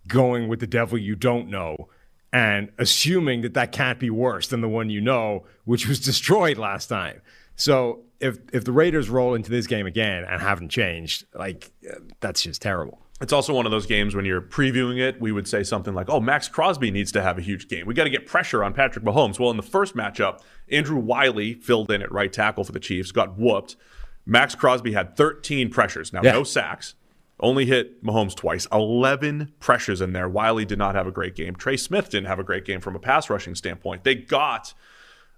going 0.06 0.46
with 0.46 0.60
the 0.60 0.66
devil 0.68 0.96
you 0.96 1.16
don't 1.16 1.48
know 1.48 1.88
and 2.32 2.70
assuming 2.78 3.42
that 3.42 3.54
that 3.54 3.72
can't 3.72 3.98
be 3.98 4.10
worse 4.10 4.48
than 4.48 4.60
the 4.60 4.68
one 4.68 4.90
you 4.90 5.00
know, 5.00 5.46
which 5.64 5.86
was 5.88 6.00
destroyed 6.04 6.58
last 6.58 6.86
time. 6.86 7.20
So 7.56 8.02
if 8.24 8.38
if 8.52 8.64
the 8.64 8.72
Raiders 8.72 9.10
roll 9.10 9.34
into 9.34 9.50
this 9.50 9.66
game 9.66 9.86
again 9.86 10.24
and 10.24 10.40
haven't 10.40 10.70
changed, 10.70 11.26
like 11.34 11.70
that's 12.20 12.42
just 12.42 12.62
terrible. 12.62 13.00
It's 13.20 13.32
also 13.32 13.54
one 13.54 13.64
of 13.64 13.70
those 13.70 13.86
games 13.86 14.14
when 14.14 14.24
you're 14.24 14.40
previewing 14.40 14.98
it, 14.98 15.20
we 15.20 15.30
would 15.30 15.46
say 15.46 15.62
something 15.62 15.94
like, 15.94 16.08
"Oh, 16.08 16.20
Maxx 16.20 16.48
Crosby 16.48 16.90
needs 16.90 17.12
to 17.12 17.22
have 17.22 17.38
a 17.38 17.42
huge 17.42 17.68
game. 17.68 17.86
We 17.86 17.94
got 17.94 18.04
to 18.04 18.10
get 18.10 18.26
pressure 18.26 18.64
on 18.64 18.72
Patrick 18.72 19.04
Mahomes." 19.04 19.38
Well, 19.38 19.50
in 19.50 19.56
the 19.56 19.62
first 19.62 19.94
matchup, 19.94 20.40
Andrew 20.70 20.98
Wylie 20.98 21.54
filled 21.54 21.90
in 21.90 22.02
at 22.02 22.10
right 22.10 22.32
tackle 22.32 22.64
for 22.64 22.72
the 22.72 22.80
Chiefs, 22.80 23.12
got 23.12 23.38
whooped. 23.38 23.76
Maxx 24.26 24.54
Crosby 24.54 24.92
had 24.92 25.16
13 25.16 25.70
pressures. 25.70 26.12
Now, 26.12 26.22
yeah. 26.22 26.32
no 26.32 26.44
sacks. 26.44 26.94
Only 27.38 27.66
hit 27.66 28.02
Mahomes 28.02 28.34
twice. 28.34 28.66
11 28.72 29.52
pressures 29.60 30.00
in 30.00 30.12
there. 30.12 30.28
Wylie 30.28 30.64
did 30.64 30.78
not 30.78 30.94
have 30.94 31.06
a 31.06 31.10
great 31.10 31.34
game. 31.34 31.56
Trey 31.56 31.76
Smith 31.76 32.08
didn't 32.08 32.28
have 32.28 32.38
a 32.38 32.44
great 32.44 32.64
game 32.64 32.80
from 32.80 32.96
a 32.96 32.98
pass 32.98 33.28
rushing 33.28 33.54
standpoint. 33.54 34.04
They 34.04 34.14
got 34.14 34.72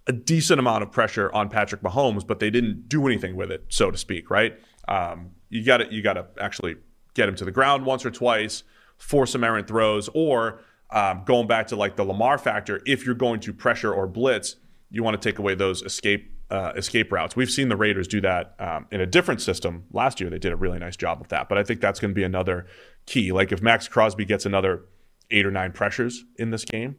a 0.06 0.12
decent 0.12 0.60
amount 0.60 0.82
of 0.82 0.92
pressure 0.92 1.32
on 1.32 1.48
Patrick 1.48 1.82
Mahomes, 1.82 2.26
but 2.26 2.38
they 2.38 2.50
didn't 2.50 2.88
do 2.88 3.06
anything 3.06 3.34
with 3.34 3.50
it, 3.50 3.64
so 3.68 3.90
to 3.90 3.98
speak, 3.98 4.30
right? 4.30 4.58
Um, 4.88 5.30
you 5.48 5.64
got 5.64 5.78
to 5.78 5.92
you 5.92 6.02
got 6.02 6.14
to 6.14 6.26
actually 6.40 6.76
get 7.14 7.28
him 7.28 7.34
to 7.36 7.44
the 7.44 7.50
ground 7.50 7.84
once 7.84 8.04
or 8.04 8.10
twice, 8.10 8.62
force 8.98 9.32
some 9.32 9.42
errant 9.42 9.66
throws, 9.66 10.08
or 10.14 10.60
um, 10.90 11.22
going 11.24 11.46
back 11.46 11.66
to 11.68 11.76
like 11.76 11.96
the 11.96 12.04
Lamar 12.04 12.38
factor, 12.38 12.80
if 12.86 13.04
you're 13.04 13.14
going 13.14 13.40
to 13.40 13.52
pressure 13.52 13.92
or 13.92 14.06
blitz, 14.06 14.56
you 14.90 15.02
want 15.02 15.20
to 15.20 15.28
take 15.28 15.38
away 15.38 15.54
those 15.54 15.82
escape 15.82 16.32
uh, 16.50 16.72
escape 16.76 17.10
routes. 17.10 17.34
We've 17.34 17.50
seen 17.50 17.68
the 17.68 17.76
Raiders 17.76 18.06
do 18.06 18.20
that 18.20 18.54
um, 18.60 18.86
in 18.92 19.00
a 19.00 19.06
different 19.06 19.40
system 19.40 19.84
last 19.92 20.20
year. 20.20 20.30
They 20.30 20.38
did 20.38 20.52
a 20.52 20.56
really 20.56 20.78
nice 20.78 20.96
job 20.96 21.20
of 21.20 21.28
that. 21.28 21.48
But 21.48 21.58
I 21.58 21.64
think 21.64 21.80
that's 21.80 21.98
going 21.98 22.12
to 22.12 22.14
be 22.14 22.22
another 22.22 22.66
key. 23.04 23.32
Like 23.32 23.50
if 23.50 23.60
Maxx 23.60 23.88
Crosby 23.88 24.24
gets 24.24 24.46
another 24.46 24.84
eight 25.32 25.44
or 25.44 25.50
nine 25.50 25.72
pressures 25.72 26.24
in 26.36 26.50
this 26.50 26.64
game, 26.64 26.96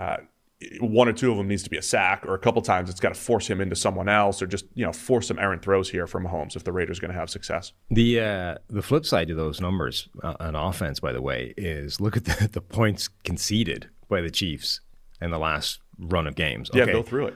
uh, 0.00 0.16
one 0.80 1.08
or 1.08 1.12
two 1.12 1.30
of 1.30 1.36
them 1.36 1.48
needs 1.48 1.62
to 1.62 1.70
be 1.70 1.76
a 1.76 1.82
sack, 1.82 2.24
or 2.26 2.34
a 2.34 2.38
couple 2.38 2.62
times 2.62 2.90
it's 2.90 3.00
got 3.00 3.14
to 3.14 3.20
force 3.20 3.48
him 3.48 3.60
into 3.60 3.76
someone 3.76 4.08
else, 4.08 4.42
or 4.42 4.46
just 4.46 4.66
you 4.74 4.84
know 4.84 4.92
force 4.92 5.28
some 5.28 5.38
errant 5.38 5.62
throws 5.62 5.90
here 5.90 6.06
from 6.06 6.24
Mahomes 6.24 6.56
if 6.56 6.64
the 6.64 6.72
Raiders 6.72 6.98
are 6.98 7.02
going 7.02 7.12
to 7.12 7.18
have 7.18 7.30
success. 7.30 7.72
The 7.90 8.20
uh, 8.20 8.54
the 8.68 8.82
flip 8.82 9.06
side 9.06 9.28
to 9.28 9.34
those 9.34 9.60
numbers 9.60 10.08
uh, 10.22 10.34
on 10.40 10.54
offense, 10.54 11.00
by 11.00 11.12
the 11.12 11.22
way, 11.22 11.54
is 11.56 12.00
look 12.00 12.16
at 12.16 12.24
the, 12.24 12.48
the 12.52 12.60
points 12.60 13.08
conceded 13.24 13.88
by 14.08 14.20
the 14.20 14.30
Chiefs 14.30 14.80
in 15.20 15.30
the 15.30 15.38
last 15.38 15.80
run 15.98 16.26
of 16.26 16.34
games. 16.34 16.70
Okay. 16.70 16.80
Yeah, 16.80 16.92
go 16.92 17.02
through 17.02 17.28
it 17.28 17.34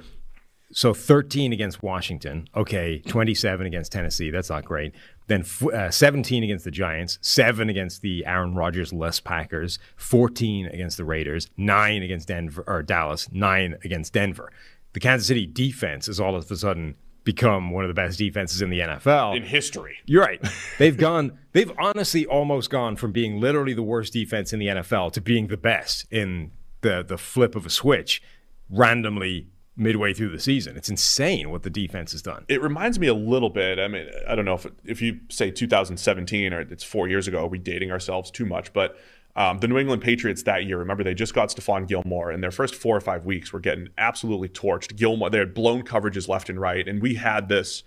so 0.73 0.93
13 0.93 1.53
against 1.53 1.83
Washington. 1.83 2.49
Okay, 2.55 2.99
27 3.07 3.67
against 3.67 3.93
Tennessee. 3.93 4.31
That's 4.31 4.51
not 4.51 4.65
great. 4.65 4.95
Then 5.29 5.45
uh, 5.73 5.91
17 5.91 6.45
against 6.45 6.65
the 6.65 6.71
Giants, 6.71 7.19
7 7.21 7.69
against 7.69 8.01
the 8.03 8.25
Aaron 8.25 8.55
Rodgers 8.55 8.93
less 8.93 9.19
Packers, 9.19 9.79
14 9.97 10.67
against 10.67 10.97
the 10.97 11.05
Raiders, 11.05 11.51
9 11.57 12.03
against 12.03 12.29
Denver 12.29 12.63
or 12.67 12.83
Dallas, 12.83 13.29
9 13.33 13.77
against 13.85 14.13
Denver. 14.13 14.53
The 14.93 15.01
Kansas 15.01 15.27
City 15.27 15.47
defense 15.47 16.09
is 16.09 16.21
all 16.21 16.37
of 16.37 16.51
a 16.51 16.57
sudden 16.57 16.95
become 17.27 17.71
one 17.73 17.85
of 17.85 17.89
the 17.89 17.95
best 17.95 18.19
defenses 18.19 18.63
in 18.63 18.71
the 18.71 18.79
NFL 18.79 19.37
in 19.37 19.43
history. 19.43 19.97
You're 20.07 20.23
right. 20.23 20.41
They've 20.79 20.97
gone 20.97 21.37
they've 21.53 21.73
honestly 21.79 22.25
almost 22.25 22.71
gone 22.71 22.95
from 22.97 23.11
being 23.13 23.41
literally 23.41 23.75
the 23.75 23.83
worst 23.83 24.13
defense 24.13 24.53
in 24.53 24.61
the 24.61 24.69
NFL 24.69 25.13
to 25.15 25.21
being 25.21 25.49
the 25.49 25.57
best 25.57 26.07
in 26.11 26.53
the 26.81 27.05
the 27.07 27.19
flip 27.19 27.57
of 27.57 27.67
a 27.67 27.71
switch 27.71 28.23
randomly 28.71 29.49
midway 29.77 30.15
through 30.15 30.31
the 30.31 30.41
season. 30.41 30.77
It's 30.77 30.89
insane 30.89 31.51
what 31.51 31.63
the 31.63 31.71
defense 31.71 32.13
has 32.13 32.23
done. 32.23 32.45
It 32.49 32.63
reminds 32.63 32.99
me 32.99 33.07
a 33.07 33.15
little 33.15 33.51
bit. 33.51 33.79
I 33.79 33.89
mean, 33.89 34.09
I 34.27 34.35
don't 34.35 34.45
know 34.45 34.55
if 34.55 34.67
if 34.85 35.03
you 35.03 35.21
say 35.29 35.51
2017 35.51 36.53
or 36.53 36.61
it's 36.61 36.85
four 36.85 37.09
years 37.09 37.29
ago, 37.29 37.45
are 37.45 37.49
we 37.49 37.59
dating 37.59 37.91
ourselves 37.91 38.31
too 38.31 38.47
much? 38.47 38.73
But 38.73 38.97
um, 39.37 39.59
the 39.59 39.69
New 39.69 39.77
England 39.77 40.01
Patriots 40.01 40.43
that 40.45 40.65
year, 40.65 40.79
remember 40.79 41.05
they 41.05 41.15
just 41.15 41.35
got 41.35 41.51
Stephon 41.51 41.87
Gilmore, 41.87 42.31
and 42.31 42.43
their 42.43 42.51
first 42.51 42.75
four 42.75 42.97
or 42.97 43.03
five 43.03 43.27
weeks 43.27 43.53
were 43.53 43.61
getting 43.61 43.89
absolutely 43.99 44.49
torched. 44.49 44.97
Gilmore, 44.97 45.29
they 45.29 45.39
had 45.39 45.53
blown 45.53 45.83
coverages 45.83 46.27
left 46.27 46.49
and 46.49 46.59
right, 46.59 46.89
and 46.89 47.03
we 47.03 47.15
had 47.15 47.49
this. 47.49 47.83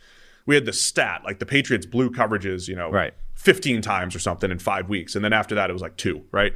We 0.45 0.55
had 0.55 0.65
the 0.65 0.73
stat 0.73 1.21
like 1.23 1.39
the 1.39 1.45
Patriots 1.45 1.85
blew 1.85 2.09
coverages, 2.09 2.67
you 2.67 2.75
know, 2.75 2.89
right. 2.89 3.13
15 3.35 3.81
times 3.81 4.15
or 4.15 4.19
something 4.19 4.51
in 4.51 4.59
five 4.59 4.89
weeks, 4.89 5.15
and 5.15 5.25
then 5.25 5.33
after 5.33 5.55
that 5.55 5.69
it 5.69 5.73
was 5.73 5.81
like 5.81 5.97
two, 5.97 6.23
right? 6.31 6.53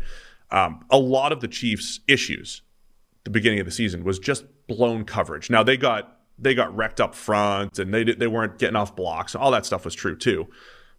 Um, 0.52 0.86
a 0.92 0.98
lot 1.00 1.32
of 1.32 1.42
the 1.42 1.48
Chiefs' 1.48 2.00
issues 2.08 2.62
the 3.24 3.30
beginning 3.30 3.60
of 3.60 3.66
the 3.66 3.72
season 3.72 4.04
was 4.04 4.20
just 4.20 4.46
blown 4.68 5.06
coverage. 5.06 5.50
Now 5.50 5.64
they 5.64 5.78
got 5.78 6.18
they 6.38 6.56
got 6.56 6.76
wrecked 6.76 7.00
up 7.00 7.16
front 7.16 7.80
and 7.80 7.94
they 7.94 8.04
they 8.04 8.28
weren't 8.28 8.58
getting 8.60 8.76
off 8.76 8.96
blocks. 8.96 9.36
All 9.36 9.52
that 9.52 9.66
stuff 9.66 9.86
was 9.86 9.96
true 9.96 10.16
too, 10.16 10.48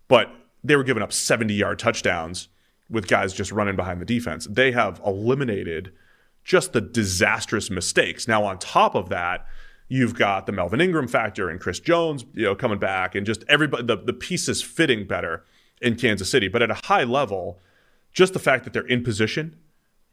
but 0.08 0.30
they 0.62 0.76
were 0.76 0.84
giving 0.84 1.02
up 1.02 1.12
70 1.12 1.52
yard 1.52 1.78
touchdowns 1.78 2.48
with 2.90 3.08
guys 3.08 3.32
just 3.32 3.52
running 3.52 3.76
behind 3.76 4.00
the 4.00 4.06
defense. 4.06 4.46
They 4.50 4.72
have 4.72 5.00
eliminated 5.04 5.92
just 6.44 6.72
the 6.72 6.80
disastrous 6.80 7.70
mistakes. 7.70 8.28
Now 8.28 8.44
on 8.44 8.58
top 8.58 8.94
of 8.94 9.08
that, 9.08 9.46
you've 9.88 10.14
got 10.14 10.46
the 10.46 10.52
Melvin 10.52 10.80
Ingram 10.80 11.08
factor 11.08 11.48
and 11.48 11.60
Chris 11.60 11.80
Jones, 11.80 12.24
you 12.34 12.44
know, 12.44 12.54
coming 12.54 12.78
back 12.78 13.14
and 13.14 13.26
just 13.26 13.44
everybody 13.48 13.84
the, 13.84 13.96
the 13.96 14.12
pieces 14.12 14.62
fitting 14.62 15.06
better 15.06 15.44
in 15.80 15.96
Kansas 15.96 16.30
City. 16.30 16.48
But 16.48 16.62
at 16.62 16.70
a 16.70 16.80
high 16.84 17.04
level, 17.04 17.60
just 18.12 18.32
the 18.32 18.38
fact 18.38 18.64
that 18.64 18.72
they're 18.72 18.86
in 18.86 19.02
position 19.02 19.58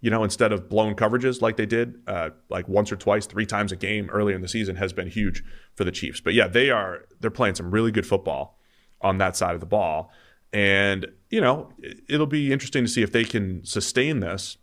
you 0.01 0.09
know, 0.09 0.23
instead 0.23 0.51
of 0.51 0.67
blown 0.67 0.95
coverages 0.95 1.41
like 1.41 1.57
they 1.57 1.65
did, 1.65 2.01
uh, 2.07 2.31
like 2.49 2.67
once 2.67 2.91
or 2.91 2.95
twice, 2.95 3.27
three 3.27 3.45
times 3.45 3.71
a 3.71 3.75
game 3.75 4.09
earlier 4.09 4.35
in 4.35 4.41
the 4.41 4.47
season, 4.47 4.75
has 4.75 4.91
been 4.91 5.07
huge 5.07 5.43
for 5.75 5.83
the 5.83 5.91
Chiefs. 5.91 6.19
But 6.19 6.33
yeah, 6.33 6.47
they 6.47 6.71
are 6.71 7.05
they're 7.19 7.31
playing 7.31 7.55
some 7.55 7.71
really 7.71 7.91
good 7.91 8.05
football 8.05 8.59
on 8.99 9.19
that 9.19 9.37
side 9.37 9.53
of 9.53 9.59
the 9.59 9.67
ball, 9.67 10.11
and 10.51 11.05
you 11.29 11.39
know, 11.39 11.71
it'll 12.09 12.25
be 12.25 12.51
interesting 12.51 12.83
to 12.83 12.89
see 12.89 13.03
if 13.03 13.11
they 13.11 13.23
can 13.23 13.63
sustain 13.63 14.19
this 14.19 14.57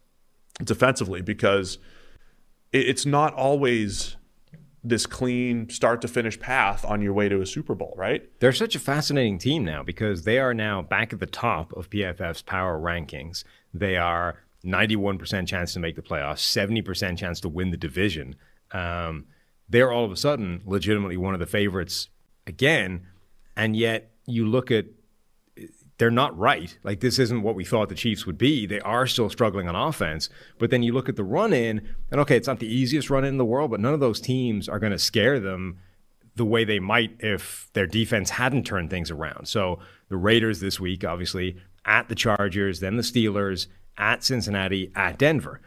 defensively 0.62 1.22
because 1.22 1.78
it's 2.72 3.06
not 3.06 3.32
always 3.34 4.16
this 4.82 5.06
clean 5.06 5.68
start 5.68 6.00
to 6.02 6.08
finish 6.08 6.38
path 6.38 6.84
on 6.84 7.00
your 7.02 7.12
way 7.12 7.28
to 7.28 7.40
a 7.40 7.46
Super 7.46 7.74
Bowl, 7.74 7.94
right? 7.96 8.28
They're 8.40 8.52
such 8.52 8.74
a 8.74 8.78
fascinating 8.80 9.38
team 9.38 9.64
now 9.64 9.82
because 9.82 10.24
they 10.24 10.38
are 10.38 10.54
now 10.54 10.82
back 10.82 11.12
at 11.12 11.20
the 11.20 11.26
top 11.26 11.72
of 11.72 11.90
PFF's 11.90 12.42
power 12.42 12.78
rankings. 12.78 13.44
They 13.72 13.96
are 13.96 14.36
91% 14.64 15.46
chance 15.46 15.72
to 15.72 15.80
make 15.80 15.96
the 15.96 16.02
playoffs, 16.02 16.38
70% 16.38 17.16
chance 17.18 17.40
to 17.40 17.48
win 17.48 17.70
the 17.70 17.76
division. 17.76 18.34
Um, 18.72 19.26
they're 19.68 19.92
all 19.92 20.04
of 20.04 20.12
a 20.12 20.16
sudden 20.16 20.62
legitimately 20.66 21.16
one 21.16 21.34
of 21.34 21.40
the 21.40 21.46
favorites 21.46 22.08
again. 22.46 23.06
And 23.56 23.76
yet 23.76 24.10
you 24.26 24.46
look 24.46 24.70
at, 24.70 24.86
they're 25.98 26.10
not 26.10 26.36
right. 26.38 26.78
Like, 26.84 27.00
this 27.00 27.18
isn't 27.18 27.42
what 27.42 27.56
we 27.56 27.64
thought 27.64 27.88
the 27.88 27.94
Chiefs 27.94 28.24
would 28.24 28.38
be. 28.38 28.66
They 28.66 28.80
are 28.80 29.06
still 29.06 29.28
struggling 29.30 29.68
on 29.68 29.74
offense. 29.74 30.28
But 30.58 30.70
then 30.70 30.84
you 30.84 30.92
look 30.92 31.08
at 31.08 31.16
the 31.16 31.24
run 31.24 31.52
in, 31.52 31.88
and 32.10 32.20
okay, 32.20 32.36
it's 32.36 32.46
not 32.46 32.60
the 32.60 32.72
easiest 32.72 33.10
run 33.10 33.24
in 33.24 33.36
the 33.36 33.44
world, 33.44 33.72
but 33.72 33.80
none 33.80 33.94
of 33.94 34.00
those 34.00 34.20
teams 34.20 34.68
are 34.68 34.78
going 34.78 34.92
to 34.92 34.98
scare 34.98 35.40
them 35.40 35.78
the 36.36 36.44
way 36.44 36.64
they 36.64 36.78
might 36.78 37.16
if 37.18 37.68
their 37.72 37.86
defense 37.86 38.30
hadn't 38.30 38.64
turned 38.64 38.90
things 38.90 39.10
around. 39.10 39.48
So 39.48 39.80
the 40.08 40.16
Raiders 40.16 40.60
this 40.60 40.78
week, 40.78 41.04
obviously, 41.04 41.56
at 41.84 42.08
the 42.08 42.14
Chargers, 42.14 42.78
then 42.78 42.96
the 42.96 43.02
Steelers, 43.02 43.66
at 43.98 44.24
Cincinnati, 44.24 44.90
at 44.94 45.18
Denver. 45.18 45.60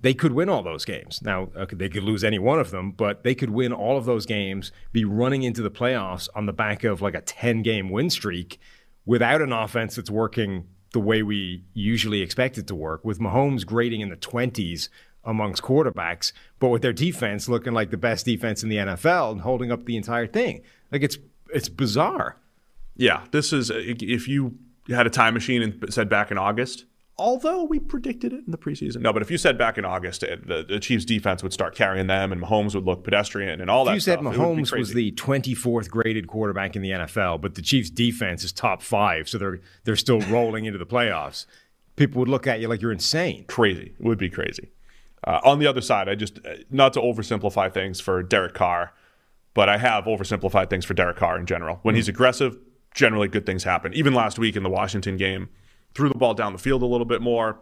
They 0.00 0.14
could 0.14 0.32
win 0.32 0.48
all 0.48 0.62
those 0.62 0.84
games. 0.84 1.20
Now, 1.22 1.48
they 1.72 1.88
could 1.88 2.02
lose 2.02 2.24
any 2.24 2.38
one 2.38 2.58
of 2.58 2.72
them, 2.72 2.90
but 2.90 3.22
they 3.22 3.34
could 3.34 3.50
win 3.50 3.72
all 3.72 3.96
of 3.96 4.04
those 4.04 4.26
games, 4.26 4.72
be 4.92 5.04
running 5.04 5.44
into 5.44 5.62
the 5.62 5.70
playoffs 5.70 6.28
on 6.34 6.46
the 6.46 6.52
back 6.52 6.82
of 6.82 7.00
like 7.00 7.14
a 7.14 7.20
10 7.20 7.62
game 7.62 7.88
win 7.88 8.10
streak 8.10 8.58
without 9.06 9.40
an 9.40 9.52
offense 9.52 9.94
that's 9.94 10.10
working 10.10 10.66
the 10.92 11.00
way 11.00 11.22
we 11.22 11.64
usually 11.72 12.20
expect 12.20 12.58
it 12.58 12.66
to 12.66 12.74
work, 12.74 13.04
with 13.04 13.18
Mahomes 13.18 13.64
grading 13.64 14.00
in 14.00 14.10
the 14.10 14.16
20s 14.16 14.88
amongst 15.24 15.62
quarterbacks, 15.62 16.32
but 16.58 16.68
with 16.68 16.82
their 16.82 16.92
defense 16.92 17.48
looking 17.48 17.72
like 17.72 17.90
the 17.90 17.96
best 17.96 18.26
defense 18.26 18.62
in 18.62 18.68
the 18.68 18.76
NFL 18.76 19.32
and 19.32 19.40
holding 19.40 19.70
up 19.70 19.84
the 19.84 19.96
entire 19.96 20.26
thing. 20.26 20.62
Like 20.90 21.02
it's 21.02 21.18
it's 21.54 21.68
bizarre. 21.68 22.36
Yeah, 22.96 23.24
this 23.30 23.52
is 23.52 23.70
if 23.70 24.28
you 24.28 24.58
had 24.88 25.06
a 25.06 25.10
time 25.10 25.34
machine 25.34 25.62
and 25.62 25.92
said 25.92 26.08
back 26.08 26.30
in 26.30 26.38
August, 26.38 26.84
Although 27.18 27.64
we 27.64 27.78
predicted 27.78 28.32
it 28.32 28.44
in 28.46 28.50
the 28.50 28.58
preseason. 28.58 29.00
No, 29.02 29.12
but 29.12 29.20
if 29.20 29.30
you 29.30 29.36
said 29.36 29.58
back 29.58 29.76
in 29.76 29.84
August 29.84 30.24
uh, 30.24 30.36
the, 30.44 30.64
the 30.66 30.80
Chiefs 30.80 31.04
defense 31.04 31.42
would 31.42 31.52
start 31.52 31.74
carrying 31.74 32.06
them 32.06 32.32
and 32.32 32.40
Mahomes 32.40 32.74
would 32.74 32.84
look 32.84 33.04
pedestrian 33.04 33.60
and 33.60 33.70
all 33.70 33.84
that 33.84 33.94
you 33.94 34.00
said 34.00 34.20
stuff, 34.20 34.34
it 34.34 34.38
would 34.38 34.56
be 34.56 34.62
Mahomes 34.62 34.76
was 34.76 34.94
the 34.94 35.12
24th 35.12 35.90
graded 35.90 36.26
quarterback 36.26 36.74
in 36.74 36.82
the 36.82 36.90
NFL, 36.90 37.40
but 37.40 37.54
the 37.54 37.62
Chiefs' 37.62 37.90
defense 37.90 38.44
is 38.44 38.52
top 38.52 38.82
five, 38.82 39.28
so 39.28 39.36
they're 39.38 39.60
they're 39.84 39.96
still 39.96 40.20
rolling 40.30 40.64
into 40.64 40.78
the 40.78 40.86
playoffs. 40.86 41.46
People 41.96 42.20
would 42.20 42.28
look 42.28 42.46
at 42.46 42.60
you 42.60 42.68
like 42.68 42.80
you're 42.80 42.92
insane. 42.92 43.44
crazy. 43.46 43.94
It 43.98 44.04
would 44.04 44.18
be 44.18 44.30
crazy. 44.30 44.70
Uh, 45.24 45.40
on 45.44 45.58
the 45.58 45.66
other 45.66 45.82
side, 45.82 46.08
I 46.08 46.14
just 46.14 46.38
uh, 46.44 46.56
not 46.70 46.94
to 46.94 47.00
oversimplify 47.00 47.72
things 47.72 48.00
for 48.00 48.22
Derek 48.22 48.54
Carr, 48.54 48.94
but 49.54 49.68
I 49.68 49.76
have 49.76 50.04
oversimplified 50.04 50.70
things 50.70 50.84
for 50.84 50.94
Derek 50.94 51.18
Carr 51.18 51.38
in 51.38 51.46
general. 51.46 51.78
When 51.82 51.94
he's 51.94 52.08
aggressive, 52.08 52.56
generally 52.94 53.28
good 53.28 53.46
things 53.46 53.64
happen. 53.64 53.92
Even 53.94 54.14
last 54.14 54.38
week 54.38 54.56
in 54.56 54.62
the 54.62 54.70
Washington 54.70 55.16
game, 55.16 55.48
threw 55.94 56.08
the 56.08 56.18
ball 56.18 56.34
down 56.34 56.52
the 56.52 56.58
field 56.58 56.82
a 56.82 56.86
little 56.86 57.04
bit 57.04 57.20
more, 57.20 57.60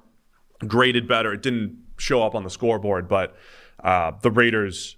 graded 0.66 1.08
better. 1.08 1.32
It 1.32 1.42
didn't 1.42 1.78
show 1.98 2.22
up 2.22 2.34
on 2.34 2.44
the 2.44 2.50
scoreboard, 2.50 3.08
but 3.08 3.36
uh, 3.82 4.12
the 4.22 4.30
Raiders 4.30 4.96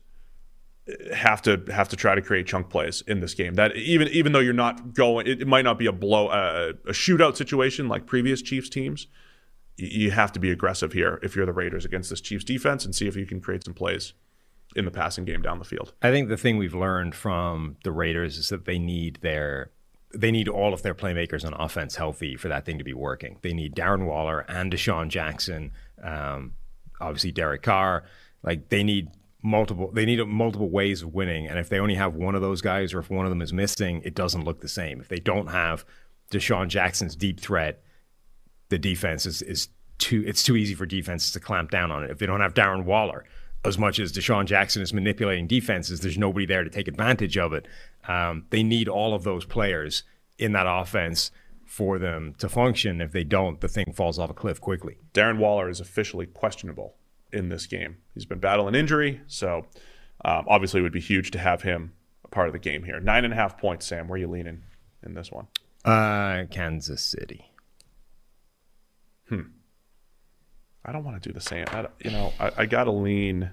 have 1.15 1.41
to 1.43 1.63
have 1.69 1.89
to 1.89 1.97
try 1.97 2.15
to 2.15 2.21
create 2.21 2.47
chunk 2.47 2.69
plays 2.69 3.03
in 3.07 3.21
this 3.21 3.35
game. 3.35 3.55
That 3.55 3.77
even 3.77 4.09
even 4.09 4.33
though 4.33 4.41
you're 4.41 4.53
not 4.53 4.95
going, 4.95 5.27
it, 5.27 5.43
it 5.43 5.47
might 5.47 5.63
not 5.63 5.79
be 5.79 5.87
a 5.87 5.93
blow 5.93 6.29
uh, 6.29 6.73
a 6.87 6.93
shootout 6.93 7.37
situation 7.37 7.89
like 7.89 8.07
previous 8.07 8.43
Chiefs 8.43 8.69
teams. 8.69 9.07
You 9.77 10.11
have 10.11 10.33
to 10.33 10.39
be 10.39 10.51
aggressive 10.51 10.93
here 10.93 11.19
if 11.23 11.35
you're 11.35 11.47
the 11.47 11.53
Raiders 11.53 11.85
against 11.85 12.11
this 12.11 12.21
Chiefs 12.21 12.45
defense 12.45 12.85
and 12.85 12.95
see 12.95 13.07
if 13.09 13.17
you 13.17 13.25
can 13.25 13.41
create 13.41 13.65
some 13.65 13.75
plays 13.75 14.13
in 14.77 14.85
the 14.85 14.91
passing 14.91 15.25
game 15.25 15.41
down 15.41 15.59
the 15.59 15.65
field. 15.65 15.95
I 16.03 16.11
think 16.11 16.29
the 16.29 16.37
thing 16.37 16.59
we've 16.59 16.75
learned 16.75 17.15
from 17.15 17.77
the 17.85 17.93
Raiders 17.93 18.37
is 18.37 18.49
that 18.51 18.65
they 18.65 18.79
need 18.79 19.19
their 19.23 19.71
they 20.14 20.30
need 20.30 20.48
all 20.48 20.74
of 20.74 20.82
their 20.82 20.94
playmakers 20.94 21.44
on 21.44 21.55
offense 21.55 21.97
healthy 21.97 22.36
for 22.36 22.48
that 22.48 22.64
thing 22.64 22.78
to 22.78 22.84
be 22.84 22.94
working. 22.94 23.39
They 23.43 23.52
need 23.52 23.74
Darren 23.74 24.06
Waller 24.06 24.44
and 24.48 24.72
DeSean 24.72 25.09
Jackson, 25.09 25.72
um, 26.02 26.55
obviously 27.01 27.32
Derek 27.32 27.62
Carr. 27.62 28.05
Like 28.43 28.68
they 28.68 28.82
need 28.82 29.10
multiple 29.43 29.90
they 29.93 30.05
need 30.05 30.24
multiple 30.26 30.70
ways 30.70 31.02
of 31.02 31.14
winning. 31.14 31.47
And 31.47 31.59
if 31.59 31.68
they 31.68 31.78
only 31.78 31.94
have 31.94 32.14
one 32.14 32.34
of 32.34 32.43
those 32.43 32.60
guys 32.60 32.93
or 32.93 33.01
if 33.01 33.10
one 33.10 33.26
of 33.26 33.30
them 33.30 33.43
is 33.43 33.52
missing, 33.52 34.02
it 34.05 34.14
doesn't 34.14 34.44
look 34.44 34.60
the 34.60 34.68
same. 34.68 35.01
If 35.01 35.09
they 35.09 35.20
don't 35.20 35.48
have 35.48 35.84
DeSean 36.30 36.68
Jackson's 36.68 37.16
deep 37.16 37.40
threat, 37.40 37.82
the 38.68 38.78
defense 38.78 39.26
is, 39.26 39.43
is 39.43 39.68
too 39.98 40.24
it's 40.26 40.43
too 40.43 40.56
easy 40.56 40.74
for 40.74 40.86
defenses 40.86 41.32
to 41.32 41.40
clamp 41.40 41.70
down 41.70 41.90
on 41.90 42.05
it. 42.05 42.10
If 42.10 42.18
they 42.18 42.26
don't 42.26 42.40
have 42.40 42.55
Darren 42.55 42.84
Waller, 42.84 43.24
as 43.64 43.78
much 43.78 43.98
as 43.98 44.12
DeSean 44.12 44.47
Jackson 44.47 44.82
is 44.82 44.93
manipulating 44.93 45.47
defenses, 45.47 46.01
there's 46.01 46.18
nobody 46.18 46.47
there 46.47 46.64
to 46.64 46.70
take 46.70 46.89
advantage 46.89 47.39
of 47.39 47.52
it. 47.52 47.66
Um, 48.09 48.47
they 48.51 48.62
need 48.62 48.89
all 48.89 49.14
of 49.14 49.22
those 49.22 49.44
players 49.44 50.02
in 50.39 50.52
that 50.52 50.66
offense 50.68 51.30
for 51.64 51.98
them 51.98 52.34
to 52.39 52.48
function. 52.48 53.01
If 53.01 53.12
they 53.12 53.24
don't, 53.24 53.60
the 53.60 53.68
thing 53.68 53.93
falls 53.93 54.18
off 54.18 54.30
a 54.30 54.34
cliff 54.34 54.60
quickly. 54.60 54.98
Darren 55.14 55.39
Waller 55.39 55.68
is 55.68 55.80
officially 55.80 56.26
questionable 56.26 56.97
in 57.32 57.48
this 57.48 57.66
game. 57.66 57.98
He's 58.14 58.26
been 58.26 58.40
battling 58.40 58.74
injury, 58.74 59.20
so 59.26 59.66
um, 60.24 60.44
obviously 60.48 60.80
it 60.80 60.82
would 60.82 60.93
be 60.93 61.01
huge 61.01 61.30
to 61.30 61.39
have 61.39 61.62
him 61.62 61.93
a 62.24 62.28
part 62.28 62.48
of 62.48 62.52
the 62.52 62.59
game 62.59 62.82
here. 62.84 63.01
Nine 63.01 63.24
and 63.24 63.32
a 63.32 63.36
half 63.36 63.59
points, 63.59 63.86
Sam. 63.86 64.09
Where 64.09 64.16
are 64.16 64.18
you 64.18 64.28
leaning 64.28 64.62
in 65.05 65.14
this 65.14 65.30
one? 65.30 65.47
Uh, 65.84 66.44
Kansas 66.51 67.05
City. 67.05 67.52
I 70.85 70.93
don't 70.93 71.05
want 71.05 71.23
to 71.23 71.29
do 71.29 71.33
the 71.33 71.41
same. 71.41 71.65
I, 71.69 71.87
you 72.01 72.11
know, 72.11 72.33
I, 72.41 72.51
I 72.59 72.67
got 72.67 72.85
to 72.85 72.93
lean. 72.93 73.51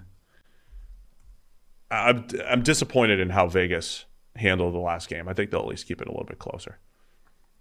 I'm, 1.92 2.28
I'm 2.48 2.64
disappointed 2.64 3.20
in 3.20 3.30
how 3.30 3.48
Vegas 3.48 4.06
handled 4.36 4.74
the 4.74 4.80
last 4.80 5.10
game. 5.10 5.28
I 5.28 5.34
think 5.34 5.52
they'll 5.52 5.62
at 5.62 5.68
least 5.68 5.88
keep 5.88 6.02
it 6.02 6.08
a 6.08 6.12
little 6.12 6.26
bit 6.26 6.40
closer. 6.40 6.80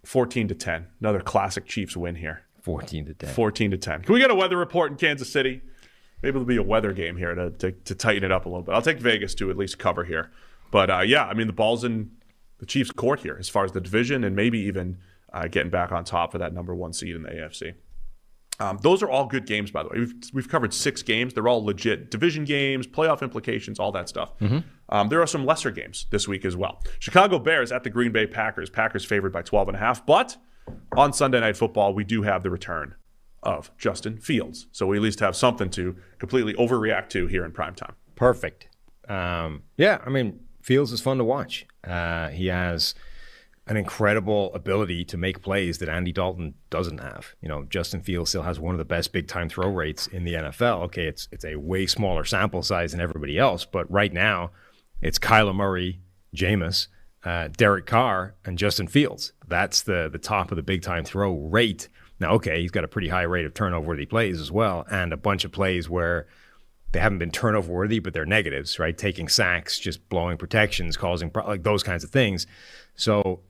14 0.05 0.49
to 0.49 0.55
10. 0.55 0.87
Another 1.01 1.21
classic 1.21 1.67
Chiefs 1.67 1.97
win 1.97 2.15
here. 2.15 2.43
14 2.63 3.07
to 3.07 3.15
10. 3.15 3.31
14 3.31 3.71
to 3.73 3.79
10. 3.79 4.03
Can 4.03 4.13
we 4.15 4.21
get 4.21 4.31
a 4.31 4.35
weather 4.35 4.57
report 4.57 4.91
in 4.91 4.97
Kansas 4.97 5.31
City? 5.31 5.63
Maybe 6.23 6.33
there'll 6.33 6.45
be 6.45 6.57
a 6.57 6.63
weather 6.63 6.93
game 6.93 7.17
here 7.17 7.35
to, 7.35 7.51
to, 7.51 7.73
to 7.73 7.95
tighten 7.95 8.25
it 8.25 8.33
up 8.33 8.47
a 8.47 8.49
little 8.49 8.63
bit. 8.63 8.75
I'll 8.75 8.83
take 8.83 8.99
Vegas 8.99 9.35
to 9.37 9.51
at 9.51 9.57
least 9.57 9.79
cover 9.79 10.05
here. 10.05 10.31
But 10.71 10.91
uh, 10.91 11.01
yeah, 11.01 11.27
I 11.27 11.35
mean, 11.35 11.47
the 11.47 11.53
ball's 11.53 11.85
in 11.85 12.11
the 12.59 12.67
Chiefs' 12.67 12.91
court 12.91 13.21
here 13.21 13.37
as 13.39 13.49
far 13.49 13.65
as 13.65 13.73
the 13.73 13.81
division 13.81 14.25
and 14.25 14.35
maybe 14.35 14.59
even 14.59 14.99
uh, 15.33 15.47
getting 15.49 15.71
back 15.71 15.93
on 15.93 16.05
top 16.05 16.33
for 16.33 16.39
that 16.39 16.53
number 16.53 16.75
one 16.75 16.93
seed 16.93 17.15
in 17.15 17.23
the 17.23 17.31
AFC. 17.31 17.75
Um, 18.61 18.79
those 18.83 19.03
are 19.03 19.09
all 19.09 19.27
good 19.27 19.47
games, 19.47 19.71
by 19.71 19.83
the 19.85 19.89
way. 19.91 19.99
We've, 20.01 20.15
we've 20.33 20.49
covered 20.49 20.75
six 20.75 21.03
games. 21.03 21.33
They're 21.35 21.47
all 21.47 21.65
legit 21.65 22.11
division 22.11 22.45
games, 22.45 22.87
playoff 22.87 23.23
implications, 23.23 23.79
all 23.79 23.93
that 23.93 24.09
stuff. 24.09 24.33
Um, 24.89 25.09
there 25.09 25.23
are 25.23 25.27
some 25.27 25.47
lesser 25.47 25.71
games 25.71 26.07
this 26.11 26.27
week 26.27 26.45
as 26.45 26.57
well. 26.57 26.83
Chicago 26.99 27.39
Bears 27.39 27.71
at 27.71 27.85
the 27.85 27.91
Green 27.91 28.11
Bay 28.11 28.27
Packers. 28.27 28.69
Packers 28.69 29.05
favored 29.05 29.33
by 29.33 29.43
12 29.43 29.69
and 29.69 29.77
a 29.77 29.81
half. 29.81 30.05
But 30.05 30.37
on 30.97 31.13
Sunday 31.13 31.41
Night 31.41 31.57
Football, 31.57 31.95
we 31.95 32.03
do 32.05 32.23
have 32.23 32.43
the 32.43 32.51
return 32.51 32.95
of 33.43 33.71
Justin 33.79 34.19
Fields. 34.19 34.67
So 34.73 34.87
we 34.87 34.97
at 34.97 35.03
least 35.03 35.21
have 35.21 35.37
something 35.37 35.71
to 35.71 35.97
completely 36.19 36.55
overreact 36.55 37.11
to 37.11 37.27
here 37.29 37.45
in 37.45 37.53
prime 37.53 37.75
time. 37.75 37.95
Perfect. 38.17 38.69
Um, 39.09 39.63
yeah, 39.77 40.01
I 40.05 40.11
mean, 40.11 40.41
Fields 40.63 40.93
is 40.93 41.01
fun 41.01 41.19
to 41.19 41.25
watch. 41.25 41.67
Uh, 41.87 42.29
he 42.29 42.49
has 42.49 42.95
an 43.69 43.77
incredible 43.77 44.53
ability 44.55 45.05
to 45.05 45.19
make 45.19 45.43
plays 45.43 45.79
that 45.79 45.91
Andy 45.91 46.11
Dalton 46.11 46.55
doesn't 46.71 46.99
have. 46.99 47.35
You 47.43 47.49
know, 47.49 47.65
Justin 47.65 48.01
Fields 48.01 48.31
still 48.31 48.43
has 48.43 48.59
one 48.59 48.75
of 48.75 48.79
the 48.79 48.85
best 48.85 49.13
big 49.13 49.29
time 49.29 49.49
throw 49.49 49.69
rates 49.69 50.07
in 50.07 50.25
the 50.25 50.35
NFL. 50.35 50.83
Okay, 50.85 51.07
it's 51.07 51.29
it's 51.31 51.45
a 51.45 51.57
way 51.57 51.87
smaller 51.87 52.25
sample 52.25 52.63
size 52.63 52.93
than 52.93 53.01
everybody 53.01 53.39
else, 53.39 53.65
but 53.65 53.91
right 53.91 54.13
now 54.13 54.51
it's 55.03 55.19
Kyler 55.19 55.55
Murray, 55.55 56.01
Jameis, 56.35 56.89
uh, 57.25 57.49
Derek 57.49 57.87
Carr, 57.87 58.35
and 58.45 58.57
Justin 58.57 58.89
Fields. 58.89 59.33
That's 59.47 59.83
the 59.83 60.09
the 60.11 60.19
top 60.19 60.51
of 60.51 60.57
the 60.57 60.63
big 60.63 60.83
time 60.83 61.05
throw 61.05 61.35
rate. 61.35 61.89
Now, 62.21 62.33
okay, 62.33 62.63
he's 62.63 62.73
got 62.73 62.85
a 62.85 62.89
pretty 62.89 63.09
high 63.09 63.23
rate 63.23 63.45
of 63.45 63.55
turnover 63.55 63.87
worthy 63.87 64.07
plays 64.07 64.41
as 64.41 64.51
well, 64.51 64.87
and 64.91 65.13
a 65.13 65.17
bunch 65.17 65.45
of 65.45 65.53
plays 65.53 65.91
where 65.91 66.27
they 66.93 67.01
haven't 67.01 67.19
been 67.19 67.31
turnover 67.31 67.73
worthy, 67.73 67.99
but 67.99 68.15
they're 68.15 68.25
negatives, 68.25 68.79
right? 68.79 68.97
Taking 68.97 69.29
sacks, 69.29 69.79
just 69.79 70.09
blowing 70.09 70.39
protections, 70.39 70.97
causing 70.97 71.29
pro- 71.31 71.47
like 71.47 71.63
those 71.63 71.83
kinds 71.83 72.03
of 72.03 72.11
things. 72.11 72.47
So 72.95 73.41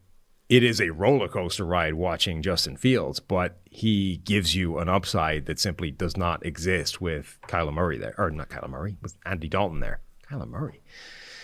it 0.48 0.62
is 0.62 0.80
a 0.80 0.90
roller 0.90 1.28
coaster 1.28 1.64
ride 1.64 1.94
watching 1.94 2.42
Justin 2.42 2.76
Fields, 2.76 3.20
but 3.20 3.58
he 3.70 4.18
gives 4.24 4.54
you 4.54 4.78
an 4.78 4.88
upside 4.88 5.46
that 5.46 5.60
simply 5.60 5.90
does 5.90 6.16
not 6.16 6.44
exist 6.44 7.00
with 7.00 7.38
Kyler 7.48 7.72
Murray 7.72 7.98
there, 7.98 8.14
or 8.16 8.30
not 8.30 8.48
Kyler 8.48 8.70
Murray, 8.70 8.96
with 9.02 9.16
Andy 9.26 9.48
Dalton 9.48 9.80
there. 9.80 10.00
Kyler 10.30 10.48
Murray. 10.48 10.82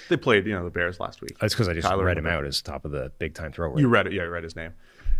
They 0.08 0.16
played, 0.16 0.46
you 0.46 0.52
know, 0.52 0.64
the 0.64 0.70
Bears 0.70 1.00
last 1.00 1.20
week. 1.20 1.38
That's 1.38 1.54
because 1.54 1.68
I 1.68 1.74
just 1.74 1.86
Kyler 1.86 2.04
read 2.04 2.18
him 2.18 2.26
out 2.26 2.44
as 2.44 2.62
top 2.62 2.84
of 2.84 2.90
the 2.90 3.12
big 3.18 3.34
time 3.34 3.52
thrower. 3.52 3.78
You 3.78 3.88
read 3.88 4.06
it, 4.06 4.12
yeah, 4.12 4.24
you 4.24 4.30
read 4.30 4.44
his 4.44 4.56
name. 4.56 4.72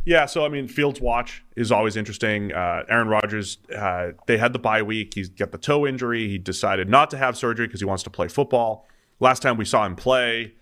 Yeah, 0.06 0.26
so 0.26 0.44
I 0.44 0.50
mean, 0.50 0.68
Fields 0.68 1.00
watch 1.00 1.42
is 1.56 1.72
always 1.72 1.96
interesting. 1.96 2.52
Uh, 2.52 2.84
Aaron 2.88 3.08
Rodgers, 3.08 3.58
uh, 3.74 4.12
they 4.26 4.36
had 4.36 4.52
the 4.52 4.58
bye 4.58 4.82
week. 4.82 5.14
He's 5.14 5.30
got 5.30 5.50
the 5.50 5.58
toe 5.58 5.86
injury. 5.86 6.28
He 6.28 6.36
decided 6.36 6.90
not 6.90 7.10
to 7.10 7.16
have 7.16 7.36
surgery 7.38 7.66
because 7.66 7.80
he 7.80 7.86
wants 7.86 8.02
to 8.02 8.10
play 8.10 8.28
football. 8.28 8.86
Last 9.20 9.40
time 9.40 9.56
we 9.56 9.64
saw 9.64 9.86
him 9.86 9.96
play, 9.96 10.54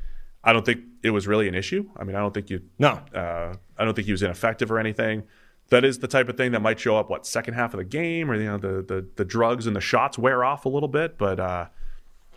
I 0.45 0.53
don't 0.53 0.65
think 0.67 0.81
it 1.03 1.11
was 1.11 1.27
really 1.27 1.49
an 1.49 1.55
issue. 1.55 1.89
I 1.97 2.05
mean, 2.05 2.17
I 2.17 2.21
don't 2.21 2.35
think 2.35 2.51
you, 2.51 2.63
no, 2.79 3.01
uh, 3.15 3.55
I 3.79 3.85
don't 3.85 3.95
think 3.95 4.07
he 4.07 4.13
was 4.13 4.23
ineffective 4.23 4.71
or 4.71 4.79
anything. 4.79 5.23
That 5.71 5.85
is 5.85 6.01
the 6.01 6.09
type 6.09 6.29
of 6.29 6.37
thing 6.37 6.53
that 6.53 6.61
might 6.61 6.79
show 6.81 6.97
up 6.97 7.09
what 7.09 7.27
second 7.27 7.55
half 7.55 7.73
of 7.75 7.79
the 7.79 7.85
game, 7.85 8.31
or 8.31 8.35
you 8.35 8.45
know, 8.45 8.59
the 8.59 8.83
the, 8.83 9.07
the 9.17 9.25
drugs 9.25 9.67
and 9.67 9.75
the 9.75 9.81
shots 9.81 10.19
wear 10.19 10.45
off 10.45 10.65
a 10.65 10.69
little 10.69 10.89
bit. 10.89 11.17
But 11.17 11.41
uh, 11.41 11.67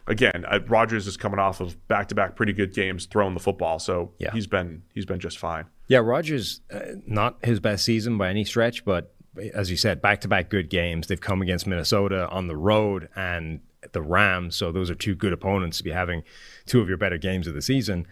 again, 0.08 0.46
uh, 0.48 0.60
Rodgers 0.68 1.08
is 1.08 1.18
coming 1.18 1.40
off 1.40 1.60
of 1.60 1.86
back 1.88 2.08
to 2.10 2.16
back 2.16 2.36
pretty 2.36 2.54
good 2.54 2.74
games 2.74 3.06
throwing 3.08 3.34
the 3.34 3.40
football, 3.40 3.80
so 3.80 4.12
Yeah. 4.20 4.32
he's 4.32 4.48
been 4.48 4.84
he's 4.94 5.06
been 5.06 5.20
just 5.20 5.38
fine. 5.38 5.66
Yeah, 5.88 6.00
Rodgers, 6.00 6.62
uh, 6.72 6.80
not 7.06 7.38
his 7.44 7.60
best 7.60 7.84
season 7.86 8.18
by 8.18 8.30
any 8.30 8.44
stretch, 8.46 8.86
but 8.86 9.14
as 9.54 9.70
you 9.70 9.78
said, 9.78 10.02
back 10.02 10.22
to 10.22 10.28
back 10.28 10.50
good 10.50 10.70
games. 10.70 11.08
They've 11.08 11.20
come 11.20 11.42
against 11.42 11.68
Minnesota 11.68 12.30
on 12.30 12.48
the 12.48 12.56
road 12.56 13.10
and 13.16 13.60
the 13.92 14.02
Rams. 14.02 14.56
So 14.56 14.72
those 14.72 14.90
are 14.90 14.96
two 14.96 15.14
good 15.14 15.34
opponents 15.34 15.78
to 15.80 15.84
be 15.84 15.92
having 15.92 16.24
two 16.66 16.82
of 16.82 16.88
your 16.88 16.98
better 16.98 17.18
games 17.18 17.48
of 17.48 17.54
the 17.54 17.62
season. 17.62 18.08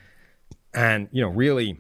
And, 0.74 1.08
you 1.12 1.22
know, 1.22 1.30
really, 1.30 1.78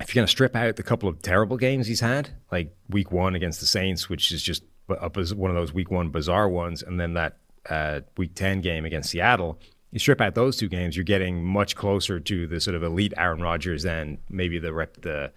if 0.00 0.14
you're 0.14 0.20
going 0.20 0.26
to 0.26 0.30
strip 0.30 0.56
out 0.56 0.76
the 0.76 0.82
couple 0.82 1.08
of 1.08 1.22
terrible 1.22 1.56
games 1.56 1.86
he's 1.86 2.00
had, 2.00 2.30
like 2.50 2.74
week 2.88 3.12
one 3.12 3.34
against 3.34 3.60
the 3.60 3.66
Saints, 3.66 4.08
which 4.08 4.32
is 4.32 4.42
just 4.42 4.62
up 4.88 5.16
as 5.16 5.34
one 5.34 5.50
of 5.50 5.56
those 5.56 5.72
week 5.72 5.90
one 5.90 6.10
bizarre 6.10 6.48
ones, 6.48 6.82
and 6.82 6.98
then 6.98 7.14
that 7.14 7.38
uh, 7.68 8.00
week 8.16 8.34
10 8.34 8.60
game 8.60 8.84
against 8.84 9.10
Seattle, 9.10 9.58
you 9.90 9.98
strip 9.98 10.20
out 10.20 10.34
those 10.34 10.56
two 10.56 10.68
games, 10.68 10.96
you're 10.96 11.04
getting 11.04 11.44
much 11.44 11.76
closer 11.76 12.20
to 12.20 12.46
the 12.46 12.60
sort 12.60 12.74
of 12.74 12.82
elite 12.82 13.12
Aaron 13.16 13.40
Rodgers 13.40 13.82
than 13.82 14.18
maybe 14.28 14.58
the 14.58 14.72
rep, 14.72 15.00
the, 15.02 15.32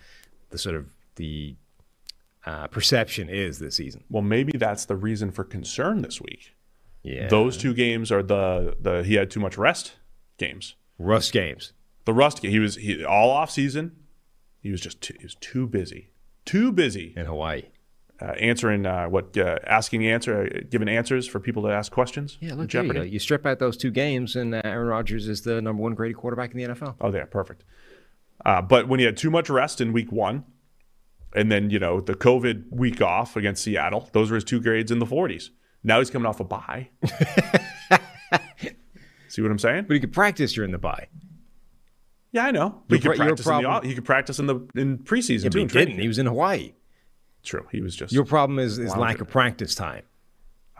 the 0.49 0.57
sort 0.57 0.75
of 0.75 0.87
the 1.15 1.55
uh, 2.45 2.67
perception 2.67 3.29
is 3.29 3.59
this 3.59 3.75
season. 3.75 4.03
Well, 4.09 4.23
maybe 4.23 4.57
that's 4.57 4.85
the 4.85 4.95
reason 4.95 5.31
for 5.31 5.43
concern 5.43 6.01
this 6.01 6.21
week. 6.21 6.53
Yeah. 7.01 7.27
Those 7.27 7.57
two 7.57 7.73
games 7.73 8.11
are 8.11 8.23
the 8.23 8.77
the 8.79 9.03
he 9.03 9.15
had 9.15 9.29
too 9.29 9.41
much 9.41 9.57
rest 9.57 9.93
games. 10.37 10.75
Rust 10.97 11.31
games. 11.33 11.73
The 12.05 12.13
rust 12.13 12.41
game. 12.41 12.51
He 12.51 12.59
was 12.59 12.75
he 12.75 13.03
all 13.03 13.29
off 13.31 13.49
season. 13.51 13.93
He 14.59 14.71
was 14.71 14.81
just 14.81 15.01
too, 15.01 15.13
he 15.19 15.25
was 15.25 15.35
too 15.35 15.67
busy, 15.67 16.11
too 16.45 16.71
busy 16.71 17.13
in 17.17 17.25
Hawaii, 17.25 17.63
uh, 18.21 18.31
answering 18.39 18.85
uh, 18.85 19.07
what 19.07 19.37
uh, 19.37 19.59
asking 19.67 20.05
answer, 20.07 20.43
uh, 20.43 20.59
giving 20.69 20.87
answers 20.87 21.27
for 21.27 21.39
people 21.39 21.63
to 21.63 21.69
ask 21.69 21.91
questions. 21.91 22.37
Yeah, 22.39 22.53
look, 22.53 22.69
there 22.71 22.83
you, 22.83 22.89
Jeopardy. 22.93 23.09
you 23.09 23.19
strip 23.19 23.45
out 23.45 23.59
those 23.59 23.75
two 23.75 23.91
games, 23.91 24.35
and 24.37 24.55
uh, 24.55 24.61
Aaron 24.63 24.87
Rodgers 24.87 25.27
is 25.27 25.41
the 25.41 25.61
number 25.61 25.81
one 25.81 25.93
graded 25.95 26.15
quarterback 26.17 26.51
in 26.53 26.57
the 26.57 26.73
NFL. 26.73 26.95
Oh, 27.01 27.13
yeah, 27.13 27.25
perfect. 27.25 27.65
Uh, 28.45 28.61
but 28.61 28.87
when 28.87 28.99
he 28.99 29.05
had 29.05 29.17
too 29.17 29.29
much 29.31 29.49
rest 29.49 29.81
in 29.81 29.91
week 29.93 30.11
one, 30.11 30.45
And 31.35 31.51
then, 31.51 31.69
you 31.71 31.79
know, 31.79 31.99
the 31.99 32.13
COVID 32.13 32.65
week 32.71 33.01
off 33.01 33.35
against 33.35 33.63
Seattle, 33.63 34.07
those 34.13 34.29
were 34.29 34.35
his 34.35 34.43
two 34.43 34.61
grades 34.61 34.91
in 34.91 34.99
the 34.99 35.05
40s. 35.05 35.49
Now 35.83 35.97
he's 35.99 36.09
coming 36.11 36.27
off 36.27 36.39
a 36.39 36.43
bye. 36.43 36.89
See 39.33 39.41
what 39.41 39.49
I'm 39.49 39.57
saying? 39.57 39.85
But 39.87 39.95
he 39.95 39.99
could 39.99 40.13
practice 40.13 40.53
during 40.53 40.69
the 40.69 40.77
bye. 40.77 41.07
Yeah, 42.33 42.45
I 42.45 42.51
know. 42.51 42.83
He 42.87 42.97
Your 42.97 43.01
could 43.01 43.17
practice 43.17 43.47
in 43.47 43.63
the 43.63 43.79
he 43.83 43.95
could 43.95 44.05
practice 44.05 44.37
in 44.37 44.45
the 44.45 44.55
in 44.75 44.99
preseason 44.99 45.45
Yeah, 45.45 45.49
too. 45.49 45.65
but 45.65 45.71
he 45.71 45.85
didn't. 45.85 45.99
He 45.99 46.07
was 46.07 46.19
in 46.19 46.27
Hawaii. 46.27 46.73
True. 47.41 47.65
He 47.71 47.81
was 47.81 47.95
just 47.95 48.13
Your 48.13 48.25
problem 48.25 48.59
is, 48.59 48.77
is 48.77 48.95
lack 48.95 49.21
of 49.21 49.27
practice 49.27 49.73
time. 49.73 50.03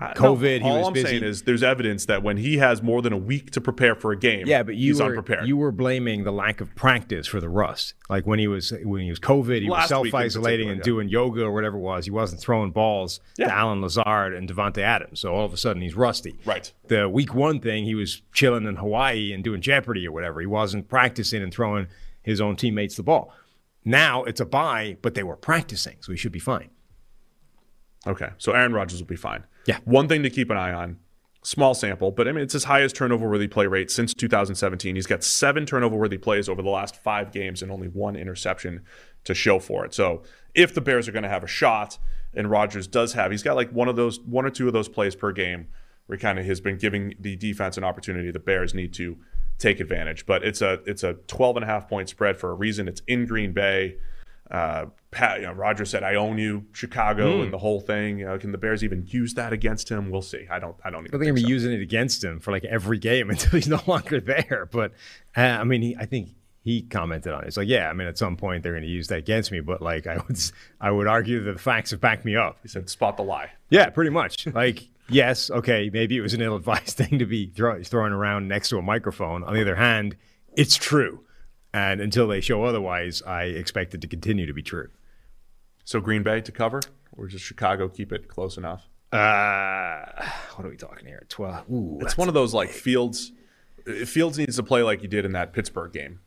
COVID, 0.01 0.61
he 0.61 0.67
all 0.69 0.79
was 0.79 0.87
I'm 0.87 0.93
busy. 0.93 1.07
saying 1.07 1.23
is 1.23 1.43
there's 1.43 1.61
evidence 1.63 2.07
that 2.07 2.23
when 2.23 2.37
he 2.37 2.57
has 2.57 2.81
more 2.81 3.01
than 3.01 3.13
a 3.13 3.17
week 3.17 3.51
to 3.51 3.61
prepare 3.61 3.93
for 3.95 4.11
a 4.11 4.17
game, 4.17 4.47
Yeah, 4.47 4.63
but 4.63 4.75
you 4.75 4.91
he's 4.93 4.99
were 4.99 5.09
unprepared. 5.09 5.47
you 5.47 5.55
were 5.55 5.71
blaming 5.71 6.23
the 6.23 6.31
lack 6.31 6.61
of 6.61 6.73
practice 6.75 7.27
for 7.27 7.39
the 7.39 7.47
rust. 7.47 7.93
Like 8.09 8.25
when 8.25 8.39
he 8.39 8.47
was 8.47 8.73
when 8.83 9.03
he 9.03 9.09
was 9.11 9.19
COVID, 9.19 9.61
he 9.61 9.69
Last 9.69 9.83
was 9.83 9.89
self 9.89 10.13
isolating 10.13 10.69
and 10.69 10.79
particular, 10.79 11.03
doing 11.03 11.09
yoga 11.09 11.43
or 11.45 11.51
whatever 11.53 11.77
it 11.77 11.81
was. 11.81 12.05
He 12.05 12.11
wasn't 12.11 12.41
throwing 12.41 12.71
balls 12.71 13.19
to 13.35 13.43
Yeah. 13.43 13.49
Allen 13.55 13.81
Lazard 13.81 14.33
and 14.33 14.49
Davante 14.49 14.79
Adams. 14.79 15.19
So 15.19 15.33
all 15.33 15.45
of 15.45 15.53
a 15.53 15.57
sudden 15.57 15.81
he's 15.81 15.95
rusty. 15.95 16.39
Right. 16.43 16.71
The 16.87 17.07
week 17.07 17.33
one 17.35 17.59
thing, 17.59 17.85
he 17.85 17.95
was 17.95 18.23
chilling 18.33 18.65
in 18.65 18.77
Hawaii 18.77 19.31
and 19.31 19.43
doing 19.43 19.61
Jeopardy 19.61 20.07
or 20.07 20.11
whatever. 20.11 20.41
He 20.41 20.47
wasn't 20.47 20.89
practicing 20.89 21.43
and 21.43 21.53
throwing 21.53 21.87
his 22.23 22.41
own 22.41 22.55
teammates 22.55 22.95
the 22.95 23.03
ball. 23.03 23.31
Now 23.85 24.23
it's 24.23 24.39
a 24.41 24.45
bye, 24.45 24.97
but 25.03 25.13
they 25.13 25.23
were 25.23 25.37
practicing, 25.37 25.97
so 26.01 26.11
he 26.11 26.17
should 26.17 26.31
be 26.31 26.39
fine. 26.39 26.69
Okay, 28.05 28.29
so 28.37 28.51
Aaron 28.53 28.73
Rodgers 28.73 28.99
will 28.99 29.07
be 29.07 29.15
fine. 29.15 29.43
Yeah. 29.65 29.79
One 29.85 30.07
thing 30.07 30.23
to 30.23 30.29
keep 30.29 30.49
an 30.49 30.57
eye 30.57 30.73
on, 30.73 30.97
small 31.43 31.73
sample, 31.73 32.11
but 32.11 32.27
I 32.27 32.31
mean, 32.31 32.43
it's 32.43 32.53
his 32.53 32.65
highest 32.65 32.95
turnover 32.95 33.29
worthy 33.29 33.47
play 33.47 33.67
rate 33.67 33.91
since 33.91 34.13
2017. 34.13 34.95
He's 34.95 35.07
got 35.07 35.23
seven 35.23 35.65
turnover 35.65 35.95
worthy 35.95 36.17
plays 36.17 36.49
over 36.49 36.61
the 36.61 36.69
last 36.69 36.95
five 36.95 37.31
games 37.31 37.61
and 37.61 37.71
only 37.71 37.87
one 37.87 38.15
interception 38.15 38.81
to 39.23 39.33
show 39.33 39.59
for 39.59 39.85
it. 39.85 39.93
So 39.93 40.23
if 40.53 40.73
the 40.73 40.81
Bears 40.81 41.07
are 41.07 41.11
going 41.11 41.23
to 41.23 41.29
have 41.29 41.43
a 41.43 41.47
shot, 41.47 41.97
and 42.33 42.49
Rodgers 42.49 42.87
does 42.87 43.13
have, 43.13 43.31
he's 43.31 43.43
got 43.43 43.55
like 43.55 43.71
one 43.71 43.87
of 43.87 43.95
those, 43.95 44.19
one 44.21 44.45
or 44.45 44.49
two 44.49 44.67
of 44.67 44.73
those 44.73 44.89
plays 44.89 45.15
per 45.15 45.31
game 45.31 45.67
where 46.07 46.17
kind 46.17 46.39
of 46.39 46.45
has 46.45 46.59
been 46.59 46.77
giving 46.77 47.13
the 47.19 47.35
defense 47.35 47.77
an 47.77 47.83
opportunity 47.83 48.29
the 48.31 48.39
Bears 48.39 48.73
need 48.73 48.93
to 48.93 49.17
take 49.57 49.79
advantage. 49.79 50.25
But 50.25 50.43
it's 50.43 50.61
a, 50.61 50.81
it's 50.85 51.03
a 51.03 51.13
12 51.13 51.57
and 51.57 51.63
a 51.63 51.67
half 51.67 51.87
point 51.87 52.09
spread 52.09 52.37
for 52.37 52.51
a 52.51 52.53
reason. 52.53 52.87
It's 52.87 53.01
in 53.07 53.25
Green 53.25 53.53
Bay. 53.53 53.97
Uh, 54.51 54.85
Pat, 55.11 55.39
you 55.39 55.45
know, 55.45 55.53
Roger 55.53 55.85
said, 55.85 56.03
"I 56.03 56.15
own 56.15 56.37
you, 56.37 56.65
Chicago," 56.73 57.37
Hmm. 57.37 57.43
and 57.43 57.53
the 57.53 57.57
whole 57.57 57.79
thing. 57.79 58.19
You 58.19 58.25
know, 58.25 58.37
can 58.37 58.51
the 58.51 58.57
Bears 58.57 58.83
even 58.83 59.05
use 59.07 59.33
that 59.35 59.53
against 59.53 59.89
him? 59.89 60.09
We'll 60.11 60.21
see. 60.21 60.47
I 60.49 60.59
don't. 60.59 60.75
I 60.83 60.89
don't 60.89 61.01
I 61.03 61.07
even 61.07 61.19
think 61.19 61.35
they're 61.35 61.43
so. 61.43 61.47
using 61.47 61.71
it 61.73 61.81
against 61.81 62.23
him 62.23 62.39
for 62.39 62.51
like 62.51 62.63
every 62.65 62.97
game 62.99 63.29
until 63.31 63.51
he's 63.51 63.67
no 63.67 63.81
longer 63.87 64.19
there. 64.19 64.67
But 64.71 64.91
uh, 65.37 65.41
I 65.41 65.63
mean, 65.63 65.81
he, 65.81 65.95
I 65.97 66.05
think 66.05 66.29
he 66.61 66.81
commented 66.83 67.31
on 67.33 67.43
it. 67.43 67.47
It's 67.47 67.57
like, 67.57 67.67
yeah, 67.67 67.89
I 67.89 67.93
mean, 67.93 68.07
at 68.07 68.17
some 68.17 68.37
point 68.37 68.63
they're 68.63 68.73
going 68.73 68.83
to 68.83 68.89
use 68.89 69.07
that 69.09 69.19
against 69.19 69.51
me. 69.51 69.59
But 69.59 69.81
like, 69.81 70.07
I 70.07 70.17
would, 70.17 70.39
I 70.81 70.91
would 70.91 71.07
argue 71.07 71.43
that 71.43 71.53
the 71.53 71.59
facts 71.59 71.91
have 71.91 72.01
backed 72.01 72.25
me 72.25 72.35
up. 72.35 72.57
He 72.61 72.67
said, 72.67 72.89
"Spot 72.89 73.15
the 73.17 73.23
lie." 73.23 73.51
Yeah, 73.69 73.89
pretty 73.89 74.11
much. 74.11 74.47
Like, 74.47 74.87
yes, 75.09 75.49
okay, 75.51 75.89
maybe 75.91 76.17
it 76.17 76.21
was 76.21 76.33
an 76.33 76.41
ill-advised 76.41 76.97
thing 76.97 77.19
to 77.19 77.25
be 77.25 77.47
throw, 77.47 77.81
throwing 77.83 78.13
around 78.13 78.47
next 78.47 78.69
to 78.69 78.77
a 78.77 78.81
microphone. 78.81 79.43
On 79.43 79.53
the 79.53 79.61
other 79.61 79.75
hand, 79.75 80.15
it's 80.55 80.75
true, 80.75 81.23
and 81.73 81.99
until 82.01 82.27
they 82.27 82.41
show 82.41 82.63
otherwise, 82.63 83.21
I 83.23 83.43
expect 83.45 83.93
it 83.93 84.01
to 84.01 84.07
continue 84.07 84.45
to 84.45 84.53
be 84.53 84.61
true. 84.61 84.89
So 85.83 85.99
Green 85.99 86.23
Bay 86.23 86.41
to 86.41 86.51
cover, 86.51 86.81
or 87.11 87.27
does 87.27 87.41
Chicago 87.41 87.89
keep 87.89 88.11
it 88.11 88.27
close 88.27 88.57
enough? 88.57 88.87
Uh, 89.11 90.05
what 90.55 90.65
are 90.65 90.69
we 90.69 90.77
talking 90.77 91.05
here? 91.07 91.25
Twelve. 91.29 91.69
Ooh, 91.69 91.99
It's 92.01 92.17
one 92.17 92.27
of 92.27 92.33
those 92.33 92.53
like 92.53 92.69
Fields. 92.69 93.31
Fields 94.05 94.37
needs 94.37 94.55
to 94.55 94.63
play 94.63 94.81
like 94.81 95.01
he 95.01 95.07
did 95.07 95.25
in 95.25 95.33
that 95.33 95.51
Pittsburgh 95.53 95.91
game, 95.91 96.19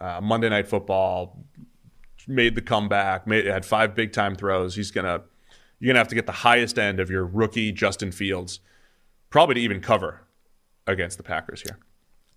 uh, 0.00 0.20
Monday 0.22 0.48
Night 0.48 0.66
Football. 0.66 1.44
Made 2.26 2.54
the 2.54 2.62
comeback. 2.62 3.26
Made 3.26 3.46
had 3.46 3.66
five 3.66 3.94
big 3.94 4.12
time 4.12 4.34
throws. 4.34 4.74
He's 4.76 4.90
gonna. 4.90 5.22
You're 5.78 5.88
gonna 5.88 5.98
have 5.98 6.08
to 6.08 6.14
get 6.14 6.26
the 6.26 6.32
highest 6.32 6.78
end 6.78 7.00
of 7.00 7.10
your 7.10 7.26
rookie 7.26 7.72
Justin 7.72 8.12
Fields, 8.12 8.60
probably 9.30 9.56
to 9.56 9.60
even 9.60 9.80
cover 9.80 10.22
against 10.86 11.16
the 11.16 11.24
Packers 11.24 11.62
here. 11.62 11.78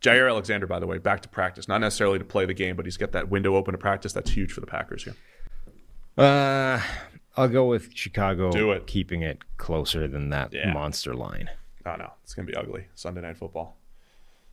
Jaire 0.05 0.29
Alexander, 0.29 0.67
by 0.67 0.79
the 0.79 0.87
way, 0.87 0.97
back 0.99 1.21
to 1.21 1.29
practice. 1.29 1.67
Not 1.67 1.81
necessarily 1.81 2.19
to 2.19 2.25
play 2.25 2.45
the 2.45 2.53
game, 2.53 2.75
but 2.75 2.85
he's 2.85 2.97
got 2.97 3.11
that 3.13 3.29
window 3.29 3.55
open 3.55 3.71
to 3.71 3.77
practice. 3.77 4.13
That's 4.13 4.29
huge 4.31 4.51
for 4.51 4.61
the 4.61 4.67
Packers 4.67 5.03
here. 5.03 5.15
Uh, 6.17 6.79
I'll 7.35 7.49
go 7.49 7.65
with 7.65 7.93
Chicago. 7.93 8.51
Do 8.51 8.71
it. 8.71 8.87
keeping 8.87 9.21
it 9.21 9.39
closer 9.57 10.07
than 10.07 10.29
that 10.29 10.53
Yeah. 10.53 10.71
monster 10.73 11.13
line. 11.13 11.49
Oh 11.85 11.95
no, 11.95 12.11
it's 12.23 12.33
gonna 12.33 12.45
be 12.47 12.55
ugly. 12.55 12.85
Sunday 12.95 13.21
Night 13.21 13.37
Football. 13.37 13.77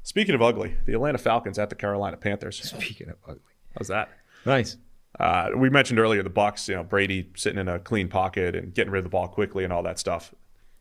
Speaking 0.02 0.34
of 0.34 0.42
ugly, 0.42 0.76
the 0.86 0.94
Atlanta 0.94 1.18
Falcons 1.18 1.58
at 1.58 1.70
the 1.70 1.76
Carolina 1.76 2.16
Panthers. 2.16 2.60
Speaking 2.62 3.08
of 3.10 3.16
ugly, 3.24 3.40
How's 3.76 3.88
that? 3.88 4.10
nice. 4.44 4.76
Uh, 5.20 5.50
we 5.54 5.68
mentioned 5.70 5.98
earlier 6.00 6.22
the 6.22 6.30
Bucs. 6.30 6.68
You 6.68 6.76
know, 6.76 6.82
Brady 6.82 7.30
sitting 7.36 7.58
in 7.60 7.68
a 7.68 7.78
clean 7.78 8.08
pocket 8.08 8.56
and 8.56 8.74
getting 8.74 8.90
rid 8.92 9.00
of 9.00 9.04
the 9.04 9.10
ball 9.10 9.28
quickly 9.28 9.62
and 9.62 9.72
all 9.72 9.82
that 9.84 9.98
stuff. 9.98 10.34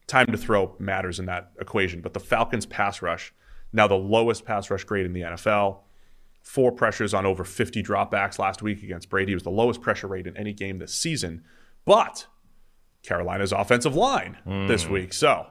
Time 0.08 0.28
to 0.32 0.38
throw 0.38 0.76
matters 0.80 1.20
in 1.20 1.26
that 1.28 1.52
equation. 1.60 2.02
But 2.02 2.14
the 2.14 2.20
Falcons' 2.20 2.66
pass 2.66 3.02
rush, 3.02 3.34
now 3.74 3.88
the 3.88 3.96
lowest 3.96 4.46
pass 4.46 4.70
rush 4.70 4.84
grade 4.84 5.06
in 5.06 5.14
the 5.14 5.22
NFL. 5.22 5.80
Four 6.42 6.72
pressures 6.72 7.14
on 7.14 7.26
over 7.26 7.44
50 7.44 7.84
dropbacks 7.84 8.40
last 8.40 8.62
week 8.62 8.84
against 8.84 9.10
Brady. 9.10 9.32
It 9.32 9.36
was 9.36 9.44
the 9.44 9.52
lowest 9.52 9.82
pressure 9.82 10.08
rate 10.08 10.26
in 10.26 10.36
any 10.36 10.54
game 10.54 10.80
this 10.80 10.94
season. 10.94 11.44
But 11.86 12.26
Carolina's 13.04 13.52
offensive 13.52 13.96
line 13.96 14.38
this 14.68 14.84
hmm. 14.84 14.94
week. 14.94 15.14
So 15.14 15.48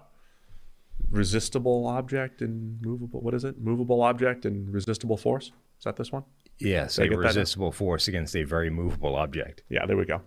resistible 1.10 1.86
object 1.86 2.40
and 2.40 2.80
movable. 2.82 3.20
What 3.20 3.34
is 3.34 3.44
it? 3.44 3.60
Movable 3.60 4.02
object 4.02 4.44
and 4.44 4.72
resistible 4.72 5.16
force. 5.16 5.47
Is 5.78 5.84
that 5.84 5.97
this 5.97 6.12
one? 6.12 6.24
Yes, 6.59 6.98
a 6.98 7.09
resistible 7.09 7.72
force 7.72 8.06
against 8.06 8.36
a 8.36 8.42
very 8.42 8.68
movable 8.68 9.16
object. 9.16 9.62
Yeah, 9.70 9.86
there 9.86 9.97
we 9.97 10.05
go. 10.05 10.20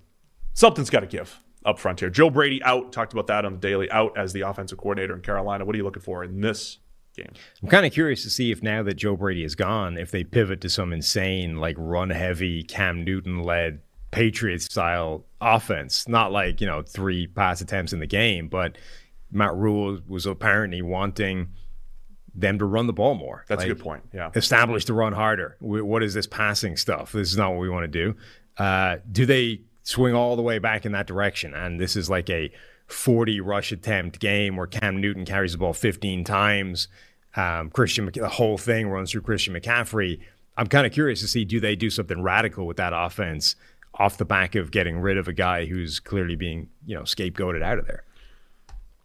Something's 0.53 0.89
got 0.89 1.01
to 1.01 1.07
give 1.07 1.39
up 1.65 1.79
front 1.79 1.99
here. 1.99 2.09
Joe 2.09 2.29
Brady 2.29 2.61
out. 2.63 2.91
Talked 2.91 3.13
about 3.13 3.27
that 3.27 3.45
on 3.45 3.53
the 3.53 3.59
daily. 3.59 3.89
Out 3.91 4.17
as 4.17 4.33
the 4.33 4.41
offensive 4.41 4.77
coordinator 4.77 5.13
in 5.13 5.21
Carolina. 5.21 5.63
What 5.63 5.75
are 5.75 5.77
you 5.77 5.83
looking 5.83 6.01
for 6.01 6.23
in 6.23 6.41
this 6.41 6.79
game? 7.15 7.31
I'm 7.61 7.69
kind 7.69 7.85
of 7.85 7.93
curious 7.93 8.23
to 8.23 8.29
see 8.29 8.51
if 8.51 8.61
now 8.63 8.83
that 8.83 8.95
Joe 8.95 9.15
Brady 9.15 9.43
is 9.43 9.55
gone, 9.55 9.97
if 9.97 10.11
they 10.11 10.23
pivot 10.23 10.61
to 10.61 10.69
some 10.69 10.93
insane, 10.93 11.57
like 11.57 11.75
run 11.77 12.09
heavy, 12.09 12.63
Cam 12.63 13.03
Newton 13.03 13.43
led 13.43 13.81
Patriots 14.11 14.65
style 14.65 15.25
offense. 15.41 16.07
Not 16.07 16.31
like, 16.31 16.61
you 16.61 16.67
know, 16.67 16.81
three 16.81 17.27
pass 17.27 17.61
attempts 17.61 17.93
in 17.93 17.99
the 17.99 18.07
game, 18.07 18.47
but 18.47 18.77
Matt 19.31 19.55
Rhule 19.55 19.99
was 20.07 20.25
apparently 20.25 20.81
wanting 20.81 21.49
them 22.35 22.57
to 22.59 22.65
run 22.65 22.87
the 22.87 22.93
ball 22.93 23.15
more. 23.15 23.45
That's 23.47 23.63
a 23.63 23.67
good 23.67 23.79
point. 23.79 24.03
Yeah. 24.13 24.31
establish 24.35 24.85
to 24.85 24.93
run 24.93 25.13
harder. 25.13 25.57
What 25.59 26.03
is 26.03 26.13
this 26.13 26.27
passing 26.27 26.77
stuff? 26.77 27.11
This 27.11 27.31
is 27.31 27.37
not 27.37 27.51
what 27.51 27.59
we 27.59 27.69
want 27.69 27.83
to 27.83 27.87
do. 27.87 28.15
Uh, 28.57 28.97
do 29.11 29.25
they 29.25 29.61
swing 29.83 30.15
all 30.15 30.35
the 30.35 30.41
way 30.41 30.59
back 30.59 30.85
in 30.85 30.93
that 30.93 31.07
direction? 31.07 31.53
And 31.53 31.79
this 31.79 31.95
is 31.95 32.09
like 32.09 32.29
a 32.29 32.51
40 32.93 33.41
rush 33.41 33.71
attempt 33.71 34.19
game 34.19 34.55
where 34.55 34.67
Cam 34.67 35.01
Newton 35.01 35.25
carries 35.25 35.53
the 35.53 35.57
ball 35.57 35.73
15 35.73 36.23
times. 36.23 36.87
Um, 37.35 37.69
Christian, 37.69 38.09
the 38.13 38.29
whole 38.29 38.57
thing 38.57 38.89
runs 38.89 39.11
through 39.11 39.21
Christian 39.21 39.53
McCaffrey. 39.55 40.19
I'm 40.55 40.67
kind 40.67 40.85
of 40.85 40.93
curious 40.93 41.19
to 41.21 41.27
see 41.27 41.45
do 41.45 41.59
they 41.59 41.75
do 41.75 41.89
something 41.89 42.21
radical 42.21 42.67
with 42.67 42.77
that 42.77 42.93
offense 42.95 43.55
off 43.95 44.17
the 44.17 44.25
back 44.25 44.55
of 44.55 44.71
getting 44.71 44.99
rid 44.99 45.17
of 45.17 45.27
a 45.27 45.33
guy 45.33 45.65
who's 45.65 45.99
clearly 45.99 46.35
being 46.35 46.69
you 46.85 46.95
know 46.95 47.03
scapegoated 47.03 47.63
out 47.63 47.79
of 47.79 47.87
there. 47.87 48.03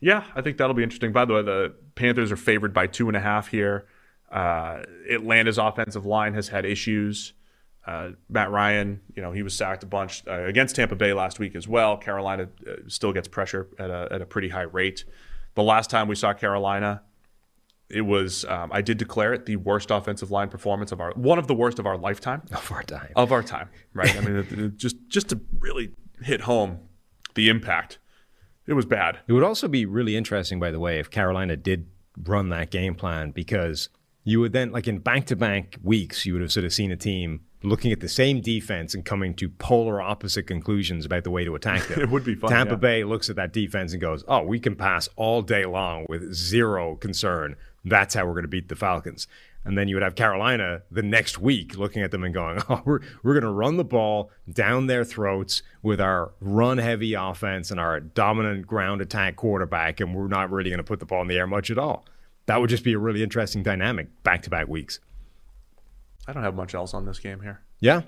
Yeah, 0.01 0.24
I 0.35 0.43
think 0.43 0.59
that'll 0.59 0.74
be 0.74 0.82
interesting. 0.82 1.12
By 1.12 1.24
the 1.24 1.35
way, 1.35 1.43
the 1.43 1.74
Panthers 1.94 2.31
are 2.31 2.36
favored 2.36 2.73
by 2.73 2.86
two 2.86 3.09
and 3.09 3.16
a 3.16 3.20
half 3.20 3.48
here. 3.48 3.86
Uh, 4.31 4.82
Atlanta's 5.10 5.59
offensive 5.59 6.06
line 6.06 6.35
has 6.35 6.48
had 6.48 6.65
issues. 6.65 7.32
Uh, 7.89 8.10
Matt 8.28 8.51
Ryan, 8.51 9.01
you 9.16 9.23
know, 9.23 9.32
he 9.32 9.43
was 9.43 9.55
sacked 9.56 9.82
a 9.82 9.86
bunch 9.86 10.23
uh, 10.28 10.43
against 10.44 10.77
Tampa 10.77 10.94
Bay 10.94 11.12
last 11.15 11.39
week 11.39 11.55
as 11.56 11.66
well. 11.66 11.97
Carolina 11.97 12.48
uh, 12.66 12.73
still 12.86 13.12
gets 13.12 13.28
pressure 13.28 13.69
at 13.78 13.89
a, 13.89 14.09
at 14.10 14.20
a 14.20 14.27
pretty 14.27 14.51
high 14.51 14.69
rate. 14.81 15.05
The 15.55 15.62
last 15.62 15.89
time 15.89 16.06
we 16.09 16.15
saw 16.15 16.35
Carolina, 16.35 17.02
it 17.89 18.02
was 18.02 18.44
um, 18.44 18.70
I 18.73 18.82
did 18.82 18.98
declare 18.98 19.32
it 19.32 19.47
the 19.47 19.56
worst 19.56 19.90
offensive 19.90 20.31
line 20.31 20.51
performance 20.51 20.93
of 20.93 21.01
our 21.01 21.12
one 21.15 21.39
of 21.39 21.47
the 21.47 21.55
worst 21.55 21.78
of 21.78 21.86
our 21.86 21.97
lifetime 21.97 22.43
Of 22.52 22.70
our 22.70 22.82
time. 22.82 23.12
of 23.16 23.32
our 23.32 23.43
time, 23.43 23.70
right? 23.94 24.15
I 24.16 24.20
mean, 24.20 24.36
it- 24.36 24.52
it 24.52 24.77
just 24.77 24.97
just 25.09 25.31
to 25.31 25.40
really 25.59 25.93
hit 26.23 26.43
home 26.43 26.81
the 27.35 27.48
impact, 27.48 27.98
it 28.66 28.74
was 28.74 28.85
bad. 28.85 29.20
It 29.27 29.32
would 29.32 29.44
also 29.44 29.66
be 29.69 29.86
really 29.86 30.15
interesting, 30.16 30.60
by 30.60 30.70
the 30.70 30.81
way, 30.81 30.98
if 30.98 31.09
Carolina 31.10 31.56
did 31.56 31.86
run 32.24 32.51
that 32.51 32.70
game 32.70 32.94
plan 32.94 33.31
because 33.31 33.89
you 34.24 34.40
would 34.40 34.52
then, 34.52 34.73
like 34.73 34.86
in 34.86 34.98
back 34.98 35.24
to 35.27 35.36
back 35.36 35.78
weeks, 35.82 36.27
you 36.27 36.35
would 36.35 36.43
have 36.43 36.52
sort 36.52 36.66
of 36.66 36.73
seen 36.74 36.90
a 36.93 36.97
team 36.97 37.40
looking 37.62 37.93
at 37.93 38.01
the 38.01 38.09
same 38.09 38.40
defense 38.40 38.94
and 38.94 39.05
coming 39.05 39.35
to 39.35 39.48
polar 39.48 40.01
opposite 40.01 40.47
conclusions 40.47 41.05
about 41.05 41.24
the 41.24 41.30
way 41.30 41.44
to 41.44 41.55
attack 41.55 41.86
them. 41.89 42.01
It 42.09 42.10
would 42.10 42.24
be 42.24 42.35
fun, 42.35 42.51
Tampa 42.51 42.74
yeah. 42.74 42.78
Bay 42.78 43.05
looks 43.05 43.28
at 43.28 43.36
that 43.36 43.52
defense 43.52 43.93
and 43.93 44.01
goes, 44.01 44.24
oh, 44.28 44.43
we 44.43 44.60
can 44.60 44.76
pass 44.76 45.09
all 45.16 45.43
day 45.43 45.64
long 45.64 46.06
with 46.09 46.32
zero 46.32 46.97
concern. 46.97 47.56
That's 47.85 48.14
how 48.14 48.26
we're 48.26 48.32
going 48.32 48.44
to 48.44 48.48
beat 48.48 48.68
the 48.68 48.76
Falcons. 48.76 49.26
And 49.64 49.76
then 49.76 49.89
you 49.89 49.97
would 49.97 50.02
have 50.02 50.14
Carolina 50.14 50.82
the 50.90 51.02
next 51.02 51.39
week 51.39 51.76
looking 51.76 52.02
at 52.02 52.10
them 52.10 52.24
and 52.24 52.32
going, 52.32 52.62
oh, 52.68 52.80
we're, 52.85 53.01
we're 53.22 53.35
going 53.35 53.44
to 53.44 53.51
run 53.51 53.76
the 53.76 53.85
ball 53.85 54.30
down 54.51 54.86
their 54.86 55.05
throats 55.05 55.62
with 55.82 56.01
our 56.01 56.32
run 56.40 56.78
heavy 56.78 57.14
offense 57.14 57.70
and 57.70 57.80
our 57.80 58.01
dominant 58.01 58.66
ground 58.66 59.01
attack 59.01 59.36
quarterback, 59.36 60.01
and 60.01 60.14
we're 60.14 60.28
not 60.28 60.51
really 60.51 60.70
going 60.70 60.78
to 60.78 60.85
put 60.85 61.01
the 61.01 61.06
ball 61.06 61.22
in 61.22 61.28
the 61.28 61.36
air 61.36 61.47
much 61.47 61.70
at 61.70 61.78
all. 61.78 62.06
That 62.47 62.60
would 62.60 62.70
just 62.70 62.85
be 62.85 62.94
a 62.94 62.98
really 62.98 63.22
interesting 63.22 63.62
dynamic 63.62 64.09
back 64.22 64.43
to 64.43 64.51
back 64.51 64.68
weeks. 64.68 65.01
I 66.28 66.32
don't 66.32 66.42
have 66.44 66.55
much 66.55 66.74
else 66.74 66.94
on 66.94 67.06
this 67.06 67.18
game 67.18 67.40
here. 67.40 67.62
Yeah. 67.80 68.02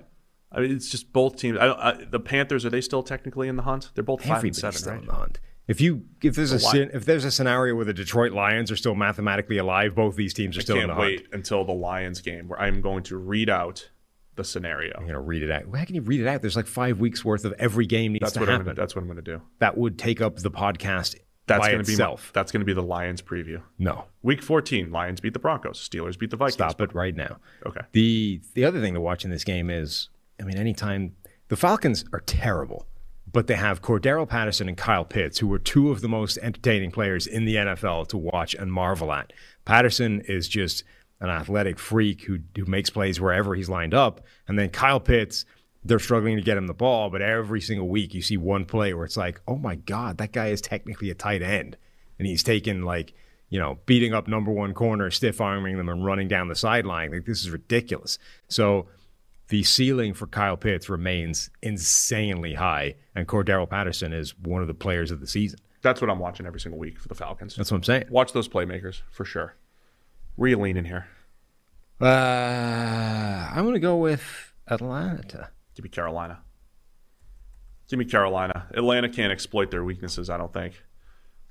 I 0.53 0.61
mean, 0.61 0.73
it's 0.73 0.89
just 0.91 1.13
both 1.13 1.37
teams. 1.37 1.59
I, 1.59 1.67
don't, 1.67 1.79
I, 1.81 2.05
the 2.11 2.21
Panthers 2.21 2.65
are 2.67 2.71
they 2.71 2.81
still 2.81 3.03
technically 3.03 3.49
in 3.49 3.57
the 3.57 3.63
hunt? 3.63 3.91
They're 3.95 4.05
both 4.05 4.21
five 4.21 4.29
and 4.29 4.37
Everybody's 4.39 4.61
seven, 4.61 4.79
still 4.79 4.93
right? 4.93 5.01
in 5.01 5.07
the 5.07 5.15
hunt. 5.15 5.41
If 5.69 5.81
you 5.81 6.05
if 6.23 6.35
there's 6.35 6.51
a 6.53 6.57
scen- 6.59 6.91
if 6.93 7.05
there's 7.05 7.25
a 7.25 7.31
scenario 7.31 7.77
where 7.77 7.85
the 7.85 7.95
Detroit 7.95 8.33
Lions 8.33 8.73
are 8.73 8.77
still 8.77 8.97
mathematically 8.97 9.57
alive, 9.59 9.95
both 9.95 10.17
these 10.17 10.35
teams 10.35 10.57
are 10.57 10.61
I 10.61 10.63
still 10.65 10.79
in 10.81 10.89
the 10.89 10.95
wait 10.97 11.21
hunt. 11.21 11.29
until 11.35 11.65
the 11.65 11.73
Lions 11.73 12.21
game 12.21 12.49
where 12.49 12.61
I'm 12.61 12.81
going 12.81 13.05
to 13.05 13.17
read 13.17 13.49
out 13.49 13.89
the 14.35 14.43
scenario. 14.43 14.93
I'm 14.99 15.07
gonna 15.07 15.21
read 15.21 15.45
it 15.45 15.51
out. 15.53 15.65
How 15.73 15.85
can 15.85 15.95
you 15.95 16.01
read 16.03 16.21
it 16.21 16.27
out? 16.27 16.41
There's 16.41 16.57
like 16.57 16.67
five 16.67 16.99
weeks 16.99 17.25
worth 17.25 17.45
of 17.45 17.53
every 17.59 17.87
game 17.87 18.13
needs 18.13 18.23
That's 18.23 18.33
to 18.35 18.41
what 18.41 18.49
I'm 18.49 18.55
happen. 18.55 18.67
gonna, 18.67 18.75
that's 18.75 18.97
what 18.97 19.03
I'm 19.03 19.07
going 19.07 19.23
to 19.25 19.37
do. 19.37 19.41
that 19.61 19.77
would 19.79 19.97
take 19.99 20.21
up 20.21 20.37
the 20.39 20.51
podcast 20.51 21.15
That's 21.51 21.69
going 21.69 21.85
to 21.85 21.85
be 21.85 21.97
my, 21.97 22.17
that's 22.33 22.53
going 22.53 22.61
to 22.61 22.65
be 22.67 22.73
the 22.73 22.83
Lions 22.83 23.23
preview. 23.23 23.63
no, 23.79 24.05
Week 24.23 24.43
14, 24.43 24.91
Lions 24.91 25.21
beat 25.21 25.33
the 25.33 25.39
Broncos. 25.39 25.89
Steelers 25.89 26.19
beat 26.19 26.31
the 26.31 26.37
Vikings. 26.37 26.55
stop 26.55 26.81
it 26.81 26.95
right 26.95 27.15
now. 27.15 27.39
Okay. 27.67 27.81
The 27.93 28.41
the 28.55 28.65
other 28.65 28.81
thing 28.81 28.95
to 28.95 29.01
watch 29.01 29.25
in 29.25 29.31
this 29.31 29.45
game 29.45 29.71
is, 29.71 30.09
I 30.41 30.45
mean, 30.45 30.57
anytime 30.57 31.17
the 31.49 31.57
Falcons 31.57 32.05
are 32.13 32.21
terrible, 32.21 32.87
but 33.33 33.47
they 33.47 33.55
have 33.57 33.83
Cordarrelle 33.83 34.29
Patterson 34.29 34.69
and 34.69 34.77
Kyle 34.77 35.05
Pitts, 35.05 35.39
who 35.39 35.53
are 35.53 35.59
two 35.59 35.91
of 35.91 36.01
the 36.01 36.09
most 36.09 36.39
entertaining 36.39 36.91
players 36.91 37.27
in 37.27 37.45
the 37.45 37.57
NFL 37.57 38.09
to 38.09 38.17
watch 38.19 38.55
and 38.55 38.73
marvel 38.73 39.13
at. 39.13 39.33
Patterson 39.65 40.21
is 40.23 40.49
just 40.49 40.85
an 41.21 41.29
athletic 41.29 41.79
freak 41.79 42.23
who 42.25 42.39
who 42.57 42.65
makes 42.65 42.91
plays 42.91 43.21
wherever 43.21 43.55
he's 43.55 43.69
lined 43.69 43.95
up, 43.95 44.21
and 44.49 44.59
then 44.59 44.69
Kyle 44.71 45.01
Pitts. 45.01 45.45
They're 45.85 45.99
struggling 45.99 46.37
to 46.37 46.43
get 46.43 46.59
him 46.59 46.67
the 46.67 46.75
ball, 46.75 47.09
but 47.09 47.23
every 47.23 47.61
single 47.61 47.89
week 47.89 48.13
you 48.13 48.21
see 48.21 48.37
one 48.37 48.67
play 48.67 48.93
where 48.93 49.05
it's 49.05 49.17
like, 49.17 49.41
oh 49.49 49.57
my 49.57 49.77
God, 49.77 50.19
that 50.19 50.33
guy 50.33 50.49
is 50.49 50.61
technically 50.61 51.11
a 51.11 51.15
tight 51.15 51.43
end. 51.43 51.77
And 52.19 52.27
he's 52.27 52.43
taking 52.43 52.83
like, 52.83 53.15
you 53.49 53.59
know, 53.59 53.79
beating 53.87 54.13
up 54.13 54.29
number 54.29 54.53
one 54.53 54.75
corner, 54.75 55.11
stiff 55.11 55.41
arming 55.41 55.77
them, 55.79 55.89
and 55.89 56.05
running 56.05 56.29
down 56.29 56.49
the 56.49 56.55
sideline. 56.55 57.11
Like, 57.11 57.25
this 57.25 57.41
is 57.41 57.51
ridiculous. 57.51 58.19
So 58.49 58.89
the 59.49 59.63
ceiling 59.65 60.15
for 60.15 60.27
Kyle 60.27 60.57
Pitts 60.57 60.89
remains 60.89 61.51
insanely 61.63 62.55
high, 62.55 62.95
and 63.15 63.27
Cordarrelle 63.27 63.69
Patterson 63.69 64.13
is 64.13 64.39
one 64.39 64.63
of 64.63 64.69
the 64.69 64.75
players 64.75 65.11
of 65.11 65.21
the 65.21 65.27
season. 65.27 65.59
That's 65.83 66.01
what 66.01 66.11
I'm 66.11 66.19
watching 66.19 66.47
every 66.47 66.61
single 66.61 66.79
week 66.79 67.01
for 67.01 67.09
the 67.09 67.15
Falcons. 67.15 67.57
That's 67.57 67.71
what 67.71 67.79
I'm 67.79 67.85
saying. 67.85 68.05
Watch 68.11 68.33
those 68.33 68.49
playmakers 68.49 69.03
for 69.11 69.25
sure. 69.25 69.57
Where 70.37 70.51
you 70.51 70.59
leaning 70.59 70.85
here? 70.85 71.09
Uh, 72.01 72.05
I'm 73.51 73.65
going 73.65 73.75
to 73.75 73.81
go 73.81 73.97
with 73.97 74.53
Atlanta. 74.69 75.49
Give 75.81 75.85
me 75.85 75.89
Carolina. 75.89 76.41
Give 77.89 77.99
me 77.99 78.05
Carolina. 78.05 78.67
Atlanta 78.75 79.09
can't 79.09 79.33
exploit 79.33 79.71
their 79.71 79.83
weaknesses. 79.83 80.29
I 80.29 80.37
don't 80.37 80.53
think. 80.53 80.85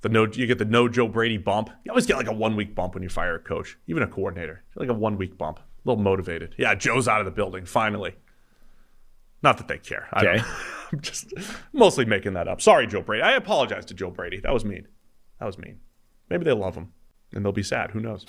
The 0.01 0.09
no, 0.09 0.27
you 0.27 0.45
get 0.45 0.59
the 0.59 0.65
no 0.65 0.87
Joe 0.87 1.07
Brady 1.07 1.37
bump. 1.37 1.71
You 1.83 1.91
always 1.91 2.05
get 2.05 2.15
like 2.15 2.27
a 2.27 2.33
one 2.33 2.55
week 2.55 2.75
bump 2.75 2.93
when 2.93 3.01
you 3.01 3.09
fire 3.09 3.33
a 3.33 3.39
coach, 3.39 3.79
even 3.87 4.03
a 4.03 4.07
coordinator. 4.07 4.63
Like 4.75 4.89
a 4.89 4.93
one 4.93 5.17
week 5.17 5.35
bump. 5.35 5.57
A 5.57 5.61
little 5.83 6.03
motivated. 6.03 6.53
Yeah, 6.59 6.75
Joe's 6.75 7.07
out 7.07 7.21
of 7.21 7.25
the 7.25 7.31
building 7.31 7.65
finally. 7.65 8.13
Not 9.41 9.57
that 9.57 9.67
they 9.67 9.79
care. 9.79 10.07
Okay. 10.15 10.43
I'm 10.93 11.01
just 11.01 11.33
mostly 11.73 12.05
making 12.05 12.33
that 12.33 12.47
up. 12.47 12.61
Sorry, 12.61 12.85
Joe 12.85 13.01
Brady. 13.01 13.23
I 13.23 13.31
apologize 13.31 13.85
to 13.85 13.95
Joe 13.95 14.11
Brady. 14.11 14.39
That 14.39 14.53
was 14.53 14.63
mean. 14.63 14.87
That 15.39 15.47
was 15.47 15.57
mean. 15.57 15.79
Maybe 16.29 16.43
they 16.43 16.51
love 16.51 16.75
him 16.75 16.93
and 17.33 17.43
they'll 17.43 17.51
be 17.51 17.63
sad. 17.63 17.89
Who 17.89 17.99
knows? 17.99 18.27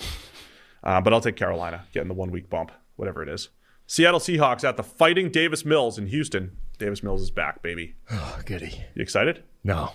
Uh, 0.83 0.99
but 0.99 1.13
I'll 1.13 1.21
take 1.21 1.35
Carolina 1.35 1.83
getting 1.93 2.07
the 2.07 2.15
one 2.15 2.31
week 2.31 2.49
bump, 2.49 2.71
whatever 2.95 3.21
it 3.21 3.29
is. 3.29 3.49
Seattle 3.91 4.21
Seahawks 4.21 4.63
at 4.63 4.77
the 4.77 4.83
Fighting 4.83 5.29
Davis 5.31 5.65
Mills 5.65 5.97
in 5.97 6.07
Houston. 6.07 6.55
Davis 6.77 7.03
Mills 7.03 7.21
is 7.21 7.29
back, 7.29 7.61
baby. 7.61 7.95
Oh, 8.09 8.39
goody. 8.45 8.85
You 8.95 9.01
excited? 9.01 9.43
No. 9.65 9.91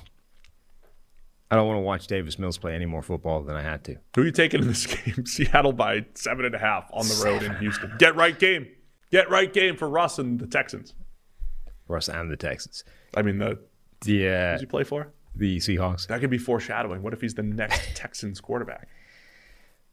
I 1.50 1.56
don't 1.56 1.66
want 1.66 1.78
to 1.78 1.80
watch 1.80 2.06
Davis 2.06 2.38
Mills 2.38 2.58
play 2.58 2.74
any 2.74 2.84
more 2.84 3.00
football 3.00 3.42
than 3.42 3.56
I 3.56 3.62
had 3.62 3.84
to. 3.84 3.96
Who 4.14 4.20
are 4.20 4.24
you 4.26 4.32
taking 4.32 4.60
in 4.60 4.66
this 4.68 4.84
game? 5.04 5.24
Seattle 5.24 5.72
by 5.72 6.04
seven 6.12 6.44
and 6.44 6.54
a 6.54 6.58
half 6.58 6.90
on 6.92 7.08
the 7.08 7.22
road 7.24 7.42
in 7.42 7.56
Houston. 7.56 7.90
Get 7.98 8.14
right 8.16 8.38
game. 8.38 8.66
Get 9.10 9.30
right 9.30 9.50
game 9.50 9.76
for 9.78 9.88
Russ 9.88 10.18
and 10.18 10.38
the 10.38 10.46
Texans. 10.46 10.92
Russ 11.88 12.10
and 12.10 12.30
the 12.30 12.36
Texans. 12.36 12.84
I 13.16 13.22
mean, 13.22 13.38
the 13.38 13.58
The, 14.02 14.28
uh, 14.28 14.52
who's 14.52 14.60
he 14.60 14.66
play 14.66 14.84
for? 14.84 15.10
the 15.34 15.56
Seahawks. 15.56 16.06
That 16.08 16.20
could 16.20 16.28
be 16.28 16.36
foreshadowing. 16.36 17.02
What 17.02 17.14
if 17.14 17.22
he's 17.22 17.32
the 17.32 17.42
next 17.42 17.80
Texans 17.96 18.42
quarterback? 18.42 18.88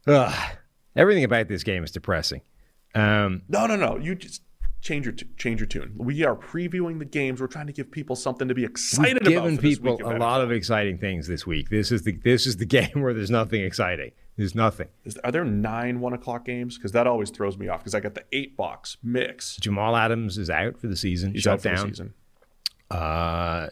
Ugh. 0.06 0.56
Everything 0.94 1.24
about 1.24 1.48
this 1.48 1.62
game 1.62 1.82
is 1.84 1.90
depressing. 1.90 2.42
Um, 2.94 3.42
No, 3.48 3.66
no, 3.66 3.76
no. 3.76 3.96
You 3.98 4.14
just 4.14 4.42
change 4.80 5.06
your 5.06 5.14
t- 5.14 5.26
change 5.36 5.60
your 5.60 5.66
tune. 5.66 5.94
We 5.96 6.24
are 6.24 6.36
previewing 6.36 6.98
the 6.98 7.04
games. 7.04 7.40
We're 7.40 7.46
trying 7.46 7.66
to 7.68 7.72
give 7.72 7.90
people 7.90 8.16
something 8.16 8.48
to 8.48 8.54
be 8.54 8.64
excited 8.64 9.14
We've 9.14 9.22
about. 9.22 9.28
given 9.30 9.56
for 9.56 9.62
this 9.62 9.78
people 9.78 9.98
a 10.04 10.18
lot 10.18 10.40
of 10.42 10.52
exciting 10.52 10.98
things 10.98 11.26
this 11.26 11.46
week. 11.46 11.70
This 11.70 11.90
is 11.90 12.02
the 12.02 12.12
this 12.12 12.46
is 12.46 12.58
the 12.58 12.66
game 12.78 13.00
where 13.02 13.14
there's 13.14 13.30
nothing 13.30 13.62
exciting. 13.62 14.12
There's 14.36 14.54
nothing. 14.54 14.88
Is, 15.04 15.16
are 15.24 15.30
there 15.30 15.44
nine 15.44 16.00
one 16.00 16.12
o'clock 16.12 16.44
games? 16.44 16.76
Because 16.76 16.92
that 16.92 17.06
always 17.06 17.30
throws 17.30 17.56
me 17.56 17.68
off. 17.68 17.80
Because 17.80 17.94
I 17.94 18.00
got 18.00 18.14
the 18.14 18.24
eight 18.32 18.56
box 18.56 18.96
mix. 19.02 19.56
Jamal 19.56 19.96
Adams 19.96 20.38
is 20.38 20.50
out 20.50 20.78
for 20.80 20.88
the 20.88 20.96
season. 20.96 21.32
He's 21.32 21.42
shut 21.42 21.54
out 21.54 21.62
for 21.62 21.68
the 21.68 21.74
down. 21.76 21.88
season. 21.88 22.14
Uh, 22.90 23.68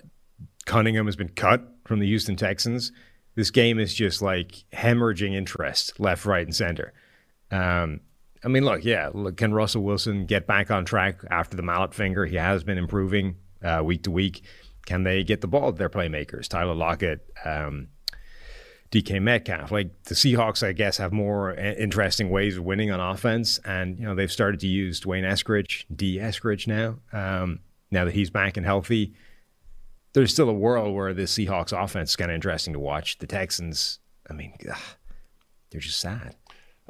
Cunningham 0.65 1.07
has 1.07 1.17
been 1.17 1.29
cut 1.31 1.69
from 1.85 1.99
the 1.99 2.07
Houston 2.07 2.37
Texans. 2.37 2.93
This 3.35 3.51
game 3.51 3.79
is 3.79 3.93
just 3.95 4.23
like 4.23 4.65
hemorrhaging 4.73 5.35
interest 5.35 5.99
left, 5.99 6.25
right, 6.27 6.47
and 6.47 6.55
center. 6.55 6.93
Um, 7.51 8.01
I 8.45 8.49
mean, 8.49 8.65
look, 8.65 8.85
yeah, 8.85 9.11
look, 9.13 9.37
can 9.37 9.55
Russell 9.55 9.83
Wilson 9.83 10.27
get 10.27 10.47
back 10.47 10.71
on 10.71 10.85
track 10.85 11.21
after 11.31 11.57
the 11.57 11.63
mallet 11.63 11.95
finger? 11.95 12.27
He 12.27 12.37
has 12.37 12.65
been 12.65 12.79
improving 12.79 13.37
uh, 13.63 13.83
week 13.85 14.03
to 14.05 14.11
week. 14.11 14.43
Can 14.85 15.05
they 15.05 15.23
get 15.23 15.41
the 15.41 15.47
ball 15.47 15.73
to 15.73 15.79
their 15.79 15.89
playmakers? 15.89 16.49
Tyler 16.49 16.75
Lockett, 16.75 17.25
um, 17.45 17.89
DK 18.91 19.23
Metcalf. 19.23 19.71
Like 19.71 20.03
the 20.05 20.17
Seahawks, 20.17 20.67
I 20.67 20.73
guess, 20.73 20.97
have 20.99 21.13
more 21.13 21.55
interesting 21.55 22.31
ways 22.31 22.59
of 22.59 22.65
winning 22.65 22.91
on 22.91 22.99
offense, 22.99 23.59
and 23.65 23.99
you 23.99 24.05
know 24.05 24.15
they've 24.15 24.33
started 24.33 24.59
to 24.61 24.67
use 24.67 25.01
D'Wayne 25.01 25.25
Eskridge, 25.25 25.85
D 25.95 26.19
Eskridge 26.19 26.67
now. 26.67 26.97
Um, 27.13 27.61
now 27.93 28.05
that 28.05 28.15
he's 28.15 28.31
back 28.31 28.57
and 28.57 28.67
healthy, 28.67 29.15
there's 30.15 30.33
still 30.33 30.49
a 30.49 30.55
world 30.55 30.95
where 30.95 31.15
this 31.15 31.33
Seahawks 31.33 31.73
offense 31.73 32.11
is 32.11 32.17
kind 32.17 32.31
of 32.31 32.35
interesting 32.35 32.73
to 32.73 32.81
watch. 32.81 33.19
The 33.19 33.27
Texans, 33.27 34.01
I 34.29 34.33
mean, 34.33 34.55
ugh, 34.69 34.79
they're 35.71 35.81
just 35.81 36.01
sad. 36.01 36.35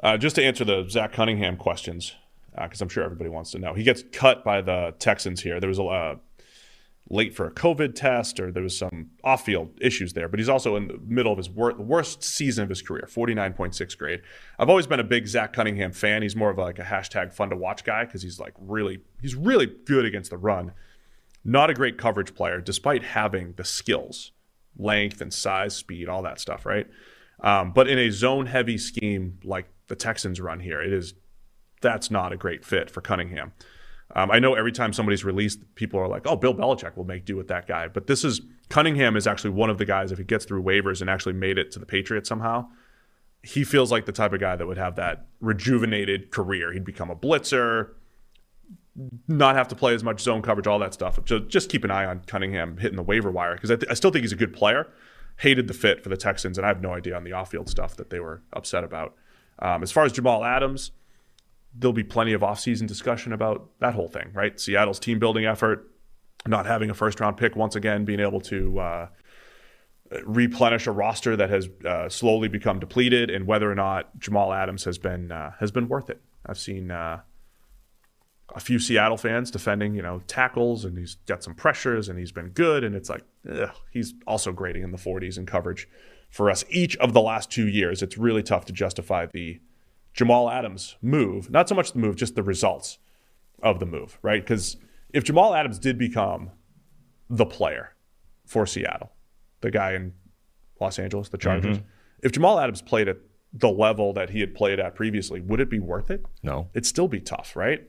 Uh, 0.03 0.17
just 0.17 0.35
to 0.35 0.43
answer 0.43 0.65
the 0.65 0.85
Zach 0.89 1.13
Cunningham 1.13 1.55
questions, 1.55 2.13
because 2.61 2.81
I'm 2.81 2.89
sure 2.89 3.03
everybody 3.03 3.29
wants 3.29 3.51
to 3.51 3.59
know. 3.59 3.73
He 3.73 3.83
gets 3.83 4.03
cut 4.11 4.43
by 4.43 4.61
the 4.61 4.93
Texans 4.99 5.41
here. 5.41 5.61
There 5.61 5.69
was 5.69 5.79
a 5.79 5.83
uh, 5.83 6.15
late 7.09 7.33
for 7.33 7.47
a 7.47 7.51
COVID 7.51 7.95
test, 7.95 8.37
or 8.39 8.51
there 8.51 8.63
was 8.63 8.77
some 8.77 9.11
off-field 9.23 9.77
issues 9.79 10.11
there. 10.11 10.27
But 10.27 10.39
he's 10.39 10.49
also 10.49 10.75
in 10.75 10.87
the 10.87 10.99
middle 11.05 11.31
of 11.31 11.37
his 11.37 11.49
wor- 11.49 11.75
worst 11.75 12.21
season 12.21 12.63
of 12.63 12.69
his 12.69 12.81
career, 12.81 13.07
49.6 13.09 13.97
grade. 13.97 14.21
I've 14.59 14.69
always 14.69 14.87
been 14.87 14.99
a 14.99 15.05
big 15.05 15.25
Zach 15.25 15.53
Cunningham 15.53 15.93
fan. 15.93 16.21
He's 16.21 16.35
more 16.35 16.49
of 16.49 16.57
like 16.57 16.79
a 16.79 16.83
hashtag 16.83 17.31
fun 17.31 17.49
to 17.51 17.55
watch 17.55 17.85
guy 17.85 18.03
because 18.03 18.21
he's 18.21 18.39
like 18.39 18.53
really 18.59 18.99
he's 19.21 19.35
really 19.35 19.67
good 19.85 20.03
against 20.03 20.31
the 20.31 20.37
run. 20.37 20.73
Not 21.45 21.69
a 21.69 21.73
great 21.73 21.97
coverage 21.97 22.35
player, 22.35 22.59
despite 22.59 23.03
having 23.03 23.53
the 23.53 23.65
skills, 23.65 24.31
length 24.77 25.21
and 25.21 25.33
size, 25.33 25.75
speed, 25.75 26.09
all 26.09 26.21
that 26.23 26.39
stuff, 26.39 26.65
right? 26.65 26.87
Um, 27.41 27.73
but 27.73 27.89
in 27.89 27.99
a 27.99 28.09
zone-heavy 28.09 28.77
scheme 28.77 29.39
like 29.43 29.67
the 29.93 29.97
Texans 29.97 30.41
run 30.41 30.59
here, 30.59 30.81
it 30.81 30.91
is 30.91 31.13
that's 31.81 32.09
not 32.09 32.33
a 32.33 32.37
great 32.37 32.65
fit 32.65 32.89
for 32.89 33.01
Cunningham. 33.01 33.53
Um, 34.15 34.31
I 34.31 34.39
know 34.39 34.55
every 34.55 34.71
time 34.71 34.91
somebody's 34.91 35.23
released, 35.23 35.59
people 35.75 35.99
are 35.99 36.07
like, 36.07 36.25
"Oh, 36.25 36.35
Bill 36.35 36.55
Belichick 36.55 36.97
will 36.97 37.03
make 37.03 37.25
do 37.25 37.35
with 37.35 37.47
that 37.49 37.67
guy." 37.67 37.87
But 37.87 38.07
this 38.07 38.23
is 38.23 38.41
Cunningham 38.69 39.15
is 39.15 39.27
actually 39.27 39.51
one 39.51 39.69
of 39.69 39.77
the 39.77 39.85
guys 39.85 40.11
if 40.11 40.17
he 40.17 40.23
gets 40.23 40.45
through 40.45 40.63
waivers 40.63 40.99
and 41.01 41.09
actually 41.11 41.33
made 41.33 41.59
it 41.59 41.71
to 41.73 41.79
the 41.79 41.85
Patriots 41.85 42.27
somehow. 42.27 42.67
He 43.43 43.63
feels 43.63 43.91
like 43.91 44.05
the 44.05 44.11
type 44.11 44.33
of 44.33 44.39
guy 44.39 44.55
that 44.55 44.65
would 44.65 44.77
have 44.77 44.95
that 44.95 45.27
rejuvenated 45.41 46.31
career. 46.31 46.71
He'd 46.73 46.85
become 46.85 47.11
a 47.11 47.15
blitzer, 47.15 47.89
not 49.27 49.55
have 49.55 49.67
to 49.67 49.75
play 49.75 49.93
as 49.93 50.03
much 50.03 50.21
zone 50.21 50.41
coverage, 50.41 50.65
all 50.65 50.79
that 50.79 50.93
stuff. 50.93 51.19
So 51.25 51.39
just 51.39 51.69
keep 51.69 51.83
an 51.83 51.91
eye 51.91 52.05
on 52.05 52.21
Cunningham 52.25 52.77
hitting 52.77 52.95
the 52.95 53.03
waiver 53.03 53.29
wire 53.29 53.53
because 53.53 53.69
I, 53.69 53.75
th- 53.75 53.91
I 53.91 53.93
still 53.93 54.11
think 54.11 54.23
he's 54.23 54.31
a 54.31 54.37
good 54.37 54.53
player. 54.53 54.87
Hated 55.37 55.67
the 55.67 55.73
fit 55.73 56.01
for 56.01 56.09
the 56.09 56.17
Texans, 56.17 56.57
and 56.57 56.65
I 56.65 56.69
have 56.69 56.81
no 56.81 56.93
idea 56.93 57.15
on 57.15 57.23
the 57.23 57.33
off-field 57.33 57.67
stuff 57.67 57.95
that 57.97 58.11
they 58.11 58.19
were 58.19 58.43
upset 58.53 58.83
about. 58.83 59.15
Um, 59.59 59.83
as 59.83 59.91
far 59.91 60.05
as 60.05 60.11
Jamal 60.11 60.43
Adams, 60.43 60.91
there'll 61.73 61.93
be 61.93 62.03
plenty 62.03 62.33
of 62.33 62.41
offseason 62.41 62.87
discussion 62.87 63.33
about 63.33 63.69
that 63.79 63.93
whole 63.93 64.07
thing, 64.07 64.31
right? 64.33 64.59
Seattle's 64.59 64.99
team 64.99 65.19
building 65.19 65.45
effort, 65.45 65.89
not 66.45 66.65
having 66.65 66.89
a 66.89 66.93
first 66.93 67.19
round 67.19 67.37
pick 67.37 67.55
once 67.55 67.75
again, 67.75 68.05
being 68.05 68.19
able 68.19 68.41
to 68.41 68.79
uh, 68.79 69.07
replenish 70.23 70.87
a 70.87 70.91
roster 70.91 71.35
that 71.35 71.49
has 71.49 71.69
uh, 71.85 72.09
slowly 72.09 72.47
become 72.47 72.79
depleted, 72.79 73.29
and 73.29 73.47
whether 73.47 73.71
or 73.71 73.75
not 73.75 74.17
Jamal 74.19 74.53
Adams 74.53 74.83
has 74.83 74.97
been 74.97 75.31
uh, 75.31 75.51
has 75.59 75.71
been 75.71 75.87
worth 75.87 76.09
it. 76.09 76.21
I've 76.45 76.59
seen 76.59 76.91
uh, 76.91 77.21
a 78.53 78.59
few 78.59 78.79
Seattle 78.79 79.17
fans 79.17 79.49
defending, 79.49 79.95
you 79.95 80.01
know, 80.01 80.21
tackles, 80.27 80.85
and 80.85 80.97
he's 80.97 81.15
got 81.25 81.43
some 81.43 81.55
pressures, 81.55 82.09
and 82.09 82.19
he's 82.19 82.31
been 82.31 82.49
good, 82.49 82.83
and 82.83 82.95
it's 82.95 83.09
like 83.09 83.23
ugh, 83.49 83.71
he's 83.91 84.13
also 84.27 84.51
grading 84.51 84.83
in 84.83 84.91
the 84.91 84.97
40s 84.97 85.37
in 85.37 85.45
coverage 85.45 85.87
for 86.33 86.49
us 86.49 86.65
each 86.67 86.97
of 86.97 87.13
the 87.13 87.21
last 87.21 87.51
two 87.51 87.67
years. 87.67 88.01
It's 88.01 88.17
really 88.17 88.41
tough 88.41 88.65
to 88.65 88.73
justify 88.73 89.27
the 89.27 89.61
Jamal 90.15 90.49
Adams 90.49 90.97
move, 90.99 91.51
not 91.51 91.69
so 91.69 91.75
much 91.75 91.93
the 91.93 91.99
move, 91.99 92.15
just 92.15 92.33
the 92.33 92.41
results 92.41 92.97
of 93.61 93.79
the 93.79 93.85
move, 93.85 94.17
right? 94.23 94.41
Because 94.41 94.77
if 95.13 95.23
Jamal 95.23 95.53
Adams 95.53 95.77
did 95.77 95.99
become 95.99 96.49
the 97.29 97.45
player 97.45 97.93
for 98.47 98.65
Seattle, 98.65 99.11
the 99.61 99.69
guy 99.69 99.93
in 99.93 100.13
Los 100.81 100.97
Angeles, 100.97 101.29
the 101.29 101.37
Chargers, 101.37 101.77
mm-hmm. 101.77 101.87
if 102.23 102.31
Jamal 102.31 102.59
Adams 102.59 102.81
played 102.81 103.07
at 103.07 103.17
the 103.53 103.69
level 103.69 104.11
that 104.13 104.31
he 104.31 104.39
had 104.39 104.55
played 104.55 104.79
at 104.79 104.95
previously, 104.95 105.39
would 105.39 105.59
it 105.59 105.69
be 105.69 105.79
worth 105.79 106.09
it? 106.09 106.25
No. 106.41 106.67
It'd 106.73 106.87
still 106.87 107.07
be 107.07 107.21
tough, 107.21 107.55
right? 107.55 107.87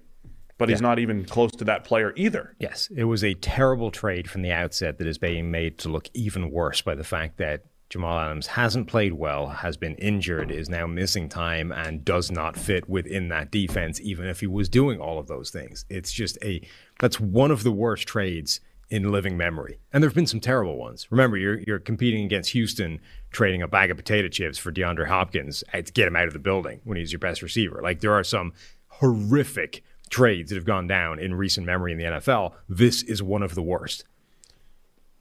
but 0.56 0.68
he's 0.68 0.80
not 0.80 1.00
even 1.00 1.24
close 1.24 1.50
to 1.50 1.64
that 1.64 1.82
player 1.82 2.12
either. 2.14 2.54
Yes, 2.60 2.88
it 2.96 3.04
was 3.04 3.24
a 3.24 3.34
terrible 3.34 3.90
trade 3.90 4.30
from 4.30 4.42
the 4.42 4.52
outset 4.52 4.98
that 4.98 5.06
is 5.06 5.18
being 5.18 5.50
made 5.50 5.78
to 5.78 5.88
look 5.88 6.08
even 6.14 6.50
worse 6.50 6.80
by 6.80 6.94
the 6.94 7.02
fact 7.02 7.38
that 7.38 7.64
Jamal 7.90 8.18
Adams 8.18 8.48
hasn't 8.48 8.88
played 8.88 9.12
well, 9.12 9.48
has 9.48 9.76
been 9.76 9.94
injured, 9.96 10.50
is 10.50 10.68
now 10.68 10.86
missing 10.86 11.28
time, 11.28 11.70
and 11.70 12.04
does 12.04 12.30
not 12.30 12.56
fit 12.56 12.88
within 12.88 13.28
that 13.28 13.50
defense, 13.50 14.00
even 14.00 14.26
if 14.26 14.40
he 14.40 14.46
was 14.46 14.68
doing 14.68 15.00
all 15.00 15.18
of 15.18 15.28
those 15.28 15.50
things. 15.50 15.84
It's 15.88 16.12
just 16.12 16.38
a 16.42 16.66
that's 16.98 17.20
one 17.20 17.50
of 17.50 17.62
the 17.62 17.72
worst 17.72 18.08
trades 18.08 18.60
in 18.90 19.10
living 19.10 19.36
memory. 19.36 19.78
And 19.92 20.02
there 20.02 20.08
have 20.08 20.14
been 20.14 20.26
some 20.26 20.40
terrible 20.40 20.76
ones. 20.76 21.10
Remember, 21.10 21.36
you're 21.36 21.60
you're 21.60 21.78
competing 21.78 22.24
against 22.24 22.50
Houston 22.52 23.00
trading 23.30 23.62
a 23.62 23.68
bag 23.68 23.90
of 23.90 23.96
potato 23.96 24.28
chips 24.28 24.58
for 24.58 24.72
DeAndre 24.72 25.06
Hopkins 25.06 25.64
eh, 25.72 25.82
to 25.82 25.92
get 25.92 26.08
him 26.08 26.16
out 26.16 26.26
of 26.26 26.32
the 26.32 26.38
building 26.38 26.80
when 26.84 26.96
he's 26.96 27.12
your 27.12 27.18
best 27.18 27.42
receiver. 27.42 27.80
Like 27.82 28.00
there 28.00 28.12
are 28.12 28.24
some 28.24 28.52
horrific 28.88 29.82
trades 30.10 30.50
that 30.50 30.56
have 30.56 30.64
gone 30.64 30.86
down 30.86 31.18
in 31.18 31.34
recent 31.34 31.66
memory 31.66 31.92
in 31.92 31.98
the 31.98 32.04
NFL. 32.04 32.54
This 32.68 33.02
is 33.02 33.22
one 33.22 33.42
of 33.42 33.54
the 33.54 33.62
worst. 33.62 34.04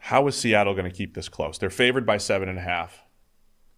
How 0.07 0.27
is 0.27 0.35
Seattle 0.35 0.73
going 0.73 0.89
to 0.89 0.95
keep 0.95 1.13
this 1.13 1.29
close? 1.29 1.57
They're 1.57 1.69
favored 1.69 2.05
by 2.05 2.17
seven 2.17 2.49
and 2.49 2.57
a 2.57 2.61
half, 2.61 3.03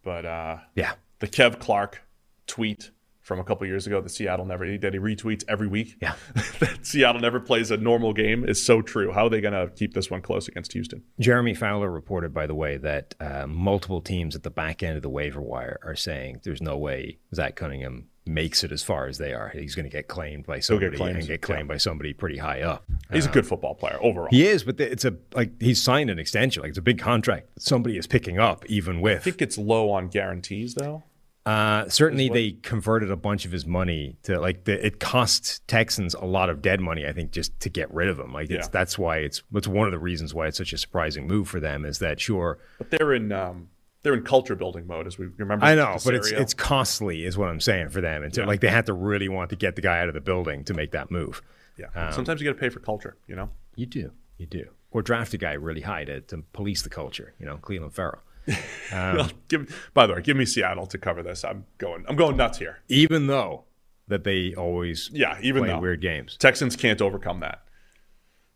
but 0.04 0.26
uh, 0.26 0.58
Yeah. 0.74 0.94
the 1.20 1.28
Kev 1.28 1.60
Clark 1.60 2.02
tweet 2.48 2.90
from 3.22 3.40
a 3.40 3.44
couple 3.44 3.68
years 3.68 3.86
ago 3.86 4.02
that 4.02 4.10
Seattle 4.10 4.44
never 4.46 4.66
that 4.80 4.94
he 4.94 5.00
retweets 5.00 5.44
every 5.48 5.68
week. 5.68 5.98
Yeah. 6.02 6.16
that 6.60 6.80
Seattle 6.82 7.22
never 7.22 7.40
plays 7.40 7.70
a 7.70 7.78
normal 7.78 8.12
game 8.14 8.44
is 8.44 8.64
so 8.66 8.82
true. 8.82 9.12
How 9.12 9.28
are 9.28 9.30
they 9.30 9.40
going 9.40 9.54
to 9.54 9.72
keep 9.76 9.94
this 9.94 10.10
one 10.10 10.24
close 10.24 10.48
against 10.48 10.74
Houston? 10.74 11.04
Jeremy 11.20 11.54
Fowler 11.54 11.92
reported, 11.92 12.34
by 12.34 12.48
the 12.48 12.56
way, 12.56 12.78
that 12.78 13.14
uh, 13.20 13.46
multiple 13.48 14.02
teams 14.02 14.36
at 14.36 14.42
the 14.42 14.50
back 14.52 14.82
end 14.82 14.96
of 14.96 15.04
the 15.04 15.10
waiver 15.10 15.42
wire 15.42 15.80
are 15.84 15.96
saying 15.96 16.42
there's 16.44 16.62
no 16.62 16.76
way 16.76 17.20
Zach 17.36 17.56
Cunningham 17.56 18.10
makes 18.26 18.64
it 18.64 18.72
as 18.72 18.82
far 18.84 19.08
as 19.08 19.18
they 19.18 19.34
are. 19.34 19.50
He's 19.50 19.76
going 19.76 19.84
to 19.86 19.90
get 19.90 20.08
claimed 20.08 20.46
by 20.46 20.56
get 20.58 20.64
somebody 20.66 20.98
claimed, 20.98 21.18
and 21.18 21.28
get 21.28 21.42
claimed 21.42 21.68
by 21.68 21.78
somebody 21.78 22.14
pretty 22.14 22.38
high 22.38 22.62
up. 22.62 22.84
He's 23.12 23.26
a 23.26 23.30
good 23.30 23.46
football 23.48 23.76
player 23.76 23.98
overall. 24.02 24.30
He 24.32 24.46
is, 24.48 24.64
but 24.64 24.80
it's 24.80 25.06
a 25.06 25.16
like 25.34 25.62
he's 25.62 25.82
signed 25.82 26.10
an 26.10 26.20
extension. 26.20 26.62
Like 26.62 26.70
it's 26.70 26.78
a 26.78 26.82
big 26.84 27.00
contract 27.00 27.54
that 27.56 27.62
somebody 27.64 27.98
is 27.98 28.08
picking 28.08 28.40
up, 28.40 28.66
even 28.68 29.02
with. 29.02 29.18
I 29.20 29.24
think 29.24 29.42
it's 29.42 29.58
low 29.58 29.92
on 29.92 30.08
guarantees 30.08 30.74
though. 30.76 31.04
Uh, 31.46 31.88
certainly, 31.90 32.28
they 32.28 32.54
converted 32.64 33.12
a 33.12 33.16
bunch 33.16 33.46
of 33.46 33.52
his 33.52 33.68
money 33.68 34.18
to 34.24 34.40
like 34.40 34.64
the, 34.64 34.84
it 34.84 35.00
cost 35.00 35.62
Texans 35.68 36.16
a 36.16 36.26
lot 36.26 36.50
of 36.50 36.60
dead 36.60 36.80
money. 36.82 37.06
I 37.06 37.14
think 37.14 37.30
just 37.32 37.60
to 37.60 37.70
get 37.70 37.94
rid 37.94 38.08
of 38.10 38.18
him. 38.20 38.34
Like 38.34 38.50
it's, 38.50 38.66
Yeah. 38.66 38.72
that's 38.72 38.98
why 38.98 39.18
it's 39.18 39.44
it's 39.54 39.68
one 39.68 39.86
of 39.86 39.92
the 39.92 40.00
reasons 40.00 40.34
why 40.34 40.48
it's 40.48 40.58
such 40.58 40.74
a 40.74 40.78
surprising 40.80 41.28
move 41.28 41.48
for 41.48 41.60
them. 41.60 41.86
Is 41.86 42.00
that 42.00 42.20
sure? 42.20 42.58
But 42.80 42.90
they're 42.90 43.14
in 43.14 43.32
um, 43.32 43.70
they're 44.06 44.14
in 44.14 44.24
culture 44.24 44.56
building 44.56 44.86
mode 44.86 45.08
as 45.08 45.18
we 45.18 45.26
remember. 45.38 45.66
I 45.66 45.74
know, 45.74 45.98
but 46.06 46.14
it's 46.14 46.30
it's 46.30 46.54
costly, 46.54 47.26
is 47.26 47.40
what 47.40 47.50
I'm 47.50 47.60
saying 47.60 47.90
for 47.90 48.02
them. 48.02 48.24
And 48.24 48.34
so, 48.34 48.44
like 48.44 48.62
they 48.62 48.70
had 48.70 48.86
to 48.86 48.94
really 48.94 49.28
want 49.28 49.50
to 49.50 49.56
get 49.56 49.76
the 49.76 49.82
guy 49.82 50.00
out 50.00 50.08
of 50.08 50.14
the 50.14 50.22
building 50.22 50.64
to 50.66 50.76
make 50.76 50.92
that 50.92 51.10
move. 51.10 51.42
yeah. 51.76 51.88
um, 51.96 52.14
Sometimes 52.14 52.40
you 52.40 52.46
got 52.48 52.54
to 52.54 52.60
pay 52.60 52.70
for 52.70 52.80
culture. 52.80 53.18
You 53.28 53.36
know. 53.36 53.50
You 53.76 53.88
do, 53.88 54.12
you 54.38 54.46
do, 54.46 54.70
or 54.92 55.02
draft 55.02 55.34
a 55.34 55.38
guy 55.38 55.54
really 55.54 55.82
high 55.82 56.06
to, 56.06 56.22
to 56.22 56.44
police 56.54 56.84
the 56.84 56.90
culture. 56.90 57.34
You 57.40 57.48
know, 57.48 57.58
Cleveland 57.58 57.94
Farrell. 57.94 58.22
Um, 58.94 59.32
give, 59.48 59.90
by 59.96 60.06
the 60.06 60.14
way, 60.14 60.22
give 60.22 60.38
me 60.38 60.46
Seattle 60.46 60.86
to 60.86 61.00
cover 61.00 61.24
this. 61.24 61.44
I'm 61.44 61.66
going. 61.80 62.06
I'm 62.08 62.16
going 62.16 62.38
nuts 62.38 62.60
here. 62.60 62.78
Even 62.88 63.26
though 63.26 63.64
that 64.08 64.24
they 64.24 64.54
always 64.54 65.10
Yeah, 65.12 65.40
even 65.42 65.64
play 65.64 65.70
though 65.72 65.80
weird 65.80 66.02
games. 66.02 66.38
Texans 66.38 66.76
can't 66.76 67.02
overcome 67.02 67.40
that. 67.40 67.64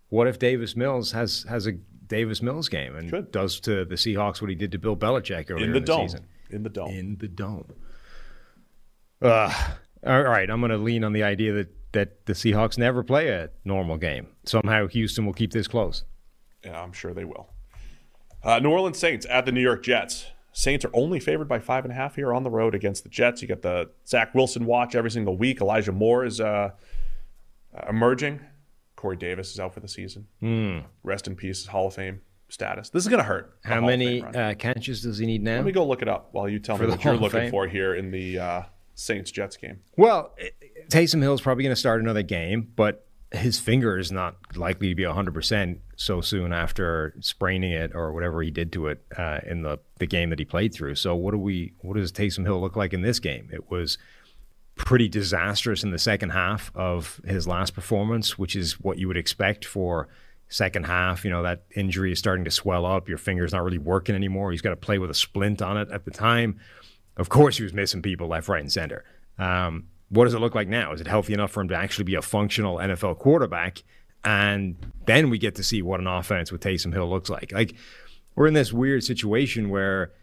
What 0.10 0.28
if 0.28 0.38
Davis 0.38 0.76
Mills 0.76 1.12
has 1.14 1.44
has 1.50 1.66
a 1.66 1.74
Davis 2.10 2.42
Mills 2.42 2.68
game 2.68 2.96
and 2.96 3.32
does 3.32 3.60
to 3.62 3.86
the 3.86 3.96
Seahawks 3.96 4.42
what 4.42 4.50
he 4.50 4.56
did 4.56 4.72
to 4.74 4.80
Bill 4.80 4.98
Belichick 4.98 5.50
earlier 5.50 5.64
in 5.64 5.70
in 5.70 5.74
the, 5.74 5.80
the, 5.80 5.86
dome. 5.86 6.10
season? 6.10 6.26
In 6.50 6.64
the 6.64 6.70
dome. 6.70 6.90
In 6.90 7.18
the 7.18 7.28
dome. 7.28 7.74
Uh, 9.22 9.54
all 10.06 10.24
right, 10.24 10.50
I'm 10.50 10.60
going 10.60 10.72
to 10.72 10.78
lean 10.78 11.04
on 11.04 11.14
the 11.14 11.24
idea 11.24 11.54
that 11.54 11.70
that 11.92 12.26
the 12.26 12.34
Seahawks 12.34 12.78
never 12.78 13.04
play 13.04 13.30
a 13.30 13.50
normal 13.66 13.98
game. 13.98 14.28
Somehow 14.46 14.88
Houston 14.88 15.26
will 15.26 15.34
keep 15.34 15.52
this 15.52 15.68
close. 15.68 16.04
Yeah, 16.64 16.80
I'm 16.82 16.94
sure 16.94 17.14
they 17.14 17.26
will. 17.26 17.50
Uh, 18.44 18.60
New 18.60 18.70
Orleans 18.70 19.00
Saints 19.00 19.26
at 19.28 19.46
the 19.46 19.52
New 19.52 19.62
York 19.62 19.84
Jets. 19.84 20.28
Saints 20.52 20.86
are 20.86 20.92
only 20.94 21.20
favored 21.20 21.48
by 21.48 21.60
five 21.60 21.86
and 21.86 21.92
a 21.92 21.96
half 21.96 22.16
here 22.16 22.34
on 22.34 22.44
the 22.44 22.50
road 22.50 22.76
against 22.76 23.04
the 23.04 23.10
Jets. 23.10 23.42
You 23.42 23.48
got 23.48 23.62
the 23.62 23.90
Zach 24.06 24.36
Wilson 24.36 24.66
watch 24.66 24.94
every 24.94 25.12
single 25.12 25.38
week. 25.38 25.62
Elijah 25.62 25.92
Moore 25.92 26.26
is 26.26 26.40
uh, 26.40 26.72
emerging. 27.88 28.40
Corey 29.00 29.16
Davis 29.16 29.54
is 29.54 29.62
out 29.62 29.74
for 29.74 29.80
the 29.80 29.88
season. 29.88 30.28
Rest 31.04 31.26
in 31.28 31.38
peace, 31.38 31.66
Hall 31.68 31.88
of 31.88 31.94
Fame 31.94 32.20
status. 32.50 32.90
This 32.90 33.04
is 33.04 33.08
going 33.08 33.20
to 33.20 33.24
hurt. 33.24 33.58
How 33.64 33.80
many 33.80 34.22
uh, 34.22 34.56
catches 34.56 35.04
does 35.04 35.20
he 35.20 35.26
need 35.26 35.42
now? 35.42 35.56
Let 35.56 35.66
me 35.66 35.72
go 35.72 35.88
look 35.88 36.02
it 36.02 36.10
up 36.10 36.30
while 36.34 36.50
you 36.50 36.60
tell 36.60 36.76
For 36.76 36.84
me 36.84 36.90
what 36.90 37.04
you're 37.06 37.14
looking 37.14 37.40
Fame? 37.40 37.52
for 37.52 37.66
here 37.66 37.96
in 37.96 38.12
the 38.12 38.38
uh, 38.40 38.62
Saints 38.96 39.32
Jets 39.32 39.56
game. 39.56 39.80
Well, 39.96 40.36
Taysom 40.90 41.22
Hill 41.22 41.34
is 41.34 41.40
probably 41.40 41.64
going 41.64 41.72
to 41.74 41.80
start 41.80 42.02
another 42.02 42.24
game, 42.24 42.74
but 42.76 43.08
his 43.32 43.58
finger 43.58 43.98
is 43.98 44.12
not 44.12 44.36
likely 44.58 44.90
to 44.90 44.96
be 44.96 45.04
100% 45.04 45.78
so 45.96 46.20
soon 46.20 46.52
after 46.52 47.14
spraining 47.22 47.72
it 47.72 47.92
or 47.96 48.12
whatever 48.12 48.42
he 48.42 48.52
did 48.52 48.74
to 48.74 48.88
it 48.88 49.02
uh, 49.18 49.40
in 49.48 49.62
the, 49.62 49.80
the 50.00 50.08
game 50.08 50.30
that 50.32 50.40
he 50.40 50.46
played 50.46 50.74
through. 50.74 50.96
So 50.96 51.16
what 51.16 51.32
do 51.32 51.38
we 51.38 51.72
what 51.80 51.96
does 51.96 52.12
Taysom 52.12 52.44
Hill 52.44 52.60
look 52.60 52.76
like 52.76 52.92
in 52.94 53.02
this 53.02 53.20
game? 53.20 53.50
It 53.54 53.72
was 53.72 53.98
pretty 54.80 55.10
disastrous 55.10 55.84
in 55.84 55.92
the 55.92 56.00
second 56.00 56.30
half 56.30 56.72
of 56.74 57.20
his 57.26 57.48
last 57.48 57.76
performance, 57.76 58.38
which 58.40 58.56
is 58.56 58.80
what 58.80 58.98
you 58.98 59.08
would 59.08 59.18
expect 59.18 59.66
for 59.66 60.08
second 60.48 60.86
half. 60.86 61.26
You 61.26 61.32
know, 61.32 61.44
that 61.44 61.66
injury 61.76 62.14
is 62.14 62.20
starting 62.20 62.46
to 62.46 62.52
swell 62.52 62.86
up. 62.86 63.10
Your 63.10 63.18
finger's 63.18 63.52
not 63.52 63.64
really 63.64 63.78
working 63.78 64.16
anymore. 64.16 64.52
He's 64.52 64.62
got 64.62 64.70
to 64.70 64.78
play 64.78 64.98
with 64.98 65.10
a 65.10 65.14
splint 65.14 65.62
on 65.62 65.78
it 65.78 65.92
at 65.92 66.06
the 66.06 66.12
time. 66.12 66.60
Of 67.18 67.28
course, 67.28 67.58
he 67.58 67.64
was 67.64 67.74
missing 67.74 68.02
people 68.02 68.30
left, 68.30 68.48
right, 68.48 68.62
and 68.62 68.72
center. 68.72 69.04
Um, 69.38 69.88
what 70.08 70.24
does 70.24 70.34
it 70.34 70.40
look 70.40 70.56
like 70.56 70.70
now? 70.70 70.94
Is 70.94 71.02
it 71.02 71.08
healthy 71.08 71.34
enough 71.34 71.52
for 71.52 71.62
him 71.62 71.68
to 71.68 71.76
actually 71.76 72.06
be 72.06 72.16
a 72.16 72.22
functional 72.22 72.78
NFL 72.78 73.20
quarterback? 73.20 73.84
And 74.24 74.76
then 75.06 75.30
we 75.30 75.38
get 75.38 75.56
to 75.56 75.64
see 75.64 75.82
what 75.82 76.00
an 76.00 76.08
offense 76.08 76.52
with 76.52 76.62
Taysom 76.62 76.94
Hill 76.94 77.10
looks 77.10 77.30
like. 77.30 77.52
Like, 77.52 77.76
we're 78.36 78.48
in 78.48 78.54
this 78.54 78.72
weird 78.72 79.04
situation 79.04 79.70
where 79.70 80.14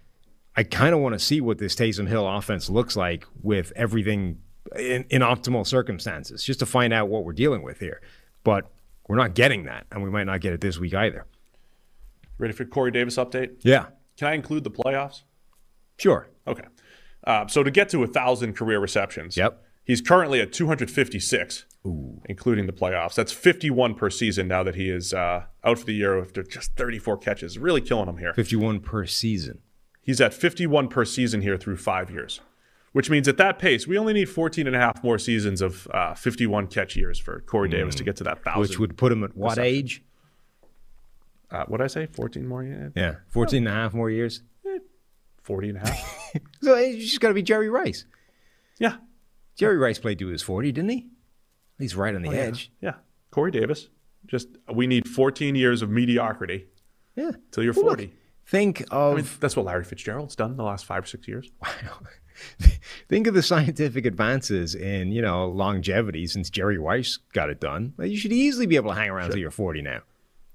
I 0.57 0.63
kind 0.63 0.95
of 0.95 1.01
want 1.01 1.13
to 1.13 1.19
see 1.19 1.43
what 1.43 1.59
this 1.59 1.77
Taysom 1.77 2.09
Hill 2.09 2.27
offense 2.27 2.71
looks 2.71 2.97
like 2.97 3.27
with 3.43 3.73
everything 3.77 4.39
in, 4.79 5.05
in 5.11 5.23
optimal 5.23 5.67
circumstances, 5.67 6.43
just 6.43 6.59
to 6.61 6.67
find 6.67 6.93
out 6.93 7.09
what 7.09 7.25
we're 7.25 7.33
dealing 7.33 7.63
with 7.63 7.79
here. 7.81 8.01
But 8.45 8.71
we're 9.09 9.17
not 9.17 9.35
getting 9.35 9.65
that, 9.65 9.87
and 9.93 10.03
we 10.03 10.11
might 10.11 10.25
not 10.25 10.41
get 10.41 10.53
it 10.53 10.61
this 10.61 10.79
week 10.79 10.95
either. 10.95 11.27
Ready 12.39 12.53
for 12.53 12.65
Corey 12.65 12.91
Davis 12.91 13.17
update? 13.17 13.57
Yeah, 13.63 13.87
Can 14.19 14.29
I 14.29 14.35
include 14.35 14.65
the 14.65 14.71
playoffs? 14.71 15.23
sure. 15.99 16.29
Okay. 16.47 16.65
Uh, 17.25 17.47
so 17.49 17.63
to 17.63 17.71
get 17.71 17.89
to 17.89 18.03
a 18.03 18.07
thousand 18.07 18.55
career 18.55 18.79
receptions, 18.79 19.37
Yep. 19.37 19.61
he's 19.85 20.01
currently 20.01 20.41
at 20.41 20.53
256, 20.53 21.65
including 22.27 22.67
the 22.67 22.73
playoffs. 22.73 23.15
That's 23.15 23.33
51 23.33 23.95
per 23.95 24.11
season 24.11 24.47
now 24.49 24.63
that 24.63 24.75
he 24.77 24.89
is 24.91 25.13
uh, 25.15 25.45
out 25.65 25.79
for 25.79 25.87
the 25.87 25.95
year 25.95 26.21
after 26.21 26.43
just 26.43 26.77
34 26.77 27.17
catches. 27.19 27.59
Really 27.59 27.81
killing 27.81 28.09
him 28.09 28.19
here. 28.19 28.33
51 28.35 28.81
per 28.81 29.07
season. 29.07 29.61
He's 30.03 30.21
at 30.21 30.33
51 30.35 30.87
per 30.89 31.05
season 31.05 31.43
here 31.43 31.57
through 31.57 31.79
five 31.79 32.11
years, 32.11 32.41
which 32.97 33.11
means 33.11 33.29
at 33.29 33.37
that 33.37 33.59
pace, 33.59 33.87
we 33.87 33.99
only 33.99 34.15
need 34.15 34.25
14 34.25 34.67
and 34.67 34.75
a 34.75 34.79
half 34.79 35.05
more 35.05 35.19
seasons 35.19 35.61
of 35.61 35.87
uh, 35.93 36.15
51 36.15 36.69
catch 36.69 36.97
years 36.97 37.19
for 37.19 37.41
Corey 37.43 37.69
Davis 37.69 37.95
to 37.97 38.05
get 38.05 38.17
to 38.17 38.25
that 38.25 38.43
thousand. 38.43 38.61
Which 38.63 38.79
would 38.79 38.97
put 38.97 39.13
him 39.13 39.23
at 39.23 39.37
what 39.37 39.59
reception. 39.59 39.65
age? 39.75 40.03
uh, 41.51 41.65
what 41.69 41.77
did 41.77 41.85
I 41.85 41.89
say? 41.89 42.07
14 42.07 42.47
more? 42.49 42.63
years? 42.65 42.93
Yeah, 42.97 43.17
14 43.29 43.59
and 43.59 43.69
a 43.69 43.71
half 43.71 43.93
more 43.93 44.09
years. 44.09 44.43
40 45.43 45.69
and 45.69 45.77
a 45.79 45.81
half. 45.81 46.23
So 46.63 46.75
you 46.77 47.01
just 47.03 47.21
got 47.21 47.29
to 47.29 47.35
be 47.35 47.43
Jerry 47.43 47.69
Rice. 47.69 48.05
yeah. 48.79 48.97
Jerry 49.57 49.77
Rice 49.77 49.99
played 49.99 50.19
to 50.21 50.27
his 50.29 50.41
40, 50.43 50.73
didn't 50.73 50.91
he? 50.91 51.07
He's 51.79 51.95
right 51.97 52.15
on 52.15 52.23
the 52.23 52.31
edge. 52.31 52.73
Yeah. 52.81 52.95
Corey 53.31 53.51
Davis. 53.51 53.89
Just 54.27 54.49
we 54.73 54.87
need 54.87 55.07
14 55.07 55.55
years 55.55 55.83
of 55.83 55.91
mediocrity 55.91 56.67
Yeah. 57.15 57.33
till 57.53 57.63
you're 57.63 57.75
Well, 57.75 57.85
look, 57.85 57.99
40. 57.99 58.13
think 58.47 58.81
of 58.91 59.13
I 59.13 59.17
mean, 59.17 59.27
that's 59.39 59.55
what 59.55 59.67
Larry 59.67 59.85
Fitzgerald's 59.85 60.35
done 60.35 60.57
the 60.57 60.65
last 60.65 60.85
five 60.87 61.05
or 61.05 61.07
six 61.07 61.29
years. 61.29 61.51
think 63.09 63.27
of 63.27 63.35
the 63.35 63.43
scientific 63.43 64.07
advances 64.07 64.75
in 64.75 65.13
you 65.13 65.23
know 65.23 65.49
longevity 65.49 66.27
since 66.27 66.51
Jerry 66.51 66.79
Rice 66.79 67.19
got 67.33 67.51
it 67.51 67.61
done. 67.61 67.95
You 67.99 68.17
should 68.17 68.33
easily 68.33 68.67
be 68.67 68.77
able 68.77 68.91
to 68.91 68.97
hang 68.97 69.11
around 69.11 69.27
until 69.27 69.41
you're 69.41 69.51
40 69.51 69.83
now. 69.83 70.01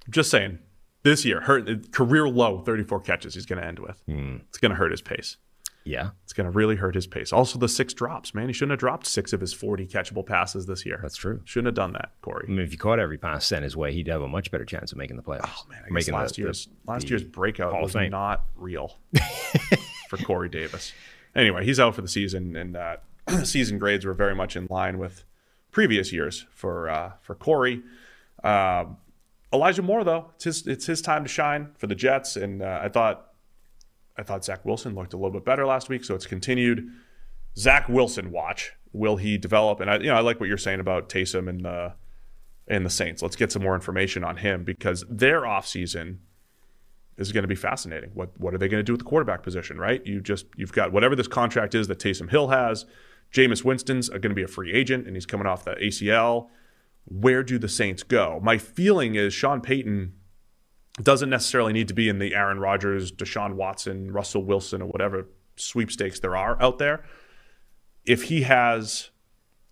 Just 0.09 0.29
saying, 0.31 0.59
this 1.03 1.25
year, 1.25 1.41
hurt, 1.41 1.91
career 1.91 2.27
low 2.27 2.61
34 2.61 3.01
catches 3.01 3.33
he's 3.35 3.45
going 3.45 3.61
to 3.61 3.67
end 3.67 3.79
with. 3.79 4.01
Hmm. 4.07 4.37
It's 4.49 4.57
going 4.57 4.71
to 4.71 4.75
hurt 4.75 4.91
his 4.91 5.01
pace. 5.01 5.37
Yeah, 5.83 6.11
It's 6.25 6.33
going 6.33 6.45
to 6.45 6.51
really 6.51 6.75
hurt 6.75 6.93
his 6.93 7.07
pace. 7.07 7.33
Also, 7.33 7.57
the 7.57 7.67
six 7.67 7.91
drops, 7.95 8.35
man. 8.35 8.45
He 8.45 8.53
shouldn't 8.53 8.69
have 8.73 8.79
dropped 8.79 9.07
six 9.07 9.33
of 9.33 9.41
his 9.41 9.51
40 9.51 9.87
catchable 9.87 10.23
passes 10.23 10.67
this 10.67 10.85
year. 10.85 10.99
that's 11.01 11.15
true. 11.17 11.41
Shouldn't 11.43 11.65
have 11.69 11.73
done 11.75 11.93
that, 11.93 12.11
Corey. 12.21 12.45
I 12.47 12.51
mean, 12.51 12.59
if 12.59 12.71
you 12.71 12.77
caught 12.77 12.99
every 12.99 13.17
pass 13.17 13.47
sent 13.47 13.63
his 13.63 13.75
way, 13.75 13.91
he'd 13.91 14.07
have 14.07 14.21
a 14.21 14.27
much 14.27 14.51
better 14.51 14.63
chance 14.65 14.91
of 14.91 14.99
making 14.99 15.17
the 15.17 15.23
playoffs. 15.23 15.49
Oh 15.51 15.65
man, 15.69 15.81
making 15.89 16.13
last 16.13 16.35
the- 16.35 16.43
year's 16.43 16.67
the- 16.67 16.91
last 16.91 17.03
the 17.03 17.09
year's 17.09 17.23
breakout 17.23 17.81
was 17.81 17.95
not 17.95 18.45
real 18.55 18.99
for 20.09 20.17
Corey 20.17 20.49
Davis. 20.49 20.93
Anyway, 21.35 21.65
he's 21.65 21.79
out 21.79 21.95
for 21.95 22.01
the 22.01 22.07
season, 22.07 22.55
and 22.55 22.75
uh, 22.75 22.97
season 23.43 23.77
grades 23.77 24.05
were 24.05 24.13
very 24.13 24.35
much 24.35 24.55
in 24.55 24.67
line 24.69 24.97
with 24.97 25.23
previous 25.71 26.11
years 26.11 26.45
for 26.51 26.89
uh, 26.89 27.11
for 27.21 27.35
Corey. 27.35 27.81
Um 28.43 28.97
Elijah 29.53 29.81
Moore, 29.81 30.03
though, 30.03 30.31
it's 30.35 30.45
his 30.45 30.67
it's 30.67 30.85
his 30.85 31.01
time 31.01 31.23
to 31.23 31.29
shine 31.29 31.71
for 31.77 31.87
the 31.87 31.95
Jets, 31.95 32.35
and 32.35 32.61
uh, 32.61 32.79
I 32.81 32.89
thought 32.89 33.31
I 34.17 34.23
thought 34.23 34.45
Zach 34.45 34.63
Wilson 34.63 34.95
looked 34.95 35.13
a 35.13 35.17
little 35.17 35.31
bit 35.31 35.43
better 35.43 35.65
last 35.65 35.89
week, 35.89 36.05
so 36.05 36.15
it's 36.15 36.25
continued. 36.25 36.89
Zach 37.57 37.89
Wilson 37.89 38.31
watch. 38.31 38.73
Will 38.93 39.17
he 39.17 39.37
develop? 39.37 39.81
And 39.81 39.89
I, 39.89 39.97
you 39.97 40.07
know, 40.07 40.15
I 40.15 40.21
like 40.21 40.39
what 40.39 40.47
you're 40.47 40.57
saying 40.57 40.79
about 40.79 41.09
Taysom 41.09 41.49
and 41.49 41.65
uh, 41.65 41.89
in 42.67 42.83
the 42.83 42.89
Saints. 42.89 43.21
Let's 43.21 43.35
get 43.35 43.51
some 43.51 43.61
more 43.61 43.75
information 43.75 44.23
on 44.23 44.37
him 44.37 44.63
because 44.63 45.03
their 45.09 45.41
offseason 45.41 46.17
is 47.27 47.31
going 47.31 47.43
to 47.43 47.47
be 47.47 47.55
fascinating. 47.55 48.11
What 48.13 48.37
what 48.39 48.53
are 48.53 48.57
they 48.57 48.67
going 48.67 48.79
to 48.79 48.83
do 48.83 48.93
with 48.93 48.99
the 48.99 49.05
quarterback 49.05 49.43
position, 49.43 49.77
right? 49.77 50.05
You 50.05 50.21
just 50.21 50.45
you've 50.55 50.73
got 50.73 50.91
whatever 50.91 51.15
this 51.15 51.27
contract 51.27 51.75
is 51.75 51.87
that 51.87 51.99
Taysom 51.99 52.29
Hill 52.29 52.49
has. 52.49 52.85
Jameis 53.31 53.63
Winston's 53.63 54.09
going 54.09 54.21
to 54.23 54.35
be 54.35 54.43
a 54.43 54.47
free 54.47 54.73
agent 54.73 55.07
and 55.07 55.15
he's 55.15 55.25
coming 55.25 55.47
off 55.47 55.63
the 55.63 55.75
ACL. 55.75 56.49
Where 57.05 57.43
do 57.43 57.57
the 57.57 57.69
Saints 57.69 58.03
go? 58.03 58.39
My 58.43 58.57
feeling 58.57 59.15
is 59.15 59.33
Sean 59.33 59.61
Payton 59.61 60.13
doesn't 61.01 61.29
necessarily 61.29 61.71
need 61.71 61.87
to 61.87 61.93
be 61.93 62.09
in 62.09 62.19
the 62.19 62.35
Aaron 62.35 62.59
Rodgers, 62.59 63.11
Deshaun 63.11 63.53
Watson, 63.53 64.11
Russell 64.11 64.43
Wilson, 64.43 64.81
or 64.81 64.87
whatever 64.87 65.27
sweepstakes 65.55 66.19
there 66.19 66.35
are 66.35 66.61
out 66.61 66.77
there. 66.77 67.05
If 68.05 68.23
he 68.23 68.41
has 68.41 69.11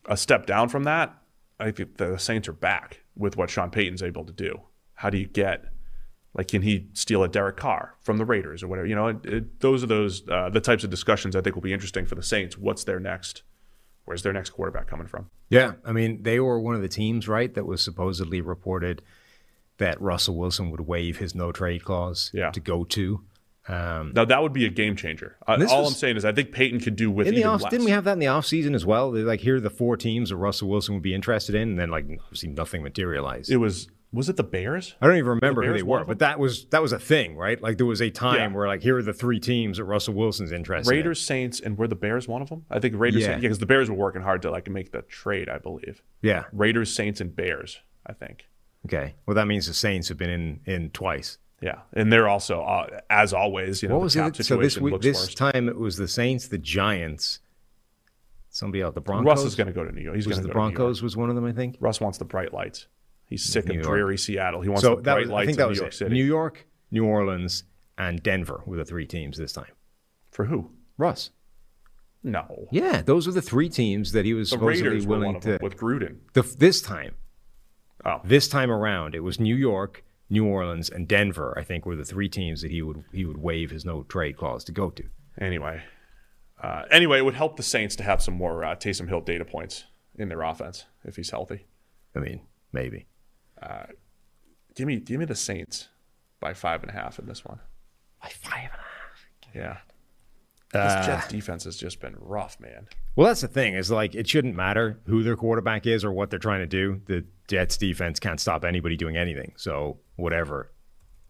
a 0.05 0.15
step 0.15 0.45
down 0.45 0.69
from 0.69 0.83
that, 0.83 1.15
I 1.59 1.71
think 1.71 1.97
the 1.97 2.17
Saints 2.17 2.47
are 2.47 2.53
back 2.53 3.01
with 3.15 3.35
what 3.35 3.49
Sean 3.49 3.69
Payton's 3.69 4.01
able 4.01 4.23
to 4.25 4.31
do. 4.31 4.61
How 4.93 5.09
do 5.09 5.17
you 5.17 5.27
get, 5.27 5.65
like, 6.33 6.47
can 6.47 6.61
he 6.61 6.87
steal 6.93 7.23
a 7.23 7.27
Derek 7.27 7.57
Carr 7.57 7.95
from 8.01 8.17
the 8.17 8.25
Raiders 8.25 8.61
or 8.63 8.67
whatever? 8.67 8.87
You 8.87 8.95
know, 8.95 9.07
it, 9.07 9.25
it, 9.25 9.59
those 9.61 9.83
are 9.83 9.87
those 9.87 10.27
uh, 10.29 10.49
the 10.49 10.61
types 10.61 10.83
of 10.83 10.89
discussions 10.89 11.35
I 11.35 11.41
think 11.41 11.55
will 11.55 11.61
be 11.63 11.73
interesting 11.73 12.05
for 12.05 12.15
the 12.15 12.23
Saints. 12.23 12.57
What's 12.57 12.83
their 12.83 12.99
next? 12.99 13.43
Where's 14.05 14.23
their 14.23 14.33
next 14.33 14.51
quarterback 14.51 14.87
coming 14.87 15.07
from? 15.07 15.29
Yeah, 15.49 15.73
I 15.85 15.91
mean, 15.91 16.23
they 16.23 16.39
were 16.39 16.59
one 16.59 16.73
of 16.75 16.81
the 16.81 16.87
teams, 16.87 17.27
right, 17.27 17.53
that 17.53 17.65
was 17.65 17.83
supposedly 17.83 18.41
reported 18.41 19.01
that 19.77 20.01
Russell 20.01 20.35
Wilson 20.35 20.71
would 20.71 20.81
waive 20.81 21.17
his 21.17 21.33
no 21.35 21.51
trade 21.51 21.83
clause 21.83 22.31
Yeah. 22.33 22.49
to 22.51 22.59
go 22.59 22.83
to. 22.85 23.21
Um, 23.67 24.13
Now 24.15 24.25
that 24.25 24.41
would 24.41 24.51
be 24.51 24.65
a 24.65 24.69
game 24.69 24.95
changer. 24.95 25.37
Uh, 25.47 25.63
all 25.69 25.83
was- 25.83 25.91
I'm 25.93 25.97
saying 25.97 26.17
is 26.17 26.25
I 26.25 26.31
think 26.31 26.51
Payton 26.51 26.79
could 26.79 26.95
do 26.95 27.11
with 27.11 27.27
in 27.27 27.35
the 27.35 27.43
off, 27.43 27.61
less. 27.61 27.69
didn't 27.69 27.85
we 27.85 27.91
have 27.91 28.03
that 28.05 28.13
in 28.13 28.19
the 28.19 28.25
offseason 28.25 28.73
as 28.73 28.83
well? 28.83 29.11
They're 29.11 29.23
like, 29.23 29.41
here 29.41 29.57
are 29.57 29.59
the 29.59 29.69
four 29.69 29.95
teams 29.95 30.29
that 30.29 30.37
Russell 30.37 30.69
Wilson 30.69 30.95
would 30.95 31.03
be 31.03 31.13
interested 31.13 31.53
in, 31.53 31.69
and 31.69 31.79
then 31.79 31.91
like 31.91 32.05
obviously 32.23 32.49
nothing 32.49 32.81
materialized. 32.81 33.51
it 33.51 33.57
was 33.57 33.89
was 34.11 34.27
it 34.27 34.37
the 34.37 34.43
Bears? 34.43 34.95
I 35.01 35.07
don't 35.07 35.17
even 35.17 35.29
remember 35.29 35.61
who 35.61 35.67
Bears 35.69 35.79
they 35.79 35.83
were, 35.83 36.03
but 36.03 36.19
that 36.19 36.39
was 36.39 36.65
that 36.71 36.81
was 36.81 36.91
a 36.91 36.99
thing, 36.99 37.35
right? 37.35 37.61
Like 37.61 37.77
there 37.77 37.85
was 37.85 38.01
a 38.01 38.09
time 38.09 38.35
Yeah. 38.51 38.57
where 38.57 38.67
like 38.67 38.81
here 38.81 38.97
are 38.97 39.03
the 39.03 39.13
three 39.13 39.39
teams 39.39 39.77
that 39.77 39.83
Russell 39.83 40.15
Wilson's 40.15 40.51
interested 40.51 40.91
in. 40.91 40.97
Raiders, 40.97 41.21
Saints, 41.21 41.59
and 41.59 41.77
were 41.77 41.87
the 41.87 41.95
Bears 41.95 42.27
one 42.27 42.41
of 42.41 42.49
them? 42.49 42.65
I 42.71 42.79
think 42.79 42.95
Raiders, 42.97 43.21
Yeah. 43.21 43.27
Saints, 43.27 43.43
yeah, 43.43 43.47
because 43.49 43.59
the 43.59 43.65
Bears 43.67 43.89
were 43.89 43.95
working 43.95 44.21
hard 44.23 44.41
to 44.43 44.51
like 44.51 44.69
make 44.69 44.91
the 44.91 45.03
trade. 45.03 45.47
I 45.49 45.59
believe. 45.59 46.01
Yeah. 46.21 46.45
Raiders, 46.51 46.93
Saints, 46.93 47.21
and 47.21 47.35
Bears. 47.35 47.79
I 48.05 48.13
think. 48.13 48.45
Okay. 48.85 49.13
Well, 49.25 49.35
that 49.35 49.45
means 49.47 49.67
the 49.67 49.73
Saints 49.73 50.07
have 50.07 50.17
been 50.17 50.29
in 50.29 50.59
in 50.65 50.89
twice. 50.89 51.37
Yeah, 51.61 51.79
and 51.93 52.11
they're 52.11 52.29
also, 52.29 52.61
uh, 52.61 53.01
as 53.09 53.33
always, 53.33 53.83
you 53.83 53.89
know, 53.89 53.95
What 53.95 54.13
the 54.13 54.21
was 54.23 54.39
it? 54.39 54.45
So 54.45 54.55
this 54.55 54.77
week, 54.77 55.01
this 55.01 55.17
worse. 55.25 55.35
time 55.35 55.67
it 55.67 55.77
was 55.77 55.97
the 55.97 56.07
Saints, 56.07 56.47
the 56.47 56.57
Giants, 56.57 57.39
somebody 58.49 58.81
else, 58.81 58.95
the 58.95 59.01
Broncos. 59.01 59.25
Russ 59.25 59.43
is 59.43 59.55
going 59.55 59.67
to 59.67 59.73
go 59.73 59.83
to 59.83 59.91
New 59.91 60.01
York. 60.01 60.15
He's 60.15 60.25
going 60.25 60.37
to 60.37 60.41
the 60.41 60.47
go 60.47 60.53
to 60.53 60.59
New 60.59 60.63
York. 60.67 60.75
Broncos 60.75 61.01
was 61.03 61.17
one 61.17 61.29
of 61.29 61.35
them, 61.35 61.43
I 61.43 61.51
think. 61.51 61.75
Russ 61.81 61.99
wants 61.99 62.17
the 62.17 62.23
bright 62.25 62.53
lights. 62.53 62.87
He's 63.29 63.43
sick 63.43 63.65
New 63.65 63.71
of 63.79 63.83
York. 63.85 63.87
dreary 63.87 64.17
Seattle. 64.17 64.61
He 64.61 64.69
wants 64.69 64.81
So 64.83 64.95
the 64.95 65.01
bright 65.01 65.21
was, 65.21 65.29
I 65.29 65.33
lights 65.33 65.45
think 65.47 65.57
that 65.59 65.65
of 65.65 65.71
New 65.71 65.77
York 65.77 65.93
it. 65.93 65.95
City. 65.95 66.13
New 66.15 66.25
York, 66.25 66.67
New 66.91 67.05
Orleans, 67.05 67.63
and 67.97 68.21
Denver 68.23 68.63
were 68.65 68.77
the 68.77 68.85
three 68.85 69.05
teams 69.05 69.37
this 69.37 69.53
time. 69.53 69.71
For 70.31 70.45
who? 70.45 70.71
Russ. 70.97 71.29
No. 72.23 72.67
Yeah, 72.71 73.01
those 73.01 73.27
were 73.27 73.33
the 73.33 73.41
three 73.41 73.69
teams 73.69 74.11
that 74.11 74.25
he 74.25 74.33
was 74.33 74.49
The 74.49 74.55
supposedly 74.57 74.89
Raiders 74.89 75.07
willing 75.07 75.39
to. 75.41 75.47
them 75.53 75.59
with 75.61 75.77
Gruden. 75.77 76.17
the, 76.33 76.41
this 76.41 76.81
time, 76.81 77.15
Oh, 78.05 78.21
this 78.23 78.47
time 78.47 78.71
around, 78.71 79.13
it 79.13 79.19
was 79.23 79.39
New 79.41 79.55
York, 79.55 80.03
New 80.29 80.45
Orleans, 80.45 80.89
and 80.89 81.05
Denver. 81.07 81.53
I 81.57 81.63
think 81.63 81.85
were 81.85 81.97
the 81.97 82.05
three 82.05 82.29
teams 82.29 82.61
that 82.61 82.71
he 82.71 82.81
would 82.81 83.03
he 83.11 83.25
would 83.25 83.37
waive 83.37 83.71
his 83.71 83.83
no 83.83 84.03
trade 84.03 84.37
clause 84.37 84.63
to 84.65 84.71
go 84.71 84.89
to. 84.91 85.03
anyway. 85.39 85.83
Uh, 86.63 86.83
anyway, 86.91 87.17
it 87.19 87.25
would 87.25 87.35
help 87.35 87.55
the 87.57 87.63
Saints 87.63 87.95
to 87.97 88.03
have 88.03 88.21
some 88.21 88.33
more 88.35 88.63
uh, 88.65 88.75
Taysom 88.75 89.07
Hill 89.09 89.21
data 89.21 89.43
points 89.45 89.85
in 90.17 90.27
their 90.29 90.41
offense 90.41 90.85
if 91.05 91.15
he's 91.17 91.29
healthy. 91.29 91.67
I 92.15 92.19
mean, 92.19 92.41
maybe. 92.73 93.07
Give 94.75 94.87
me, 94.87 94.99
give 94.99 95.19
me 95.19 95.25
the 95.25 95.35
Saints 95.35 95.89
by 96.39 96.53
five 96.53 96.81
and 96.83 96.89
a 96.89 96.93
half 96.93 97.19
in 97.19 97.25
this 97.25 97.43
one. 97.43 97.59
By 98.21 98.29
five 98.29 98.69
and 98.71 98.73
a 98.73 98.77
half. 98.77 99.83
Yeah. 100.73 100.79
Uh, 100.79 100.97
This 100.97 101.05
Jets 101.07 101.27
defense 101.27 101.63
has 101.63 101.77
just 101.77 101.99
been 101.99 102.15
rough, 102.19 102.59
man. 102.59 102.87
Well, 103.15 103.27
that's 103.27 103.41
the 103.41 103.47
thing 103.47 103.73
is 103.73 103.89
like 103.91 104.13
it 104.15 104.27
shouldn't 104.27 104.55
matter 104.55 104.99
who 105.07 105.23
their 105.23 105.35
quarterback 105.35 105.85
is 105.87 106.05
or 106.05 106.11
what 106.11 106.29
they're 106.29 106.39
trying 106.39 106.59
to 106.61 106.67
do. 106.67 107.01
The 107.07 107.25
Jets 107.47 107.75
defense 107.77 108.19
can't 108.19 108.39
stop 108.39 108.63
anybody 108.63 108.95
doing 108.95 109.17
anything. 109.17 109.53
So 109.57 109.97
whatever 110.15 110.71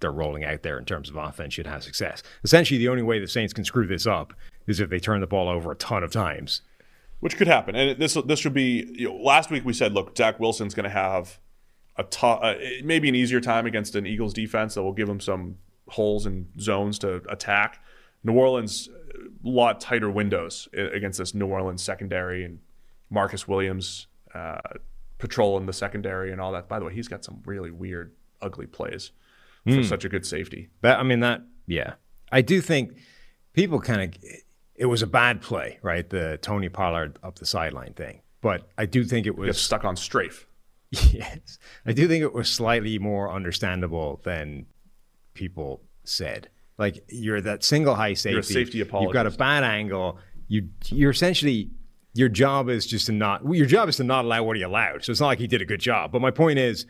they're 0.01 0.11
rolling 0.11 0.43
out 0.43 0.61
there 0.63 0.77
in 0.77 0.85
terms 0.85 1.09
of 1.09 1.15
offense 1.15 1.53
should 1.53 1.67
have 1.67 1.83
success. 1.83 2.21
Essentially, 2.43 2.77
the 2.77 2.89
only 2.89 3.01
way 3.03 3.19
the 3.19 3.27
Saints 3.27 3.53
can 3.53 3.63
screw 3.65 3.87
this 3.87 4.05
up 4.05 4.33
is 4.67 4.79
if 4.79 4.89
they 4.89 4.99
turn 4.99 5.21
the 5.21 5.27
ball 5.27 5.47
over 5.49 5.71
a 5.71 5.75
ton 5.75 6.03
of 6.03 6.11
times. 6.11 6.61
which 7.21 7.35
could 7.37 7.47
happen. 7.47 7.75
And 7.75 7.99
this 7.99 8.13
this 8.25 8.39
should 8.39 8.53
be. 8.53 8.85
You 8.93 9.09
know, 9.09 9.15
last 9.15 9.49
week 9.49 9.65
we 9.65 9.73
said, 9.73 9.93
look, 9.93 10.15
Zach 10.17 10.39
Wilson's 10.39 10.73
going 10.75 10.83
to 10.85 10.89
have 10.89 11.39
a 11.99 12.03
tough, 12.03 12.39
uh, 12.41 12.55
maybe 12.83 13.09
an 13.09 13.15
easier 13.15 13.41
time 13.41 13.65
against 13.65 13.95
an 13.95 14.07
Eagles 14.07 14.33
defense 14.33 14.73
that 14.75 14.81
will 14.81 14.93
give 14.93 15.07
them 15.07 15.19
some 15.19 15.57
holes 15.89 16.25
and 16.25 16.47
zones 16.59 16.97
to 16.99 17.21
attack. 17.29 17.83
New 18.23 18.33
Orleans, 18.33 18.89
a 18.89 19.47
lot 19.47 19.81
tighter 19.81 20.09
windows 20.09 20.69
against 20.73 21.19
this 21.19 21.33
New 21.33 21.47
Orleans 21.47 21.83
secondary 21.83 22.43
and 22.45 22.59
Marcus 23.09 23.47
Williams 23.47 24.07
uh, 24.33 24.59
patrol 25.17 25.57
in 25.57 25.65
the 25.65 25.73
secondary 25.73 26.31
and 26.31 26.39
all 26.39 26.53
that. 26.53 26.69
By 26.69 26.79
the 26.79 26.85
way, 26.85 26.93
he's 26.93 27.07
got 27.07 27.25
some 27.25 27.41
really 27.45 27.71
weird, 27.71 28.13
ugly 28.41 28.65
plays 28.65 29.11
for 29.65 29.83
such 29.83 30.03
a 30.05 30.09
good 30.09 30.25
safety. 30.25 30.69
That 30.81 30.99
I 30.99 31.03
mean 31.03 31.19
that 31.19 31.41
yeah. 31.67 31.93
I 32.31 32.41
do 32.41 32.59
think 32.61 32.97
people 33.53 33.79
kind 33.79 34.01
of 34.01 34.23
it 34.75 34.85
was 34.85 35.01
a 35.01 35.07
bad 35.07 35.41
play, 35.41 35.79
right? 35.81 36.09
The 36.09 36.39
Tony 36.41 36.69
Pollard 36.69 37.19
up 37.21 37.37
the 37.37 37.45
sideline 37.45 37.93
thing. 37.93 38.21
But 38.41 38.69
I 38.77 38.85
do 38.85 39.03
think 39.03 39.27
it 39.27 39.37
was 39.37 39.61
stuck 39.61 39.83
on 39.83 39.95
strafe. 39.95 40.47
yes. 41.11 41.59
I 41.85 41.93
do 41.93 42.07
think 42.07 42.23
it 42.23 42.33
was 42.33 42.49
slightly 42.49 42.97
more 42.99 43.31
understandable 43.31 44.21
than 44.23 44.65
people 45.33 45.81
said. 46.03 46.49
Like 46.77 47.03
you're 47.09 47.41
that 47.41 47.63
single 47.63 47.95
high 47.95 48.13
safety. 48.13 48.53
safety 48.53 48.77
You've 48.79 49.13
got 49.13 49.27
a 49.27 49.31
bad 49.31 49.63
angle. 49.63 50.17
You 50.47 50.69
you're 50.87 51.11
essentially 51.11 51.69
your 52.13 52.29
job 52.29 52.69
is 52.69 52.87
just 52.87 53.05
to 53.05 53.11
not 53.11 53.41
your 53.53 53.67
job 53.67 53.89
is 53.89 53.97
to 53.97 54.03
not 54.03 54.25
allow 54.25 54.43
what 54.43 54.55
he 54.57 54.63
allowed. 54.63 55.03
So 55.03 55.11
it's 55.11 55.19
not 55.19 55.27
like 55.27 55.39
he 55.39 55.47
did 55.47 55.61
a 55.61 55.65
good 55.65 55.79
job. 55.81 56.11
But 56.11 56.21
my 56.21 56.31
point 56.31 56.57
is 56.57 56.85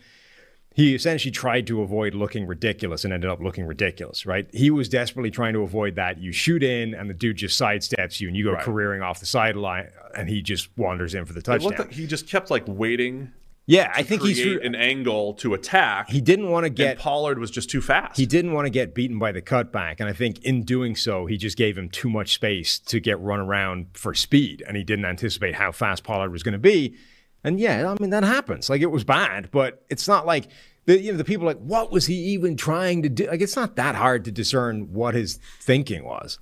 he 0.75 0.93
essentially 0.95 1.31
tried 1.31 1.67
to 1.67 1.81
avoid 1.81 2.13
looking 2.13 2.45
ridiculous 2.47 3.03
and 3.03 3.11
ended 3.11 3.29
up 3.29 3.41
looking 3.41 3.65
ridiculous, 3.65 4.25
right? 4.25 4.47
He 4.53 4.69
was 4.69 4.87
desperately 4.87 5.31
trying 5.31 5.53
to 5.53 5.61
avoid 5.61 5.95
that. 5.95 6.19
You 6.19 6.31
shoot 6.31 6.63
in 6.63 6.93
and 6.93 7.09
the 7.09 7.13
dude 7.13 7.37
just 7.37 7.59
sidesteps 7.59 8.21
you 8.21 8.27
and 8.27 8.37
you 8.37 8.45
go 8.45 8.53
Right. 8.53 8.63
careering 8.63 9.01
off 9.01 9.19
the 9.19 9.25
sideline 9.25 9.89
and 10.15 10.29
he 10.29 10.41
just 10.41 10.69
wanders 10.77 11.15
in 11.15 11.25
for 11.25 11.33
the 11.33 11.41
touchdown. 11.41 11.73
like 11.77 11.91
he 11.91 12.07
just 12.07 12.27
kept 12.29 12.49
like 12.49 12.63
waiting 12.67 13.31
yeah, 13.69 13.93
I 13.95 14.01
think 14.01 14.23
he's 14.23 14.43
an 14.43 14.73
angle 14.73 15.35
to 15.35 15.53
attack. 15.53 16.09
he 16.09 16.21
didn't 16.21 16.49
want 16.49 16.63
to 16.63 16.69
and 16.69 16.75
get 16.75 16.97
Pollard 16.97 17.37
was 17.37 17.51
just 17.51 17.69
too 17.69 17.81
fast. 17.81 18.17
he 18.17 18.25
didn't 18.25 18.53
want 18.53 18.65
to 18.65 18.71
get 18.71 18.95
beaten 18.95 19.19
by 19.19 19.31
the 19.31 19.43
cutback. 19.43 19.97
And 19.99 20.09
I 20.09 20.13
think 20.13 20.43
in 20.43 20.63
doing 20.63 20.95
so, 20.95 21.27
he 21.27 21.37
just 21.37 21.55
gave 21.55 21.77
him 21.77 21.87
too 21.87 22.09
much 22.09 22.33
space 22.33 22.79
to 22.79 22.99
get 22.99 23.19
run 23.19 23.39
around 23.39 23.89
for 23.93 24.15
speed. 24.15 24.63
And 24.67 24.75
he 24.75 24.83
didn't 24.83 25.05
anticipate 25.05 25.53
how 25.53 25.71
fast 25.71 26.03
Pollard 26.03 26.31
was 26.31 26.41
going 26.41 26.53
to 26.53 26.57
be. 26.57 26.95
And 27.43 27.59
yeah, 27.59 27.87
I 27.87 28.01
mean, 28.01 28.09
that 28.09 28.23
happens. 28.23 28.71
Like 28.71 28.81
it 28.81 28.89
was 28.89 29.03
bad, 29.03 29.51
but 29.51 29.85
it's 29.87 30.07
not 30.07 30.25
like 30.25 30.47
the, 30.85 30.99
you 30.99 31.11
know, 31.11 31.19
the 31.19 31.23
people 31.23 31.45
are 31.45 31.53
like, 31.53 31.61
what 31.61 31.91
was 31.91 32.07
he 32.07 32.15
even 32.15 32.57
trying 32.57 33.03
to 33.03 33.09
do? 33.09 33.27
Like 33.27 33.41
it's 33.41 33.55
not 33.55 33.75
that 33.75 33.93
hard 33.93 34.25
to 34.25 34.31
discern 34.31 34.93
what 34.93 35.13
his 35.13 35.37
thinking 35.61 36.03
was. 36.05 36.39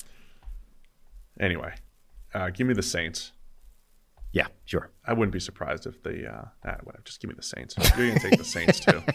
Anyway, 1.41 1.73
uh, 2.33 2.51
give 2.51 2.67
me 2.67 2.73
the 2.73 2.81
Saints. 2.81 3.33
Yeah, 4.37 4.47
sure. 4.65 4.91
I 5.05 5.13
wouldn't 5.13 5.33
be 5.33 5.39
surprised 5.39 5.87
if 5.87 6.03
the 6.03 6.27
uh, 6.31 6.45
ah, 6.65 6.75
whatever. 6.83 7.01
Just 7.05 7.19
give 7.21 7.29
me 7.29 7.35
the 7.35 7.41
Saints. 7.43 7.75
You're 7.97 8.09
gonna 8.09 8.19
take 8.19 8.37
the 8.37 8.43
Saints 8.45 8.79
too. 8.79 9.01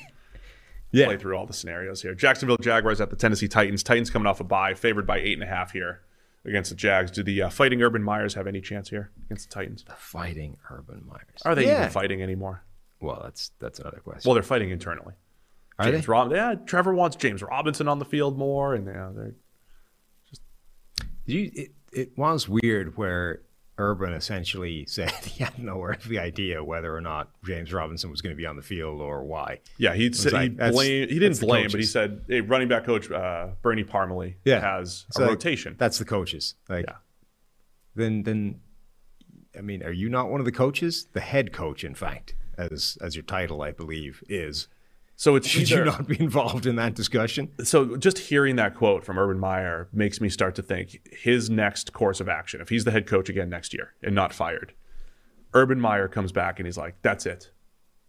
Yeah. 0.94 1.06
Play 1.06 1.16
through 1.16 1.36
all 1.38 1.46
the 1.46 1.54
scenarios 1.54 2.02
here. 2.02 2.14
Jacksonville 2.14 2.58
Jaguars 2.58 3.00
at 3.00 3.08
the 3.08 3.16
Tennessee 3.16 3.48
Titans. 3.48 3.82
Titans 3.82 4.10
coming 4.10 4.26
off 4.26 4.40
a 4.40 4.44
bye, 4.44 4.74
favored 4.74 5.06
by 5.06 5.20
eight 5.20 5.32
and 5.32 5.42
a 5.42 5.46
half 5.46 5.72
here 5.72 6.02
against 6.44 6.68
the 6.68 6.76
Jags. 6.76 7.10
Do 7.10 7.22
the 7.22 7.44
uh, 7.44 7.48
Fighting 7.48 7.80
Urban 7.80 8.02
Meyers 8.02 8.34
have 8.34 8.46
any 8.46 8.60
chance 8.60 8.90
here 8.90 9.10
against 9.24 9.48
the 9.48 9.54
Titans? 9.54 9.84
The 9.84 9.94
fighting 9.94 10.58
Urban 10.70 11.02
Meyers. 11.06 11.40
Are 11.46 11.54
they 11.54 11.64
Yeah. 11.64 11.78
even 11.78 11.90
fighting 11.92 12.20
anymore? 12.22 12.62
Well, 13.00 13.22
that's 13.24 13.52
that's 13.58 13.78
another 13.78 14.00
question. 14.04 14.28
Well, 14.28 14.34
they're 14.34 14.42
fighting 14.42 14.68
internally. 14.68 15.14
Are 15.78 15.90
James 15.90 16.04
they? 16.04 16.10
Rob- 16.10 16.30
yeah, 16.30 16.56
Trevor 16.66 16.92
wants 16.94 17.16
James 17.16 17.40
Robinson 17.42 17.88
on 17.88 17.98
the 17.98 18.04
field 18.04 18.36
more, 18.36 18.74
and 18.74 18.86
yeah, 18.86 19.12
they're 19.16 19.34
You, 21.24 21.50
it, 21.54 21.70
it 21.92 22.18
was 22.18 22.50
weird 22.50 22.98
where 22.98 23.40
Urban 23.78 24.12
essentially 24.12 24.84
said 24.88 25.10
he 25.24 25.42
had 25.42 25.58
no 25.58 25.92
idea 26.18 26.62
whether 26.62 26.94
or 26.94 27.00
not 27.00 27.30
James 27.44 27.72
Robinson 27.72 28.10
was 28.10 28.20
going 28.20 28.34
to 28.34 28.36
be 28.36 28.46
on 28.46 28.56
the 28.56 28.62
field 28.62 29.00
or 29.00 29.24
why. 29.24 29.60
Yeah, 29.78 29.94
he 29.94 30.12
said 30.12 30.32
he 30.32 30.38
like, 30.50 30.56
blamed. 30.72 31.10
He 31.10 31.18
didn't 31.18 31.40
blame, 31.40 31.68
but 31.70 31.80
he 31.80 31.86
said, 31.86 32.24
"Hey, 32.28 32.40
running 32.40 32.68
back 32.68 32.84
coach 32.84 33.10
uh, 33.10 33.48
Bernie 33.62 33.84
Parmalee 33.84 34.34
Yeah. 34.44 34.60
has 34.60 35.06
It's 35.08 35.16
a 35.16 35.22
like, 35.22 35.30
rotation." 35.30 35.74
That's 35.78 35.98
the 35.98 36.04
coaches. 36.04 36.54
Like, 36.68 36.84
Yeah. 36.88 36.96
then, 37.94 38.22
then, 38.24 38.60
I 39.56 39.60
mean, 39.62 39.82
are 39.82 39.92
you 39.92 40.08
not 40.08 40.30
one 40.30 40.40
of 40.40 40.46
the 40.46 40.52
coaches? 40.52 41.06
The 41.12 41.20
head 41.20 41.52
coach, 41.52 41.82
in 41.84 41.94
fact, 41.94 42.34
as 42.58 42.98
as 43.00 43.16
your 43.16 43.24
title, 43.24 43.62
I 43.62 43.70
believe, 43.72 44.22
is. 44.28 44.68
So 45.16 45.36
it's 45.36 45.46
Should 45.46 45.70
either, 45.70 45.78
you 45.80 45.84
not 45.84 46.08
be 46.08 46.18
involved 46.20 46.66
in 46.66 46.76
that 46.76 46.94
discussion? 46.94 47.50
so 47.64 47.96
just 47.96 48.18
hearing 48.18 48.56
that 48.56 48.74
quote 48.74 49.04
from 49.04 49.18
Urban 49.18 49.38
Meyer 49.38 49.88
makes 49.92 50.20
me 50.20 50.28
start 50.28 50.54
to 50.56 50.62
think 50.62 50.98
his 51.12 51.48
next 51.48 51.92
course 51.92 52.20
of 52.20 52.28
action, 52.28 52.60
if 52.60 52.68
he's 52.68 52.84
the 52.84 52.90
head 52.90 53.06
coach 53.06 53.28
again 53.28 53.48
next 53.48 53.72
year 53.72 53.94
and 54.02 54.14
not 54.14 54.32
fired, 54.32 54.72
Urban 55.54 55.80
Meyer 55.80 56.08
comes 56.08 56.32
back 56.32 56.58
and 56.58 56.66
he's 56.66 56.78
like, 56.78 56.96
"That's 57.02 57.26
it. 57.26 57.50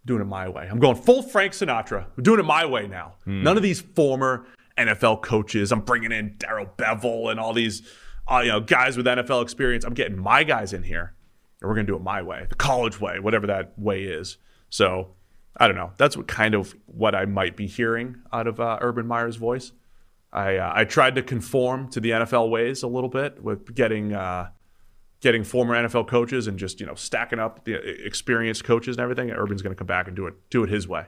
doing 0.06 0.22
it 0.22 0.26
my 0.26 0.50
way. 0.50 0.68
I'm 0.70 0.80
going 0.80 0.98
full 0.98 1.24
Frank 1.24 1.54
Sinatra. 1.54 2.06
I'm 2.18 2.24
doing 2.24 2.40
it 2.40 2.44
my 2.44 2.66
way 2.66 2.88
now. 2.88 3.16
None 3.26 3.56
of 3.56 3.64
these 3.64 3.80
former 3.80 4.46
NFL 4.78 5.22
coaches. 5.22 5.72
I'm 5.72 5.80
bringing 5.82 6.12
in 6.12 6.36
Darrell 6.38 6.68
Bevell 6.78 7.32
and 7.32 7.40
all 7.40 7.54
these, 7.54 7.84
uh, 8.28 8.42
you 8.44 8.50
know, 8.52 8.60
guys 8.60 8.98
with 8.98 9.06
NFL 9.06 9.42
experience. 9.44 9.86
I'm 9.86 9.94
getting 9.94 10.18
my 10.18 10.44
guys 10.44 10.74
in 10.74 10.84
here, 10.84 11.14
and 11.62 11.70
we're 11.70 11.76
gonna 11.76 11.88
do 11.88 11.96
it 11.96 12.02
my 12.02 12.22
way, 12.22 12.48
the 12.50 12.56
college 12.56 13.00
way, 13.00 13.20
whatever 13.20 13.48
that 13.48 13.78
way 13.80 14.04
is. 14.04 14.38
So 14.70 15.16
I 15.58 15.68
don't 15.68 15.76
know. 15.76 15.92
That's 15.98 16.18
what 16.18 16.28
kind 16.28 16.56
of 16.56 16.76
what 16.86 17.14
I 17.16 17.26
might 17.26 17.56
be 17.56 17.68
hearing 17.68 18.18
out 18.32 18.48
of 18.48 18.60
uh, 18.60 18.80
Urban 18.82 19.06
Meyer's 19.06 19.36
voice. 19.36 19.72
I 20.32 20.58
uh, 20.58 20.72
I 20.74 20.86
tried 20.86 21.16
to 21.16 21.22
conform 21.22 21.90
to 21.90 22.00
the 22.00 22.12
NFL 22.12 22.50
ways 22.50 22.82
a 22.82 22.88
little 22.88 23.10
bit 23.10 23.44
with 23.44 23.76
getting 23.76 24.14
uh, 24.14 24.50
getting 25.22 25.44
former 25.44 25.76
NFL 25.76 26.08
coaches 26.08 26.48
and 26.48 26.58
just 26.58 26.80
you 26.80 26.86
know 26.86 26.96
stacking 26.96 27.40
up 27.40 27.66
the 27.66 27.76
experienced 28.06 28.64
coaches 28.64 28.98
and 28.98 29.04
everything. 29.04 29.30
Urban's 29.32 29.62
going 29.62 29.74
to 29.74 29.78
come 29.78 29.88
back 29.88 30.08
and 30.08 30.16
do 30.16 30.26
it 30.26 30.34
do 30.50 30.64
it 30.64 30.70
his 30.70 30.88
way, 30.88 31.06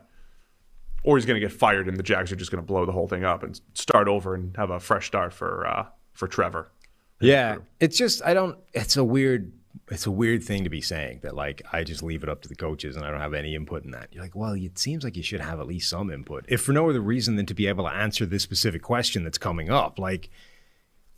or 1.03 1.17
he's 1.17 1.25
going 1.25 1.39
to 1.39 1.45
get 1.45 1.51
fired 1.51 1.87
and 1.87 1.97
the 1.97 2.03
Jags 2.03 2.31
are 2.31 2.35
just 2.35 2.51
going 2.51 2.63
to 2.63 2.65
blow 2.65 2.85
the 2.85 2.91
whole 2.91 3.07
thing 3.07 3.23
up 3.23 3.41
and 3.41 3.59
start 3.73 4.07
over 4.07 4.35
and 4.35 4.55
have 4.57 4.69
a 4.69 4.79
fresh 4.79 5.07
start 5.07 5.33
for 5.33 5.65
uh, 5.65 5.85
for 6.13 6.27
Trevor. 6.27 6.71
Yeah, 7.19 7.57
it's 7.79 7.97
just 7.97 8.23
I 8.23 8.33
don't. 8.33 8.57
It's 8.73 8.95
a 8.97 9.03
weird. 9.03 9.53
It's 9.89 10.07
a 10.07 10.11
weird 10.11 10.43
thing 10.43 10.63
to 10.63 10.69
be 10.69 10.81
saying 10.81 11.19
that 11.21 11.35
like 11.35 11.61
I 11.71 11.83
just 11.83 12.01
leave 12.01 12.23
it 12.23 12.29
up 12.29 12.41
to 12.41 12.49
the 12.49 12.55
coaches 12.55 12.95
and 12.95 13.05
I 13.05 13.11
don't 13.11 13.21
have 13.21 13.35
any 13.35 13.53
input 13.53 13.85
in 13.85 13.91
that. 13.91 14.09
You're 14.11 14.23
like, 14.23 14.35
well, 14.35 14.53
it 14.53 14.79
seems 14.79 15.03
like 15.03 15.15
you 15.15 15.23
should 15.23 15.41
have 15.41 15.59
at 15.59 15.67
least 15.67 15.89
some 15.89 16.09
input, 16.09 16.45
if 16.47 16.61
for 16.61 16.73
no 16.73 16.89
other 16.89 17.01
reason 17.01 17.35
than 17.35 17.45
to 17.45 17.53
be 17.53 17.67
able 17.67 17.83
to 17.85 17.91
answer 17.91 18.25
this 18.25 18.41
specific 18.41 18.81
question 18.81 19.23
that's 19.23 19.37
coming 19.37 19.69
up. 19.69 19.99
Like 19.99 20.29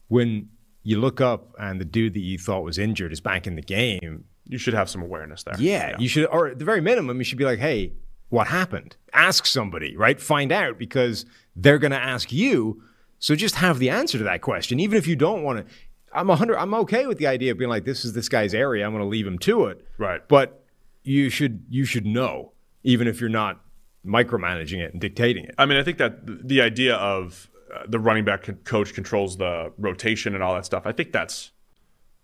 when 0.10 0.50
you 0.88 1.00
look 1.00 1.20
up 1.20 1.54
and 1.60 1.82
the 1.82 1.86
dude 1.86 2.14
that 2.14 2.22
you 2.22 2.38
thought 2.38 2.64
was 2.64 2.78
injured 2.78 3.12
is 3.12 3.20
back 3.20 3.46
in 3.46 3.56
the 3.56 3.62
game. 3.62 4.24
You 4.46 4.58
should 4.58 4.74
have 4.74 4.90
some 4.90 5.02
awareness 5.02 5.44
there. 5.44 5.56
Yeah, 5.60 5.98
you 6.00 6.08
should, 6.08 6.28
or 6.28 6.48
at 6.48 6.60
the 6.60 6.64
very 6.64 6.80
minimum, 6.80 7.18
you 7.18 7.26
should 7.26 7.38
be 7.38 7.44
like, 7.44 7.60
hey, 7.60 7.92
what 8.30 8.48
happened? 8.48 8.96
Ask 9.12 9.46
somebody, 9.46 9.98
right? 9.98 10.18
Find 10.18 10.50
out 10.50 10.78
because 10.78 11.26
they're 11.58 11.78
going 11.78 11.92
to 11.92 11.98
ask 11.98 12.32
you. 12.32 12.82
So 13.20 13.36
just 13.36 13.56
have 13.56 13.80
the 13.80 13.90
answer 13.90 14.18
to 14.18 14.24
that 14.24 14.42
question, 14.42 14.80
even 14.80 14.98
if 14.98 15.08
you 15.08 15.18
don't 15.18 15.44
want 15.44 15.68
to. 15.68 15.74
I'm 16.18 16.30
hundred. 16.30 16.58
I'm 16.58 16.74
okay 16.74 17.06
with 17.06 17.18
the 17.18 17.28
idea 17.28 17.52
of 17.52 17.58
being 17.58 17.70
like, 17.70 17.86
this 17.86 18.04
is 18.04 18.14
this 18.14 18.28
guy's 18.28 18.54
area. 18.54 18.86
I'm 18.86 18.92
going 18.92 19.04
to 19.04 19.10
leave 19.10 19.28
him 19.28 19.40
to 19.40 19.66
it. 19.66 19.86
Right. 19.98 20.28
But 20.28 20.64
you 21.04 21.30
should 21.30 21.66
you 21.70 21.86
should 21.86 22.06
know, 22.06 22.54
even 22.84 23.08
if 23.08 23.22
you're 23.22 23.30
not 23.30 23.62
micromanaging 24.06 24.80
it 24.80 24.94
and 24.94 25.02
dictating 25.02 25.46
it. 25.46 25.56
I 25.58 25.66
mean, 25.66 25.78
I 25.78 25.84
think 25.84 25.98
that 25.98 26.48
the 26.48 26.62
idea 26.62 26.96
of 26.96 27.50
uh, 27.74 27.84
the 27.88 28.00
running 28.00 28.24
back 28.26 28.44
co- 28.44 28.54
coach 28.64 28.94
controls 28.94 29.38
the 29.38 29.74
rotation 29.78 30.34
and 30.34 30.44
all 30.44 30.56
that 30.56 30.66
stuff. 30.66 30.84
I 30.86 30.94
think 30.94 31.12
that's, 31.12 31.52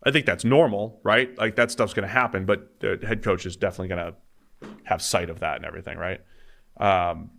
I 0.04 0.12
think 0.12 0.26
that's 0.26 0.46
normal, 0.46 1.02
right? 1.04 1.38
Like 1.38 1.56
that 1.58 1.72
stuff's 1.72 1.94
going 1.94 2.08
to 2.08 2.14
happen, 2.14 2.46
but 2.46 2.80
the 2.80 3.00
head 3.06 3.22
coach 3.22 3.46
is 3.46 3.58
definitely 3.58 3.90
going 3.90 4.14
to 4.14 4.70
have 4.84 5.02
sight 5.02 5.30
of 5.30 5.42
that 5.42 5.58
and 5.58 5.66
everything, 5.66 5.98
right? 5.98 6.22
Um, 6.78 7.32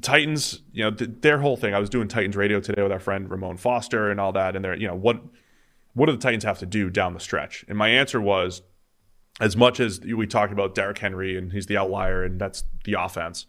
Titans, 0.00 0.62
you 0.72 0.84
know, 0.84 0.90
th- 0.90 1.10
their 1.20 1.38
whole 1.38 1.56
thing. 1.56 1.74
I 1.74 1.78
was 1.78 1.90
doing 1.90 2.08
Titans 2.08 2.36
radio 2.36 2.60
today 2.60 2.82
with 2.82 2.92
our 2.92 3.00
friend 3.00 3.30
Ramon 3.30 3.58
Foster 3.58 4.10
and 4.10 4.18
all 4.18 4.32
that, 4.32 4.56
and 4.56 4.64
they're, 4.64 4.76
you 4.76 4.86
know, 4.86 4.94
what, 4.94 5.20
what 5.96 6.06
do 6.06 6.12
the 6.12 6.18
Titans 6.18 6.44
have 6.44 6.58
to 6.58 6.66
do 6.66 6.90
down 6.90 7.14
the 7.14 7.20
stretch? 7.20 7.64
And 7.68 7.78
my 7.78 7.88
answer 7.88 8.20
was, 8.20 8.60
as 9.40 9.56
much 9.56 9.80
as 9.80 10.00
we 10.00 10.26
talked 10.26 10.52
about 10.52 10.74
Derrick 10.74 10.98
Henry 10.98 11.36
and 11.36 11.52
he's 11.52 11.66
the 11.66 11.76
outlier 11.76 12.22
and 12.22 12.38
that's 12.38 12.64
the 12.84 12.94
offense. 12.94 13.46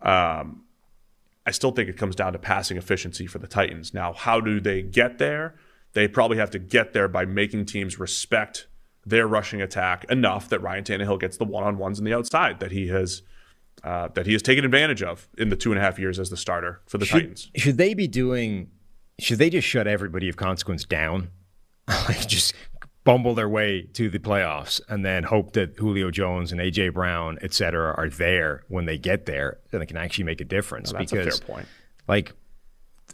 Um, 0.00 0.64
I 1.46 1.50
still 1.52 1.70
think 1.70 1.88
it 1.88 1.96
comes 1.96 2.14
down 2.14 2.32
to 2.34 2.38
passing 2.38 2.76
efficiency 2.76 3.26
for 3.26 3.38
the 3.38 3.46
Titans. 3.46 3.94
Now, 3.94 4.12
how 4.12 4.40
do 4.40 4.60
they 4.60 4.82
get 4.82 5.18
there? 5.18 5.54
They 5.92 6.08
probably 6.08 6.36
have 6.38 6.50
to 6.50 6.58
get 6.58 6.92
there 6.92 7.08
by 7.08 7.24
making 7.24 7.66
teams 7.66 7.98
respect 7.98 8.66
their 9.06 9.26
rushing 9.26 9.62
attack 9.62 10.04
enough 10.10 10.48
that 10.48 10.60
Ryan 10.60 10.84
Tannehill 10.84 11.20
gets 11.20 11.36
the 11.36 11.44
one-on-ones 11.44 11.98
in 11.98 12.04
the 12.04 12.12
outside 12.12 12.60
that 12.60 12.72
he 12.72 12.88
has 12.88 13.22
uh, 13.84 14.08
that 14.14 14.26
he 14.26 14.32
has 14.32 14.42
taken 14.42 14.64
advantage 14.64 15.02
of 15.02 15.28
in 15.38 15.48
the 15.48 15.56
two 15.56 15.70
and 15.70 15.80
a 15.80 15.82
half 15.82 15.98
years 15.98 16.18
as 16.18 16.30
the 16.30 16.36
starter 16.36 16.80
for 16.86 16.98
the 16.98 17.06
should, 17.06 17.20
Titans. 17.20 17.50
Should 17.54 17.78
they 17.78 17.94
be 17.94 18.08
doing? 18.08 18.70
Should 19.20 19.38
they 19.38 19.50
just 19.50 19.66
shut 19.66 19.86
everybody 19.86 20.28
of 20.28 20.36
consequence 20.36 20.84
down? 20.84 21.30
like 22.08 22.26
just 22.26 22.54
bumble 23.04 23.34
their 23.34 23.48
way 23.48 23.82
to 23.94 24.10
the 24.10 24.18
playoffs 24.18 24.80
and 24.88 25.04
then 25.04 25.22
hope 25.22 25.54
that 25.54 25.78
Julio 25.78 26.10
Jones 26.10 26.52
and 26.52 26.60
AJ 26.60 26.92
Brown, 26.92 27.38
et 27.40 27.54
cetera, 27.54 27.94
are 27.96 28.10
there 28.10 28.64
when 28.68 28.84
they 28.84 28.98
get 28.98 29.24
there 29.24 29.58
and 29.72 29.80
they 29.80 29.86
can 29.86 29.96
actually 29.96 30.24
make 30.24 30.42
a 30.42 30.44
difference. 30.44 30.92
That's 30.92 31.10
because, 31.10 31.38
a 31.38 31.38
fair 31.40 31.54
point. 31.54 31.68
Like 32.06 32.32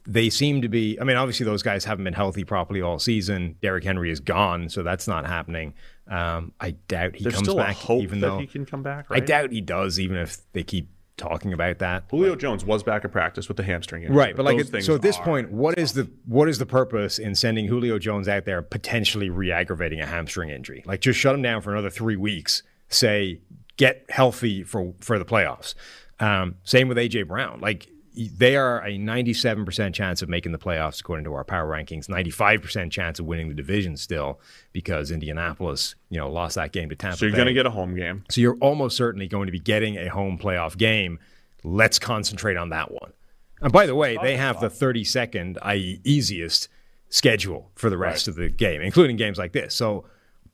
they 0.06 0.30
seem 0.30 0.62
to 0.62 0.68
be. 0.68 0.98
I 1.01 1.05
mean, 1.05 1.16
obviously 1.16 1.46
those 1.46 1.62
guys 1.62 1.84
haven't 1.84 2.05
been 2.05 2.14
healthy 2.14 2.44
properly 2.44 2.82
all 2.82 2.98
season. 2.98 3.56
Derrick 3.62 3.84
Henry 3.84 4.10
is 4.10 4.20
gone, 4.20 4.68
so 4.68 4.82
that's 4.82 5.06
not 5.06 5.26
happening. 5.26 5.74
Um, 6.09 6.52
I 6.60 6.72
doubt 6.72 7.16
he 7.16 7.24
There's 7.24 7.36
comes 7.36 7.55
back, 7.55 7.88
even 7.88 8.20
that 8.20 8.26
though 8.26 8.38
he 8.38 8.46
can 8.46 8.66
come 8.66 8.82
back. 8.82 9.06
I 9.10 9.20
doubt 9.20 9.52
he 9.52 9.60
does, 9.60 9.98
even 9.98 10.16
if 10.16 10.38
they 10.52 10.62
keep 10.62 10.88
talking 11.16 11.53
about 11.53 11.78
that. 11.78 12.05
Julio 12.11 12.35
Jones 12.36 12.65
was 12.65 12.82
back 12.82 13.05
at 13.05 13.12
practice 13.12 13.49
with 13.49 13.57
the 13.57 13.62
hamstring 13.62 14.03
injury. 14.03 14.16
Right, 14.16 14.36
but 14.36 14.45
like, 14.45 14.59
it- 14.59 14.69
things 14.69 14.86
so 14.86 14.95
at 14.95 15.03
this 15.03 15.16
point, 15.19 15.51
what 15.51 15.78
is 15.78 15.93
the 15.93 16.11
what 16.27 16.49
is 16.49 16.59
the 16.59 16.66
purpose 16.66 17.19
in 17.19 17.35
sending 17.35 17.66
Julio 17.66 17.99
Jones 17.99 18.28
out 18.28 18.45
there 18.45 18.62
potentially 18.62 19.31
re-aggravating 19.31 20.01
a 20.01 20.07
hamstring 20.07 20.51
injury? 20.51 20.82
Like, 20.86 21.01
just 21.01 21.19
shut 21.19 21.35
him 21.35 21.43
down 21.43 21.62
for 21.62 21.73
another 21.73 21.91
three 21.91 22.16
weeks. 22.16 22.62
Say, 22.89 23.41
get 23.77 24.05
healthy 24.09 24.62
for 24.62 24.95
for 25.01 25.19
the 25.19 25.24
playoffs. 25.24 25.74
Um, 26.20 26.57
same 26.65 26.89
with 26.89 26.97
AJ 26.97 27.27
Brown. 27.28 27.61
Like, 27.61 27.89
they 28.15 28.57
are 28.57 28.85
a 28.85 28.97
ninety-seven 28.97 29.65
percent 29.65 29.95
chance 29.95 30.23
of 30.23 30.28
making 30.28 30.53
the 30.53 30.59
playoffs 30.59 31.01
according 31.01 31.24
to 31.24 31.35
our 31.35 31.45
power 31.45 31.69
rankings. 31.69 32.09
Ninety-five 32.09 32.62
percent 32.62 32.93
chance 32.93 33.19
of 33.19 33.27
winning 33.27 33.49
the 33.49 33.55
division 33.55 33.97
still 33.97 34.41
because 34.73 35.11
Indianapolis, 35.11 35.95
you 36.11 36.19
know, 36.19 36.31
lost 36.31 36.55
that 36.55 36.73
game 36.73 36.89
to 36.89 36.97
Tampa. 36.97 37.19
So 37.19 37.27
you're 37.27 37.35
going 37.35 37.47
to 37.47 37.55
get 37.55 37.66
a 37.66 37.70
home 37.70 37.95
game. 37.95 38.24
So 38.31 38.41
you're 38.41 38.59
almost 38.61 38.97
certainly 38.97 39.27
going 39.27 39.47
to 39.47 39.53
be 39.53 39.61
getting 39.61 39.97
a 39.97 40.09
home 40.09 40.39
playoff 40.39 40.77
game. 40.77 41.19
Let's 41.62 41.99
concentrate 41.99 42.57
on 42.57 42.69
that 42.70 42.93
one. 42.93 43.12
And 43.61 43.73
by 43.73 43.86
the 43.86 43.95
way, 43.95 44.19
they 44.20 44.36
have 44.36 44.61
the 44.61 44.69
32nd, 44.69 45.57
i.e., 45.62 46.01
easiest 46.05 46.69
schedule 47.09 47.70
for 47.74 47.89
the 47.89 47.97
rest 47.97 48.28
of 48.28 48.35
the 48.35 48.49
game, 48.49 48.82
including 48.82 49.16
games 49.16 49.39
like 49.39 49.53
this. 49.53 49.74
So 49.74 50.05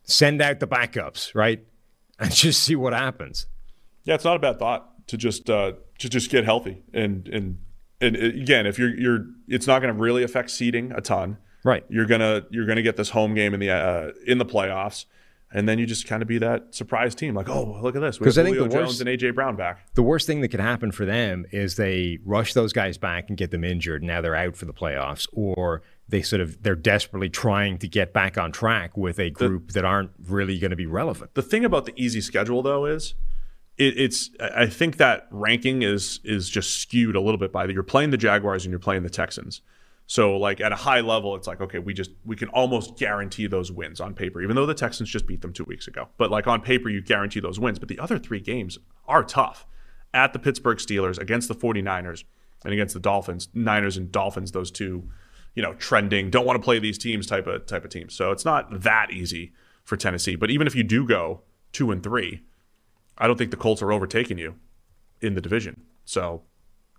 send 0.04 0.40
out 0.40 0.60
the 0.60 0.68
backups, 0.68 1.34
right? 1.34 1.64
And 2.18 2.30
just 2.34 2.62
see 2.62 2.76
what 2.76 2.92
happens. 2.92 3.46
Yeah, 4.04 4.14
it's 4.14 4.24
not 4.24 4.36
a 4.36 4.38
bad 4.38 4.58
thought 4.58 5.06
to 5.08 5.16
just 5.16 5.50
uh, 5.50 5.72
to 6.00 6.08
just 6.08 6.30
get 6.30 6.44
healthy 6.44 6.82
and 6.92 7.26
and 7.28 7.58
and 8.02 8.16
again, 8.16 8.66
if 8.66 8.78
you're 8.78 8.98
you're, 8.98 9.26
it's 9.46 9.66
not 9.66 9.80
going 9.82 9.94
to 9.94 10.00
really 10.00 10.22
affect 10.22 10.50
seeding 10.50 10.90
a 10.92 11.00
ton. 11.02 11.36
Right. 11.62 11.84
You're 11.90 12.06
gonna 12.06 12.46
you're 12.50 12.64
gonna 12.64 12.80
get 12.82 12.96
this 12.96 13.10
home 13.10 13.34
game 13.34 13.52
in 13.52 13.60
the 13.60 13.70
uh, 13.70 14.12
in 14.26 14.38
the 14.38 14.46
playoffs, 14.46 15.04
and 15.52 15.68
then 15.68 15.78
you 15.78 15.84
just 15.84 16.06
kind 16.06 16.22
of 16.22 16.28
be 16.28 16.38
that 16.38 16.74
surprise 16.74 17.14
team, 17.14 17.34
like, 17.34 17.50
oh, 17.50 17.78
look 17.82 17.94
at 17.94 18.00
this, 18.00 18.18
we 18.18 18.24
'Cause 18.24 18.36
have 18.36 18.46
I 18.46 18.48
think 18.48 18.56
the 18.62 18.68
Jones 18.68 18.86
worst- 18.88 19.00
and 19.02 19.08
AJ 19.10 19.34
Brown 19.34 19.54
back. 19.56 19.92
The 19.94 20.02
worst 20.02 20.26
thing 20.26 20.40
that 20.40 20.48
could 20.48 20.60
happen 20.60 20.90
for 20.92 21.04
them 21.04 21.44
is 21.52 21.76
they 21.76 22.18
rush 22.24 22.54
those 22.54 22.72
guys 22.72 22.96
back 22.96 23.28
and 23.28 23.36
get 23.36 23.50
them 23.50 23.64
injured. 23.64 24.02
Now 24.02 24.22
they're 24.22 24.34
out 24.34 24.56
for 24.56 24.64
the 24.64 24.72
playoffs, 24.72 25.28
or 25.32 25.82
they 26.08 26.22
sort 26.22 26.40
of 26.40 26.62
they're 26.62 26.74
desperately 26.74 27.28
trying 27.28 27.76
to 27.78 27.86
get 27.88 28.14
back 28.14 28.38
on 28.38 28.50
track 28.50 28.96
with 28.96 29.18
a 29.20 29.28
group 29.28 29.72
that 29.72 29.84
aren't 29.84 30.12
really 30.26 30.58
going 30.58 30.70
to 30.70 30.76
be 30.76 30.86
relevant. 30.86 31.34
The 31.34 31.42
thing 31.42 31.66
about 31.66 31.84
the 31.84 31.92
easy 31.96 32.22
schedule 32.22 32.62
though 32.62 32.86
is 32.86 33.14
it, 33.80 33.98
it's 33.98 34.30
I 34.38 34.66
think 34.66 34.98
that 34.98 35.26
ranking 35.30 35.82
is 35.82 36.20
is 36.22 36.48
just 36.48 36.80
skewed 36.80 37.16
a 37.16 37.20
little 37.20 37.38
bit 37.38 37.50
by 37.50 37.66
that 37.66 37.72
you're 37.72 37.82
playing 37.82 38.10
the 38.10 38.18
Jaguars 38.18 38.64
and 38.64 38.70
you're 38.70 38.78
playing 38.78 39.02
the 39.02 39.10
Texans. 39.10 39.62
So 40.06 40.36
like 40.36 40.60
at 40.60 40.72
a 40.72 40.76
high 40.76 41.00
level, 41.00 41.34
it's 41.34 41.46
like 41.46 41.60
okay, 41.62 41.78
we 41.78 41.94
just 41.94 42.10
we 42.24 42.36
can 42.36 42.48
almost 42.50 42.98
guarantee 42.98 43.46
those 43.46 43.72
wins 43.72 44.00
on 44.00 44.14
paper, 44.14 44.42
even 44.42 44.54
though 44.54 44.66
the 44.66 44.74
Texans 44.74 45.08
just 45.08 45.26
beat 45.26 45.40
them 45.40 45.52
two 45.52 45.64
weeks 45.64 45.88
ago. 45.88 46.08
But 46.18 46.30
like 46.30 46.46
on 46.46 46.60
paper, 46.60 46.90
you 46.90 47.00
guarantee 47.00 47.40
those 47.40 47.58
wins. 47.58 47.78
But 47.78 47.88
the 47.88 47.98
other 47.98 48.18
three 48.18 48.40
games 48.40 48.78
are 49.08 49.24
tough. 49.24 49.66
At 50.12 50.32
the 50.32 50.40
Pittsburgh 50.40 50.78
Steelers, 50.78 51.18
against 51.18 51.46
the 51.46 51.54
49ers, 51.54 52.24
and 52.64 52.74
against 52.74 52.94
the 52.94 53.00
Dolphins, 53.00 53.48
Niners 53.54 53.96
and 53.96 54.10
Dolphins, 54.10 54.50
those 54.50 54.72
two, 54.72 55.08
you 55.54 55.62
know, 55.62 55.74
trending, 55.74 56.30
don't 56.30 56.44
want 56.44 56.60
to 56.60 56.64
play 56.64 56.80
these 56.80 56.98
teams 56.98 57.28
type 57.28 57.46
of 57.46 57.66
type 57.66 57.84
of 57.84 57.90
teams. 57.90 58.14
So 58.14 58.32
it's 58.32 58.44
not 58.44 58.82
that 58.82 59.12
easy 59.12 59.52
for 59.84 59.96
Tennessee. 59.96 60.34
But 60.34 60.50
even 60.50 60.66
if 60.66 60.74
you 60.74 60.82
do 60.82 61.06
go 61.06 61.42
two 61.72 61.92
and 61.92 62.02
three, 62.02 62.42
I 63.20 63.26
don't 63.26 63.36
think 63.36 63.52
the 63.52 63.56
Colts 63.56 63.82
are 63.82 63.92
overtaking 63.92 64.38
you 64.38 64.56
in 65.20 65.34
the 65.34 65.40
division. 65.40 65.82
So 66.04 66.42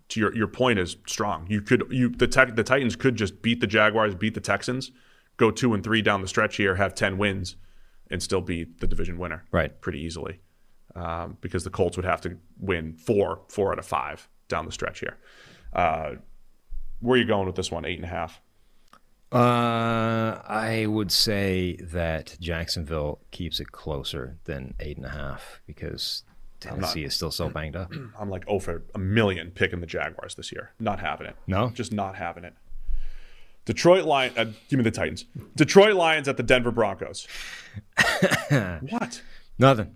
to 0.08 0.20
your 0.20 0.34
your 0.34 0.46
point 0.46 0.78
is 0.78 0.96
strong. 1.06 1.46
You 1.48 1.60
could 1.60 1.84
you 1.90 2.08
the 2.08 2.28
tech, 2.28 2.56
the 2.56 2.62
Titans 2.62 2.96
could 2.96 3.16
just 3.16 3.42
beat 3.42 3.60
the 3.60 3.66
Jaguars, 3.66 4.14
beat 4.14 4.34
the 4.34 4.40
Texans, 4.40 4.92
go 5.36 5.50
two 5.50 5.74
and 5.74 5.82
three 5.82 6.00
down 6.00 6.22
the 6.22 6.28
stretch 6.28 6.56
here, 6.56 6.76
have 6.76 6.94
ten 6.94 7.18
wins, 7.18 7.56
and 8.10 8.22
still 8.22 8.40
be 8.40 8.64
the 8.78 8.86
division 8.86 9.18
winner. 9.18 9.44
Right. 9.50 9.78
Pretty 9.80 10.00
easily. 10.00 10.40
Um, 10.94 11.38
because 11.40 11.64
the 11.64 11.70
Colts 11.70 11.96
would 11.96 12.04
have 12.04 12.20
to 12.20 12.36
win 12.58 12.92
four, 12.92 13.40
four 13.48 13.72
out 13.72 13.78
of 13.78 13.86
five 13.86 14.28
down 14.48 14.66
the 14.66 14.72
stretch 14.72 15.00
here. 15.00 15.16
Uh, 15.72 16.16
where 17.00 17.16
are 17.16 17.20
you 17.20 17.26
going 17.26 17.46
with 17.46 17.56
this 17.56 17.70
one? 17.70 17.86
Eight 17.86 17.96
and 17.96 18.04
a 18.04 18.08
half. 18.08 18.40
Uh, 19.32 20.42
I 20.46 20.86
would 20.86 21.10
say 21.10 21.76
that 21.76 22.36
Jacksonville 22.40 23.20
keeps 23.30 23.60
it 23.60 23.72
closer 23.72 24.36
than 24.44 24.74
eight 24.78 24.98
and 24.98 25.06
a 25.06 25.10
half 25.10 25.60
because 25.66 26.24
Tennessee 26.60 27.04
is 27.04 27.14
still 27.14 27.30
so 27.30 27.48
banged 27.48 27.76
up. 27.76 27.92
I'm 28.18 28.28
like 28.28 28.44
oh 28.46 28.58
for 28.58 28.82
a 28.94 28.98
million 28.98 29.50
picking 29.50 29.80
the 29.80 29.86
Jaguars 29.86 30.34
this 30.34 30.52
year. 30.52 30.72
Not 30.78 31.00
having 31.00 31.26
it. 31.26 31.36
No? 31.46 31.70
just 31.70 31.92
not 31.92 32.16
having 32.16 32.44
it. 32.44 32.54
Detroit 33.64 34.04
Lions. 34.04 34.36
Uh, 34.36 34.46
give 34.68 34.78
me 34.78 34.82
the 34.82 34.90
Titans. 34.90 35.24
Detroit 35.56 35.94
Lions 35.94 36.28
at 36.28 36.36
the 36.36 36.42
Denver 36.42 36.72
Broncos. 36.72 37.26
what? 38.50 39.22
Nothing. 39.58 39.94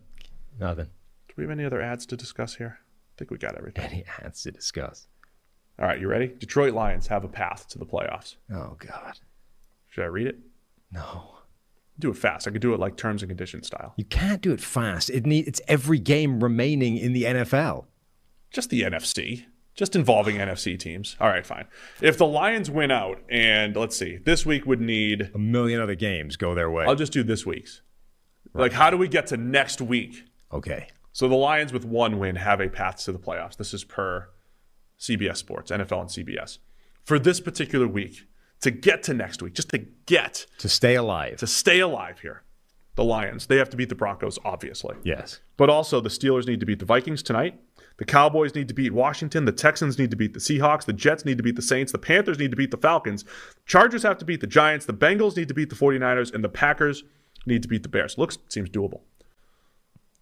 Nothing. 0.58 0.86
Do 1.28 1.34
we 1.36 1.42
have 1.44 1.50
any 1.50 1.64
other 1.64 1.82
ads 1.82 2.06
to 2.06 2.16
discuss 2.16 2.54
here? 2.56 2.78
I 2.80 3.12
think 3.18 3.30
we 3.30 3.38
got 3.38 3.56
everything. 3.56 3.84
Any 3.84 4.04
ads 4.22 4.42
to 4.42 4.52
discuss? 4.52 5.08
All 5.78 5.86
right, 5.86 6.00
you 6.00 6.08
ready? 6.08 6.28
Detroit 6.38 6.72
Lions 6.74 7.06
have 7.08 7.24
a 7.24 7.28
path 7.28 7.68
to 7.68 7.78
the 7.78 7.86
playoffs. 7.86 8.36
Oh 8.52 8.76
God, 8.78 9.18
Should 9.88 10.04
I 10.04 10.08
read 10.08 10.26
it? 10.26 10.38
no. 10.90 11.32
Do 11.98 12.10
it 12.10 12.16
fast. 12.18 12.46
I 12.46 12.50
could 12.50 12.60
do 12.60 12.74
it 12.74 12.78
like 12.78 12.98
terms 12.98 13.22
and 13.22 13.30
conditions 13.30 13.68
style. 13.68 13.94
You 13.96 14.04
can't 14.04 14.42
do 14.42 14.52
it 14.52 14.60
fast. 14.60 15.08
It 15.08 15.24
need, 15.24 15.48
it's 15.48 15.62
every 15.66 15.98
game 15.98 16.44
remaining 16.44 16.98
in 16.98 17.14
the 17.14 17.22
NFL. 17.22 17.86
Just 18.50 18.68
the 18.68 18.82
NFC. 18.82 19.46
Just 19.74 19.96
involving 19.96 20.36
NFC 20.36 20.78
teams. 20.78 21.16
All 21.18 21.28
right, 21.28 21.46
fine. 21.46 21.64
If 22.02 22.18
the 22.18 22.26
Lions 22.26 22.70
win 22.70 22.90
out, 22.90 23.22
and 23.30 23.74
let's 23.74 23.96
see, 23.96 24.18
this 24.18 24.44
week 24.44 24.66
would 24.66 24.82
need. 24.82 25.30
A 25.34 25.38
million 25.38 25.80
other 25.80 25.94
games 25.94 26.36
go 26.36 26.54
their 26.54 26.70
way. 26.70 26.84
I'll 26.84 26.96
just 26.96 27.14
do 27.14 27.22
this 27.22 27.46
week's. 27.46 27.80
Like, 28.52 28.72
how 28.74 28.90
do 28.90 28.98
we 28.98 29.08
get 29.08 29.28
to 29.28 29.38
next 29.38 29.80
week? 29.80 30.22
okay. 30.52 30.88
So 31.12 31.28
the 31.28 31.34
Lions 31.34 31.72
with 31.72 31.86
one 31.86 32.18
win 32.18 32.36
have 32.36 32.60
a 32.60 32.68
path 32.68 32.98
to 33.06 33.12
the 33.12 33.18
playoffs. 33.18 33.56
This 33.56 33.72
is 33.72 33.84
per 33.84 34.28
CBS 35.00 35.36
Sports, 35.36 35.70
NFL 35.70 36.00
and 36.00 36.08
CBS. 36.10 36.58
For 37.04 37.18
this 37.18 37.40
particular 37.40 37.86
week, 37.86 38.26
to 38.62 38.70
get 38.70 39.02
to 39.04 39.14
next 39.14 39.42
week, 39.42 39.54
just 39.54 39.68
to 39.70 39.78
get 40.06 40.46
To 40.58 40.68
stay 40.68 40.94
alive. 40.94 41.36
to 41.38 41.46
stay 41.46 41.80
alive 41.80 42.20
here, 42.20 42.42
the 42.94 43.04
Lions, 43.04 43.46
they 43.46 43.56
have 43.58 43.68
to 43.70 43.76
beat 43.76 43.90
the 43.90 43.94
Broncos, 43.94 44.38
obviously. 44.44 44.96
yes. 45.04 45.40
But 45.58 45.68
also, 45.70 46.00
the 46.00 46.08
Steelers 46.08 46.46
need 46.46 46.60
to 46.60 46.66
beat 46.66 46.78
the 46.78 46.84
Vikings 46.86 47.22
tonight. 47.22 47.60
The 47.98 48.04
Cowboys 48.04 48.54
need 48.54 48.68
to 48.68 48.74
beat 48.74 48.92
Washington. 48.92 49.46
The 49.46 49.52
Texans 49.52 49.98
need 49.98 50.10
to 50.10 50.16
beat 50.16 50.34
the 50.34 50.40
Seahawks. 50.40 50.84
The 50.84 50.92
Jets 50.92 51.24
need 51.24 51.38
to 51.38 51.42
beat 51.42 51.56
the 51.56 51.62
Saints. 51.62 51.92
The 51.92 51.98
Panthers 51.98 52.38
need 52.38 52.50
to 52.50 52.56
beat 52.56 52.70
the 52.70 52.76
Falcons. 52.76 53.24
Chargers 53.64 54.02
have 54.02 54.18
to 54.18 54.24
beat 54.26 54.42
the 54.42 54.46
Giants. 54.46 54.84
The 54.84 54.92
Bengals 54.92 55.34
need 55.36 55.48
to 55.48 55.54
beat 55.54 55.70
the 55.70 55.76
49ers. 55.76 56.34
And 56.34 56.44
the 56.44 56.50
Packers 56.50 57.04
need 57.46 57.62
to 57.62 57.68
beat 57.68 57.82
the 57.82 57.88
Bears. 57.88 58.18
Looks 58.18 58.36
seems 58.48 58.68
doable. 58.68 59.00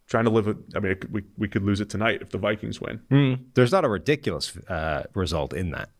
Trying 0.07 0.25
to 0.25 0.31
live 0.31 0.49
it. 0.49 0.57
I 0.75 0.81
mean, 0.81 0.97
we, 1.11 1.23
we 1.39 1.49
could 1.49 1.63
lose 1.63 1.81
it 1.81 1.89
tonight 1.89 2.21
if 2.21 2.31
the 2.31 2.39
Vikings 2.39 2.81
win. 2.81 3.01
There's 3.55 3.73
not 3.73 3.85
a 3.85 3.89
ridiculous 3.89 4.57
uh, 4.69 5.05
result 5.15 5.53
in 5.55 5.71
that. 5.71 5.91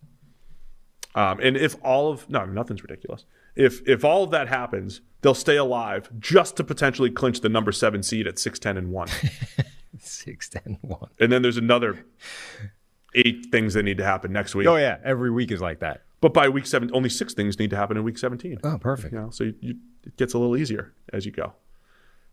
Um, 1.15 1.41
and 1.41 1.57
if 1.57 1.77
all 1.83 2.11
of 2.11 2.29
no, 2.29 2.45
nothing's 2.45 2.83
ridiculous. 2.83 3.25
If 3.57 3.87
if 3.89 4.05
all 4.05 4.25
of 4.25 4.31
that 4.33 4.49
happens, 4.49 5.01
they'll 5.23 5.33
stay 5.33 5.57
alive 5.57 6.11
just 6.19 6.57
to 6.57 6.65
potentially 6.65 7.11
clinch 7.11 7.41
the 7.41 7.49
number 7.49 7.73
seven 7.73 8.03
seed 8.03 8.27
at 8.27 8.39
six 8.39 8.59
ten 8.59 8.77
and 8.77 8.91
one. 8.93 9.09
Six, 10.01 10.49
ten, 10.49 10.77
one. 10.83 11.09
and 11.21 11.31
then 11.33 11.41
there's 11.43 11.57
another 11.57 12.05
eight 13.15 13.47
things 13.51 13.75
that 13.75 13.85
need 13.85 13.97
to 13.99 14.05
happen 14.05 14.33
next 14.33 14.55
week. 14.55 14.67
Oh 14.67 14.77
yeah, 14.77 14.99
every 15.05 15.31
week 15.31 15.51
is 15.53 15.61
like 15.61 15.79
that. 15.81 16.03
But 16.21 16.35
by 16.35 16.49
week 16.49 16.67
seven, 16.67 16.91
only 16.93 17.09
six 17.09 17.33
things 17.33 17.59
need 17.59 17.71
to 17.71 17.77
happen 17.77 17.97
in 17.97 18.03
week 18.03 18.19
17. 18.19 18.59
Oh, 18.65 18.79
perfect. 18.79 19.13
You 19.13 19.21
know, 19.21 19.31
so 19.31 19.45
you, 19.45 19.55
you, 19.61 19.75
it 20.05 20.17
gets 20.17 20.35
a 20.35 20.39
little 20.39 20.57
easier 20.57 20.93
as 21.13 21.25
you 21.27 21.33
go. 21.33 21.53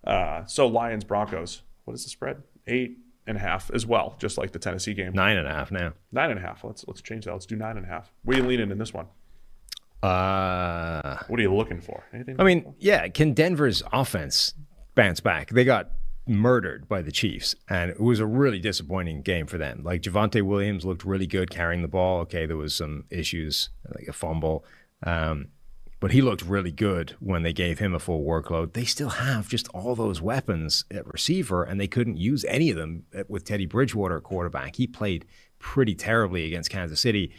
Uh, 0.04 0.46
so 0.46 0.68
Lions 0.68 1.04
Broncos, 1.04 1.62
what 1.86 1.94
is 1.94 2.04
the 2.04 2.10
spread? 2.10 2.42
Eight 2.68 2.98
and 3.28 3.38
a 3.38 3.40
half 3.40 3.70
as 3.72 3.86
well, 3.86 4.16
just 4.20 4.38
like 4.38 4.52
the 4.52 4.60
Tennessee 4.60 4.94
game. 4.94 5.14
Nine 5.14 5.38
and 5.38 5.48
a 5.48 5.52
half 5.52 5.72
now. 5.72 5.94
Nine 6.12 6.32
and 6.32 6.40
a 6.40 6.42
half. 6.42 6.64
Let's 6.64 6.86
let's 6.88 7.02
change 7.02 7.26
that. 7.26 7.34
Let's 7.34 7.46
do 7.46 7.56
nine 7.56 7.78
and 7.78 7.86
a 7.86 7.90
half. 7.90 8.12
Where 8.24 8.38
are 8.38 8.42
you 8.42 8.48
leaning 8.48 8.72
in 8.72 8.78
this 8.78 8.94
one? 8.94 9.08
Uh, 10.04 11.18
What 11.28 11.40
are 11.40 11.44
you 11.44 11.54
looking 11.54 11.80
for? 11.82 12.04
Anything? 12.14 12.36
I 12.40 12.44
mean, 12.44 12.74
yeah, 12.80 13.08
can 13.10 13.34
Denver's 13.34 13.84
offense 13.94 14.54
bounce 14.96 15.20
back? 15.20 15.50
They 15.52 15.64
got 15.64 15.92
murdered 16.28 16.88
by 16.88 17.02
the 17.04 17.12
Chiefs, 17.12 17.56
and 17.70 17.92
it 17.92 18.00
was 18.00 18.20
a 18.20 18.26
really 18.26 18.60
disappointing 18.60 19.22
game 19.22 19.46
for 19.46 19.58
them. 19.60 19.82
Like 19.84 20.02
Javonte 20.02 20.42
Williams 20.42 20.86
looked 20.86 21.06
really 21.06 21.28
good 21.28 21.52
carrying 21.52 21.82
the 21.84 21.88
ball. 21.88 22.22
Okay, 22.22 22.46
there 22.48 22.58
was 22.58 22.74
some 22.76 23.06
issues, 23.12 23.70
like 23.96 24.08
a 24.08 24.14
fumble, 24.14 24.66
um, 25.04 25.50
but 26.02 26.12
he 26.12 26.22
looked 26.22 26.42
really 26.42 26.72
good 26.72 27.16
when 27.22 27.44
they 27.44 27.54
gave 27.54 27.80
him 27.80 27.94
a 27.94 28.00
full 28.00 28.26
workload. 28.26 28.74
They 28.74 28.84
still 28.84 29.10
have 29.10 29.48
just 29.48 29.70
all 29.70 29.96
those 29.96 30.22
weapons 30.22 30.84
at 30.92 31.08
receiver, 31.08 31.64
and 31.64 31.80
they 31.80 31.88
couldn't 31.88 32.18
use 32.18 32.44
any 32.50 32.70
of 32.70 32.76
them 32.76 33.06
with 33.30 33.46
Teddy 33.46 33.68
Bridgewater 33.68 34.18
at 34.18 34.24
quarterback. 34.24 34.76
He 34.76 34.88
played 34.88 35.26
pretty 35.60 35.96
terribly 35.96 36.46
against 36.48 36.70
Kansas 36.70 37.00
City 37.00 37.32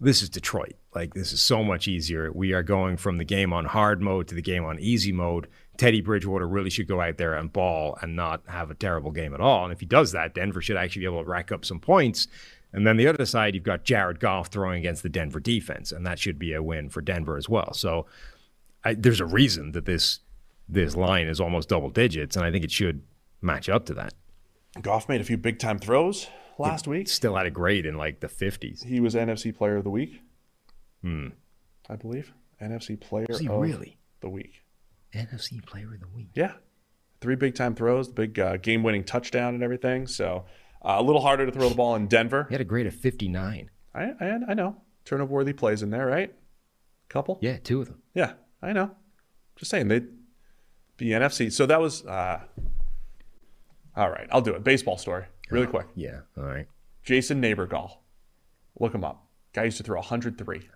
this 0.00 0.22
is 0.22 0.28
Detroit. 0.28 0.74
Like 0.94 1.14
this 1.14 1.32
is 1.32 1.40
so 1.40 1.62
much 1.62 1.88
easier. 1.88 2.30
We 2.32 2.52
are 2.52 2.62
going 2.62 2.96
from 2.96 3.18
the 3.18 3.24
game 3.24 3.52
on 3.52 3.64
hard 3.64 4.02
mode 4.02 4.28
to 4.28 4.34
the 4.34 4.42
game 4.42 4.64
on 4.64 4.78
easy 4.78 5.12
mode. 5.12 5.48
Teddy 5.76 6.00
Bridgewater 6.00 6.46
really 6.48 6.70
should 6.70 6.88
go 6.88 7.00
out 7.00 7.18
there 7.18 7.34
and 7.34 7.52
ball 7.52 7.98
and 8.00 8.16
not 8.16 8.42
have 8.46 8.70
a 8.70 8.74
terrible 8.74 9.10
game 9.10 9.34
at 9.34 9.40
all. 9.40 9.64
And 9.64 9.72
if 9.72 9.80
he 9.80 9.86
does 9.86 10.12
that, 10.12 10.34
Denver 10.34 10.62
should 10.62 10.76
actually 10.76 11.00
be 11.00 11.06
able 11.06 11.22
to 11.22 11.28
rack 11.28 11.52
up 11.52 11.64
some 11.64 11.80
points. 11.80 12.28
And 12.72 12.86
then 12.86 12.96
the 12.96 13.06
other 13.06 13.24
side, 13.24 13.54
you've 13.54 13.64
got 13.64 13.84
Jared 13.84 14.20
Goff 14.20 14.48
throwing 14.48 14.78
against 14.78 15.02
the 15.02 15.08
Denver 15.08 15.40
defense, 15.40 15.92
and 15.92 16.04
that 16.06 16.18
should 16.18 16.38
be 16.38 16.52
a 16.52 16.62
win 16.62 16.90
for 16.90 17.00
Denver 17.00 17.36
as 17.36 17.48
well. 17.48 17.72
So 17.72 18.06
I, 18.84 18.94
there's 18.94 19.20
a 19.20 19.26
reason 19.26 19.72
that 19.72 19.86
this 19.86 20.20
this 20.68 20.96
line 20.96 21.28
is 21.28 21.40
almost 21.40 21.68
double 21.68 21.90
digits, 21.90 22.36
and 22.36 22.44
I 22.44 22.50
think 22.50 22.64
it 22.64 22.70
should 22.72 23.02
match 23.40 23.68
up 23.68 23.86
to 23.86 23.94
that. 23.94 24.14
Goff 24.82 25.08
made 25.08 25.20
a 25.20 25.24
few 25.24 25.36
big 25.36 25.58
time 25.58 25.78
throws 25.78 26.28
last 26.58 26.86
week. 26.86 27.08
Still 27.08 27.36
had 27.36 27.46
a 27.46 27.50
grade 27.50 27.86
in 27.86 27.96
like 27.96 28.20
the 28.20 28.26
50s. 28.26 28.84
He 28.84 29.00
was 29.00 29.14
NFC 29.14 29.56
Player 29.56 29.76
of 29.76 29.84
the 29.84 29.90
Week. 29.90 30.20
Hmm. 31.02 31.28
I 31.88 31.96
believe 31.96 32.32
NFC 32.60 32.98
Player 32.98 33.26
Was 33.28 33.38
he 33.38 33.48
of 33.48 33.60
really? 33.60 33.96
the 34.20 34.28
Week. 34.28 34.62
NFC 35.14 35.64
Player 35.64 35.94
of 35.94 36.00
the 36.00 36.08
Week. 36.14 36.30
Yeah, 36.34 36.52
three 37.20 37.36
big 37.36 37.54
time 37.54 37.74
throws, 37.74 38.08
the 38.08 38.14
big 38.14 38.38
uh, 38.38 38.56
game 38.56 38.82
winning 38.82 39.04
touchdown 39.04 39.54
and 39.54 39.62
everything. 39.62 40.06
So 40.06 40.44
uh, 40.86 40.96
a 40.98 41.02
little 41.02 41.20
harder 41.20 41.44
to 41.44 41.52
throw 41.52 41.68
the 41.68 41.74
ball 41.74 41.96
in 41.96 42.06
Denver. 42.06 42.46
He 42.48 42.54
had 42.54 42.60
a 42.60 42.64
grade 42.64 42.86
of 42.86 42.94
59. 42.94 43.70
I, 43.94 44.02
I 44.02 44.38
I 44.48 44.54
know 44.54 44.76
turnover 45.04 45.32
worthy 45.32 45.52
plays 45.52 45.82
in 45.82 45.90
there, 45.90 46.06
right? 46.06 46.34
Couple. 47.08 47.38
Yeah, 47.40 47.58
two 47.58 47.80
of 47.80 47.88
them. 47.88 48.02
Yeah, 48.14 48.34
I 48.62 48.72
know. 48.72 48.90
Just 49.56 49.70
saying 49.70 49.88
they'd 49.88 50.08
be 50.96 51.06
NFC. 51.06 51.52
So 51.52 51.66
that 51.66 51.80
was 51.80 52.04
uh, 52.04 52.40
all 53.96 54.10
right. 54.10 54.28
I'll 54.30 54.40
do 54.42 54.54
it. 54.54 54.64
Baseball 54.64 54.98
story, 54.98 55.24
really 55.50 55.66
quick. 55.66 55.86
Yeah, 55.94 56.20
all 56.36 56.44
right. 56.44 56.66
Jason 57.02 57.40
Neighborgall. 57.40 57.98
Look 58.78 58.94
him 58.94 59.04
up. 59.04 59.26
Guy 59.54 59.64
used 59.64 59.78
to 59.78 59.82
throw 59.82 59.98
103. 59.98 60.68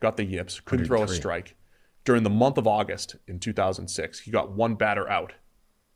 Got 0.00 0.16
the 0.16 0.24
yips. 0.24 0.60
Couldn't 0.60 0.86
throw 0.86 1.02
a 1.02 1.08
strike. 1.08 1.56
During 2.04 2.22
the 2.22 2.30
month 2.30 2.56
of 2.56 2.66
August 2.66 3.16
in 3.26 3.40
2006, 3.40 4.20
he 4.20 4.30
got 4.30 4.52
one 4.52 4.76
batter 4.76 5.08
out 5.10 5.32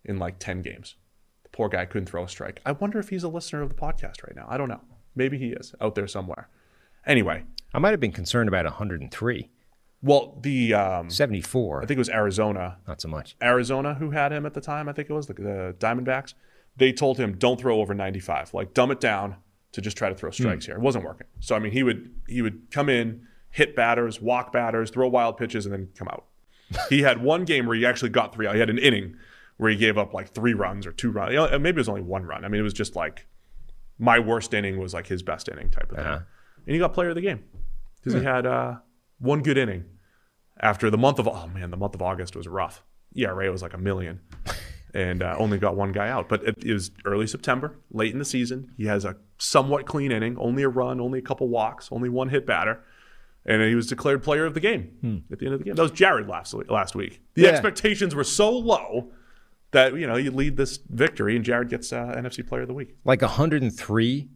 in 0.04 0.18
like 0.18 0.40
10 0.40 0.62
games. 0.62 0.96
Poor 1.52 1.68
guy 1.68 1.84
couldn't 1.84 2.06
throw 2.06 2.24
a 2.24 2.28
strike. 2.28 2.60
I 2.64 2.72
wonder 2.72 2.98
if 2.98 3.10
he's 3.10 3.22
a 3.24 3.28
listener 3.28 3.62
of 3.62 3.68
the 3.68 3.74
podcast 3.74 4.22
right 4.26 4.34
now. 4.34 4.46
I 4.48 4.56
don't 4.56 4.68
know. 4.68 4.80
Maybe 5.14 5.38
he 5.38 5.48
is 5.48 5.74
out 5.80 5.94
there 5.94 6.06
somewhere. 6.08 6.48
Anyway, 7.06 7.44
I 7.74 7.78
might 7.78 7.90
have 7.90 8.00
been 8.00 8.12
concerned 8.12 8.48
about 8.48 8.64
103. 8.64 9.50
well, 10.02 10.38
the 10.40 10.72
um, 10.74 11.10
74, 11.10 11.82
I 11.82 11.86
think 11.86 11.96
it 11.96 11.98
was 11.98 12.08
Arizona 12.08 12.78
not 12.88 13.00
so 13.00 13.08
much. 13.08 13.36
Arizona 13.42 13.94
who 13.94 14.10
had 14.10 14.32
him 14.32 14.46
at 14.46 14.54
the 14.54 14.60
time. 14.60 14.88
I 14.88 14.92
think 14.92 15.10
it 15.10 15.12
was 15.12 15.26
the, 15.26 15.34
the 15.34 15.76
Diamondbacks. 15.78 16.34
They 16.76 16.92
told 16.92 17.18
him 17.18 17.36
don't 17.36 17.60
throw 17.60 17.80
over 17.80 17.92
95. 17.92 18.54
Like 18.54 18.72
dumb 18.72 18.90
it 18.90 19.00
down 19.00 19.36
to 19.72 19.80
just 19.80 19.96
try 19.96 20.08
to 20.08 20.14
throw 20.14 20.30
strikes 20.30 20.66
here. 20.66 20.74
It 20.74 20.80
wasn't 20.80 21.04
working. 21.04 21.26
So 21.40 21.54
I 21.54 21.58
mean, 21.58 21.72
he 21.72 21.82
would 21.82 22.10
he 22.26 22.40
would 22.40 22.70
come 22.70 22.88
in, 22.88 23.26
hit 23.50 23.76
batters, 23.76 24.22
walk 24.22 24.52
batters, 24.52 24.90
throw 24.90 25.08
wild 25.08 25.36
pitches, 25.36 25.66
and 25.66 25.72
then 25.74 25.90
come 25.96 26.08
out. 26.08 26.24
he 26.88 27.02
had 27.02 27.22
one 27.22 27.44
game 27.44 27.66
where 27.66 27.76
he 27.76 27.84
actually 27.84 28.08
got 28.08 28.34
three. 28.34 28.48
He 28.50 28.58
had 28.58 28.70
an 28.70 28.78
inning 28.78 29.16
where 29.56 29.70
he 29.70 29.76
gave 29.76 29.96
up 29.98 30.12
like 30.14 30.30
three 30.30 30.54
runs 30.54 30.86
or 30.86 30.92
two 30.92 31.10
runs. 31.10 31.30
You 31.32 31.36
know, 31.38 31.58
Maybe 31.58 31.76
it 31.76 31.80
was 31.80 31.88
only 31.88 32.02
one 32.02 32.24
run. 32.24 32.44
I 32.44 32.48
mean, 32.48 32.60
it 32.60 32.64
was 32.64 32.72
just 32.72 32.96
like 32.96 33.26
my 33.98 34.18
worst 34.18 34.52
inning 34.54 34.78
was 34.78 34.94
like 34.94 35.06
his 35.06 35.22
best 35.22 35.48
inning 35.48 35.70
type 35.70 35.90
of 35.90 35.96
thing. 35.98 36.06
Uh-huh. 36.06 36.20
And 36.66 36.74
he 36.74 36.78
got 36.78 36.92
player 36.94 37.10
of 37.10 37.14
the 37.14 37.20
game 37.20 37.44
because 37.96 38.14
he 38.18 38.24
had 38.24 38.46
uh, 38.46 38.76
one 39.18 39.42
good 39.42 39.58
inning 39.58 39.84
after 40.60 40.90
the 40.90 40.98
month 40.98 41.18
of 41.18 41.28
oh 41.28 41.46
man, 41.48 41.70
the 41.70 41.76
month 41.76 41.94
of 41.94 42.02
August 42.02 42.36
was 42.36 42.46
rough. 42.48 42.82
Yeah, 43.14 43.28
ERA 43.28 43.50
was 43.52 43.60
like 43.62 43.74
a 43.74 43.78
million, 43.78 44.20
and 44.94 45.22
uh, 45.22 45.34
only 45.38 45.58
got 45.58 45.76
one 45.76 45.92
guy 45.92 46.08
out. 46.08 46.28
But 46.28 46.44
it, 46.44 46.64
it 46.64 46.72
was 46.72 46.90
early 47.04 47.26
September, 47.26 47.78
late 47.90 48.12
in 48.12 48.18
the 48.18 48.24
season. 48.24 48.72
He 48.76 48.86
has 48.86 49.04
a 49.04 49.16
somewhat 49.38 49.86
clean 49.86 50.10
inning, 50.12 50.36
only 50.38 50.62
a 50.62 50.68
run, 50.68 51.00
only 51.00 51.18
a 51.18 51.22
couple 51.22 51.48
walks, 51.48 51.90
only 51.92 52.08
one 52.08 52.28
hit 52.30 52.46
batter, 52.46 52.82
and 53.44 53.60
he 53.62 53.74
was 53.74 53.86
declared 53.88 54.22
player 54.22 54.46
of 54.46 54.54
the 54.54 54.60
game 54.60 55.24
at 55.30 55.38
the 55.40 55.44
end 55.46 55.54
of 55.54 55.60
the 55.60 55.64
game. 55.64 55.74
That 55.74 55.82
was 55.82 55.90
Jared 55.90 56.26
last 56.28 56.54
last 56.70 56.94
week. 56.94 57.20
The 57.34 57.42
Yeah. 57.42 57.48
expectations 57.48 58.14
were 58.14 58.24
so 58.24 58.50
low 58.50 59.10
that 59.72 59.94
you 59.94 60.06
know 60.06 60.16
you 60.16 60.30
lead 60.30 60.56
this 60.56 60.78
victory, 60.88 61.36
and 61.36 61.44
Jared 61.44 61.68
gets 61.68 61.92
uh, 61.92 62.14
NFC 62.16 62.46
Player 62.46 62.62
of 62.62 62.68
the 62.68 62.74
Week. 62.74 62.94
Like 63.04 63.22
103 63.22 64.28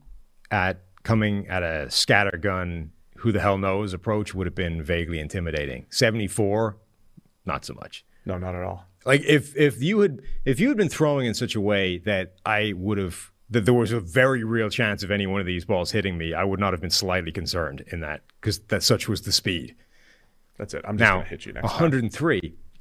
at 0.51 0.83
coming 1.03 1.47
at 1.49 1.63
a 1.63 1.87
scattergun, 1.89 2.89
who 3.17 3.33
the 3.33 3.41
hell 3.41 3.59
knows 3.59 3.93
approach 3.93 4.35
would 4.35 4.47
have 4.47 4.55
been 4.55 4.83
vaguely 4.83 5.21
intimidating. 5.21 5.87
74, 5.91 6.77
not 7.45 7.65
so 7.65 7.75
much. 7.75 8.05
No, 8.25 8.39
not 8.39 8.55
at 8.55 8.63
all. 8.63 8.85
Like 9.05 9.23
if 9.23 9.57
if 9.57 9.81
you 9.83 10.01
had 10.01 10.21
if 10.45 10.59
you 10.59 10.69
had 10.69 10.77
been 10.77 10.89
throwing 10.89 11.27
in 11.27 11.35
such 11.35 11.55
a 11.55 11.61
way 11.61 11.99
that 11.99 12.35
I 12.45 12.73
would 12.77 12.99
have 12.99 13.31
that 13.49 13.65
there 13.65 13.75
was 13.75 13.93
a 13.93 14.01
very 14.01 14.43
real 14.43 14.69
chance 14.69 15.05
of 15.05 15.13
any 15.13 15.27
one 15.27 15.41
of 15.41 15.47
these 15.47 15.65
balls 15.65 15.93
hitting 15.93 16.19
me, 16.19 16.35
I 16.35 16.43
would 16.43 16.59
not 16.59 16.73
have 16.73 16.81
been 16.81 16.91
slightly 16.91 17.31
concerned 17.31 17.85
in 17.93 18.01
that 18.01 18.23
because 18.41 18.59
that 18.67 18.83
such 18.83 19.07
was 19.09 19.23
the 19.23 19.31
speed. 19.31 19.77
That's 20.59 20.75
it. 20.75 20.83
I'm 20.85 20.99
just 20.99 21.09
Now 21.09 21.19
gonna 21.19 21.29
hit 21.29 21.47
you 21.47 21.53
next 21.53 21.71
time. 21.71 21.79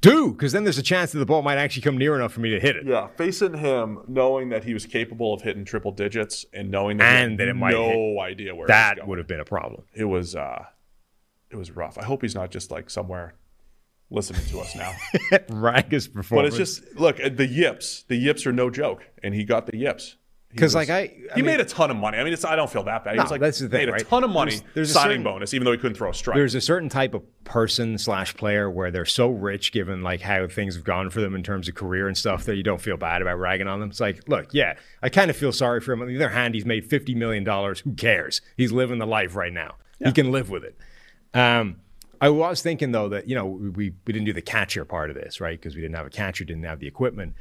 103, 0.04 0.26
do 0.26 0.32
because 0.32 0.52
then 0.52 0.64
there's 0.64 0.78
a 0.78 0.82
chance 0.82 1.12
that 1.12 1.18
the 1.18 1.26
ball 1.26 1.42
might 1.42 1.58
actually 1.58 1.82
come 1.82 1.96
near 1.98 2.14
enough 2.16 2.32
for 2.32 2.40
me 2.40 2.50
to 2.50 2.60
hit 2.60 2.76
it. 2.76 2.86
Yeah, 2.86 3.08
facing 3.16 3.54
him, 3.58 4.00
knowing 4.08 4.48
that 4.50 4.64
he 4.64 4.74
was 4.74 4.86
capable 4.86 5.32
of 5.34 5.42
hitting 5.42 5.64
triple 5.64 5.92
digits, 5.92 6.44
and 6.52 6.70
knowing 6.70 6.98
that 6.98 7.04
he 7.04 7.16
And 7.24 7.30
had 7.32 7.40
that 7.40 7.48
it 7.48 7.54
might 7.54 7.72
no 7.72 8.20
idea 8.20 8.54
where 8.54 8.64
it 8.66 8.68
was 8.68 8.68
That 8.68 9.06
would 9.06 9.18
have 9.18 9.26
been 9.26 9.40
a 9.40 9.44
problem. 9.44 9.82
it 9.94 10.04
was 10.04 10.34
uh, 10.36 10.64
it 11.50 11.56
was 11.56 11.70
rough. 11.70 11.96
I 11.98 12.04
hope 12.04 12.22
he's 12.22 12.34
not 12.34 12.50
just 12.50 12.70
like 12.70 12.90
somewhere 12.90 13.34
listening 14.10 14.44
to 14.46 14.60
us 14.60 14.74
now. 14.76 14.92
Ragus 15.48 16.12
performance. 16.12 16.28
but 16.30 16.44
it's 16.44 16.56
just 16.56 16.96
look 16.98 17.16
the 17.16 17.46
yips. 17.46 18.04
The 18.08 18.16
yips 18.16 18.46
are 18.46 18.52
no 18.52 18.70
joke, 18.70 19.04
and 19.22 19.34
he 19.34 19.44
got 19.44 19.66
the 19.66 19.76
yips. 19.76 20.16
Because 20.56 20.74
like 20.74 20.90
I, 20.90 20.98
I 21.00 21.10
he 21.34 21.42
mean, 21.42 21.46
made 21.46 21.60
a 21.60 21.64
ton 21.64 21.90
of 21.90 21.96
money. 21.96 22.18
I 22.18 22.24
mean, 22.24 22.32
it's, 22.32 22.44
I 22.44 22.56
don't 22.56 22.70
feel 22.70 22.82
that 22.84 23.04
bad. 23.04 23.12
He 23.12 23.16
No, 23.18 23.22
was 23.24 23.30
like, 23.30 23.40
that's 23.40 23.58
the 23.58 23.68
thing, 23.68 23.78
made 23.80 23.88
a 23.88 23.92
right? 23.92 24.08
ton 24.08 24.24
of 24.24 24.30
money 24.30 24.52
There's- 24.52 24.64
there's 24.74 24.90
a 24.90 24.94
signing 24.94 25.10
certain- 25.10 25.22
bonus, 25.24 25.54
even 25.54 25.64
though 25.64 25.72
he 25.72 25.78
couldn't 25.78 25.96
throw 25.96 26.10
a 26.10 26.14
strike. 26.14 26.36
there's 26.36 26.54
a 26.54 26.60
certain 26.60 26.88
type 26.88 27.14
of 27.14 27.22
person 27.44 27.98
slash 27.98 28.34
player 28.36 28.68
where 28.70 28.90
they're 28.90 29.04
so 29.04 29.28
rich 29.30 29.70
given 29.72 30.02
like 30.02 30.20
how 30.20 30.46
things 30.48 30.74
have 30.74 30.84
gone 30.84 31.10
for 31.10 31.20
them 31.20 31.34
in 31.34 31.42
terms 31.42 31.68
of 31.68 31.74
career 31.74 32.08
and 32.08 32.16
stuff 32.18 32.44
that 32.46 32.56
you 32.56 32.62
don't 32.62 32.80
feel 32.80 32.96
bad 32.96 33.22
about 33.22 33.38
ragging 33.38 33.68
on 33.68 33.78
them. 33.80 33.90
It's 33.90 34.00
like, 34.00 34.28
look, 34.28 34.48
yeah, 34.52 34.74
I 35.02 35.08
kind 35.08 35.30
of 35.30 35.36
feel 35.36 35.52
sorry 35.52 35.80
for 35.80 35.92
him. 35.92 36.02
On 36.02 36.08
the 36.08 36.16
other 36.16 36.28
hand, 36.30 36.54
he's 36.54 36.66
made 36.66 36.84
fifty 36.88 37.14
million 37.14 37.44
dollars. 37.44 37.80
Who 37.80 37.92
cares? 37.94 38.40
He's 38.56 38.72
living 38.72 38.98
the 38.98 39.06
life 39.06 39.36
right 39.36 39.52
now. 39.52 39.76
He 40.04 40.12
can 40.12 40.30
live 40.32 40.50
with 40.50 40.64
it. 40.64 40.76
Um, 41.34 41.76
I 42.20 42.30
was 42.30 42.62
thinking 42.62 42.92
though 42.92 43.10
that 43.10 43.28
you 43.28 43.34
know 43.34 43.46
we 43.46 43.90
we 44.06 44.12
didn't 44.12 44.24
do 44.24 44.32
the 44.32 44.42
catcher 44.42 44.84
part 44.86 45.10
of 45.10 45.16
this 45.16 45.40
right 45.40 45.58
because 45.60 45.74
we 45.76 45.82
didn't 45.82 45.96
have 45.96 46.06
a 46.06 46.10
catcher, 46.10 46.44
didn't 46.44 46.64
have 46.64 46.80
the 46.80 46.86
equipment. 46.86 47.34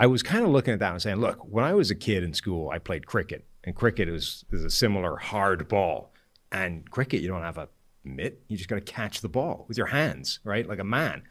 I 0.00 0.06
was 0.06 0.22
kind 0.22 0.44
of 0.44 0.50
looking 0.50 0.72
at 0.72 0.80
that 0.80 0.92
and 0.92 1.02
saying, 1.02 1.18
look, 1.18 1.38
when 1.40 1.62
I 1.64 1.74
was 1.74 1.90
a 1.90 1.94
kid 1.94 2.22
in 2.24 2.32
school, 2.32 2.70
I 2.70 2.78
played 2.78 3.06
cricket, 3.06 3.46
and 3.64 3.76
cricket 3.76 4.08
is 4.08 4.44
is 4.50 4.64
a 4.64 4.70
similar 4.70 5.16
hard 5.16 5.68
ball. 5.68 6.12
And 6.50 6.90
cricket, 6.90 7.20
you 7.20 7.28
don't 7.28 7.42
have 7.42 7.58
a 7.58 7.68
mitt; 8.02 8.42
you 8.48 8.56
just 8.56 8.68
got 8.70 8.76
to 8.76 8.80
catch 8.80 9.20
the 9.20 9.28
ball 9.28 9.66
with 9.68 9.76
your 9.76 9.88
hands, 9.88 10.40
right, 10.42 10.66
like 10.66 10.78
a 10.78 10.84
man. 10.84 11.22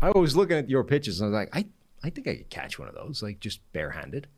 I 0.00 0.10
was 0.10 0.34
looking 0.34 0.56
at 0.56 0.70
your 0.70 0.82
pitches 0.82 1.20
and 1.20 1.26
I 1.26 1.28
was 1.28 1.34
like, 1.46 1.56
I 1.56 1.66
I 2.06 2.10
think 2.10 2.26
I 2.26 2.36
could 2.36 2.50
catch 2.50 2.78
one 2.78 2.88
of 2.88 2.94
those, 2.94 3.22
like 3.22 3.38
just 3.38 3.60
barehanded. 3.72 4.28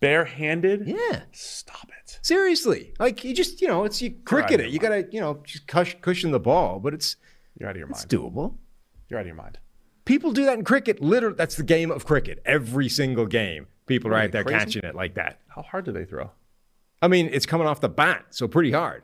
Barehanded? 0.00 0.82
Yeah, 0.86 1.22
Stop 1.32 1.90
it. 2.02 2.18
seriously, 2.22 2.92
like 2.98 3.24
you 3.24 3.34
just 3.34 3.62
you 3.62 3.68
know, 3.68 3.84
it's 3.84 4.02
you 4.02 4.10
cricket 4.24 4.60
it. 4.60 4.70
You 4.70 4.78
got 4.78 4.90
to 4.90 5.06
you 5.10 5.20
know 5.20 5.40
just 5.44 5.66
cush, 5.66 5.96
cushion 6.02 6.30
the 6.30 6.40
ball, 6.40 6.78
but 6.80 6.92
it's 6.92 7.16
You're 7.58 7.68
out 7.68 7.76
of 7.76 7.78
your 7.78 7.88
it's 7.88 8.00
mind. 8.00 8.10
doable. 8.10 8.56
You're 9.08 9.18
out 9.18 9.22
of 9.22 9.26
your 9.28 9.36
mind. 9.36 9.58
People 10.04 10.32
do 10.32 10.44
that 10.44 10.58
in 10.58 10.64
cricket. 10.64 11.00
Literally, 11.00 11.36
that's 11.36 11.56
the 11.56 11.62
game 11.62 11.90
of 11.90 12.04
cricket. 12.04 12.42
Every 12.44 12.88
single 12.88 13.26
game, 13.26 13.66
people 13.86 14.10
are 14.12 14.16
out 14.16 14.32
there 14.32 14.44
crazy? 14.44 14.58
catching 14.58 14.84
it 14.84 14.94
like 14.94 15.14
that. 15.14 15.40
How 15.48 15.62
hard 15.62 15.84
do 15.84 15.92
they 15.92 16.04
throw? 16.04 16.30
I 17.00 17.08
mean, 17.08 17.28
it's 17.32 17.46
coming 17.46 17.66
off 17.66 17.80
the 17.80 17.88
bat, 17.88 18.26
so 18.30 18.46
pretty 18.48 18.72
hard. 18.72 19.02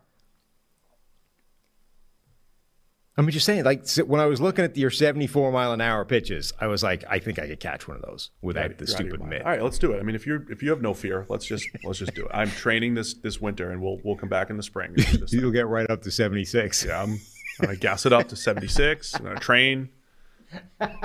I'm 3.16 3.28
just 3.28 3.44
saying, 3.44 3.64
like 3.64 3.86
when 4.06 4.20
I 4.20 4.26
was 4.26 4.40
looking 4.40 4.64
at 4.64 4.76
your 4.76 4.90
74 4.90 5.52
mile 5.52 5.72
an 5.72 5.80
hour 5.82 6.04
pitches, 6.06 6.54
I 6.58 6.68
was 6.68 6.82
like, 6.82 7.04
I 7.08 7.18
think 7.18 7.38
I 7.38 7.46
could 7.48 7.60
catch 7.60 7.86
one 7.86 7.96
of 7.98 8.02
those 8.02 8.30
without 8.40 8.78
the 8.78 8.86
stupid 8.86 9.22
mitt. 9.22 9.42
All 9.42 9.48
right, 9.48 9.62
let's 9.62 9.78
do 9.78 9.92
it. 9.92 10.00
I 10.00 10.02
mean, 10.02 10.14
if 10.14 10.26
you're 10.26 10.50
if 10.50 10.62
you 10.62 10.70
have 10.70 10.80
no 10.80 10.94
fear, 10.94 11.26
let's 11.28 11.44
just 11.44 11.68
let's 11.84 11.98
just 11.98 12.14
do 12.14 12.24
it. 12.24 12.30
I'm 12.32 12.50
training 12.50 12.94
this 12.94 13.12
this 13.14 13.38
winter, 13.38 13.72
and 13.72 13.82
we'll 13.82 13.98
we'll 14.04 14.16
come 14.16 14.30
back 14.30 14.48
in 14.48 14.56
the 14.56 14.62
spring. 14.62 14.94
and 14.96 15.04
do 15.04 15.18
this 15.18 15.30
thing. 15.32 15.40
You'll 15.40 15.50
get 15.50 15.66
right 15.66 15.90
up 15.90 16.00
to 16.02 16.10
76. 16.10 16.84
Yeah, 16.86 17.02
I'm 17.02 17.18
gonna 17.60 17.76
gas 17.76 18.06
it 18.06 18.12
up 18.14 18.28
to 18.28 18.36
76. 18.36 19.14
I'm 19.16 19.24
gonna 19.24 19.38
train. 19.40 19.90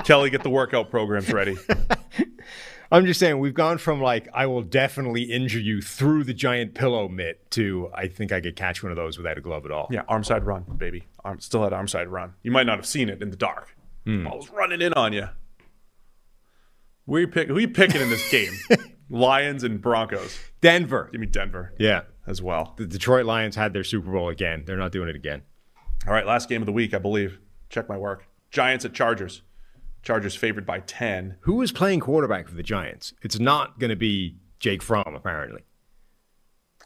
Kelly, 0.03 0.29
get 0.29 0.43
the 0.43 0.49
workout 0.49 0.89
programs 0.89 1.31
ready. 1.31 1.57
I'm 2.91 3.05
just 3.05 3.19
saying, 3.19 3.39
we've 3.39 3.53
gone 3.53 3.77
from 3.79 3.99
like, 4.01 4.27
I 4.33 4.45
will 4.45 4.61
definitely 4.61 5.23
injure 5.23 5.59
you 5.59 5.81
through 5.81 6.23
the 6.23 6.33
giant 6.33 6.75
pillow 6.75 7.07
mitt 7.09 7.49
to 7.51 7.89
I 7.93 8.07
think 8.07 8.31
I 8.31 8.39
could 8.41 8.55
catch 8.55 8.83
one 8.83 8.91
of 8.91 8.95
those 8.95 9.17
without 9.17 9.37
a 9.37 9.41
glove 9.41 9.65
at 9.65 9.71
all. 9.71 9.87
Yeah, 9.91 10.03
arm 10.07 10.23
side 10.23 10.43
run, 10.45 10.63
baby. 10.77 11.03
Arm 11.23 11.39
still 11.39 11.63
had 11.63 11.73
arm 11.73 11.87
side 11.87 12.07
run. 12.07 12.33
You 12.43 12.51
might 12.51 12.65
not 12.67 12.77
have 12.77 12.85
seen 12.85 13.09
it 13.09 13.21
in 13.21 13.31
the 13.31 13.35
dark. 13.35 13.75
Hmm. 14.05 14.27
I 14.27 14.35
was 14.35 14.49
running 14.51 14.81
in 14.81 14.93
on 14.93 15.13
you. 15.13 15.27
You 17.07 17.27
pick? 17.27 17.47
Who 17.47 17.57
you 17.57 17.67
picking 17.67 18.01
in 18.01 18.09
this 18.09 18.29
game? 18.31 18.53
Lions 19.09 19.63
and 19.63 19.81
Broncos. 19.81 20.37
Denver. 20.61 21.09
Give 21.11 21.21
me 21.21 21.27
Denver 21.27 21.73
Yeah. 21.77 22.01
as 22.27 22.41
well. 22.41 22.73
The 22.77 22.85
Detroit 22.87 23.25
Lions 23.25 23.55
had 23.55 23.73
their 23.73 23.83
Super 23.83 24.11
Bowl 24.11 24.29
again. 24.29 24.63
They're 24.65 24.77
not 24.77 24.91
doing 24.91 25.09
it 25.09 25.15
again. 25.15 25.41
All 26.07 26.13
right, 26.13 26.25
last 26.25 26.49
game 26.49 26.61
of 26.61 26.65
the 26.65 26.71
week, 26.71 26.93
I 26.93 26.97
believe. 26.99 27.39
Check 27.69 27.89
my 27.89 27.97
work. 27.97 28.25
Giants 28.55 28.85
at 28.85 28.93
Chargers. 28.93 29.41
Chargers 30.01 30.33
favored 30.33 30.65
by 30.65 30.79
10. 30.79 31.35
Who 31.41 31.61
is 31.61 31.73
playing 31.73 31.99
quarterback 31.99 32.47
for 32.47 32.55
the 32.55 32.63
Giants? 32.63 33.13
It's 33.21 33.37
not 33.37 33.79
going 33.79 33.89
to 33.89 33.97
be 33.97 34.37
Jake 34.59 34.81
Fromm, 34.81 35.13
apparently. 35.13 35.63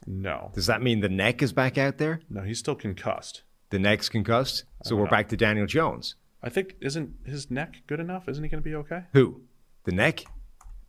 No, 0.07 0.51
Does 0.55 0.65
that 0.65 0.81
mean 0.81 1.01
the 1.01 1.09
neck 1.09 1.43
is 1.43 1.53
back 1.53 1.77
out 1.77 1.99
there? 1.99 2.21
no, 2.29 2.41
he's 2.41 2.57
still 2.57 2.73
concussed. 2.75 3.43
The 3.69 3.77
neck's 3.77 4.09
concussed? 4.09 4.63
So 4.83 4.95
we're 4.95 5.07
back 5.09 5.27
to 5.29 5.37
Daniel 5.37 5.67
Jones. 5.67 6.15
I 6.41 6.49
think 6.49 6.75
isn't 6.81 7.13
his 7.25 7.51
neck 7.51 7.83
good 7.85 7.99
enough? 7.99 8.27
Isn't 8.27 8.43
he 8.43 8.49
going 8.49 8.63
to 8.63 8.67
be 8.67 8.73
okay? 8.75 9.03
Who? 9.13 9.41
The 9.83 9.91
neck? 9.91 10.23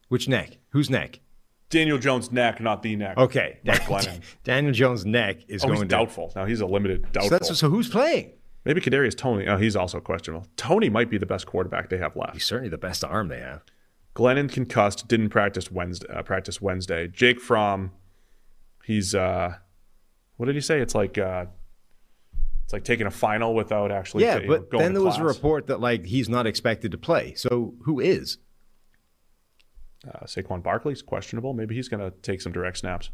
Which 0.09 0.29
neck? 0.29 0.57
Whose 0.71 0.89
neck? 0.89 1.21
Daniel 1.69 1.99
Jones' 1.99 2.33
neck, 2.33 2.59
not 2.61 2.83
the 2.83 2.97
neck. 2.97 3.19
Okay. 3.19 3.59
Mike 3.65 3.83
Glennon. 3.83 4.23
Daniel 4.45 4.73
Jones' 4.73 5.05
neck 5.05 5.41
is 5.49 5.63
Oh, 5.63 5.67
going 5.67 5.77
he's 5.77 5.83
to. 5.83 5.89
doubtful. 5.89 6.33
Now 6.35 6.47
he's 6.47 6.61
a 6.61 6.67
limited 6.67 7.03
So, 7.07 7.11
doubtful. 7.13 7.31
that's, 7.31 7.59
so 7.59 7.69
who's 7.69 7.89
playing? 7.89 8.33
Maybe 8.65 8.81
Kadarius 8.81 9.17
Toney. 9.17 9.47
Oh, 9.47 9.57
he's 9.57 9.75
also 9.75 10.01
questionable. 10.01 10.47
Toney 10.57 10.91
might 10.91 11.09
be 11.09 11.19
the 11.19 11.27
best 11.27 11.47
quarterback 11.47 11.89
they 11.89 11.99
have 11.99 12.15
left. 12.15 12.35
He's 12.35 12.45
certainly 12.45 12.69
the 12.69 12.79
best 12.79 13.03
arm 13.03 13.29
they 13.29 13.41
have. 13.41 13.63
Glennon 14.15 14.53
concussed, 14.53 15.09
didn't 15.09 15.31
practice 15.31 15.71
Wednesday. 15.71 16.09
Uh, 16.09 16.23
practice 16.23 16.61
Wednesday. 16.61 17.09
Jake 17.09 17.41
Fromm, 17.41 17.93
he's 18.85 19.15
uh, 19.15 19.55
what 20.37 20.47
did 20.47 20.55
he 20.55 20.61
say? 20.61 20.81
It's 20.81 20.95
like 20.95 21.17
uh, 21.17 21.47
it's 22.65 22.73
like 22.73 22.85
taking 22.85 23.07
a 23.07 23.11
final 23.11 23.55
without 23.55 23.93
actually. 23.93 24.25
Yeah, 24.25 24.39
know, 24.39 24.47
but 24.47 24.71
then 24.71 24.93
there 24.93 25.03
was 25.03 25.19
a 25.19 25.25
report 25.25 25.69
that 25.69 25.81
like 25.81 26.05
he's 26.05 26.29
not 26.29 26.47
expected 26.47 26.91
to 26.93 26.99
play. 26.99 27.35
So 27.35 27.75
who 27.85 28.01
is? 28.01 28.39
Uh, 30.07 30.25
Saquon 30.25 30.63
Barkley's 30.63 31.03
questionable. 31.03 31.53
Maybe 31.53 31.75
he's 31.75 31.89
going 31.89 32.01
to 32.01 32.11
take 32.23 32.41
some 32.41 32.53
direct 32.53 32.79
snaps. 32.79 33.11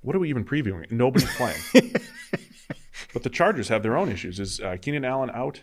What 0.00 0.16
are 0.16 0.18
we 0.18 0.28
even 0.28 0.44
previewing? 0.44 0.90
Nobody's 0.90 1.34
playing. 1.36 1.60
but 3.14 3.22
the 3.22 3.30
Chargers 3.30 3.68
have 3.68 3.82
their 3.82 3.96
own 3.96 4.10
issues. 4.10 4.38
Is 4.38 4.60
uh, 4.60 4.76
Keenan 4.82 5.04
Allen 5.06 5.30
out? 5.32 5.62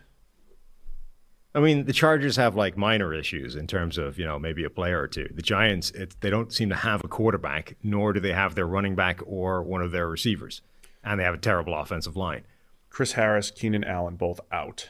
I 1.53 1.59
mean, 1.59 1.83
the 1.85 1.93
Chargers 1.93 2.37
have 2.37 2.55
like 2.55 2.77
minor 2.77 3.13
issues 3.13 3.55
in 3.57 3.67
terms 3.67 3.97
of 3.97 4.17
you 4.17 4.25
know 4.25 4.39
maybe 4.39 4.63
a 4.63 4.69
player 4.69 4.99
or 5.01 5.07
two. 5.07 5.27
The 5.33 5.41
Giants, 5.41 5.91
it, 5.91 6.15
they 6.21 6.29
don't 6.29 6.51
seem 6.53 6.69
to 6.69 6.75
have 6.75 7.03
a 7.03 7.07
quarterback, 7.09 7.75
nor 7.83 8.13
do 8.13 8.19
they 8.21 8.31
have 8.33 8.55
their 8.55 8.65
running 8.67 8.95
back 8.95 9.19
or 9.25 9.61
one 9.61 9.81
of 9.81 9.91
their 9.91 10.07
receivers, 10.07 10.61
and 11.03 11.19
they 11.19 11.23
have 11.25 11.35
a 11.35 11.37
terrible 11.39 11.75
offensive 11.77 12.15
line. 12.15 12.43
Chris 12.89 13.13
Harris, 13.13 13.51
Keenan 13.51 13.83
Allen, 13.83 14.15
both 14.15 14.39
out. 14.51 14.89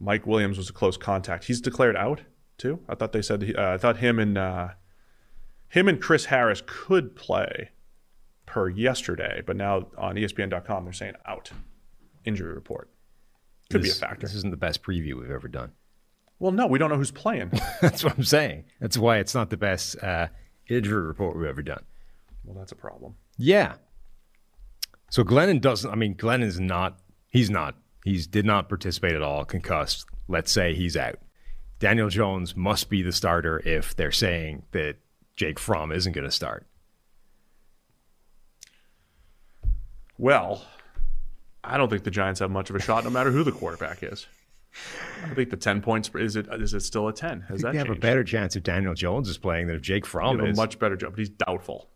Mike 0.00 0.26
Williams 0.26 0.58
was 0.58 0.68
a 0.68 0.72
close 0.72 0.96
contact. 0.96 1.44
He's 1.44 1.60
declared 1.60 1.96
out 1.96 2.22
too. 2.58 2.80
I 2.88 2.96
thought 2.96 3.12
they 3.12 3.22
said. 3.22 3.42
he- 3.42 3.54
Uh, 3.54 3.74
I 3.74 3.78
thought 3.78 3.98
him 3.98 4.18
and 4.18 4.36
uh, 4.36 4.68
him 5.68 5.86
and 5.86 6.00
Chris 6.02 6.24
Harris 6.26 6.62
could 6.66 7.14
play 7.14 7.70
per 8.52 8.68
yesterday, 8.68 9.42
but 9.46 9.56
now 9.56 9.86
on 9.96 10.16
ESPN.com 10.16 10.84
they're 10.84 10.92
saying 10.92 11.14
out. 11.26 11.50
Injury 12.24 12.52
report 12.54 12.90
could 13.70 13.82
be 13.82 13.88
a 13.88 13.90
This- 13.90 13.98
factor. 14.00 14.26
This 14.26 14.34
isn't 14.36 14.50
the 14.50 14.56
best 14.56 14.82
preview 14.82 15.14
we've 15.20 15.30
ever 15.30 15.48
done. 15.48 15.72
Well, 16.38 16.52
no, 16.52 16.66
we 16.66 16.78
don't 16.78 16.90
know 16.90 16.96
who's 16.96 17.10
playing. 17.12 17.50
That's 17.80 18.04
what 18.04 18.16
I'm 18.16 18.24
saying. 18.24 18.64
That's 18.80 18.98
why 18.98 19.18
it's 19.18 19.34
not 19.34 19.48
the 19.50 19.56
best 19.56 19.96
uh, 20.02 20.26
injury 20.68 21.02
report 21.02 21.36
we've 21.36 21.46
ever 21.46 21.62
done. 21.62 21.82
well, 22.44 22.54
that's 22.56 22.72
a 22.72 22.76
problem. 22.76 23.14
Yeah. 23.38 23.74
So 25.10 25.22
Glennon 25.24 25.60
doesn't. 25.60 25.90
I 25.90 25.94
mean, 25.94 26.14
Glennon's 26.16 26.58
not. 26.60 26.98
He's 27.28 27.48
not. 27.50 27.76
He's 28.04 28.26
did 28.26 28.44
not 28.44 28.68
participate 28.68 29.14
at 29.14 29.22
all. 29.22 29.44
Concussed. 29.44 30.06
Let's 30.28 30.50
say 30.52 30.74
he's 30.74 30.96
out. 30.96 31.16
Daniel 31.78 32.08
Jones 32.08 32.56
must 32.56 32.88
be 32.90 33.02
the 33.02 33.12
starter 33.12 33.60
if 33.64 33.94
they're 33.96 34.12
saying 34.12 34.64
that 34.72 34.96
Jake 35.36 35.58
Fromm 35.58 35.92
isn't 35.92 36.12
going 36.12 36.24
to 36.24 36.30
start. 36.30 36.66
Well, 40.22 40.64
I 41.64 41.76
don't 41.76 41.88
think 41.90 42.04
the 42.04 42.10
Giants 42.12 42.38
have 42.38 42.50
much 42.52 42.70
of 42.70 42.76
a 42.76 42.80
shot, 42.80 43.02
no 43.02 43.10
matter 43.10 43.32
who 43.32 43.42
the 43.42 43.50
quarterback 43.50 44.04
is. 44.04 44.28
I 45.24 45.34
think 45.34 45.50
the 45.50 45.56
ten 45.56 45.82
points 45.82 46.08
is 46.14 46.36
it 46.36 46.46
is 46.52 46.74
it 46.74 46.80
still 46.80 47.08
a 47.08 47.12
ten? 47.12 47.40
Has 47.48 47.62
that 47.62 47.72
They 47.72 47.78
have 47.78 47.90
a 47.90 47.96
better 47.96 48.22
chance 48.22 48.54
if 48.54 48.62
Daniel 48.62 48.94
Jones 48.94 49.28
is 49.28 49.36
playing 49.36 49.66
than 49.66 49.74
if 49.74 49.82
Jake 49.82 50.06
Fromm 50.06 50.38
have 50.38 50.48
a 50.48 50.52
much 50.54 50.78
better 50.78 50.94
job, 50.94 51.10
but 51.10 51.18
he's 51.18 51.28
doubtful. 51.28 51.90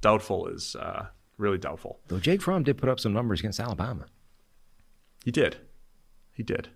Doubtful 0.00 0.46
is 0.46 0.76
uh, 0.76 1.06
really 1.36 1.58
doubtful. 1.58 1.98
Though 2.06 2.20
Jake 2.20 2.40
Fromm 2.42 2.62
did 2.62 2.78
put 2.78 2.88
up 2.88 3.00
some 3.00 3.12
numbers 3.12 3.40
against 3.40 3.58
Alabama. 3.58 4.06
He 5.24 5.32
did. 5.32 5.56
He 6.30 6.44
did. 6.44 6.68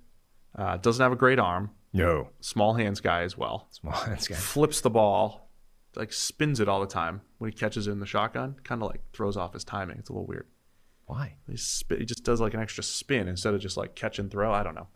Uh, 0.58 0.78
doesn't 0.78 1.02
have 1.02 1.12
a 1.12 1.16
great 1.16 1.38
arm. 1.38 1.70
No, 1.92 2.30
Small 2.40 2.74
hands 2.74 3.00
guy 3.00 3.22
as 3.22 3.38
well. 3.38 3.68
small 3.70 3.92
hands 3.94 4.26
guy. 4.26 4.34
Flips 4.34 4.80
the 4.80 4.90
ball, 4.90 5.48
like 5.94 6.12
spins 6.12 6.58
it 6.58 6.68
all 6.68 6.80
the 6.80 6.86
time 6.88 7.20
when 7.38 7.52
he 7.52 7.56
catches 7.56 7.86
it 7.86 7.92
in 7.92 8.00
the 8.00 8.06
shotgun. 8.06 8.56
Kind 8.64 8.82
of 8.82 8.88
like 8.90 9.02
throws 9.12 9.36
off 9.36 9.52
his 9.52 9.62
timing. 9.62 9.98
It's 9.98 10.08
a 10.10 10.12
little 10.12 10.26
weird. 10.26 10.48
Why? 11.06 11.34
He, 11.48 11.56
sp- 11.58 11.98
he 11.98 12.04
just 12.04 12.24
does 12.24 12.40
like 12.40 12.54
an 12.54 12.60
extra 12.60 12.82
spin 12.82 13.28
instead 13.28 13.54
of 13.54 13.60
just 13.60 13.76
like 13.76 13.94
catch 13.94 14.18
and 14.18 14.30
throw. 14.30 14.52
I 14.52 14.62
don't 14.62 14.74
know. 14.74 14.86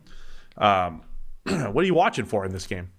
Um, 0.57 1.03
what 1.73 1.83
are 1.83 1.87
you 1.87 1.93
watching 1.93 2.25
for 2.25 2.45
in 2.45 2.51
this 2.51 2.67
game? 2.67 2.91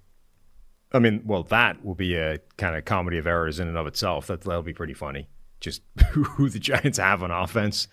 I 0.92 0.98
mean, 1.00 1.22
well, 1.24 1.42
that 1.44 1.84
will 1.84 1.94
be 1.94 2.16
a 2.16 2.38
kind 2.56 2.76
of 2.76 2.84
comedy 2.84 3.18
of 3.18 3.26
errors 3.26 3.60
in 3.60 3.68
and 3.68 3.76
of 3.76 3.86
itself. 3.86 4.26
That 4.28 4.42
that'll 4.42 4.62
be 4.62 4.72
pretty 4.72 4.94
funny. 4.94 5.28
Just 5.60 5.82
who 6.12 6.48
the 6.48 6.58
Giants 6.58 6.98
have 6.98 7.22
on 7.22 7.30
offense, 7.30 7.88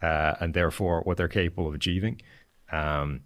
uh, 0.00 0.34
and 0.40 0.54
therefore 0.54 1.02
what 1.02 1.16
they're 1.16 1.28
capable 1.28 1.68
of 1.68 1.74
achieving. 1.74 2.20
Um, 2.70 3.20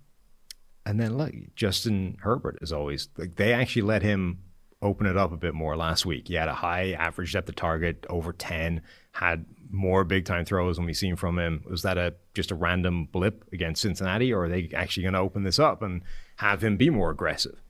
and 0.84 1.00
then 1.00 1.16
look, 1.16 1.32
Justin 1.54 2.18
Herbert 2.20 2.58
is 2.60 2.72
always 2.72 3.08
like 3.16 3.36
they 3.36 3.52
actually 3.52 3.82
let 3.82 4.02
him 4.02 4.40
open 4.82 5.06
it 5.06 5.16
up 5.16 5.32
a 5.32 5.36
bit 5.36 5.54
more 5.54 5.76
last 5.76 6.04
week. 6.04 6.28
He 6.28 6.34
had 6.34 6.48
a 6.48 6.54
high 6.54 6.92
average 6.92 7.32
depth 7.32 7.48
of 7.48 7.56
target, 7.56 8.04
over 8.10 8.32
ten, 8.32 8.82
had 9.12 9.46
more 9.70 10.04
big 10.04 10.24
time 10.24 10.44
throws 10.44 10.76
than 10.76 10.84
we've 10.86 10.96
seen 10.96 11.16
from 11.16 11.38
him. 11.38 11.62
Was 11.68 11.82
that 11.82 11.98
a 11.98 12.14
just 12.34 12.50
a 12.50 12.54
random 12.54 13.06
blip 13.06 13.44
against 13.52 13.82
Cincinnati, 13.82 14.32
or 14.32 14.44
are 14.44 14.48
they 14.48 14.70
actually 14.74 15.02
going 15.04 15.14
to 15.14 15.20
open 15.20 15.42
this 15.42 15.58
up 15.58 15.82
and 15.82 16.02
have 16.36 16.62
him 16.62 16.76
be 16.76 16.90
more 16.90 17.10
aggressive? 17.10 17.60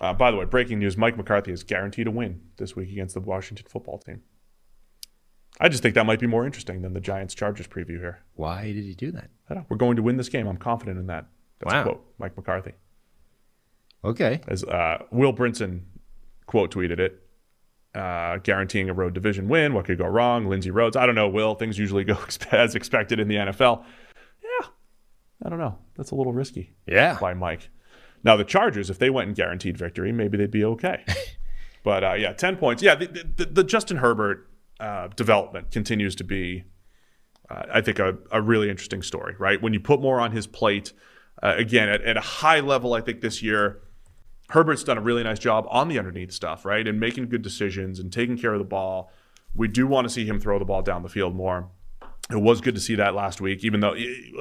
Uh, 0.00 0.12
by 0.12 0.30
the 0.30 0.36
way, 0.36 0.44
breaking 0.44 0.78
news: 0.78 0.96
Mike 0.96 1.16
McCarthy 1.16 1.52
is 1.52 1.62
guaranteed 1.62 2.06
a 2.06 2.10
win 2.10 2.40
this 2.56 2.76
week 2.76 2.90
against 2.90 3.14
the 3.14 3.20
Washington 3.20 3.66
football 3.68 3.98
team. 3.98 4.22
I 5.60 5.68
just 5.68 5.82
think 5.82 5.96
that 5.96 6.06
might 6.06 6.20
be 6.20 6.26
more 6.28 6.46
interesting 6.46 6.82
than 6.82 6.92
the 6.94 7.00
Giants 7.00 7.34
Chargers 7.34 7.66
preview 7.66 7.98
here. 7.98 8.20
Why 8.34 8.66
did 8.72 8.84
he 8.84 8.94
do 8.94 9.10
that? 9.12 9.30
I 9.50 9.54
don't. 9.54 9.66
We're 9.68 9.76
going 9.76 9.96
to 9.96 10.02
win 10.02 10.16
this 10.16 10.28
game. 10.28 10.46
I'm 10.46 10.56
confident 10.56 10.98
in 10.98 11.06
that. 11.08 11.26
That's 11.58 11.74
Wow. 11.74 11.80
a 11.80 11.84
quote, 11.84 12.06
Mike 12.18 12.36
McCarthy. 12.36 12.72
Okay. 14.04 14.40
As 14.46 14.62
uh, 14.62 15.04
Will 15.10 15.32
Brinson 15.34 15.80
quote 16.46 16.72
tweeted 16.72 17.00
it, 17.00 17.20
uh, 17.94 18.36
guaranteeing 18.38 18.88
a 18.88 18.92
road 18.94 19.14
division 19.14 19.48
win. 19.48 19.74
What 19.74 19.86
could 19.86 19.98
go 19.98 20.06
wrong? 20.06 20.46
Lindsay 20.46 20.70
Rhodes. 20.70 20.96
I 20.96 21.06
don't 21.06 21.14
know, 21.14 21.28
Will. 21.28 21.54
Things 21.54 21.78
usually 21.78 22.04
go 22.12 22.18
as 22.52 22.74
expected 22.74 23.18
in 23.20 23.28
the 23.28 23.36
NFL. 23.36 23.84
Yeah. 24.42 24.66
I 25.44 25.48
don't 25.48 25.58
know. 25.58 25.78
That's 25.96 26.10
a 26.10 26.14
little 26.14 26.32
risky 26.32 26.74
Yeah. 26.86 27.18
by 27.20 27.34
Mike. 27.34 27.70
Now, 28.24 28.36
the 28.36 28.44
Chargers, 28.44 28.90
if 28.90 28.98
they 28.98 29.10
went 29.10 29.28
and 29.28 29.36
guaranteed 29.36 29.76
victory, 29.78 30.12
maybe 30.12 30.36
they'd 30.36 30.50
be 30.50 30.64
okay. 30.64 31.04
but 31.84 32.02
uh, 32.04 32.14
yeah, 32.14 32.32
10 32.32 32.56
points. 32.56 32.82
Yeah, 32.82 32.94
the, 32.96 33.06
the, 33.36 33.44
the 33.46 33.64
Justin 33.64 33.98
Herbert 33.98 34.48
uh, 34.80 35.08
development 35.16 35.70
continues 35.70 36.14
to 36.16 36.24
be, 36.24 36.64
uh, 37.48 37.62
I 37.72 37.80
think, 37.80 37.98
a, 38.00 38.18
a 38.32 38.42
really 38.42 38.70
interesting 38.70 39.02
story, 39.02 39.34
right? 39.38 39.62
When 39.62 39.72
you 39.72 39.80
put 39.80 40.00
more 40.00 40.20
on 40.20 40.32
his 40.32 40.46
plate, 40.46 40.92
uh, 41.42 41.54
again, 41.56 41.88
at, 41.88 42.02
at 42.02 42.16
a 42.16 42.20
high 42.20 42.58
level, 42.60 42.92
I 42.94 43.00
think 43.00 43.20
this 43.20 43.40
year, 43.42 43.80
Herbert's 44.48 44.82
done 44.82 44.98
a 44.98 45.02
really 45.02 45.22
nice 45.22 45.38
job 45.38 45.66
on 45.70 45.88
the 45.88 45.98
underneath 45.98 46.32
stuff, 46.32 46.64
right? 46.64 46.86
And 46.86 46.98
making 46.98 47.28
good 47.28 47.42
decisions 47.42 47.98
and 47.98 48.12
taking 48.12 48.38
care 48.38 48.52
of 48.54 48.58
the 48.58 48.64
ball. 48.64 49.12
We 49.54 49.68
do 49.68 49.86
want 49.86 50.06
to 50.06 50.12
see 50.12 50.24
him 50.24 50.40
throw 50.40 50.58
the 50.58 50.64
ball 50.64 50.82
down 50.82 51.02
the 51.02 51.08
field 51.08 51.34
more. 51.34 51.68
It 52.30 52.40
was 52.40 52.60
good 52.60 52.74
to 52.74 52.80
see 52.80 52.94
that 52.96 53.14
last 53.14 53.40
week, 53.40 53.64
even 53.64 53.80
though, 53.80 53.94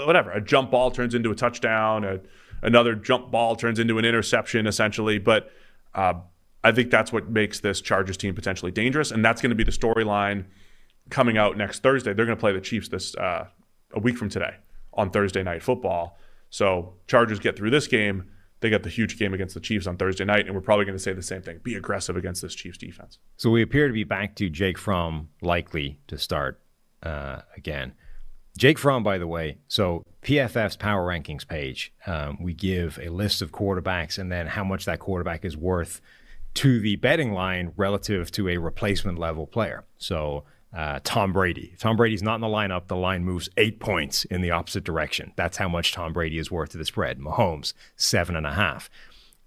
whatever, 0.05 0.31
a 0.31 0.41
jump 0.41 0.71
ball 0.71 0.91
turns 0.91 1.13
into 1.13 1.31
a 1.31 1.35
touchdown, 1.35 2.03
a, 2.03 2.19
another 2.61 2.95
jump 2.95 3.31
ball 3.31 3.55
turns 3.55 3.79
into 3.79 3.97
an 3.97 4.05
interception, 4.05 4.67
essentially. 4.67 5.19
But 5.19 5.51
uh, 5.93 6.15
I 6.63 6.71
think 6.71 6.91
that's 6.91 7.11
what 7.11 7.29
makes 7.29 7.59
this 7.59 7.81
Chargers 7.81 8.17
team 8.17 8.35
potentially 8.35 8.71
dangerous. 8.71 9.11
And 9.11 9.23
that's 9.23 9.41
going 9.41 9.51
to 9.51 9.55
be 9.55 9.63
the 9.63 9.71
storyline 9.71 10.45
coming 11.09 11.37
out 11.37 11.57
next 11.57 11.81
Thursday. 11.81 12.13
They're 12.13 12.25
going 12.25 12.37
to 12.37 12.39
play 12.39 12.53
the 12.53 12.61
Chiefs 12.61 12.89
this 12.89 13.15
uh, 13.15 13.47
a 13.93 13.99
week 13.99 14.17
from 14.17 14.29
today 14.29 14.55
on 14.93 15.09
Thursday 15.09 15.43
Night 15.43 15.63
Football. 15.63 16.17
So 16.49 16.95
Chargers 17.07 17.39
get 17.39 17.57
through 17.57 17.71
this 17.71 17.87
game. 17.87 18.29
They 18.59 18.69
got 18.69 18.83
the 18.83 18.89
huge 18.89 19.19
game 19.19 19.33
against 19.33 19.53
the 19.53 19.59
Chiefs 19.59 19.85
on 19.85 19.97
Thursday 19.97 20.25
night, 20.25 20.47
and 20.47 20.55
we're 20.55 20.61
probably 20.61 20.85
going 20.85 20.97
to 20.97 21.03
say 21.03 21.13
the 21.13 21.21
same 21.21 21.41
thing: 21.41 21.59
be 21.63 21.75
aggressive 21.75 22.17
against 22.17 22.41
this 22.41 22.55
Chiefs 22.55 22.77
defense. 22.77 23.19
So 23.37 23.49
we 23.49 23.61
appear 23.61 23.87
to 23.87 23.93
be 23.93 24.03
back 24.03 24.35
to 24.37 24.49
Jake 24.49 24.77
Fromm 24.77 25.29
likely 25.41 25.99
to 26.07 26.17
start 26.17 26.59
uh, 27.03 27.41
again. 27.55 27.93
Jake 28.57 28.79
Fromm, 28.79 29.03
by 29.03 29.19
the 29.19 29.27
way, 29.27 29.59
so 29.67 30.03
PFF's 30.23 30.75
power 30.77 31.07
rankings 31.07 31.47
page, 31.47 31.93
um, 32.07 32.39
we 32.41 32.55
give 32.55 32.97
a 33.01 33.09
list 33.09 33.43
of 33.43 33.51
quarterbacks 33.51 34.17
and 34.17 34.31
then 34.31 34.47
how 34.47 34.63
much 34.63 34.85
that 34.85 34.99
quarterback 34.99 35.45
is 35.45 35.55
worth 35.55 36.01
to 36.55 36.79
the 36.79 36.95
betting 36.95 37.33
line 37.33 37.71
relative 37.75 38.31
to 38.31 38.49
a 38.49 38.57
replacement 38.57 39.19
level 39.19 39.45
player. 39.45 39.85
So 39.97 40.43
uh, 40.77 40.99
Tom 41.03 41.33
Brady. 41.33 41.71
If 41.73 41.79
Tom 41.79 41.97
Brady's 41.97 42.21
not 42.21 42.35
in 42.35 42.41
the 42.41 42.47
lineup, 42.47 42.87
the 42.87 42.95
line 42.95 43.25
moves 43.25 43.49
eight 43.57 43.79
points 43.79 44.25
in 44.25 44.41
the 44.41 44.51
opposite 44.51 44.83
direction. 44.83 45.33
That's 45.35 45.57
how 45.57 45.67
much 45.67 45.91
Tom 45.91 46.13
Brady 46.13 46.37
is 46.37 46.51
worth 46.51 46.69
to 46.69 46.77
the 46.77 46.85
spread. 46.85 47.17
Mahomes, 47.17 47.73
seven 47.95 48.35
and 48.35 48.45
a 48.45 48.53
half. 48.53 48.87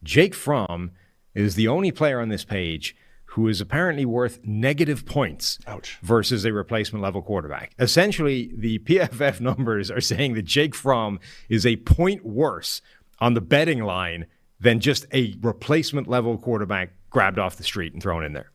Jake 0.03 0.35
Fromm 0.35 0.91
is 1.33 1.55
the 1.55 1.69
only 1.69 1.93
player 1.93 2.21
on 2.21 2.31
this 2.31 2.45
page 2.45 2.97
who 3.27 3.47
is 3.47 3.61
apparently 3.61 4.05
worth 4.05 4.41
negative 4.43 5.07
points 5.07 5.61
Ouch. 5.69 5.99
versus 6.03 6.45
a 6.45 6.53
replacement 6.53 7.01
level 7.01 7.23
quarterback. 7.23 7.75
Essentially, 7.79 8.51
the 8.53 8.79
PFF 8.81 9.41
numbers 9.41 9.89
are 9.89 10.01
saying 10.01 10.35
that 10.35 10.47
Jake 10.47 10.75
Fromm 10.75 11.21
is 11.49 11.65
a 11.65 11.77
point 11.77 12.27
worse 12.27 12.83
on 13.21 13.35
the 13.35 13.41
betting 13.41 13.85
line 13.85 14.27
than 14.59 14.81
just 14.81 15.07
a 15.13 15.37
replacement 15.41 16.09
level 16.09 16.37
quarterback 16.39 16.91
grabbed 17.09 17.39
off 17.39 17.55
the 17.55 17.63
street 17.63 17.93
and 17.93 18.03
thrown 18.03 18.25
in 18.25 18.33
there. 18.33 18.51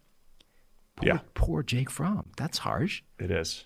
Poor, 0.98 1.08
Yeah. 1.08 1.20
poor 1.34 1.64
Jake 1.64 1.90
Fromm. 1.90 2.28
That's 2.38 2.60
harsh. 2.60 3.04
It 3.20 3.32
is. 3.32 3.66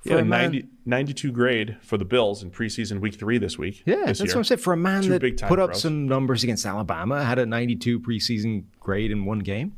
For 0.00 0.10
Yeah, 0.14 0.18
a 0.20 0.24
man- 0.24 0.52
90, 0.52 0.68
92 0.84 1.32
grade 1.32 1.76
for 1.80 1.96
the 1.98 2.04
Bills 2.04 2.42
in 2.42 2.50
preseason 2.50 3.00
week 3.00 3.14
three 3.14 3.38
this 3.38 3.58
week. 3.58 3.82
Yeah, 3.86 4.06
this 4.06 4.18
that's 4.18 4.20
year. 4.20 4.26
what 4.34 4.36
I'm 4.38 4.44
saying. 4.44 4.58
For 4.60 4.72
a 4.72 4.76
man 4.76 5.02
Two 5.02 5.18
that 5.18 5.42
put 5.48 5.58
up 5.58 5.74
some 5.74 6.06
numbers 6.06 6.42
against 6.44 6.64
Alabama, 6.66 7.24
had 7.24 7.38
a 7.38 7.46
92 7.46 7.98
preseason 8.00 8.64
grade 8.78 9.10
in 9.10 9.24
one 9.24 9.40
game. 9.40 9.74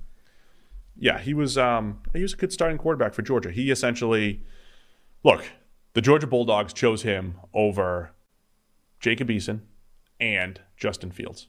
Yeah, 0.96 1.18
he 1.20 1.32
was 1.32 1.56
um, 1.56 2.00
he 2.14 2.22
was 2.22 2.32
a 2.34 2.36
good 2.36 2.52
starting 2.52 2.76
quarterback 2.78 3.14
for 3.14 3.22
Georgia. 3.22 3.50
He 3.52 3.70
essentially, 3.70 4.42
look, 5.22 5.44
the 5.94 6.00
Georgia 6.00 6.26
Bulldogs 6.26 6.72
chose 6.72 7.02
him 7.02 7.36
over 7.54 8.10
Jacob 9.00 9.28
Eason 9.28 9.60
and 10.20 10.60
Justin 10.76 11.10
Fields. 11.12 11.46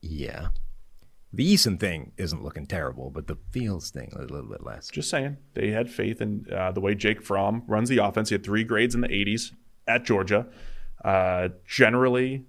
Yeah. 0.00 0.48
The 1.32 1.54
Eason 1.54 1.78
thing 1.78 2.12
isn't 2.16 2.42
looking 2.42 2.66
terrible, 2.66 3.10
but 3.10 3.26
the 3.26 3.36
Fields 3.50 3.90
thing 3.90 4.12
a 4.16 4.20
little 4.22 4.48
bit 4.48 4.64
less. 4.64 4.88
Just 4.88 5.10
saying, 5.10 5.36
they 5.54 5.70
had 5.70 5.90
faith 5.90 6.22
in 6.22 6.46
uh, 6.50 6.72
the 6.72 6.80
way 6.80 6.94
Jake 6.94 7.22
Fromm 7.22 7.64
runs 7.66 7.90
the 7.90 7.98
offense. 7.98 8.30
He 8.30 8.34
had 8.34 8.44
three 8.44 8.64
grades 8.64 8.94
in 8.94 9.02
the 9.02 9.08
80s 9.08 9.52
at 9.86 10.04
Georgia. 10.04 10.46
Uh, 11.04 11.48
generally, 11.66 12.46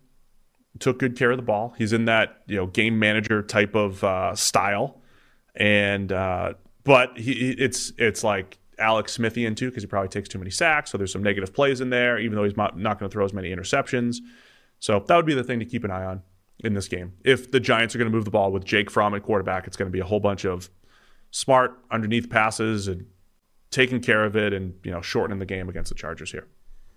took 0.80 1.00
good 1.00 1.18
care 1.18 1.32
of 1.32 1.38
the 1.38 1.44
ball. 1.44 1.74
He's 1.78 1.94
in 1.94 2.06
that 2.06 2.42
you 2.48 2.56
know 2.56 2.68
game 2.68 2.98
manager 3.00 3.42
type 3.42 3.76
of 3.76 4.04
uh, 4.04 4.36
style, 4.36 5.02
and 5.56 6.12
uh, 6.12 6.54
but 6.84 7.18
he, 7.18 7.52
it's 7.52 7.92
it's 7.98 8.24
like 8.24 8.60
Alex 8.80 9.18
Smithian 9.18 9.56
too 9.56 9.70
because 9.70 9.84
he 9.84 9.88
probably 9.88 10.10
takes 10.10 10.30
too 10.30 10.40
many 10.40 10.52
sacks. 10.52 10.92
So 10.92 10.98
there's 10.98 11.12
some 11.12 11.24
negative 11.24 11.54
plays 11.54 11.82
in 11.82 11.90
there, 11.90 12.18
even 12.18 12.36
though 12.36 12.44
he's 12.44 12.58
not, 12.58 12.78
not 12.78 13.00
going 13.00 13.10
to 13.10 13.14
throw 13.14 13.26
as 13.26 13.34
many 13.34 13.54
interceptions. 13.54 14.18
So 14.80 15.04
that 15.06 15.16
would 15.16 15.26
be 15.26 15.34
the 15.34 15.44
thing 15.44 15.60
to 15.60 15.66
keep 15.66 15.84
an 15.84 15.92
eye 15.92 16.06
on 16.06 16.22
in 16.64 16.74
this 16.74 16.88
game. 16.88 17.14
If 17.24 17.52
the 17.52 17.60
Giants 17.60 17.96
are 17.96 17.98
going 17.98 18.12
to 18.12 18.16
move 18.16 18.26
the 18.26 18.32
ball 18.32 18.52
with 18.52 18.66
Jake 18.66 18.92
Fromm 18.92 19.16
at 19.16 19.24
quarterback, 19.24 19.68
it's 19.68 19.78
going 19.78 19.90
to 19.90 19.94
be 19.94 20.00
a 20.00 20.06
whole 20.06 20.20
bunch 20.20 20.46
of 20.46 20.70
smart 21.32 21.78
underneath 21.92 22.30
passes 22.30 22.88
and 22.88 23.06
taking 23.72 24.02
care 24.02 24.26
of 24.26 24.36
it, 24.36 24.54
and 24.54 24.74
you 24.84 24.92
know 24.92 25.02
shortening 25.02 25.40
the 25.40 25.46
game 25.46 25.70
against 25.70 25.90
the 25.90 25.96
Chargers 25.96 26.32
here. 26.32 26.48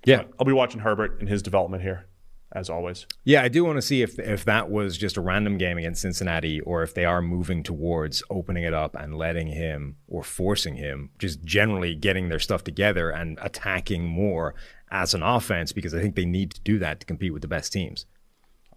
Yeah. 0.04 0.24
I'll 0.38 0.46
be 0.46 0.52
watching 0.52 0.80
Herbert 0.80 1.20
and 1.20 1.28
his 1.28 1.42
development 1.42 1.82
here, 1.82 2.06
as 2.52 2.68
always. 2.68 3.06
Yeah, 3.24 3.42
I 3.42 3.48
do 3.48 3.64
want 3.64 3.76
to 3.76 3.82
see 3.82 4.02
if 4.02 4.18
if 4.18 4.44
that 4.46 4.70
was 4.70 4.98
just 4.98 5.16
a 5.16 5.20
random 5.20 5.58
game 5.58 5.78
against 5.78 6.02
Cincinnati 6.02 6.60
or 6.60 6.82
if 6.82 6.94
they 6.94 7.04
are 7.04 7.22
moving 7.22 7.62
towards 7.62 8.22
opening 8.30 8.64
it 8.64 8.74
up 8.74 8.96
and 8.96 9.16
letting 9.16 9.48
him 9.48 9.96
or 10.08 10.22
forcing 10.22 10.76
him, 10.76 11.10
just 11.18 11.44
generally 11.44 11.94
getting 11.94 12.28
their 12.28 12.40
stuff 12.40 12.64
together 12.64 13.10
and 13.10 13.38
attacking 13.42 14.04
more 14.04 14.54
as 14.90 15.14
an 15.14 15.22
offense 15.22 15.72
because 15.72 15.94
I 15.94 16.00
think 16.00 16.16
they 16.16 16.26
need 16.26 16.50
to 16.52 16.60
do 16.62 16.78
that 16.80 17.00
to 17.00 17.06
compete 17.06 17.32
with 17.32 17.42
the 17.42 17.48
best 17.48 17.72
teams. 17.72 18.06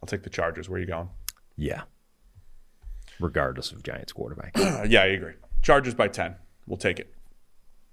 I'll 0.02 0.08
take 0.08 0.24
the 0.24 0.30
Chargers. 0.30 0.70
Where 0.70 0.78
are 0.78 0.82
you 0.82 0.88
going? 0.88 1.10
Yeah. 1.58 1.84
Regardless 3.20 3.72
of 3.72 3.84
Giants 3.84 4.14
quarterback. 4.14 4.56
Yeah, 4.90 5.02
I 5.02 5.06
agree. 5.08 5.34
Chargers 5.62 5.94
by 5.94 6.08
10. 6.08 6.36
We'll 6.68 6.78
take 6.78 7.00
it. 7.00 7.14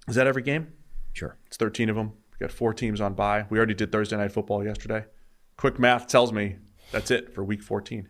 Is 0.08 0.14
that 0.16 0.26
every 0.26 0.42
game? 0.42 0.72
sure. 1.14 1.36
It's 1.46 1.56
13 1.58 1.90
of 1.90 1.96
them. 1.96 2.12
We 2.32 2.38
got 2.46 2.50
four 2.50 2.72
teams 2.74 3.00
on 3.00 3.14
bye. 3.14 3.46
We 3.50 3.58
already 3.58 3.74
did 3.74 3.92
Thursday 3.92 4.16
night 4.16 4.32
football 4.32 4.64
yesterday. 4.64 5.04
Quick 5.56 5.78
math 5.78 6.06
tells 6.06 6.32
me 6.32 6.56
that's 6.90 7.10
it 7.10 7.34
for 7.34 7.44
week 7.44 7.62
14. 7.62 8.08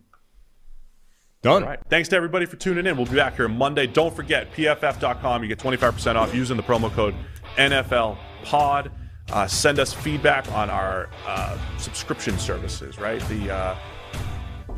Done. 1.42 1.62
All 1.64 1.68
right. 1.68 1.80
Thanks 1.90 2.08
to 2.10 2.16
everybody 2.16 2.46
for 2.46 2.54
tuning 2.56 2.86
in. 2.86 2.96
We'll 2.96 3.06
be 3.06 3.16
back 3.16 3.34
here 3.36 3.48
Monday. 3.48 3.88
Don't 3.88 4.14
forget, 4.14 4.52
pff.com. 4.52 5.42
You 5.42 5.48
get 5.48 5.58
25% 5.58 6.14
off 6.14 6.32
using 6.34 6.56
the 6.56 6.62
promo 6.62 6.90
code 6.92 7.14
NFL 7.56 8.16
Pod. 8.44 8.92
Uh, 9.32 9.46
send 9.46 9.78
us 9.78 9.92
feedback 9.92 10.50
on 10.52 10.68
our 10.68 11.08
uh, 11.26 11.58
subscription 11.78 12.38
services, 12.38 12.98
right? 12.98 13.20
The 13.28 13.50
uh, 13.50 13.76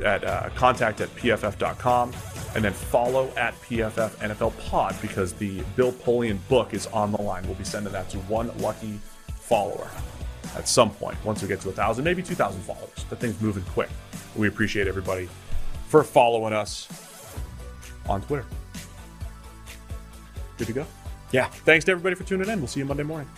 at 0.05 0.25
uh, 0.25 0.51
contact 0.55 1.01
at 1.01 1.09
pff.com 1.17 2.13
and 2.55 2.65
then 2.65 2.73
follow 2.73 3.29
at 3.37 3.55
pff 3.63 4.11
NFL 4.17 4.57
Pod 4.69 4.97
because 5.01 5.33
the 5.35 5.63
Bill 5.77 5.93
Polian 5.93 6.39
book 6.49 6.75
is 6.75 6.87
on 6.89 7.13
the 7.13 7.21
line. 7.21 7.45
We'll 7.47 7.55
be 7.55 7.65
sending 7.65 7.93
that 7.93 8.09
to 8.11 8.19
one 8.21 8.57
lucky 8.59 8.99
follower 9.29 9.89
at 10.57 10.69
some 10.69 10.91
point 10.91 11.23
once 11.25 11.43
we 11.43 11.49
get 11.49 11.61
to 11.63 11.71
a 11.71 11.73
thousand, 11.73 12.05
maybe 12.05 12.23
two 12.23 12.35
thousand 12.35 12.61
followers. 12.63 13.05
That 13.11 13.21
thing's 13.21 13.41
moving 13.41 13.65
quick. 13.65 13.91
We 14.37 14.49
appreciate 14.49 14.87
everybody 14.87 15.29
for 15.89 16.03
following 16.03 16.53
us 16.53 16.89
on 18.09 18.23
Twitter. 18.23 18.47
Good 20.59 20.69
to 20.69 20.73
go. 20.73 20.87
Yeah. 21.33 21.49
Thanks 21.49 21.85
to 21.87 21.93
everybody 21.93 22.15
for 22.15 22.25
tuning 22.25 22.49
in. 22.49 22.61
We'll 22.61 22.69
see 22.69 22.81
you 22.81 22.87
Monday 22.87 23.03
morning. 23.03 23.29